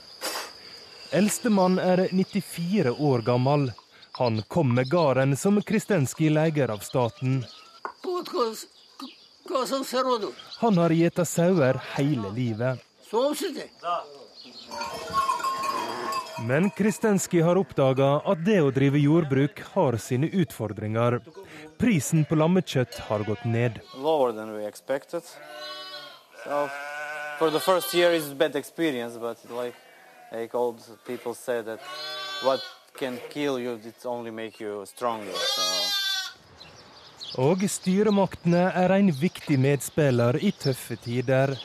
Eldstemann 1.11 1.79
er 1.79 2.09
94 2.13 2.95
år 2.99 3.23
gammel. 3.27 3.73
Han 4.13 4.43
kom 4.49 4.75
med 4.75 4.89
gården 4.91 5.37
som 5.37 5.61
Kristenski 5.63 6.31
leier 6.31 6.71
av 6.71 6.79
staten. 6.87 7.45
Han 10.65 10.79
har 10.79 10.91
gjeta 10.91 11.25
sauer 11.25 11.81
hele 11.93 12.31
livet. 12.31 12.79
Men 16.49 16.71
Kristenski 16.71 17.41
har 17.41 17.59
oppdaga 17.61 18.07
at 18.25 18.41
det 18.47 18.63
å 18.65 18.71
drive 18.73 18.97
jordbruk 19.03 19.61
har 19.75 19.99
sine 20.01 20.31
utfordringer. 20.33 21.19
Prisen 21.77 22.25
på 22.25 22.39
lammekjøtt 22.41 22.97
har 23.11 23.27
gått 23.29 23.45
ned. 23.45 23.77
So, 26.45 26.69
for 27.39 27.51
the 27.51 27.61
first 27.61 27.95
year 27.95 28.13
is 28.13 28.33
bad 28.33 28.57
experience, 28.57 29.19
but 29.19 29.37
like, 29.51 29.77
like 30.33 30.55
old 30.55 30.81
people 31.07 31.35
say 31.35 31.61
that 31.61 31.81
what 32.43 32.61
can 32.97 33.19
kill 33.29 33.59
you, 33.59 33.75
it 33.85 34.07
only 34.07 34.31
make 34.31 34.65
you 34.65 34.87
stronger. 34.87 35.33
So. 35.33 36.04
Og 37.41 37.65
styremaktene 37.67 38.69
er 38.79 38.93
en 38.95 39.09
viktig 39.11 39.57
medspiller 39.59 40.37
i 40.39 40.53
tøffe 40.55 40.95
tider. 41.03 41.57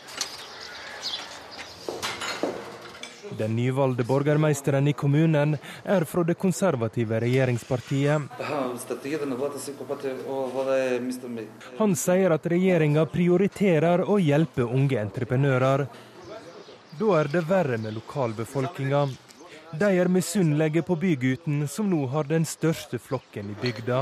Den 3.37 3.53
nyvalgte 3.55 4.03
borgermeisteren 4.03 4.87
i 4.89 4.95
kommunen 4.97 5.53
er 5.85 6.05
fra 6.09 6.23
det 6.25 6.39
konservative 6.41 7.19
regjeringspartiet. 7.21 8.41
Han 11.77 11.95
sier 11.95 12.35
at 12.35 12.49
regjeringa 12.49 13.05
prioriterer 13.13 14.03
å 14.09 14.17
hjelpe 14.17 14.65
unge 14.65 14.97
entreprenører. 14.99 15.85
Da 16.99 17.13
er 17.21 17.29
det 17.31 17.45
verre 17.47 17.77
med 17.77 17.93
lokalbefolkninga. 17.95 19.05
De 19.79 19.93
er 20.01 20.09
misunnelige 20.09 20.81
på 20.81 20.97
bygutten, 20.97 21.67
som 21.69 21.87
nå 21.93 22.07
har 22.09 22.25
den 22.25 22.49
største 22.49 22.97
flokken 22.97 23.53
i 23.53 23.59
bygda. 23.61 24.01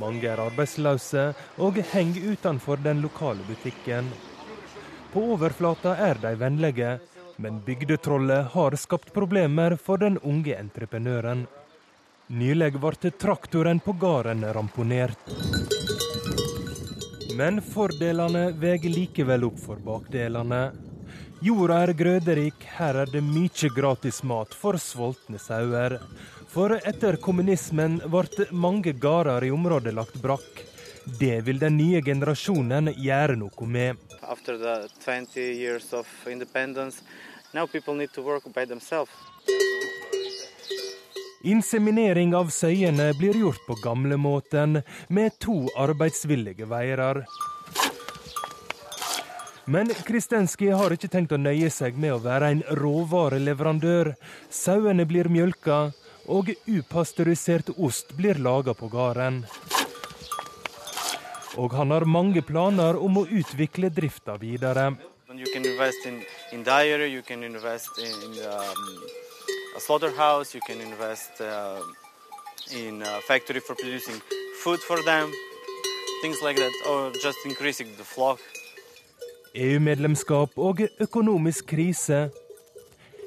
Mange 0.00 0.28
er 0.28 0.40
arbeidsløse 0.42 1.26
og 1.62 1.78
henger 1.92 2.32
utenfor 2.32 2.80
den 2.84 3.02
lokale 3.04 3.44
butikken. 3.48 4.08
På 5.12 5.22
overflata 5.34 5.94
er 6.08 6.18
de 6.20 6.34
vennlige, 6.40 6.98
men 7.36 7.60
bygdetrollet 7.64 8.52
har 8.52 8.76
skapt 8.76 9.12
problemer 9.14 9.76
for 9.76 10.00
den 10.00 10.18
unge 10.18 10.56
entreprenøren. 10.56 11.46
Nylig 12.28 12.72
ble 12.82 13.10
traktoren 13.22 13.80
på 13.80 13.92
gården 14.02 14.44
ramponert. 14.56 15.20
Men 17.36 17.60
fordelene 17.60 18.48
veier 18.56 18.90
likevel 18.90 19.44
opp 19.50 19.60
for 19.60 19.80
bakdelene. 19.84 20.70
Jorda 21.44 21.82
er 21.84 21.92
grøderik, 21.92 22.64
her 22.78 22.96
er 23.02 23.10
det 23.12 23.20
mye 23.22 23.68
gratis 23.76 24.22
mat 24.24 24.56
for 24.56 24.80
sultne 24.80 25.38
sauer. 25.38 25.98
For 26.48 26.78
etter 26.78 27.16
kommunismen 27.20 27.98
ble 28.10 28.46
mange 28.50 28.92
gårder 28.92 29.44
i 29.44 29.50
området 29.50 29.94
lagt 29.94 30.16
brakk. 30.22 30.62
Det 31.20 31.40
vil 31.46 31.58
den 31.62 31.76
nye 31.78 32.00
generasjonen 32.02 32.90
gjøre 32.98 33.36
noe 33.38 33.66
med. 33.70 33.96
After 34.22 34.58
the 34.58 34.88
20 35.04 35.40
years 35.40 35.92
of 35.92 36.06
independence, 36.26 37.02
now 37.54 37.66
people 37.66 37.94
need 37.94 38.12
to 38.14 38.22
work 38.22 38.44
by 38.54 38.66
themselves. 38.66 39.12
Inseminering 41.46 42.34
av 42.34 42.48
søyene 42.50 43.12
blir 43.14 43.36
gjort 43.38 43.60
på 43.68 43.76
gamlemåten, 43.84 44.80
med 45.08 45.38
to 45.38 45.68
arbeidsvillige 45.78 46.66
veiere. 46.66 47.22
Men 49.66 49.92
Kristenski 50.06 50.72
har 50.74 50.94
ikke 50.94 51.10
tenkt 51.10 51.34
å 51.34 51.38
nøye 51.38 51.70
seg 51.70 51.94
med 51.98 52.16
å 52.16 52.22
være 52.22 52.50
en 52.50 52.64
råvareleverandør. 52.80 54.12
Sauene 54.50 55.06
blir 55.06 55.30
mjølka, 55.30 55.92
og 56.28 56.50
upasteurisert 56.66 57.70
ost 57.76 58.14
blir 58.16 58.38
laga 58.42 58.74
på 58.74 58.88
gården. 58.92 59.44
Og 61.56 61.72
han 61.72 61.90
har 61.94 62.04
mange 62.04 62.42
planer 62.42 62.98
om 63.00 63.22
å 63.22 63.26
utvikle 63.26 63.88
drifta 63.88 64.36
videre. 64.36 64.94
You 65.36 65.46
can 65.52 65.66
invest 65.66 66.06
in 66.06 66.22
in 66.52 66.62
dairy, 66.62 67.08
you 67.12 67.22
can 67.22 67.42
invest 67.44 67.98
in 67.98 68.44
um, 68.44 69.02
a 69.76 69.80
slaughterhouse, 69.80 70.54
you 70.54 70.60
can 70.66 70.80
invest 70.80 71.40
uh, 71.40 71.80
in 72.72 73.02
a 73.02 73.20
factory 73.28 73.60
for 73.60 73.74
producing 73.74 74.20
food 74.62 74.80
for 74.80 75.02
them, 75.02 75.30
things 76.22 76.42
like 76.42 76.56
that, 76.56 76.72
or 76.88 77.12
just 77.22 77.38
increasing 77.44 77.88
the 77.96 78.04
flock. 78.04 78.40
EU-medlemskap 79.54 80.58
og 80.58 80.82
økonomisk 81.00 81.66
krise, 81.66 82.28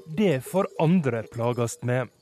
det 0.05 0.43
får 0.45 0.67
andre 0.79 1.23
plages 1.31 1.79
med. 1.81 2.18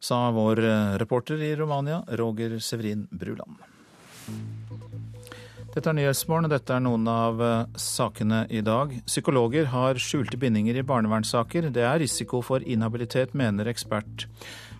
Sa 0.00 0.30
vår 0.32 0.64
eh, 0.64 0.98
reporter 0.98 1.42
i 1.42 1.56
Romania, 1.56 2.02
Roger 2.08 2.58
Severin 2.58 3.06
Bruland. 3.10 3.60
Dette 5.70 5.86
er 5.86 5.94
Nyhetsmorgen, 5.94 6.48
dette 6.50 6.72
er 6.74 6.80
noen 6.82 7.04
av 7.06 7.42
eh, 7.44 7.76
sakene 7.78 8.40
i 8.50 8.62
dag. 8.64 8.94
Psykologer 9.06 9.68
har 9.70 10.00
skjulte 10.00 10.40
bindinger 10.40 10.80
i 10.80 10.86
barnevernssaker. 10.86 11.68
Det 11.70 11.84
er 11.84 12.00
risiko 12.02 12.40
for 12.42 12.64
inhabilitet, 12.64 13.36
mener 13.38 13.68
ekspert. 13.70 14.24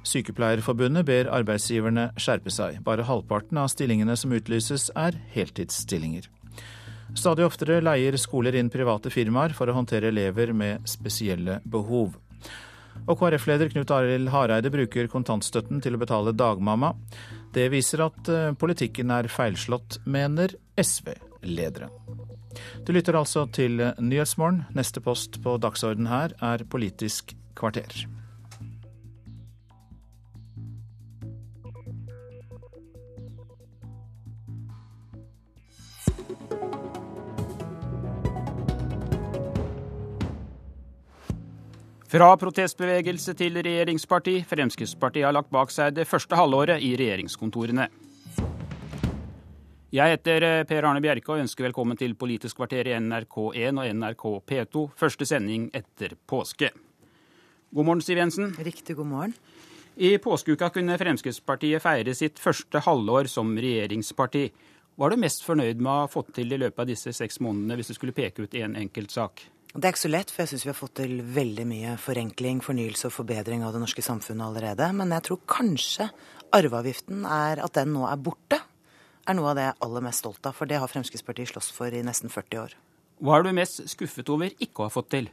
Sykepleierforbundet 0.08 1.04
ber 1.06 1.30
arbeidsgiverne 1.36 2.08
skjerpe 2.18 2.50
seg. 2.50 2.80
Bare 2.86 3.04
halvparten 3.06 3.60
av 3.60 3.68
stillingene 3.70 4.16
som 4.16 4.32
utlyses 4.34 4.88
er 4.98 5.20
heltidsstillinger. 5.36 6.26
Stadig 7.12 7.44
oftere 7.44 7.82
leier 7.84 8.16
skoler 8.18 8.56
inn 8.56 8.72
private 8.72 9.12
firmaer 9.12 9.52
for 9.54 9.68
å 9.68 9.76
håndtere 9.76 10.10
elever 10.10 10.54
med 10.56 10.88
spesielle 10.88 11.60
behov. 11.68 12.16
Og 13.08 13.18
KrF-leder 13.20 13.72
Knut 13.72 13.92
Arild 13.94 14.30
Hareide 14.34 14.72
bruker 14.72 15.08
kontantstøtten 15.10 15.82
til 15.84 15.96
å 15.96 16.02
betale 16.02 16.34
dagmamma. 16.36 16.92
Det 17.54 17.68
viser 17.72 18.04
at 18.06 18.30
eh, 18.30 18.52
politikken 18.58 19.12
er 19.14 19.30
feilslått, 19.32 20.00
mener 20.04 20.54
SV-lederen. 20.78 21.92
Du 22.84 22.92
lytter 22.92 23.16
altså 23.18 23.46
til 23.54 23.78
Nyhetsmorgen. 23.78 24.64
Neste 24.74 25.02
post 25.04 25.38
på 25.44 25.54
dagsorden 25.62 26.10
her 26.10 26.34
er 26.42 26.66
Politisk 26.70 27.36
kvarter. 27.58 28.08
Fra 42.10 42.32
protestbevegelse 42.34 43.36
til 43.38 43.54
regjeringsparti. 43.62 44.40
Fremskrittspartiet 44.50 45.28
har 45.28 45.34
lagt 45.36 45.52
bak 45.54 45.70
seg 45.70 45.92
det 45.94 46.08
første 46.10 46.34
halvåret 46.34 46.82
i 46.82 46.88
regjeringskontorene. 46.98 47.84
Jeg 49.94 50.16
heter 50.16 50.46
eh, 50.48 50.62
Per 50.66 50.88
Arne 50.88 51.02
Bjerke 51.04 51.30
og 51.30 51.44
ønsker 51.44 51.68
velkommen 51.68 51.98
til 52.00 52.16
Politisk 52.18 52.58
kvarter 52.58 52.90
i 52.90 52.96
NRK1 52.98 53.78
og 53.78 53.86
NRK 54.00 54.24
P2. 54.50 54.82
Første 54.98 55.28
sending 55.30 55.68
etter 55.70 56.16
påske. 56.26 56.72
God 57.70 57.86
morgen, 57.86 58.02
Siv 58.02 58.18
Jensen. 58.18 58.50
Riktig 58.58 58.98
god 58.98 59.10
morgen. 59.12 59.36
I 59.94 60.16
påskeuka 60.18 60.72
kunne 60.74 60.98
Fremskrittspartiet 60.98 61.86
feire 61.86 62.16
sitt 62.18 62.42
første 62.42 62.82
halvår 62.88 63.30
som 63.30 63.54
regjeringsparti. 63.54 64.48
Hva 64.98 65.06
er 65.06 65.14
du 65.14 65.22
mest 65.28 65.46
fornøyd 65.46 65.78
med 65.78 65.94
å 65.94 65.98
ha 66.02 66.10
fått 66.10 66.34
til 66.40 66.50
i 66.50 66.58
løpet 66.58 66.82
av 66.82 66.90
disse 66.90 67.14
seks 67.14 67.38
månedene, 67.38 67.78
hvis 67.78 67.94
du 67.94 68.00
skulle 68.00 68.18
peke 68.18 68.42
ut 68.42 68.58
én 68.58 68.72
en 68.72 68.80
enkelt 68.82 69.14
sak? 69.14 69.46
Det 69.70 69.86
er 69.86 69.92
ikke 69.92 70.02
så 70.02 70.10
lett, 70.10 70.30
for 70.34 70.42
jeg 70.42 70.50
syns 70.50 70.64
vi 70.66 70.70
har 70.72 70.78
fått 70.78 70.96
til 70.98 71.20
veldig 71.22 71.64
mye 71.70 71.92
forenkling, 72.02 72.58
fornyelse 72.64 73.06
og 73.06 73.14
forbedring 73.14 73.62
av 73.62 73.76
det 73.76 73.82
norske 73.84 74.02
samfunnet 74.02 74.42
allerede. 74.48 74.88
Men 74.98 75.14
jeg 75.14 75.28
tror 75.28 75.38
kanskje 75.46 76.08
arveavgiften 76.56 77.22
er 77.22 77.62
at 77.62 77.76
den 77.78 77.92
nå 77.94 78.02
er 78.10 78.18
borte, 78.18 78.58
er 79.30 79.36
noe 79.38 79.52
av 79.52 79.58
det 79.58 79.68
jeg 79.68 79.74
er 79.76 79.84
aller 79.86 80.06
mest 80.08 80.24
stolt 80.24 80.48
av. 80.48 80.56
For 80.58 80.66
det 80.66 80.80
har 80.82 80.90
Fremskrittspartiet 80.90 81.52
slåss 81.52 81.70
for 81.76 81.94
i 81.94 82.02
nesten 82.02 82.32
40 82.32 82.64
år. 82.64 82.74
Hva 83.22 83.36
er 83.36 83.46
du 83.46 83.52
mest 83.54 83.84
skuffet 83.92 84.32
over 84.32 84.50
ikke 84.58 84.82
å 84.82 84.88
ha 84.88 84.94
fått 84.96 85.12
til? 85.14 85.30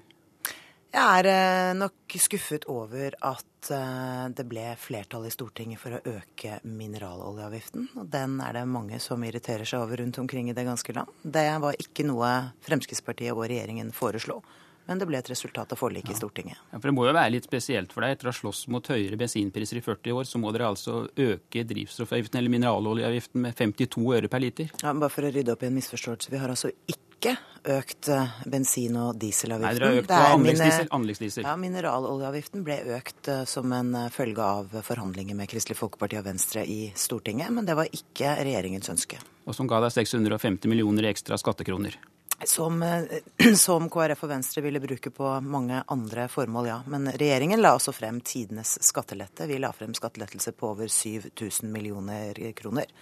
Jeg 0.93 1.21
er 1.21 1.27
eh, 1.29 1.73
nok 1.77 2.15
skuffet 2.19 2.65
over 2.71 3.15
at 3.27 3.71
eh, 3.75 4.27
det 4.33 4.45
ble 4.47 4.69
flertall 4.79 5.27
i 5.27 5.33
Stortinget 5.33 5.81
for 5.81 5.97
å 5.97 6.01
øke 6.15 6.61
mineraloljeavgiften. 6.63 7.89
Og 7.99 8.07
den 8.13 8.37
er 8.43 8.55
det 8.55 8.63
mange 8.71 8.99
som 9.03 9.23
irriterer 9.27 9.67
seg 9.67 9.83
over 9.83 10.01
rundt 10.01 10.19
omkring 10.21 10.49
i 10.49 10.55
det 10.57 10.65
ganske 10.67 10.95
land. 10.95 11.11
Det 11.23 11.49
var 11.63 11.77
ikke 11.83 12.07
noe 12.07 12.31
Fremskrittspartiet 12.65 13.35
og 13.35 13.45
regjeringen 13.49 13.91
foreslo. 13.95 14.41
Men 14.87 15.01
det 15.01 15.07
ble 15.09 15.19
et 15.19 15.29
resultat 15.29 15.73
av 15.75 15.79
forliket 15.79 16.13
ja. 16.13 16.15
i 16.15 16.21
Stortinget. 16.21 16.59
Ja, 16.71 16.77
for 16.79 16.87
Det 16.87 16.95
må 16.95 17.03
jo 17.09 17.11
være 17.11 17.33
litt 17.33 17.47
spesielt 17.47 17.91
for 17.91 18.05
deg. 18.05 18.15
Etter 18.15 18.29
å 18.29 18.31
ha 18.31 18.37
slåss 18.37 18.61
mot 18.71 18.87
høyere 18.87 19.19
bensinpriser 19.19 19.81
i 19.81 19.83
40 19.83 20.15
år, 20.15 20.29
så 20.29 20.39
må 20.39 20.53
dere 20.55 20.69
altså 20.71 21.01
øke 21.11 21.65
drivstoffavgiften 21.67 22.39
eller 22.39 22.53
mineraloljeavgiften 22.55 23.43
med 23.43 23.57
52 23.59 24.05
øre 24.15 24.31
per 24.31 24.45
liter. 24.45 24.71
Ja, 24.79 24.95
bare 24.95 25.11
for 25.11 25.27
å 25.27 25.33
rydde 25.35 25.57
opp 25.57 25.67
i 25.67 25.69
en 25.69 25.75
misforståelse. 25.75 26.31
Vi 26.31 26.39
har 26.39 26.55
altså 26.55 26.71
ikke 26.87 27.06
ikke 27.17 27.37
økt 27.67 28.07
eh, 28.07 28.35
bensin- 28.45 28.97
og 28.99 29.17
dieselavgiften. 29.19 29.67
Nei, 29.67 29.79
dere 29.79 29.89
har 29.89 30.01
økt 30.01 30.11
på 30.11 30.97
anleggsdiesel. 30.97 31.45
Ja, 31.45 31.55
Mineraloljeavgiften 31.59 32.65
ble 32.67 32.79
økt 32.97 33.31
eh, 33.31 33.43
som 33.49 33.73
en 33.75 33.93
eh, 33.97 34.11
følge 34.13 34.43
av 34.43 34.75
forhandlinger 34.87 35.37
med 35.37 35.49
Kristelig 35.51 35.79
Folkeparti 35.79 36.19
og 36.19 36.27
Venstre 36.29 36.63
i 36.63 36.91
Stortinget, 36.95 37.51
men 37.53 37.67
det 37.67 37.77
var 37.77 37.89
ikke 37.91 38.37
regjeringens 38.39 38.91
ønske. 38.93 39.19
Og 39.47 39.55
som 39.55 39.69
ga 39.69 39.81
deg 39.83 39.95
650 39.95 40.69
millioner 40.71 41.07
i 41.07 41.11
ekstra 41.11 41.39
skattekroner. 41.39 41.97
Som, 42.45 42.83
som, 43.65 43.87
KrF 43.89 44.27
og 44.27 44.31
Venstre 44.31 44.61
ville 44.61 44.81
bruke 44.83 45.11
på 45.11 45.31
mange 45.41 45.81
andre 45.89 46.27
formål, 46.29 46.69
ja. 46.69 46.81
Men 46.91 47.09
regjeringen 47.09 47.63
la 47.63 47.73
også 47.75 47.95
frem 47.95 48.21
tidenes 48.21 48.77
skattelette. 48.85 49.49
Vi 49.49 49.57
la 49.59 49.73
frem 49.75 49.95
skattelettelser 49.97 50.53
på 50.53 50.75
over 50.75 50.91
7000 50.91 51.73
millioner 51.73 52.37
kroner. 52.55 52.93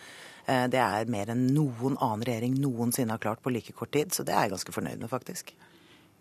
Eh, 0.45 0.65
det 0.69 0.81
er 0.81 1.09
mer 1.09 1.31
enn 1.33 1.47
noen 1.55 1.95
annen 1.97 2.25
regjering 2.27 2.59
noensinne 2.61 3.15
har 3.15 3.21
klart 3.21 3.41
på 3.41 3.53
like 3.53 3.73
kort 3.73 3.93
tid, 3.95 4.13
så 4.13 4.25
det 4.25 4.35
er 4.35 4.45
jeg 4.45 4.55
ganske 4.55 4.75
fornøyd 4.75 5.01
med, 5.01 5.09
faktisk. 5.11 5.55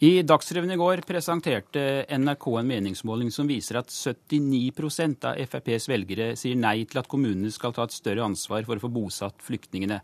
I 0.05 0.25
Dagsrevyen 0.27 0.75
i 0.75 0.79
går 0.81 1.05
presenterte 1.07 2.03
NRK 2.11 2.47
en 2.59 2.67
meningsmåling 2.67 3.31
som 3.33 3.47
viser 3.47 3.79
at 3.79 3.93
79% 3.95 5.29
av 5.31 5.39
FrPs 5.47 5.87
velgere 5.89 6.33
sier 6.37 6.59
nei 6.59 6.81
til 6.91 6.99
at 6.99 7.09
kommunene 7.09 7.53
skal 7.55 7.73
ta 7.77 7.87
et 7.87 7.95
større 7.95 8.25
ansvar 8.27 8.67
for 8.67 8.81
å 8.81 8.83
få 8.83 8.91
bosatt 8.93 9.39
flyktningene. 9.47 10.01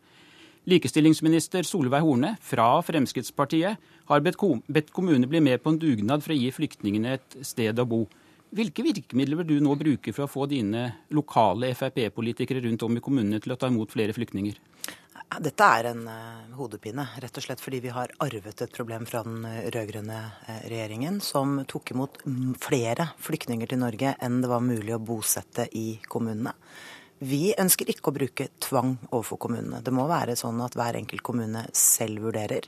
Likestillingsminister 0.71 1.67
Solveig 1.67 2.05
Horne 2.05 2.37
fra 2.45 2.69
Fremskrittspartiet 2.87 3.91
har 4.11 4.23
bedt 4.23 4.39
kommunene 4.95 5.29
bli 5.29 5.41
med 5.43 5.63
på 5.65 5.73
en 5.73 5.81
dugnad 5.81 6.23
for 6.23 6.37
å 6.37 6.39
gi 6.39 6.53
flyktningene 6.55 7.17
et 7.17 7.39
sted 7.49 7.81
å 7.81 7.89
bo. 7.89 8.05
Hvilke 8.51 8.83
virkemidler 8.83 9.39
vil 9.39 9.47
du 9.47 9.61
nå 9.63 9.77
bruke 9.79 10.13
for 10.15 10.27
å 10.27 10.31
få 10.31 10.49
dine 10.51 10.89
lokale 11.15 11.71
Frp-politikere 11.79 12.65
rundt 12.65 12.83
om 12.83 12.97
i 12.99 13.03
kommunene 13.05 13.39
til 13.43 13.55
å 13.55 13.57
ta 13.61 13.69
imot 13.71 13.93
flere 13.95 14.15
flyktninger? 14.17 14.57
Dette 15.39 15.67
er 15.79 15.87
en 15.93 16.01
uh, 16.11 16.57
hodepine, 16.59 17.05
rett 17.23 17.37
og 17.39 17.45
slett 17.45 17.61
fordi 17.63 17.79
vi 17.85 17.93
har 17.95 18.11
arvet 18.25 18.65
et 18.65 18.73
problem 18.75 19.05
fra 19.07 19.21
den 19.23 19.45
eh, 19.47 19.69
rød-grønne 19.71 20.17
uh, 20.19 20.57
regjeringen, 20.67 21.21
som 21.23 21.61
tok 21.71 21.93
imot 21.95 22.19
flere 22.59 23.13
flyktninger 23.23 23.71
til 23.71 23.79
Norge 23.79 24.17
enn 24.19 24.41
det 24.43 24.51
var 24.51 24.65
mulig 24.67 24.97
å 24.97 24.99
bosette 24.99 25.69
i 25.79 26.01
kommunene. 26.11 26.57
Vi 27.23 27.53
ønsker 27.55 27.93
ikke 27.93 28.11
å 28.11 28.17
bruke 28.17 28.49
tvang 28.65 28.97
overfor 29.13 29.39
kommunene. 29.47 29.83
Det 29.87 29.95
må 29.95 30.09
være 30.11 30.35
sånn 30.41 30.59
at 30.65 30.75
hver 30.75 30.99
enkelt 30.99 31.23
kommune 31.23 31.63
selv 31.77 32.27
vurderer 32.27 32.67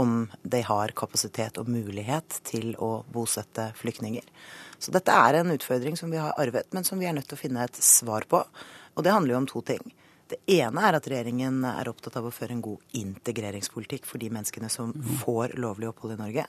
om 0.00 0.24
de 0.42 0.62
har 0.66 0.96
kapasitet 0.96 1.60
og 1.60 1.70
mulighet 1.70 2.40
til 2.48 2.72
å 2.82 3.04
bosette 3.12 3.70
flyktninger. 3.78 4.26
Så 4.82 4.90
dette 4.90 5.14
er 5.14 5.38
en 5.38 5.54
utfordring 5.54 5.96
som 5.98 6.10
vi 6.10 6.18
har 6.18 6.34
arvet, 6.42 6.66
men 6.74 6.84
som 6.84 6.98
vi 6.98 7.06
er 7.06 7.14
nødt 7.14 7.28
til 7.30 7.38
å 7.38 7.42
finne 7.44 7.62
et 7.62 7.76
svar 7.78 8.26
på. 8.26 8.40
Og 8.96 9.04
det 9.06 9.12
handler 9.14 9.36
jo 9.36 9.42
om 9.44 9.50
to 9.50 9.62
ting. 9.66 9.92
Det 10.32 10.40
ene 10.56 10.82
er 10.88 10.96
at 10.96 11.06
regjeringen 11.10 11.60
er 11.68 11.90
opptatt 11.90 12.16
av 12.18 12.26
å 12.26 12.32
føre 12.34 12.56
en 12.56 12.64
god 12.64 12.96
integreringspolitikk 12.98 14.08
for 14.08 14.22
de 14.22 14.30
menneskene 14.32 14.70
som 14.72 14.94
får 15.20 15.54
lovlig 15.60 15.90
opphold 15.90 16.16
i 16.16 16.20
Norge. 16.20 16.46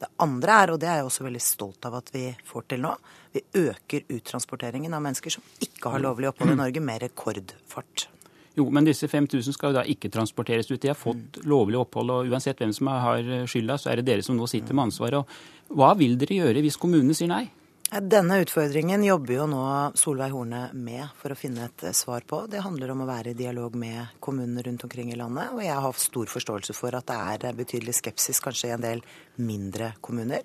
Det 0.00 0.08
andre 0.22 0.56
er, 0.62 0.72
og 0.72 0.80
det 0.82 0.88
er 0.90 1.00
jeg 1.00 1.08
også 1.08 1.26
veldig 1.26 1.42
stolt 1.42 1.88
av 1.88 1.98
at 1.98 2.08
vi 2.14 2.24
får 2.46 2.66
til 2.70 2.82
nå, 2.84 2.92
vi 3.34 3.42
øker 3.60 4.06
uttransporteringen 4.16 4.94
av 4.96 5.02
mennesker 5.04 5.36
som 5.36 5.44
ikke 5.62 5.92
har 5.92 6.02
lovlig 6.02 6.30
opphold 6.30 6.54
i 6.54 6.58
Norge, 6.58 6.82
med 6.82 7.02
rekordfart. 7.04 8.06
Jo, 8.54 8.68
men 8.70 8.86
disse 8.86 9.10
5000 9.10 9.56
skal 9.56 9.72
jo 9.72 9.80
da 9.80 9.84
ikke 9.90 10.10
transporteres 10.14 10.70
ut. 10.70 10.80
De 10.82 10.92
har 10.92 10.98
fått 10.98 11.40
lovlig 11.42 11.78
opphold, 11.80 12.14
og 12.14 12.30
uansett 12.30 12.62
hvem 12.62 12.72
som 12.74 12.90
har 12.92 13.28
skylda, 13.50 13.76
så 13.82 13.90
er 13.90 14.00
det 14.00 14.06
dere 14.08 14.26
som 14.26 14.38
nå 14.38 14.46
sitter 14.50 14.76
med 14.76 14.88
ansvaret. 14.88 15.36
hva 15.74 15.90
vil 15.98 16.14
dere 16.18 16.38
gjøre 16.38 16.62
hvis 16.62 16.78
kommunene 16.78 17.16
sier 17.18 17.30
nei? 17.30 17.48
Denne 17.94 18.40
utfordringen 18.42 19.04
jobber 19.06 19.36
jo 19.36 19.44
nå 19.46 19.64
Solveig 19.94 20.32
Horne 20.34 20.64
med 20.74 21.12
for 21.14 21.30
å 21.30 21.36
finne 21.38 21.68
et 21.68 21.84
svar 21.94 22.24
på. 22.26 22.40
Det 22.50 22.64
handler 22.64 22.90
om 22.90 23.04
å 23.04 23.06
være 23.06 23.30
i 23.30 23.38
dialog 23.38 23.76
med 23.78 24.16
kommunene 24.18 24.64
rundt 24.66 24.82
omkring 24.82 25.12
i 25.12 25.18
landet. 25.20 25.52
Og 25.54 25.62
jeg 25.62 25.76
har 25.84 26.00
stor 26.02 26.32
forståelse 26.32 26.74
for 26.74 26.98
at 26.98 27.06
det 27.06 27.46
er 27.46 27.60
betydelig 27.60 27.94
skepsis 28.00 28.42
kanskje 28.42 28.72
i 28.72 28.74
en 28.74 28.82
del 28.82 29.04
mindre 29.38 29.92
kommuner. 30.02 30.42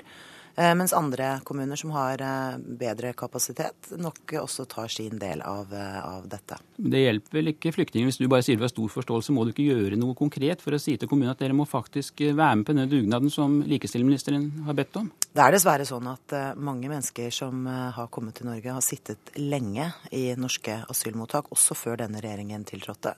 Eh, 0.60 0.76
mens 0.76 0.94
andre 0.94 1.40
kommuner 1.44 1.76
som 1.76 1.92
har 1.96 2.22
eh, 2.22 2.58
bedre 2.58 3.14
kapasitet, 3.14 3.94
nok 3.96 4.34
også 4.42 4.66
tar 4.68 4.92
sin 4.92 5.16
del 5.20 5.40
av, 5.42 5.72
eh, 5.74 6.00
av 6.04 6.26
dette. 6.28 6.58
Det 6.76 7.00
hjelper 7.00 7.38
vel 7.38 7.52
ikke 7.54 7.72
flyktninger 7.72 8.10
hvis 8.10 8.18
du 8.20 8.26
bare 8.28 8.44
sier 8.44 8.60
du 8.60 8.66
har 8.66 8.72
stor 8.74 8.92
forståelse. 8.92 9.32
Må 9.32 9.46
du 9.48 9.54
ikke 9.54 9.70
gjøre 9.70 10.00
noe 10.02 10.18
konkret 10.20 10.60
for 10.60 10.76
å 10.76 10.82
si 10.84 10.98
til 11.00 11.08
kommunen 11.08 11.32
at 11.32 11.40
dere 11.40 11.56
må 11.56 11.64
faktisk 11.64 12.20
være 12.28 12.58
med 12.60 12.68
på 12.68 12.76
denne 12.76 12.92
dugnaden 12.92 13.32
som 13.32 13.62
likestillingsministeren 13.64 14.66
har 14.66 14.76
bedt 14.76 15.00
om? 15.00 15.08
Det 15.32 15.46
er 15.46 15.56
dessverre 15.56 15.86
sånn 15.88 16.10
at 16.12 16.36
mange 16.60 16.92
mennesker 16.92 17.32
som 17.32 17.64
har 17.66 18.10
kommet 18.12 18.36
til 18.36 18.50
Norge, 18.50 18.74
har 18.76 18.84
sittet 18.84 19.32
lenge 19.40 19.86
i 20.12 20.26
norske 20.36 20.82
asylmottak, 20.92 21.54
også 21.56 21.78
før 21.78 22.02
denne 22.02 22.20
regjeringen 22.20 22.68
tiltrådte. 22.68 23.14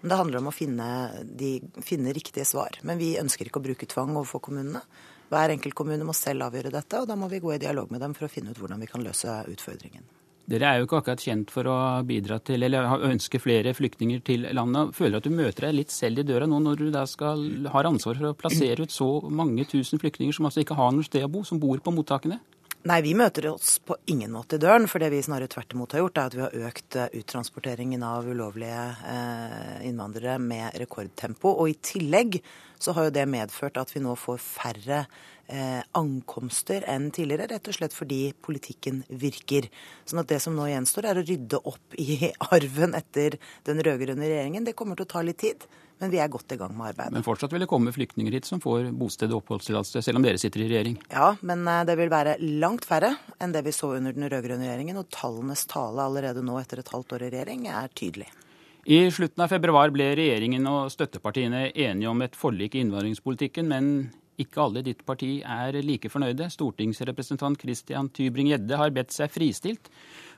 Men 0.00 0.08
Det 0.14 0.20
handler 0.22 0.40
om 0.40 0.48
å 0.48 0.54
finne, 0.54 0.88
de, 1.24 1.58
finne 1.84 2.16
riktige 2.16 2.48
svar. 2.48 2.80
Men 2.88 2.96
vi 2.96 3.18
ønsker 3.20 3.48
ikke 3.48 3.60
å 3.60 3.66
bruke 3.68 3.88
tvang 3.90 4.16
overfor 4.16 4.44
kommunene. 4.48 4.80
Hver 5.32 5.56
enkelt 5.56 5.74
kommune 5.74 6.06
må 6.06 6.14
selv 6.14 6.46
avgjøre 6.46 6.70
dette, 6.74 7.00
og 7.00 7.08
da 7.10 7.16
må 7.18 7.30
vi 7.32 7.42
gå 7.42 7.54
i 7.54 7.62
dialog 7.62 7.90
med 7.90 8.02
dem 8.04 8.14
for 8.14 8.28
å 8.28 8.30
finne 8.30 8.54
ut 8.54 8.60
hvordan 8.60 8.82
vi 8.82 8.88
kan 8.90 9.02
løse 9.02 9.40
utfordringen. 9.50 10.06
Dere 10.46 10.68
er 10.68 10.78
jo 10.78 10.86
ikke 10.86 11.00
akkurat 11.00 11.22
kjent 11.26 11.50
for 11.50 11.66
å 11.66 11.76
bidra 12.06 12.36
til, 12.38 12.62
eller 12.62 12.86
ønske 13.08 13.40
flere 13.42 13.72
flyktninger 13.74 14.20
til 14.26 14.46
landet. 14.54 14.92
Føler 14.94 15.18
at 15.18 15.26
du 15.26 15.34
møter 15.34 15.66
deg 15.66 15.74
litt 15.80 15.94
selv 15.94 16.22
i 16.22 16.26
døra 16.28 16.46
nå 16.46 16.60
når 16.62 16.78
du 16.78 16.90
da 16.94 17.02
skal, 17.10 17.42
har 17.72 17.88
ansvar 17.88 18.20
for 18.20 18.30
å 18.30 18.36
plassere 18.38 18.86
ut 18.86 18.94
så 18.94 19.08
mange 19.26 19.66
tusen 19.66 19.98
flyktninger 19.98 20.36
som 20.36 20.46
altså 20.46 20.62
ikke 20.62 20.78
har 20.78 20.94
noe 20.94 21.06
sted 21.06 21.26
å 21.26 21.32
bo, 21.32 21.42
som 21.42 21.58
bor 21.58 21.82
på 21.82 21.94
mottakene? 21.96 22.38
Nei, 22.86 23.00
vi 23.02 23.16
møter 23.18 23.48
oss 23.50 23.80
på 23.82 23.96
ingen 24.12 24.30
måte 24.30 24.60
i 24.60 24.62
døren. 24.62 24.84
For 24.86 25.02
det 25.02 25.08
vi 25.10 25.18
snarere 25.24 25.50
tvert 25.50 25.72
imot 25.74 25.96
har 25.96 26.04
gjort, 26.04 26.18
er 26.20 26.28
at 26.28 26.36
vi 26.36 26.42
har 26.44 26.68
økt 26.68 26.98
eh, 27.00 27.08
uttransporteringen 27.18 28.04
av 28.06 28.28
ulovlige 28.30 28.84
eh, 29.10 29.80
innvandrere 29.88 30.36
med 30.38 30.76
rekordtempo. 30.78 31.50
Og 31.50 31.72
i 31.72 31.78
tillegg 31.82 32.38
så 32.78 32.94
har 32.94 33.08
jo 33.08 33.14
det 33.16 33.24
medført 33.32 33.80
at 33.80 33.90
vi 33.90 34.04
nå 34.04 34.14
får 34.20 34.38
færre 34.44 35.00
eh, 35.48 35.82
ankomster 35.98 36.84
enn 36.90 37.10
tidligere. 37.14 37.48
Rett 37.54 37.70
og 37.70 37.78
slett 37.78 37.96
fordi 37.96 38.20
politikken 38.44 39.02
virker. 39.08 39.68
Sånn 40.08 40.22
at 40.22 40.30
det 40.30 40.40
som 40.44 40.56
nå 40.56 40.68
gjenstår, 40.70 41.10
er 41.10 41.20
å 41.20 41.26
rydde 41.26 41.62
opp 41.62 41.98
i 42.00 42.30
arven 42.56 42.96
etter 42.98 43.38
den 43.68 43.82
rød-grønne 43.82 44.28
regjeringen. 44.28 44.66
Det 44.66 44.76
kommer 44.78 44.98
til 44.98 45.08
å 45.08 45.12
ta 45.16 45.24
litt 45.26 45.42
tid. 45.42 45.66
Men 45.96 46.10
vi 46.12 46.18
er 46.20 46.28
godt 46.28 46.52
i 46.52 46.58
gang 46.60 46.74
med 46.76 46.90
arbeidet. 46.90 47.14
Men 47.16 47.24
fortsatt 47.24 47.54
vil 47.54 47.62
det 47.64 47.70
komme 47.70 47.92
flyktninger 47.94 48.34
hit 48.36 48.44
som 48.44 48.60
får 48.60 48.90
bosted 49.00 49.32
og 49.32 49.40
oppholdstillatelse, 49.40 50.02
selv 50.04 50.20
om 50.20 50.26
dere 50.26 50.40
sitter 50.40 50.60
i 50.60 50.68
regjering? 50.68 50.98
Ja, 51.08 51.30
men 51.40 51.64
eh, 51.72 51.84
det 51.88 51.96
vil 51.96 52.12
være 52.12 52.36
langt 52.60 52.84
færre 52.88 53.14
enn 53.40 53.54
det 53.54 53.64
vi 53.64 53.72
så 53.72 53.94
under 53.96 54.12
den 54.12 54.28
rød-grønne 54.28 54.68
regjeringen. 54.68 55.00
Og 55.00 55.08
tallenes 55.14 55.64
tale 55.70 56.04
allerede 56.04 56.44
nå 56.44 56.58
etter 56.60 56.82
et 56.82 56.92
halvt 56.92 57.16
år 57.16 57.28
i 57.28 57.32
regjering 57.32 57.70
er 57.72 57.88
tydelig. 57.96 58.28
I 58.86 59.00
slutten 59.10 59.42
av 59.42 59.50
februar 59.50 59.90
ble 59.90 60.12
regjeringen 60.14 60.68
og 60.70 60.92
støttepartiene 60.94 61.72
enige 61.72 62.10
om 62.12 62.20
et 62.22 62.36
forlik 62.38 62.76
i 62.76 62.84
innvandringspolitikken, 62.84 63.66
men 63.66 63.88
ikke 64.42 64.62
alle 64.62 64.82
i 64.82 64.86
ditt 64.90 65.02
parti 65.06 65.38
er 65.40 65.78
like 65.84 66.10
fornøyde. 66.12 66.48
Stortingsrepresentant 66.52 67.60
Christian 67.62 68.10
Tybring-Gjedde 68.12 68.80
har 68.80 68.94
bedt 68.94 69.14
seg 69.14 69.32
fristilt. 69.32 69.90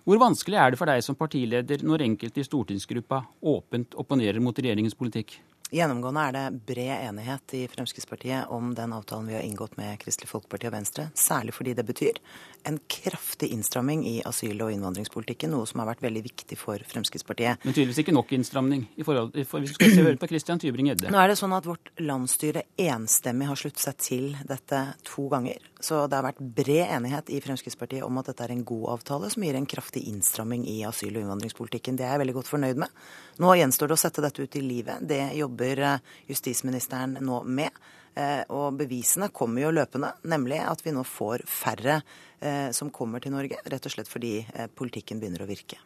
Hvor 0.06 0.20
vanskelig 0.22 0.58
er 0.60 0.72
det 0.72 0.80
for 0.80 0.90
deg 0.90 1.02
som 1.04 1.18
partileder 1.18 1.82
når 1.84 2.06
enkelte 2.06 2.40
i 2.40 2.46
stortingsgruppa 2.46 3.24
åpent 3.52 3.98
opponerer 3.98 4.40
mot 4.40 4.56
regjeringens 4.56 4.96
politikk? 4.98 5.40
Gjennomgående 5.68 6.22
er 6.24 6.32
det 6.32 6.60
bred 6.64 7.02
enighet 7.10 7.52
i 7.58 7.66
Fremskrittspartiet 7.68 8.48
om 8.56 8.70
den 8.74 8.92
avtalen 8.96 9.26
vi 9.28 9.34
har 9.36 9.42
inngått 9.44 9.74
med 9.76 9.98
Kristelig 10.00 10.30
Folkeparti 10.30 10.64
og 10.70 10.72
Venstre, 10.72 11.04
særlig 11.12 11.52
fordi 11.52 11.74
det 11.76 11.84
betyr 11.84 12.20
en 12.68 12.78
kraftig 12.88 13.50
innstramming 13.52 14.06
i 14.08 14.14
asyl- 14.24 14.62
og 14.64 14.72
innvandringspolitikken, 14.72 15.52
noe 15.52 15.68
som 15.68 15.82
har 15.82 15.90
vært 15.90 16.06
veldig 16.06 16.22
viktig 16.24 16.56
for 16.56 16.80
Fremskrittspartiet. 16.88 17.60
Men 17.66 17.76
tydeligvis 17.76 18.00
ikke 18.00 18.16
nok 18.16 18.32
innstramning 18.32 18.86
i 18.96 19.04
forhold 19.04 19.36
for 19.50 19.60
Vi 19.60 19.68
skal 19.74 19.92
se 19.92 20.06
høre 20.06 20.16
på 20.16 20.30
Christian 20.32 20.62
Tybring-Gjedde. 20.62 21.12
Nå 21.12 21.20
er 21.20 21.34
det 21.34 21.38
sånn 21.42 21.52
at 21.52 21.68
vårt 21.68 21.92
landsstyre 22.00 22.64
enstemmig 22.80 23.50
har 23.52 23.60
sluttet 23.60 23.84
seg 23.84 24.00
til 24.00 24.26
dette 24.48 24.82
to 25.04 25.28
ganger. 25.28 25.68
Så 25.84 26.06
det 26.08 26.16
har 26.16 26.30
vært 26.30 26.40
bred 26.40 26.88
enighet 26.96 27.28
i 27.28 27.42
Fremskrittspartiet 27.44 28.08
om 28.08 28.16
at 28.22 28.32
dette 28.32 28.48
er 28.48 28.56
en 28.56 28.64
god 28.64 28.88
avtale 28.96 29.28
som 29.28 29.44
gir 29.44 29.60
en 29.60 29.68
kraftig 29.68 30.06
innstramming 30.08 30.64
i 30.64 30.80
asyl- 30.88 31.12
og 31.12 31.26
innvandringspolitikken. 31.26 32.00
Det 32.00 32.08
er 32.08 32.16
jeg 32.16 32.24
veldig 32.24 32.40
godt 32.40 32.52
fornøyd 32.56 32.86
med. 32.86 33.04
Nå 33.38 33.54
gjenstår 33.54 33.90
det 33.90 33.94
å 33.94 34.00
sette 34.00 34.22
dette 34.24 34.42
ut 34.42 34.56
i 34.58 34.62
livet. 34.64 35.02
Det 35.06 35.20
jobber 35.38 35.82
eh, 35.86 36.06
justisministeren 36.26 37.18
nå 37.22 37.42
med. 37.46 37.74
Eh, 38.18 38.42
og 38.50 38.80
bevisene 38.80 39.30
kommer 39.34 39.62
jo 39.62 39.74
løpende, 39.76 40.10
nemlig 40.26 40.58
at 40.66 40.82
vi 40.82 40.94
nå 40.94 41.04
får 41.06 41.44
færre 41.46 42.00
eh, 42.00 42.70
som 42.74 42.90
kommer 42.90 43.22
til 43.22 43.36
Norge. 43.36 43.60
Rett 43.70 43.86
og 43.86 43.94
slett 43.94 44.10
fordi 44.10 44.40
politikken 44.74 45.22
begynner 45.22 45.46
å 45.46 45.50
virke. 45.50 45.78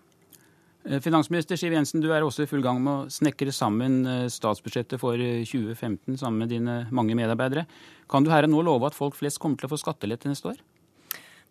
Finansminister 0.83 1.55
Siv 1.61 1.77
Jensen, 1.77 2.01
du 2.03 2.09
er 2.11 2.25
også 2.27 2.43
i 2.43 2.49
full 2.51 2.65
gang 2.65 2.81
med 2.83 2.93
å 2.93 3.11
snekre 3.13 3.53
sammen 3.55 4.01
statsbudsjettet 4.33 4.99
for 4.99 5.15
2015 5.15 6.17
sammen 6.19 6.43
med 6.43 6.51
dine 6.51 6.81
mange 6.91 7.15
medarbeidere. 7.15 7.69
Kan 8.11 8.27
du 8.27 8.33
her 8.33 8.49
og 8.49 8.51
nå 8.51 8.65
love 8.67 8.89
at 8.91 8.97
folk 8.97 9.15
flest 9.15 9.39
kommer 9.39 9.61
til 9.61 9.69
å 9.69 9.77
få 9.77 9.79
skattelette 9.79 10.33
neste 10.33 10.51
år? 10.51 10.59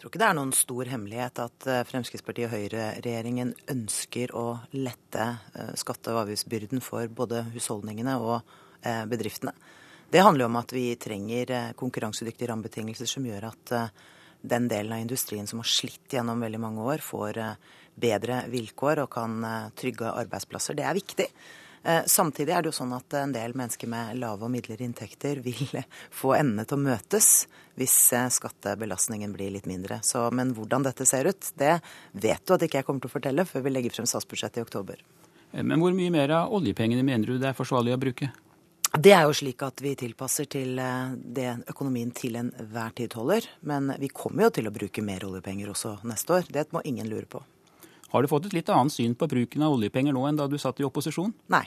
Jeg 0.02 0.08
tror 0.08 0.16
ikke 0.16 0.20
det 0.24 0.30
er 0.32 0.34
noen 0.40 0.52
stor 0.58 0.90
hemmelighet 0.90 1.40
at 1.44 1.66
eh, 1.70 1.84
Fremskrittspartiet 1.86 2.48
og 2.48 2.56
Høyre-regjeringen 2.56 3.52
ønsker 3.70 4.32
å 4.34 4.46
lette 4.74 5.28
eh, 5.54 5.76
skatte- 5.78 6.16
og 6.16 6.24
avgiftsbyrden 6.24 6.82
for 6.82 7.06
både 7.14 7.44
husholdningene 7.54 8.16
og 8.18 8.40
eh, 8.82 9.04
bedriftene. 9.06 9.54
Det 10.10 10.24
handler 10.26 10.48
jo 10.48 10.50
om 10.50 10.58
at 10.58 10.74
vi 10.74 10.88
trenger 10.98 11.54
konkurransedyktige 11.78 12.50
rammebetingelser 12.50 13.12
som 13.14 13.30
gjør 13.30 13.46
at 13.52 13.76
den 14.42 14.66
delen 14.74 14.98
av 14.98 15.04
industrien 15.06 15.46
som 15.46 15.62
har 15.62 15.70
slitt 15.70 16.18
gjennom 16.18 16.42
veldig 16.42 16.64
mange 16.66 16.90
år, 16.96 17.06
får 17.06 17.38
bedre 17.94 18.42
vilkår 18.50 19.04
og 19.06 19.12
kan 19.14 19.38
trygge 19.78 20.10
arbeidsplasser. 20.10 20.82
Det 20.82 20.90
er 20.90 20.98
viktig. 20.98 21.30
Eh, 21.84 22.02
samtidig 22.06 22.54
er 22.54 22.62
det 22.62 22.70
jo 22.70 22.78
sånn 22.78 22.94
at 22.94 23.14
en 23.18 23.32
del 23.34 23.56
mennesker 23.58 23.90
med 23.90 24.20
lave 24.22 24.46
og 24.46 24.52
midlere 24.54 24.86
inntekter 24.86 25.42
vil 25.42 25.64
få 26.22 26.36
endene 26.38 26.68
til 26.70 26.78
å 26.78 26.84
møtes 26.84 27.32
hvis 27.80 27.96
eh, 28.14 28.28
skattebelastningen 28.30 29.34
blir 29.34 29.54
litt 29.56 29.70
mindre. 29.70 30.02
Så, 30.06 30.28
men 30.36 30.54
hvordan 30.58 30.86
dette 30.86 31.08
ser 31.10 31.32
ut, 31.32 31.52
det 31.58 31.80
vet 32.12 32.46
du 32.46 32.54
at 32.54 32.68
ikke 32.68 32.82
jeg 32.82 32.88
kommer 32.88 33.02
til 33.02 33.10
å 33.10 33.16
fortelle 33.16 33.48
før 33.50 33.66
vi 33.66 33.74
legger 33.74 33.98
frem 33.98 34.10
statsbudsjettet 34.10 34.62
i 34.62 34.66
oktober. 34.68 35.02
Eh, 35.52 35.64
men 35.66 35.82
hvor 35.82 35.96
mye 35.98 36.14
mer 36.14 36.36
av 36.38 36.54
oljepengene 36.54 37.06
mener 37.08 37.34
du 37.34 37.42
det 37.42 37.50
er 37.50 37.58
forsvarlig 37.58 37.98
å 37.98 38.02
bruke? 38.02 38.30
Det 38.92 39.14
er 39.16 39.24
jo 39.24 39.34
slik 39.34 39.64
at 39.64 39.80
vi 39.82 39.94
tilpasser 39.96 40.50
til 40.52 40.76
det 40.76 41.46
økonomien 41.72 42.10
til 42.12 42.36
enhver 42.36 42.92
tid 42.98 43.14
holder. 43.16 43.46
Men 43.64 43.88
vi 44.02 44.10
kommer 44.12 44.50
jo 44.50 44.52
til 44.58 44.68
å 44.68 44.74
bruke 44.76 45.06
mer 45.06 45.24
oljepenger 45.24 45.72
også 45.72 45.94
neste 46.12 46.36
år. 46.36 46.50
Det 46.52 46.66
må 46.76 46.84
ingen 46.84 47.08
lure 47.08 47.30
på. 47.32 47.40
Har 48.12 48.24
du 48.24 48.28
fått 48.32 48.50
et 48.50 48.56
litt 48.58 48.70
annet 48.70 48.94
syn 48.94 49.14
på 49.16 49.28
bruken 49.32 49.64
av 49.64 49.78
oljepenger 49.78 50.16
nå 50.16 50.26
enn 50.28 50.40
da 50.40 50.48
du 50.52 50.58
satt 50.60 50.82
i 50.82 50.88
opposisjon? 50.88 51.32
Nei. 51.54 51.64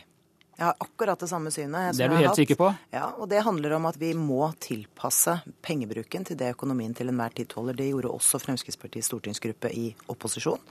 Jeg 0.55 0.69
har 0.69 0.77
akkurat 0.79 1.19
det 1.19 1.27
samme 1.27 1.51
synet. 1.51 1.97
Det 1.99 2.05
er 2.05 2.13
du 2.13 2.21
helt 2.21 2.39
sikker 2.39 2.59
på? 2.61 2.69
Ja, 2.95 3.09
og 3.19 3.27
det 3.33 3.41
handler 3.43 3.75
om 3.75 3.89
at 3.89 3.97
vi 3.99 4.13
må 4.15 4.47
tilpasse 4.63 5.41
pengebruken 5.67 6.29
til 6.29 6.39
det 6.39 6.53
økonomien 6.55 6.95
til 6.95 7.11
enhver 7.11 7.35
tid 7.35 7.51
tåler. 7.51 7.75
Det 7.75 7.89
gjorde 7.89 8.13
også 8.15 8.39
Fremskrittspartiets 8.39 9.11
stortingsgruppe 9.11 9.73
i 9.75 9.89
opposisjon. 10.15 10.63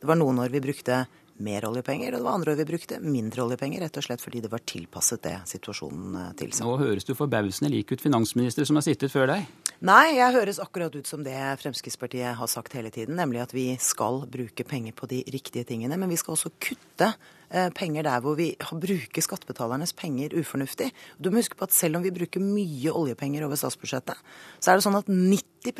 Det 0.00 0.10
var 0.10 0.18
noen 0.18 0.42
år 0.42 0.50
vi 0.50 0.64
brukte 0.64 1.04
mer 1.38 1.68
oljepenger, 1.68 2.16
og 2.16 2.18
det 2.18 2.26
var 2.26 2.34
andre 2.34 2.52
år 2.52 2.58
vi 2.58 2.68
brukte 2.72 2.98
mindre 3.04 3.44
oljepenger, 3.44 3.84
rett 3.84 4.00
og 4.00 4.08
slett 4.08 4.22
fordi 4.24 4.42
det 4.42 4.50
var 4.50 4.64
tilpasset 4.66 5.22
det 5.22 5.36
situasjonen 5.52 6.18
eh, 6.18 6.32
tilsa. 6.40 6.66
Nå 6.66 6.74
høres 6.80 7.06
du 7.06 7.14
forbausende 7.14 7.70
lik 7.70 7.92
ut 7.94 8.02
finansminister 8.02 8.66
som 8.66 8.80
har 8.80 8.86
sittet 8.88 9.14
før 9.14 9.30
deg. 9.30 9.46
Nei, 9.78 10.16
jeg 10.16 10.34
høres 10.34 10.56
akkurat 10.58 10.90
ut 10.98 11.06
som 11.06 11.20
det 11.22 11.36
Fremskrittspartiet 11.60 12.34
har 12.34 12.48
sagt 12.50 12.72
hele 12.74 12.90
tiden, 12.90 13.14
nemlig 13.14 13.44
at 13.44 13.52
vi 13.54 13.76
skal 13.78 14.24
bruke 14.26 14.64
penger 14.66 14.96
på 14.98 15.06
de 15.06 15.20
riktige 15.30 15.62
tingene. 15.68 15.94
Men 15.94 16.10
vi 16.10 16.18
skal 16.18 16.34
også 16.34 16.50
kutte 16.58 17.12
eh, 17.12 17.68
penger 17.78 18.08
der 18.08 18.24
hvor 18.24 18.34
vi 18.34 18.48
bruker 18.58 19.22
skattebetalernes 19.22 19.94
penger 19.94 20.34
ufornuftig. 20.34 20.90
Du 21.22 21.30
må 21.30 21.38
huske 21.38 21.54
på 21.54 21.68
at 21.68 21.76
selv 21.76 22.00
om 22.00 22.02
vi 22.02 22.10
bruker 22.10 22.42
mye 22.42 22.90
oljepenger 22.90 23.46
over 23.46 23.60
statsbudsjettet, 23.60 24.18
så 24.58 24.72
er 24.72 24.80
det 24.80 24.86
sånn 24.88 24.98
at 24.98 25.06
90 25.06 25.78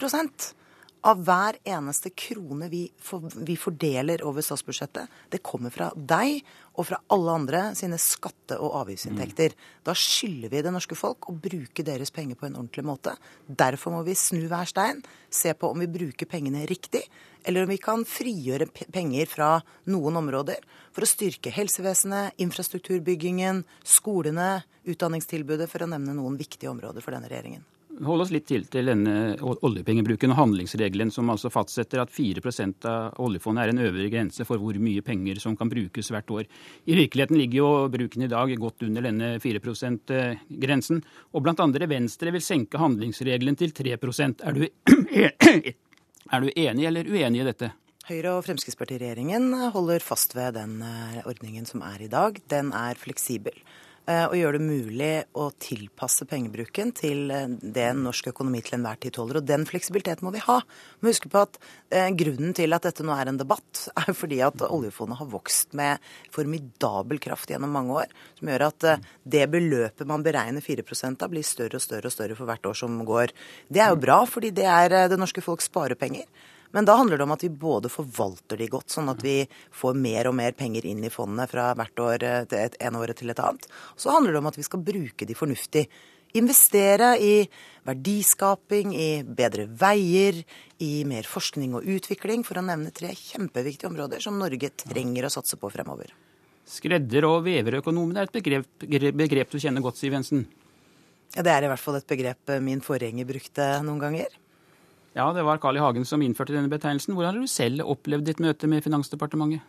av 1.09 1.21
hver 1.25 1.57
eneste 1.65 2.11
krone 2.13 2.69
vi, 2.69 2.83
for, 3.01 3.25
vi, 3.47 3.57
fordeler 3.57 4.21
over 4.29 4.45
statsbudsjettet, 4.45 5.09
det 5.33 5.41
kommer 5.47 5.73
fra 5.73 5.89
deg 5.97 6.43
og 6.75 6.85
fra 6.91 6.99
alle 7.15 7.37
andre 7.41 7.63
sine 7.79 7.97
skatte- 8.03 8.59
og 8.61 8.77
avgiftsinntekter. 8.83 9.55
Mm. 9.55 9.71
Da 9.89 9.95
skylder 9.97 10.53
vi 10.53 10.63
det 10.67 10.73
norske 10.75 10.99
folk 10.99 11.31
å 11.31 11.37
bruke 11.49 11.85
deres 11.87 12.13
penger 12.15 12.37
på 12.39 12.49
en 12.49 12.59
ordentlig 12.61 12.85
måte. 12.87 13.15
Derfor 13.47 13.97
må 13.97 14.03
vi 14.07 14.19
snu 14.19 14.45
hver 14.51 14.69
stein, 14.69 15.01
se 15.31 15.55
på 15.57 15.73
om 15.73 15.81
vi 15.81 15.89
bruker 15.97 16.29
pengene 16.29 16.67
riktig, 16.69 17.07
eller 17.49 17.65
om 17.65 17.73
vi 17.73 17.81
kan 17.81 18.05
frigjøre 18.09 18.69
penger 18.93 19.33
fra 19.33 19.51
noen 19.89 20.21
områder 20.21 20.61
for 20.93 21.07
å 21.07 21.09
styrke 21.09 21.55
helsevesenet, 21.55 22.37
infrastrukturbyggingen, 22.45 23.65
skolene, 23.87 24.59
utdanningstilbudet, 24.89 25.71
for 25.73 25.85
å 25.85 25.91
nevne 25.91 26.19
noen 26.19 26.37
viktige 26.41 26.71
områder 26.75 27.05
for 27.05 27.17
denne 27.17 27.33
regjeringen 27.33 27.65
holde 28.05 28.25
oss 28.25 28.33
litt 28.35 28.47
til 28.49 28.67
til 28.71 28.91
denne 28.91 29.37
oljepengebruken 29.43 30.35
og 30.35 30.39
handlingsregelen, 30.41 31.11
som 31.15 31.31
altså 31.33 31.51
fastsetter 31.53 32.03
at 32.03 32.13
4% 32.15 32.87
av 32.89 33.19
oljefondet 33.25 33.65
er 33.65 33.73
en 33.73 33.83
øvre 33.89 34.09
grense 34.13 34.47
for 34.49 34.61
hvor 34.63 34.79
mye 34.83 35.05
penger 35.07 35.41
som 35.43 35.57
kan 35.59 35.71
brukes 35.73 36.13
hvert 36.13 36.31
år. 36.35 36.47
I 36.87 36.99
virkeligheten 36.99 37.41
ligger 37.41 37.61
jo 37.61 37.71
bruken 37.93 38.27
i 38.27 38.31
dag 38.31 38.55
godt 38.61 38.87
under 38.87 39.09
denne 39.09 39.33
4 39.43 39.63
%-grensen. 39.65 41.03
Og 41.35 41.45
blant 41.45 41.61
andre 41.65 41.89
Venstre 41.91 42.33
vil 42.35 42.45
senke 42.45 42.81
handlingsregelen 42.81 43.59
til 43.59 43.75
3% 43.75 44.47
er 44.47 44.57
du, 44.57 44.65
er 46.33 46.41
du 46.45 46.51
enig 46.55 46.89
eller 46.89 47.09
uenig 47.09 47.43
i 47.43 47.51
dette? 47.51 47.73
Høyre- 48.09 48.39
og 48.39 48.47
Fremskrittspartiregjeringen 48.47 49.51
holder 49.75 50.01
fast 50.01 50.33
ved 50.37 50.55
den 50.57 50.79
eh, 50.81 51.21
ordningen 51.29 51.67
som 51.69 51.83
er 51.85 52.07
i 52.07 52.09
dag. 52.09 52.39
Den 52.49 52.73
er 52.73 52.97
fleksibel. 52.97 53.53
Eh, 54.09 54.25
og 54.25 54.39
gjøre 54.39 54.57
det 54.57 54.65
mulig 54.65 55.11
å 55.37 55.51
tilpasse 55.61 56.25
pengebruken 56.29 56.95
til 56.97 57.27
eh, 57.35 57.51
det 57.61 57.91
norsk 57.99 58.31
økonomi 58.31 58.63
til 58.65 58.79
enhver 58.79 58.97
tid 59.03 59.13
tåler. 59.19 59.41
Og 59.43 59.49
den 59.49 59.67
fleksibiliteten 59.69 60.25
må 60.25 60.33
vi 60.33 60.41
ha. 60.47 60.57
Vi 60.65 61.05
må 61.05 61.13
huske 61.13 61.29
på 61.33 61.43
at 61.45 61.59
eh, 61.93 62.09
Grunnen 62.17 62.57
til 62.57 62.73
at 62.73 62.87
dette 62.89 63.05
nå 63.05 63.13
er 63.13 63.29
en 63.29 63.41
debatt, 63.41 63.85
er 64.01 64.17
fordi 64.17 64.41
at 64.47 64.65
oljefondet 64.65 65.21
har 65.21 65.29
vokst 65.29 65.77
med 65.77 66.01
formidabel 66.33 67.21
kraft 67.21 67.53
gjennom 67.53 67.77
mange 67.77 68.01
år. 68.01 68.17
Som 68.41 68.49
gjør 68.49 68.69
at 68.71 68.89
det 69.29 69.45
beløpet 69.53 70.09
man 70.09 70.25
beregner 70.25 70.65
4 70.65 70.87
av, 71.11 71.29
blir 71.29 71.45
større 71.45 71.77
og 71.77 71.85
større 71.85 72.09
og 72.09 72.17
større 72.17 72.39
for 72.39 72.49
hvert 72.49 72.71
år 72.71 72.81
som 72.81 72.97
går. 73.05 73.37
Det 73.69 73.85
er 73.85 73.93
jo 73.93 74.01
bra, 74.01 74.23
fordi 74.25 74.55
det 74.57 74.65
er 74.73 75.11
det 75.13 75.21
norske 75.21 75.45
folk 75.45 75.61
sparer 75.61 76.01
penger. 76.01 76.25
Men 76.77 76.85
da 76.85 76.99
handler 76.99 77.17
det 77.17 77.25
om 77.25 77.33
at 77.33 77.45
vi 77.45 77.49
både 77.49 77.91
forvalter 77.93 78.61
de 78.61 78.69
godt, 78.69 78.93
sånn 78.93 79.09
at 79.09 79.23
vi 79.25 79.41
får 79.75 79.97
mer 79.97 80.29
og 80.29 80.37
mer 80.37 80.53
penger 80.57 80.85
inn 80.89 81.01
i 81.07 81.13
fondet 81.13 81.51
fra 81.53 81.71
hvert 81.79 82.05
år 82.05 82.27
eh, 82.29 82.45
til 82.51 82.61
et, 82.61 82.77
en 82.85 82.99
året 83.01 83.17
til 83.19 83.33
et 83.33 83.41
annet. 83.41 83.67
Så 83.97 84.13
handler 84.13 84.37
det 84.37 84.43
om 84.43 84.51
at 84.51 84.59
vi 84.59 84.67
skal 84.67 84.85
bruke 84.85 85.29
de 85.29 85.37
fornuftig. 85.39 85.87
Investere 86.37 87.15
i 87.25 87.35
verdiskaping, 87.89 88.93
i 88.93 89.11
bedre 89.25 89.65
veier, 89.81 90.43
i 90.85 90.93
mer 91.09 91.25
forskning 91.25 91.79
og 91.79 91.89
utvikling, 91.89 92.45
for 92.45 92.61
å 92.61 92.67
nevne 92.67 92.93
tre 92.93 93.15
kjempeviktige 93.17 93.89
områder 93.89 94.21
som 94.21 94.37
Norge 94.41 94.75
trenger 94.85 95.25
å 95.25 95.33
satse 95.33 95.57
på 95.57 95.71
fremover. 95.73 96.13
Skredder- 96.69 97.25
og 97.25 97.47
veverøkonomen 97.47 98.19
er 98.21 98.29
et 98.29 98.35
begrep, 98.35 98.69
begrep 99.17 99.55
du 99.55 99.57
kjenner 99.57 99.81
godt, 99.81 99.97
Siv 99.97 100.13
Jensen? 100.13 100.45
Ja, 101.33 101.43
Det 101.43 101.53
er 101.53 101.65
i 101.65 101.73
hvert 101.73 101.81
fall 101.81 101.97
et 101.97 102.09
begrep 102.09 102.53
min 102.61 102.85
forgjenger 102.85 103.25
brukte 103.25 103.71
noen 103.85 104.05
ganger. 104.05 104.29
Ja, 105.17 105.31
det 105.33 105.43
var 105.47 105.61
Carl 105.63 105.79
I. 105.79 105.83
Hagen 105.83 106.05
som 106.07 106.23
innførte 106.23 106.55
denne 106.55 106.71
betegnelsen. 106.71 107.15
Hvordan 107.17 107.35
har 107.35 107.41
du 107.41 107.51
selv 107.51 107.87
opplevd 107.89 108.29
ditt 108.29 108.43
møte 108.45 108.69
med 108.71 108.85
Finansdepartementet? 108.85 109.65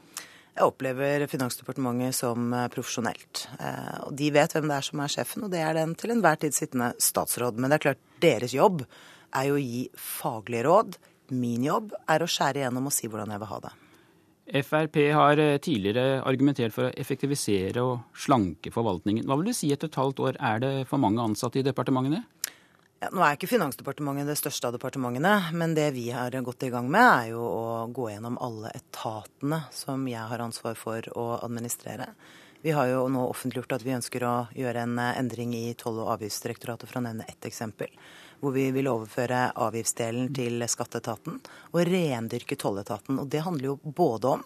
Jeg 0.59 0.67
opplever 0.67 1.23
Finansdepartementet 1.31 2.17
som 2.17 2.49
eh, 2.53 2.67
profesjonelt. 2.73 3.45
Eh, 3.59 3.99
og 4.07 4.15
De 4.19 4.31
vet 4.35 4.55
hvem 4.55 4.67
det 4.67 4.79
er 4.79 4.87
som 4.89 5.03
er 5.03 5.13
sjefen, 5.13 5.45
og 5.47 5.53
det 5.53 5.61
er 5.63 5.77
den 5.77 5.93
til 5.99 6.11
enhver 6.15 6.41
tid 6.41 6.57
sittende 6.57 6.91
statsråd. 6.99 7.59
Men 7.59 7.71
det 7.71 7.79
er 7.79 7.85
klart, 7.85 8.01
deres 8.19 8.55
jobb 8.57 8.83
er 8.83 9.47
jo 9.47 9.59
å 9.59 9.61
gi 9.63 9.85
faglige 9.95 10.65
råd. 10.67 10.97
Min 11.39 11.63
jobb 11.63 11.93
er 12.09 12.25
å 12.25 12.29
skjære 12.29 12.63
igjennom 12.63 12.89
og 12.89 12.95
si 12.95 13.07
hvordan 13.07 13.31
jeg 13.31 13.43
vil 13.43 13.51
ha 13.53 13.61
det. 13.67 13.75
Frp 14.65 14.97
har 15.13 15.39
eh, 15.39 15.59
tidligere 15.61 16.23
argumentert 16.25 16.73
for 16.73 16.89
å 16.89 16.93
effektivisere 16.97 17.85
og 17.85 18.17
slanke 18.17 18.73
forvaltningen. 18.73 19.27
Hva 19.29 19.37
vil 19.39 19.51
du 19.51 19.55
si 19.55 19.69
etter 19.71 19.91
et 19.91 19.99
halvt 20.01 20.23
år? 20.25 20.39
Er 20.41 20.63
det 20.63 20.73
for 20.89 21.01
mange 21.01 21.21
ansatte 21.21 21.61
i 21.61 21.65
departementene? 21.65 22.23
Ja, 22.99 23.07
nå 23.15 23.21
er 23.23 23.37
ikke 23.37 23.47
Finansdepartementet 23.47 24.27
det 24.27 24.35
største 24.35 24.67
av 24.67 24.73
departementene, 24.75 25.53
men 25.55 25.71
det 25.71 25.85
vi 25.95 26.09
har 26.11 26.33
gått 26.43 26.65
i 26.67 26.71
gang 26.73 26.89
med, 26.91 27.05
er 27.07 27.29
jo 27.31 27.45
å 27.47 27.85
gå 27.95 28.09
gjennom 28.11 28.35
alle 28.43 28.73
etatene 28.75 29.61
som 29.71 30.03
jeg 30.11 30.19
har 30.27 30.43
ansvar 30.43 30.75
for 30.75 31.07
å 31.15 31.29
administrere. 31.37 32.09
Vi 32.59 32.73
har 32.75 32.89
jo 32.91 33.05
nå 33.07 33.21
offentliggjort 33.31 33.77
at 33.77 33.85
vi 33.87 33.93
ønsker 33.95 34.25
å 34.27 34.33
gjøre 34.51 34.83
en 34.83 34.99
eh, 34.99 35.13
endring 35.15 35.53
i 35.55 35.77
Toll- 35.79 36.01
og 36.03 36.11
avgiftsdirektoratet, 36.17 36.91
for 36.91 36.99
å 36.99 37.05
nevne 37.05 37.23
ett 37.31 37.47
eksempel. 37.47 37.87
Hvor 38.43 38.51
vi 38.57 38.65
vil 38.75 38.91
overføre 38.91 39.45
avgiftsdelen 39.55 40.33
til 40.35 40.67
skatteetaten 40.67 41.39
og 41.71 41.79
rendyrke 41.87 42.59
tolletaten. 42.59 43.23
Og 43.23 43.31
det 43.31 43.45
handler 43.47 43.71
jo 43.71 43.79
både 43.95 44.33
om 44.35 44.43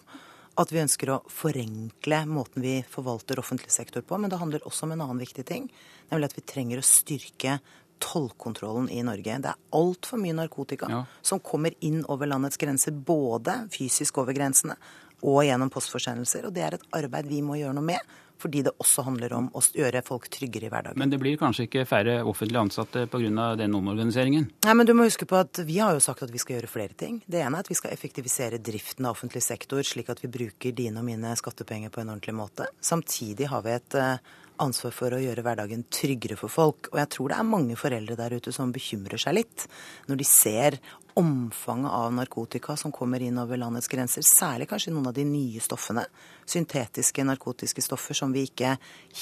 at 0.62 0.70
vi 0.70 0.78
ønsker 0.84 1.10
å 1.10 1.22
forenkle 1.26 2.20
måten 2.30 2.62
vi 2.62 2.76
forvalter 2.86 3.42
offentlig 3.42 3.74
sektor 3.74 4.06
på, 4.06 4.14
men 4.22 4.30
det 4.30 4.38
handler 4.38 4.62
også 4.62 4.86
om 4.86 4.94
en 4.94 5.02
annen 5.08 5.22
viktig 5.22 5.42
ting, 5.48 5.66
nemlig 6.12 6.30
at 6.30 6.36
vi 6.38 6.46
trenger 6.46 6.78
å 6.78 6.86
styrke 6.86 7.58
tollkontrollen 8.02 8.90
i 8.90 9.02
Norge. 9.06 9.38
Det 9.44 9.52
er 9.52 9.78
altfor 9.78 10.20
mye 10.22 10.36
narkotika 10.36 10.90
ja. 10.90 11.04
som 11.22 11.42
kommer 11.44 11.74
inn 11.84 12.02
over 12.10 12.30
landets 12.30 12.60
grenser, 12.60 12.92
både 12.92 13.64
fysisk 13.74 14.18
over 14.22 14.36
grensene 14.36 14.76
og 15.24 15.40
gjennom 15.46 15.70
postforsendelser. 15.72 16.48
Og 16.48 16.54
det 16.54 16.66
er 16.66 16.76
et 16.76 16.86
arbeid 16.96 17.30
vi 17.30 17.40
må 17.44 17.58
gjøre 17.60 17.76
noe 17.78 17.92
med. 17.94 18.14
Fordi 18.44 18.64
det 18.66 18.72
også 18.82 19.04
handler 19.06 19.32
om 19.36 19.44
å 19.54 19.60
gjøre 19.78 20.00
folk 20.04 20.26
tryggere 20.28 20.66
i 20.66 20.70
hverdagen. 20.72 20.98
Men 20.98 21.12
det 21.12 21.20
blir 21.22 21.38
kanskje 21.38 21.68
ikke 21.68 21.84
færre 21.86 22.16
offentlig 22.26 22.58
ansatte 22.60 23.04
pga. 23.08 23.54
den 23.56 23.76
omorganiseringen? 23.78 24.48
Nei, 24.66 24.74
men 24.74 24.86
du 24.86 24.92
må 24.92 25.06
huske 25.06 25.24
på 25.24 25.38
at 25.38 25.62
Vi 25.64 25.78
har 25.78 25.94
jo 25.94 26.02
sagt 26.02 26.22
at 26.26 26.32
vi 26.34 26.42
skal 26.42 26.58
gjøre 26.58 26.68
flere 26.68 26.98
ting. 26.98 27.22
Det 27.26 27.40
ene 27.40 27.56
er 27.56 27.64
at 27.64 27.70
vi 27.70 27.78
skal 27.78 27.94
effektivisere 27.94 28.58
driften 28.58 29.06
av 29.06 29.14
offentlig 29.14 29.42
sektor, 29.42 29.80
slik 29.82 30.10
at 30.10 30.20
vi 30.20 30.28
bruker 30.28 30.74
dine 30.74 30.98
og 30.98 31.06
mine 31.06 31.30
skattepenger 31.38 31.94
på 31.94 32.02
en 32.02 32.10
ordentlig 32.10 32.34
måte. 32.34 32.66
Samtidig 32.80 33.48
har 33.48 33.62
vi 33.62 33.78
et 33.78 33.94
uh, 33.94 34.18
ansvar 34.62 34.92
for 34.94 35.14
å 35.14 35.20
gjøre 35.20 35.42
hverdagen 35.44 35.86
tryggere 35.92 36.36
for 36.38 36.52
folk. 36.52 36.90
Og 36.92 37.00
jeg 37.00 37.10
tror 37.14 37.32
det 37.32 37.38
er 37.38 37.48
mange 37.48 37.78
foreldre 37.78 38.16
der 38.18 38.36
ute 38.38 38.52
som 38.54 38.72
bekymrer 38.74 39.20
seg 39.20 39.38
litt 39.40 39.66
når 40.10 40.20
de 40.20 40.26
ser 40.28 40.78
omfanget 41.18 41.94
av 41.94 42.12
narkotika 42.14 42.76
som 42.78 42.92
kommer 42.94 43.22
inn 43.22 43.38
over 43.38 43.60
landets 43.60 43.90
grenser. 43.90 44.26
Særlig 44.26 44.68
kanskje 44.70 44.94
noen 44.94 45.10
av 45.10 45.16
de 45.16 45.26
nye 45.28 45.62
stoffene. 45.62 46.06
Syntetiske 46.46 47.26
narkotiske 47.26 47.84
stoffer 47.84 48.18
som 48.18 48.34
vi 48.34 48.46
ikke 48.48 48.76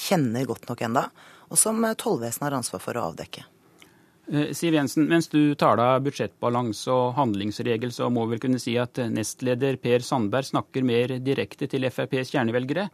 kjenner 0.05 0.47
godt 0.49 0.69
nok 0.69 0.85
enda, 0.85 1.07
og 1.49 1.59
som 1.59 1.81
tollvesenet 1.81 2.47
har 2.49 2.59
ansvar 2.59 2.81
for 2.83 2.97
å 2.97 3.09
avdekke. 3.11 3.45
Eh, 4.31 4.53
Siv 4.55 4.73
Jensen, 4.77 5.09
mens 5.09 5.27
du 5.27 5.53
taler 5.59 5.99
budsjettbalanse 6.03 6.93
og 6.93 7.17
handlingsregel, 7.17 7.91
så 7.91 8.09
må 8.09 8.25
vi 8.25 8.35
vel 8.37 8.45
kunne 8.45 8.61
si 8.61 8.77
at 8.79 9.01
nestleder 9.11 9.77
Per 9.83 10.05
Sandberg 10.05 10.47
snakker 10.47 10.85
mer 10.87 11.17
direkte 11.19 11.67
til 11.69 11.89
FrPs 11.89 12.31
kjernevelgere. 12.33 12.87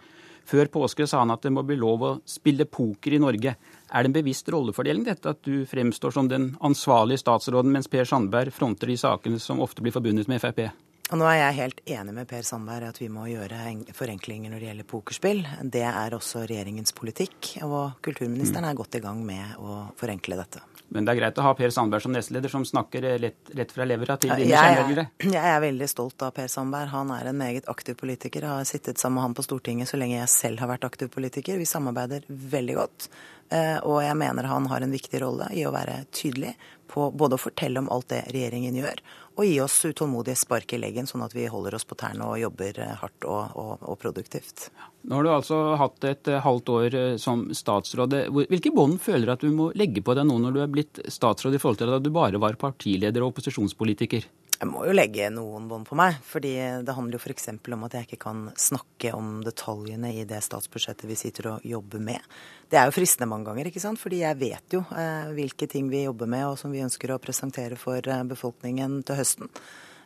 Før 0.49 0.69
påske 0.73 1.05
sa 1.05 1.21
han 1.21 1.29
at 1.33 1.43
det 1.45 1.51
må 1.53 1.61
bli 1.65 1.77
lov 1.77 2.03
å 2.05 2.11
spille 2.25 2.65
poker 2.65 3.13
i 3.13 3.21
Norge. 3.21 3.53
Er 3.89 4.03
det 4.03 4.09
en 4.09 4.15
bevisst 4.15 4.49
rollefordeling 4.49 5.05
dette 5.05 5.29
at 5.35 5.43
du 5.45 5.61
fremstår 5.69 6.15
som 6.15 6.29
den 6.29 6.51
ansvarlige 6.65 7.21
statsråden, 7.21 7.73
mens 7.75 7.89
Per 7.91 8.07
Sandberg 8.09 8.53
fronter 8.55 8.89
de 8.89 8.97
sakene 8.97 9.41
som 9.41 9.61
ofte 9.61 9.85
blir 9.85 9.93
forbundet 9.93 10.29
med 10.31 10.41
Frp? 10.41 10.63
Og 11.09 11.17
nå 11.17 11.25
er 11.25 11.39
jeg 11.39 11.57
helt 11.57 11.79
enig 11.89 12.13
med 12.13 12.29
Per 12.29 12.43
Sandberg 12.45 12.91
at 12.91 12.99
vi 13.01 13.07
må 13.09 13.25
gjøre 13.29 13.61
forenklinger 13.97 14.53
når 14.53 14.61
det 14.61 14.67
gjelder 14.69 14.89
pokerspill. 14.89 15.39
Det 15.65 15.85
er 15.89 16.17
også 16.17 16.43
regjeringens 16.45 16.93
politikk, 16.97 17.55
og 17.65 17.97
kulturministeren 18.05 18.69
er 18.69 18.77
godt 18.77 18.99
i 18.99 19.05
gang 19.05 19.23
med 19.25 19.57
å 19.57 19.87
forenkle 19.97 20.37
dette. 20.37 20.61
Men 20.89 21.05
det 21.05 21.13
er 21.13 21.19
greit 21.19 21.39
å 21.41 21.45
ha 21.45 21.53
Per 21.57 21.73
Sandberg 21.73 22.01
som 22.01 22.13
nestleder, 22.15 22.49
som 22.49 22.65
snakker 22.65 23.05
lett, 23.21 23.51
rett 23.57 23.73
fra 23.73 23.85
levra 23.85 24.17
til 24.17 24.33
dine 24.33 24.49
kjernevelgere? 24.49 25.05
Jeg, 25.21 25.33
jeg 25.35 25.53
er 25.53 25.59
veldig 25.63 25.89
stolt 25.91 26.25
av 26.25 26.33
Per 26.37 26.49
Sandberg. 26.49 26.89
Han 26.93 27.13
er 27.13 27.29
en 27.29 27.37
meget 27.37 27.69
aktiv 27.71 27.97
politiker. 27.99 28.45
Jeg 28.45 28.61
har 28.61 28.69
sittet 28.69 29.01
sammen 29.01 29.19
med 29.19 29.27
han 29.27 29.37
på 29.37 29.45
Stortinget 29.45 29.91
så 29.91 29.99
lenge 30.01 30.17
jeg 30.17 30.33
selv 30.33 30.63
har 30.63 30.71
vært 30.73 30.87
aktiv 30.89 31.11
politiker. 31.13 31.61
Vi 31.61 31.69
samarbeider 31.69 32.25
veldig 32.27 32.79
godt. 32.79 33.09
Eh, 33.53 33.77
og 33.85 34.01
jeg 34.05 34.17
mener 34.17 34.49
han 34.49 34.67
har 34.69 34.85
en 34.85 34.93
viktig 34.93 35.21
rolle 35.23 35.49
i 35.57 35.65
å 35.65 35.73
være 35.73 36.03
tydelig 36.13 36.53
på 36.89 37.09
både 37.13 37.37
å 37.37 37.41
fortelle 37.41 37.81
om 37.81 37.89
alt 37.93 38.09
det 38.09 38.23
regjeringen 38.33 38.77
gjør, 38.77 39.01
og 39.39 39.47
gi 39.47 39.59
oss 39.63 39.77
utålmodige 39.87 40.35
spark 40.35 40.73
i 40.75 40.79
leggen, 40.81 41.07
sånn 41.07 41.23
at 41.23 41.35
vi 41.35 41.47
holder 41.47 41.77
oss 41.77 41.87
på 41.87 41.97
tærne 41.99 42.27
og 42.27 42.39
jobber 42.41 42.81
eh, 42.83 42.95
hardt 42.99 43.27
og, 43.27 43.55
og, 43.55 43.85
og, 43.85 43.95
produktivt. 44.01 44.67
Nå 45.07 45.15
har 45.15 45.25
du 45.25 45.31
altså 45.31 45.59
hatt 45.79 46.09
et 46.09 46.31
eh, 46.31 46.41
halvt 46.43 46.73
år 46.75 46.97
eh, 46.99 47.13
som 47.21 47.45
statsråd. 47.55 48.17
Hvilke 48.35 48.73
bånd 48.75 48.99
føler 49.03 49.29
du 49.29 49.35
at 49.37 49.45
du 49.45 49.55
må 49.55 49.69
legge 49.79 50.03
på 50.03 50.17
deg 50.17 50.27
nå 50.27 50.41
når 50.43 50.57
du 50.57 50.61
er 50.65 50.75
blitt 50.75 51.01
statsråd, 51.07 51.55
i 51.55 51.63
forhold 51.63 51.79
til 51.79 51.95
at 51.95 52.03
du 52.03 52.11
bare 52.13 52.41
var 52.41 52.59
partileder 52.59 53.23
og 53.23 53.33
opposisjonspolitiker? 53.33 54.27
Jeg 54.59 54.67
må 54.67 54.81
jo 54.83 54.91
legge 54.91 55.29
noen 55.31 55.69
bånd 55.71 55.87
på 55.87 55.95
meg, 55.95 56.17
fordi 56.27 56.51
det 56.83 56.91
handler 56.91 57.15
jo 57.15 57.21
f.eks. 57.21 57.45
om 57.55 57.83
at 57.87 57.93
jeg 57.95 58.07
ikke 58.09 58.17
kan 58.25 58.41
snakke 58.59 59.13
om 59.15 59.37
detaljene 59.45 60.11
i 60.11 60.25
det 60.27 60.41
statsbudsjettet 60.43 61.07
vi 61.07 61.15
sitter 61.15 61.47
og 61.53 61.63
jobber 61.63 62.03
med. 62.03 62.19
Det 62.67 62.75
er 62.75 62.89
jo 62.89 62.95
fristende 62.97 63.29
mange 63.31 63.47
ganger, 63.47 63.69
ikke 63.69 63.79
sant? 63.79 64.01
fordi 64.01 64.19
jeg 64.19 64.35
vet 64.41 64.75
jo 64.75 64.81
eh, 64.91 65.31
hvilke 65.37 65.69
ting 65.71 65.87
vi 65.87 66.03
jobber 66.03 66.27
med 66.27 66.43
og 66.49 66.59
som 66.59 66.75
vi 66.75 66.83
ønsker 66.83 67.15
å 67.15 67.21
presentere 67.23 67.79
for 67.79 68.03
befolkningen 68.03 68.99
til 69.07 69.21
høsten. 69.21 69.28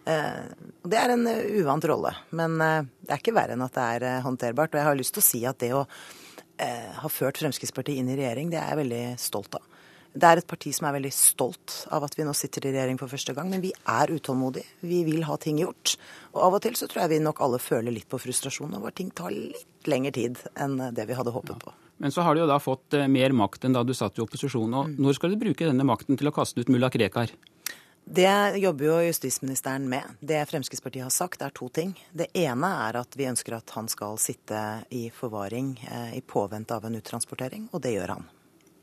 Eh, 0.06 0.40
det 0.84 1.00
er 1.00 1.14
en 1.14 1.28
uh, 1.30 1.44
uvant 1.62 1.86
rolle, 1.88 2.12
men 2.36 2.58
eh, 2.62 2.88
det 3.06 3.14
er 3.14 3.22
ikke 3.22 3.36
verre 3.38 3.56
enn 3.56 3.64
at 3.64 3.76
det 3.78 3.84
er 3.98 4.08
eh, 4.10 4.24
håndterbart. 4.26 4.74
Og 4.74 4.82
jeg 4.82 4.90
har 4.90 5.00
lyst 5.00 5.16
til 5.16 5.24
å 5.24 5.28
si 5.30 5.44
at 5.48 5.62
det 5.64 5.74
å 5.78 5.86
ha 6.64 7.10
ført 7.10 7.40
Fremskrittspartiet 7.42 7.98
inn 7.98 8.12
i 8.14 8.16
regjering, 8.16 8.52
det 8.52 8.60
er 8.62 8.70
jeg 8.70 8.78
veldig 8.84 9.06
stolt 9.20 9.56
av. 9.58 9.64
Det 10.14 10.28
er 10.30 10.40
et 10.40 10.48
parti 10.48 10.70
som 10.72 10.86
er 10.86 10.94
veldig 10.96 11.12
stolt 11.12 11.80
av 11.92 12.06
at 12.06 12.14
vi 12.16 12.24
nå 12.24 12.32
sitter 12.38 12.68
i 12.70 12.74
regjering 12.76 13.00
for 13.02 13.12
første 13.12 13.34
gang, 13.36 13.50
men 13.50 13.64
vi 13.64 13.72
er 13.90 14.14
utålmodige. 14.14 14.70
Vi 14.86 15.02
vil 15.08 15.26
ha 15.26 15.36
ting 15.42 15.58
gjort. 15.60 15.96
Og 16.36 16.44
av 16.46 16.60
og 16.60 16.62
til 16.64 16.78
så 16.78 16.88
tror 16.88 17.04
jeg 17.04 17.16
vi 17.16 17.24
nok 17.26 17.42
alle 17.44 17.60
føler 17.60 17.96
litt 17.96 18.08
på 18.08 18.22
frustrasjon 18.22 18.78
over 18.78 18.94
at 18.94 19.00
ting 19.02 19.10
tar 19.18 19.34
litt 19.34 19.90
lengre 19.90 20.14
tid 20.14 20.38
enn 20.54 20.78
det 20.94 21.08
vi 21.10 21.18
hadde 21.18 21.34
håpet 21.34 21.66
på. 21.66 21.74
Men 22.06 22.14
så 22.14 22.22
har 22.22 22.38
du 22.38 22.44
jo 22.44 22.50
da 22.50 22.60
fått 22.62 22.94
eh, 23.00 23.10
mer 23.10 23.34
makt 23.36 23.66
enn 23.66 23.76
da 23.76 23.82
du 23.84 23.96
satt 23.98 24.22
i 24.22 24.24
opposisjon. 24.24 24.78
Og 24.78 24.94
mm. 24.94 24.96
når 25.02 25.18
skal 25.18 25.34
du 25.34 25.42
bruke 25.42 25.68
denne 25.68 25.90
makten 25.90 26.22
til 26.22 26.30
å 26.30 26.36
kaste 26.38 26.62
ut 26.62 26.72
mulla 26.72 26.94
Krekar? 26.94 27.34
Det 28.06 28.58
jobber 28.58 28.86
jo 28.86 28.96
justisministeren 29.02 29.90
med. 29.90 30.04
Det 30.20 30.46
Fremskrittspartiet 30.50 31.04
har 31.04 31.14
sagt, 31.14 31.42
er 31.42 31.50
to 31.56 31.70
ting. 31.70 31.96
Det 32.12 32.28
ene 32.36 32.70
er 32.88 33.00
at 33.00 33.16
vi 33.16 33.30
ønsker 33.30 33.56
at 33.56 33.76
han 33.78 33.88
skal 33.92 34.18
sitte 34.20 34.60
i 34.92 35.08
forvaring 35.14 35.78
eh, 35.88 36.18
i 36.18 36.22
påvente 36.22 36.76
av 36.76 36.86
en 36.86 36.98
uttransportering, 37.00 37.70
og 37.72 37.82
det 37.82 37.96
gjør 37.96 38.18
han. 38.18 38.26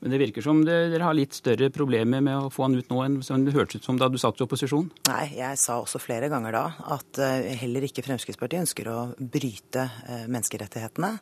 Men 0.00 0.14
det 0.14 0.20
virker 0.22 0.44
som 0.44 0.62
dere 0.64 1.02
har 1.04 1.12
litt 1.12 1.36
større 1.36 1.68
problemer 1.68 2.22
med 2.24 2.46
å 2.46 2.48
få 2.48 2.64
han 2.64 2.78
ut 2.78 2.88
nå 2.88 3.02
enn 3.04 3.44
det 3.44 3.52
hørtes 3.52 3.82
ut 3.82 3.88
som 3.90 3.98
da 4.00 4.08
du 4.08 4.16
satt 4.18 4.40
i 4.40 4.46
opposisjon? 4.46 4.88
Nei, 5.10 5.26
jeg 5.36 5.58
sa 5.60 5.76
også 5.82 6.00
flere 6.00 6.30
ganger 6.32 6.56
da 6.56 6.62
at 6.96 7.20
eh, 7.20 7.52
heller 7.60 7.84
ikke 7.84 8.06
Fremskrittspartiet 8.06 8.64
ønsker 8.64 8.88
å 8.88 9.00
bryte 9.18 9.84
eh, 10.08 10.28
menneskerettighetene. 10.28 11.16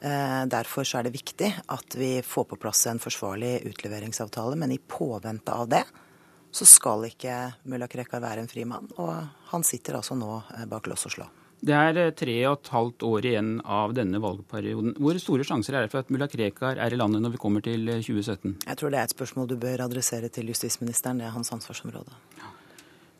Derfor 0.00 0.86
så 0.88 0.96
er 0.96 1.04
det 1.04 1.10
viktig 1.12 1.50
at 1.74 1.94
vi 2.00 2.22
får 2.24 2.46
på 2.48 2.56
plass 2.62 2.86
en 2.88 3.02
forsvarlig 3.02 3.58
utleveringsavtale, 3.68 4.56
men 4.56 4.72
i 4.72 4.78
påvente 4.80 5.52
av 5.52 5.68
det 5.68 5.82
så 6.50 6.66
skal 6.66 7.06
ikke 7.10 7.36
mulla 7.70 7.88
Krekar 7.90 8.22
være 8.22 8.44
en 8.44 8.50
fri 8.50 8.64
mann. 8.68 8.88
Og 8.98 9.12
han 9.52 9.66
sitter 9.66 9.98
altså 9.98 10.16
nå 10.18 10.40
bak 10.70 10.90
lås 10.90 11.06
og 11.06 11.14
slå. 11.14 11.28
Det 11.60 11.74
er 11.76 11.98
eh, 12.00 12.12
tre 12.16 12.34
og 12.48 12.54
et 12.62 12.70
halvt 12.72 13.04
år 13.04 13.26
igjen 13.28 13.48
av 13.68 13.92
denne 13.96 14.20
valgperioden. 14.22 14.94
Hvor 14.96 15.18
store 15.20 15.44
sjanser 15.44 15.76
er 15.76 15.84
det 15.84 15.92
for 15.92 16.00
at 16.00 16.12
mulla 16.12 16.28
Krekar 16.30 16.80
er 16.80 16.94
i 16.94 16.96
landet 16.96 17.20
når 17.20 17.34
vi 17.34 17.40
kommer 17.42 17.64
til 17.64 17.84
2017? 17.84 18.54
Eh, 18.54 18.70
Jeg 18.70 18.80
tror 18.80 18.94
det 18.94 19.00
er 19.00 19.08
et 19.10 19.12
spørsmål 19.12 19.50
du 19.50 19.58
bør 19.60 19.84
adressere 19.84 20.32
til 20.32 20.48
justisministeren. 20.48 21.20
Det 21.20 21.28
er 21.28 21.36
hans 21.36 21.52
ansvarsområde. 21.52 22.16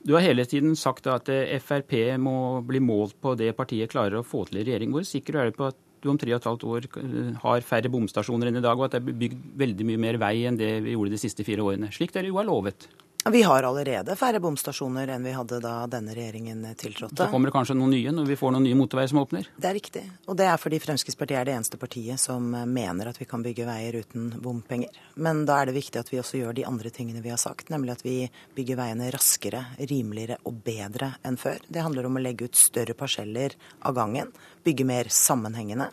Du 0.00 0.14
har 0.16 0.24
hele 0.24 0.46
tiden 0.48 0.72
sagt 0.72 1.04
at 1.12 1.28
eh, 1.28 1.60
Frp 1.60 1.92
må 2.16 2.62
bli 2.64 2.80
målt 2.80 3.18
på 3.20 3.34
det 3.36 3.52
partiet 3.58 3.92
klarer 3.92 4.22
å 4.22 4.24
få 4.24 4.46
til 4.48 4.62
i 4.62 4.64
regjering. 4.64 4.96
Hvor 4.96 5.04
sikker 5.04 5.36
er 5.36 5.52
du 5.52 5.60
på 5.60 5.68
at 5.68 5.76
du 6.00 6.08
om 6.08 6.16
tre 6.16 6.32
og 6.32 6.40
et 6.40 6.48
halvt 6.48 6.64
år 6.64 6.88
har 7.42 7.60
færre 7.60 7.92
bomstasjoner 7.92 8.48
enn 8.48 8.56
i 8.56 8.64
dag, 8.64 8.72
og 8.72 8.86
at 8.86 8.96
det 8.96 9.02
er 9.02 9.20
bygd 9.20 9.42
veldig 9.60 9.84
mye 9.90 10.00
mer 10.00 10.16
vei 10.22 10.46
enn 10.48 10.56
det 10.56 10.78
vi 10.86 10.94
gjorde 10.96 11.12
de 11.12 11.20
siste 11.20 11.44
fire 11.44 11.60
årene, 11.60 11.90
slik 11.92 12.14
dere 12.16 12.32
jo 12.32 12.38
har 12.40 12.48
lovet? 12.48 12.88
Vi 13.28 13.42
har 13.42 13.62
allerede 13.62 14.14
færre 14.16 14.40
bomstasjoner 14.40 15.10
enn 15.12 15.24
vi 15.26 15.32
hadde 15.36 15.58
da 15.60 15.74
denne 15.92 16.14
regjeringen 16.16 16.62
tiltrådte. 16.80 17.18
Så 17.20 17.26
kommer 17.28 17.50
det 17.50 17.52
kanskje 17.52 17.74
noen 17.76 17.92
nye 17.92 18.12
når 18.16 18.30
vi 18.30 18.36
får 18.40 18.54
noen 18.54 18.64
nye 18.64 18.78
motorveier 18.78 19.10
som 19.12 19.20
åpner? 19.20 19.50
Det 19.60 19.68
er 19.68 19.76
riktig. 19.76 20.04
Og 20.24 20.38
det 20.40 20.46
er 20.48 20.56
fordi 20.60 20.78
Fremskrittspartiet 20.80 21.36
er 21.36 21.50
det 21.50 21.56
eneste 21.58 21.76
partiet 21.80 22.22
som 22.22 22.46
mener 22.48 23.10
at 23.10 23.20
vi 23.20 23.26
kan 23.28 23.44
bygge 23.44 23.66
veier 23.68 23.98
uten 24.00 24.30
bompenger. 24.40 24.96
Men 25.20 25.42
da 25.44 25.58
er 25.60 25.68
det 25.68 25.76
viktig 25.76 26.00
at 26.00 26.08
vi 26.08 26.22
også 26.22 26.40
gjør 26.40 26.56
de 26.56 26.64
andre 26.70 26.94
tingene 26.96 27.20
vi 27.20 27.34
har 27.34 27.42
sagt, 27.42 27.68
nemlig 27.68 27.98
at 27.98 28.06
vi 28.06 28.16
bygger 28.56 28.80
veiene 28.80 29.10
raskere, 29.12 29.66
rimeligere 29.92 30.40
og 30.48 30.62
bedre 30.64 31.12
enn 31.20 31.36
før. 31.40 31.60
Det 31.68 31.84
handler 31.84 32.08
om 32.08 32.16
å 32.16 32.24
legge 32.24 32.48
ut 32.48 32.56
større 32.56 32.96
parseller 32.96 33.58
av 33.84 34.00
gangen, 34.00 34.32
bygge 34.64 34.88
mer 34.88 35.12
sammenhengende 35.12 35.90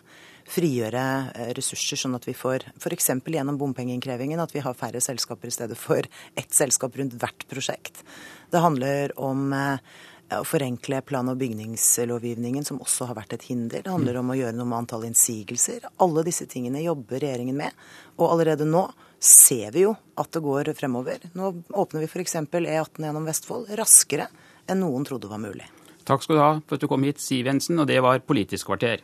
frigjøre 0.48 1.06
eh, 1.36 1.54
ressurser, 1.58 2.00
sånn 2.00 2.18
at 2.18 2.28
vi 2.28 2.36
får 2.38 2.70
f.eks. 2.78 3.10
gjennom 3.26 3.60
bompengeinnkrevingen 3.60 4.42
at 4.44 4.54
vi 4.56 4.64
har 4.66 4.78
færre 4.78 5.02
selskaper 5.04 5.52
i 5.52 5.56
stedet 5.56 5.78
for 5.80 6.08
ett 6.36 6.54
selskap 6.56 6.98
rundt 6.98 7.18
hvert 7.20 7.48
prosjekt. 7.52 8.04
Det 8.52 8.64
handler 8.64 9.14
om 9.20 9.52
eh, 9.54 9.98
å 10.36 10.44
forenkle 10.48 11.02
plan- 11.08 11.30
og 11.32 11.40
bygningslovgivningen, 11.40 12.66
som 12.68 12.82
også 12.84 13.08
har 13.10 13.18
vært 13.20 13.38
et 13.38 13.48
hinder. 13.48 13.84
Det 13.84 13.92
handler 13.92 14.20
om 14.20 14.32
å 14.32 14.38
gjøre 14.38 14.56
noe 14.58 14.68
med 14.68 14.82
antall 14.82 15.08
innsigelser. 15.08 15.88
Alle 16.04 16.26
disse 16.28 16.48
tingene 16.52 16.84
jobber 16.84 17.22
regjeringen 17.24 17.58
med. 17.60 17.88
Og 18.18 18.28
allerede 18.34 18.68
nå 18.68 18.88
ser 19.24 19.72
vi 19.76 19.86
jo 19.86 19.96
at 20.20 20.32
det 20.36 20.44
går 20.44 20.74
fremover. 20.78 21.24
Nå 21.38 21.54
åpner 21.72 22.04
vi 22.04 22.12
f.eks. 22.12 22.36
E18 22.44 23.08
gjennom 23.08 23.28
Vestfold 23.28 23.72
raskere 23.80 24.28
enn 24.68 24.84
noen 24.84 25.08
trodde 25.08 25.32
var 25.32 25.42
mulig. 25.42 25.68
Takk 26.08 26.24
skal 26.24 26.38
du 26.38 26.44
ha 26.44 26.52
for 26.64 26.78
at 26.78 26.84
du 26.84 26.92
kom 26.92 27.04
hit, 27.08 27.20
Siv 27.24 27.48
Jensen, 27.48 27.80
og 27.80 27.88
det 27.90 28.00
var 28.04 28.24
Politisk 28.24 28.70
kvarter. 28.70 29.04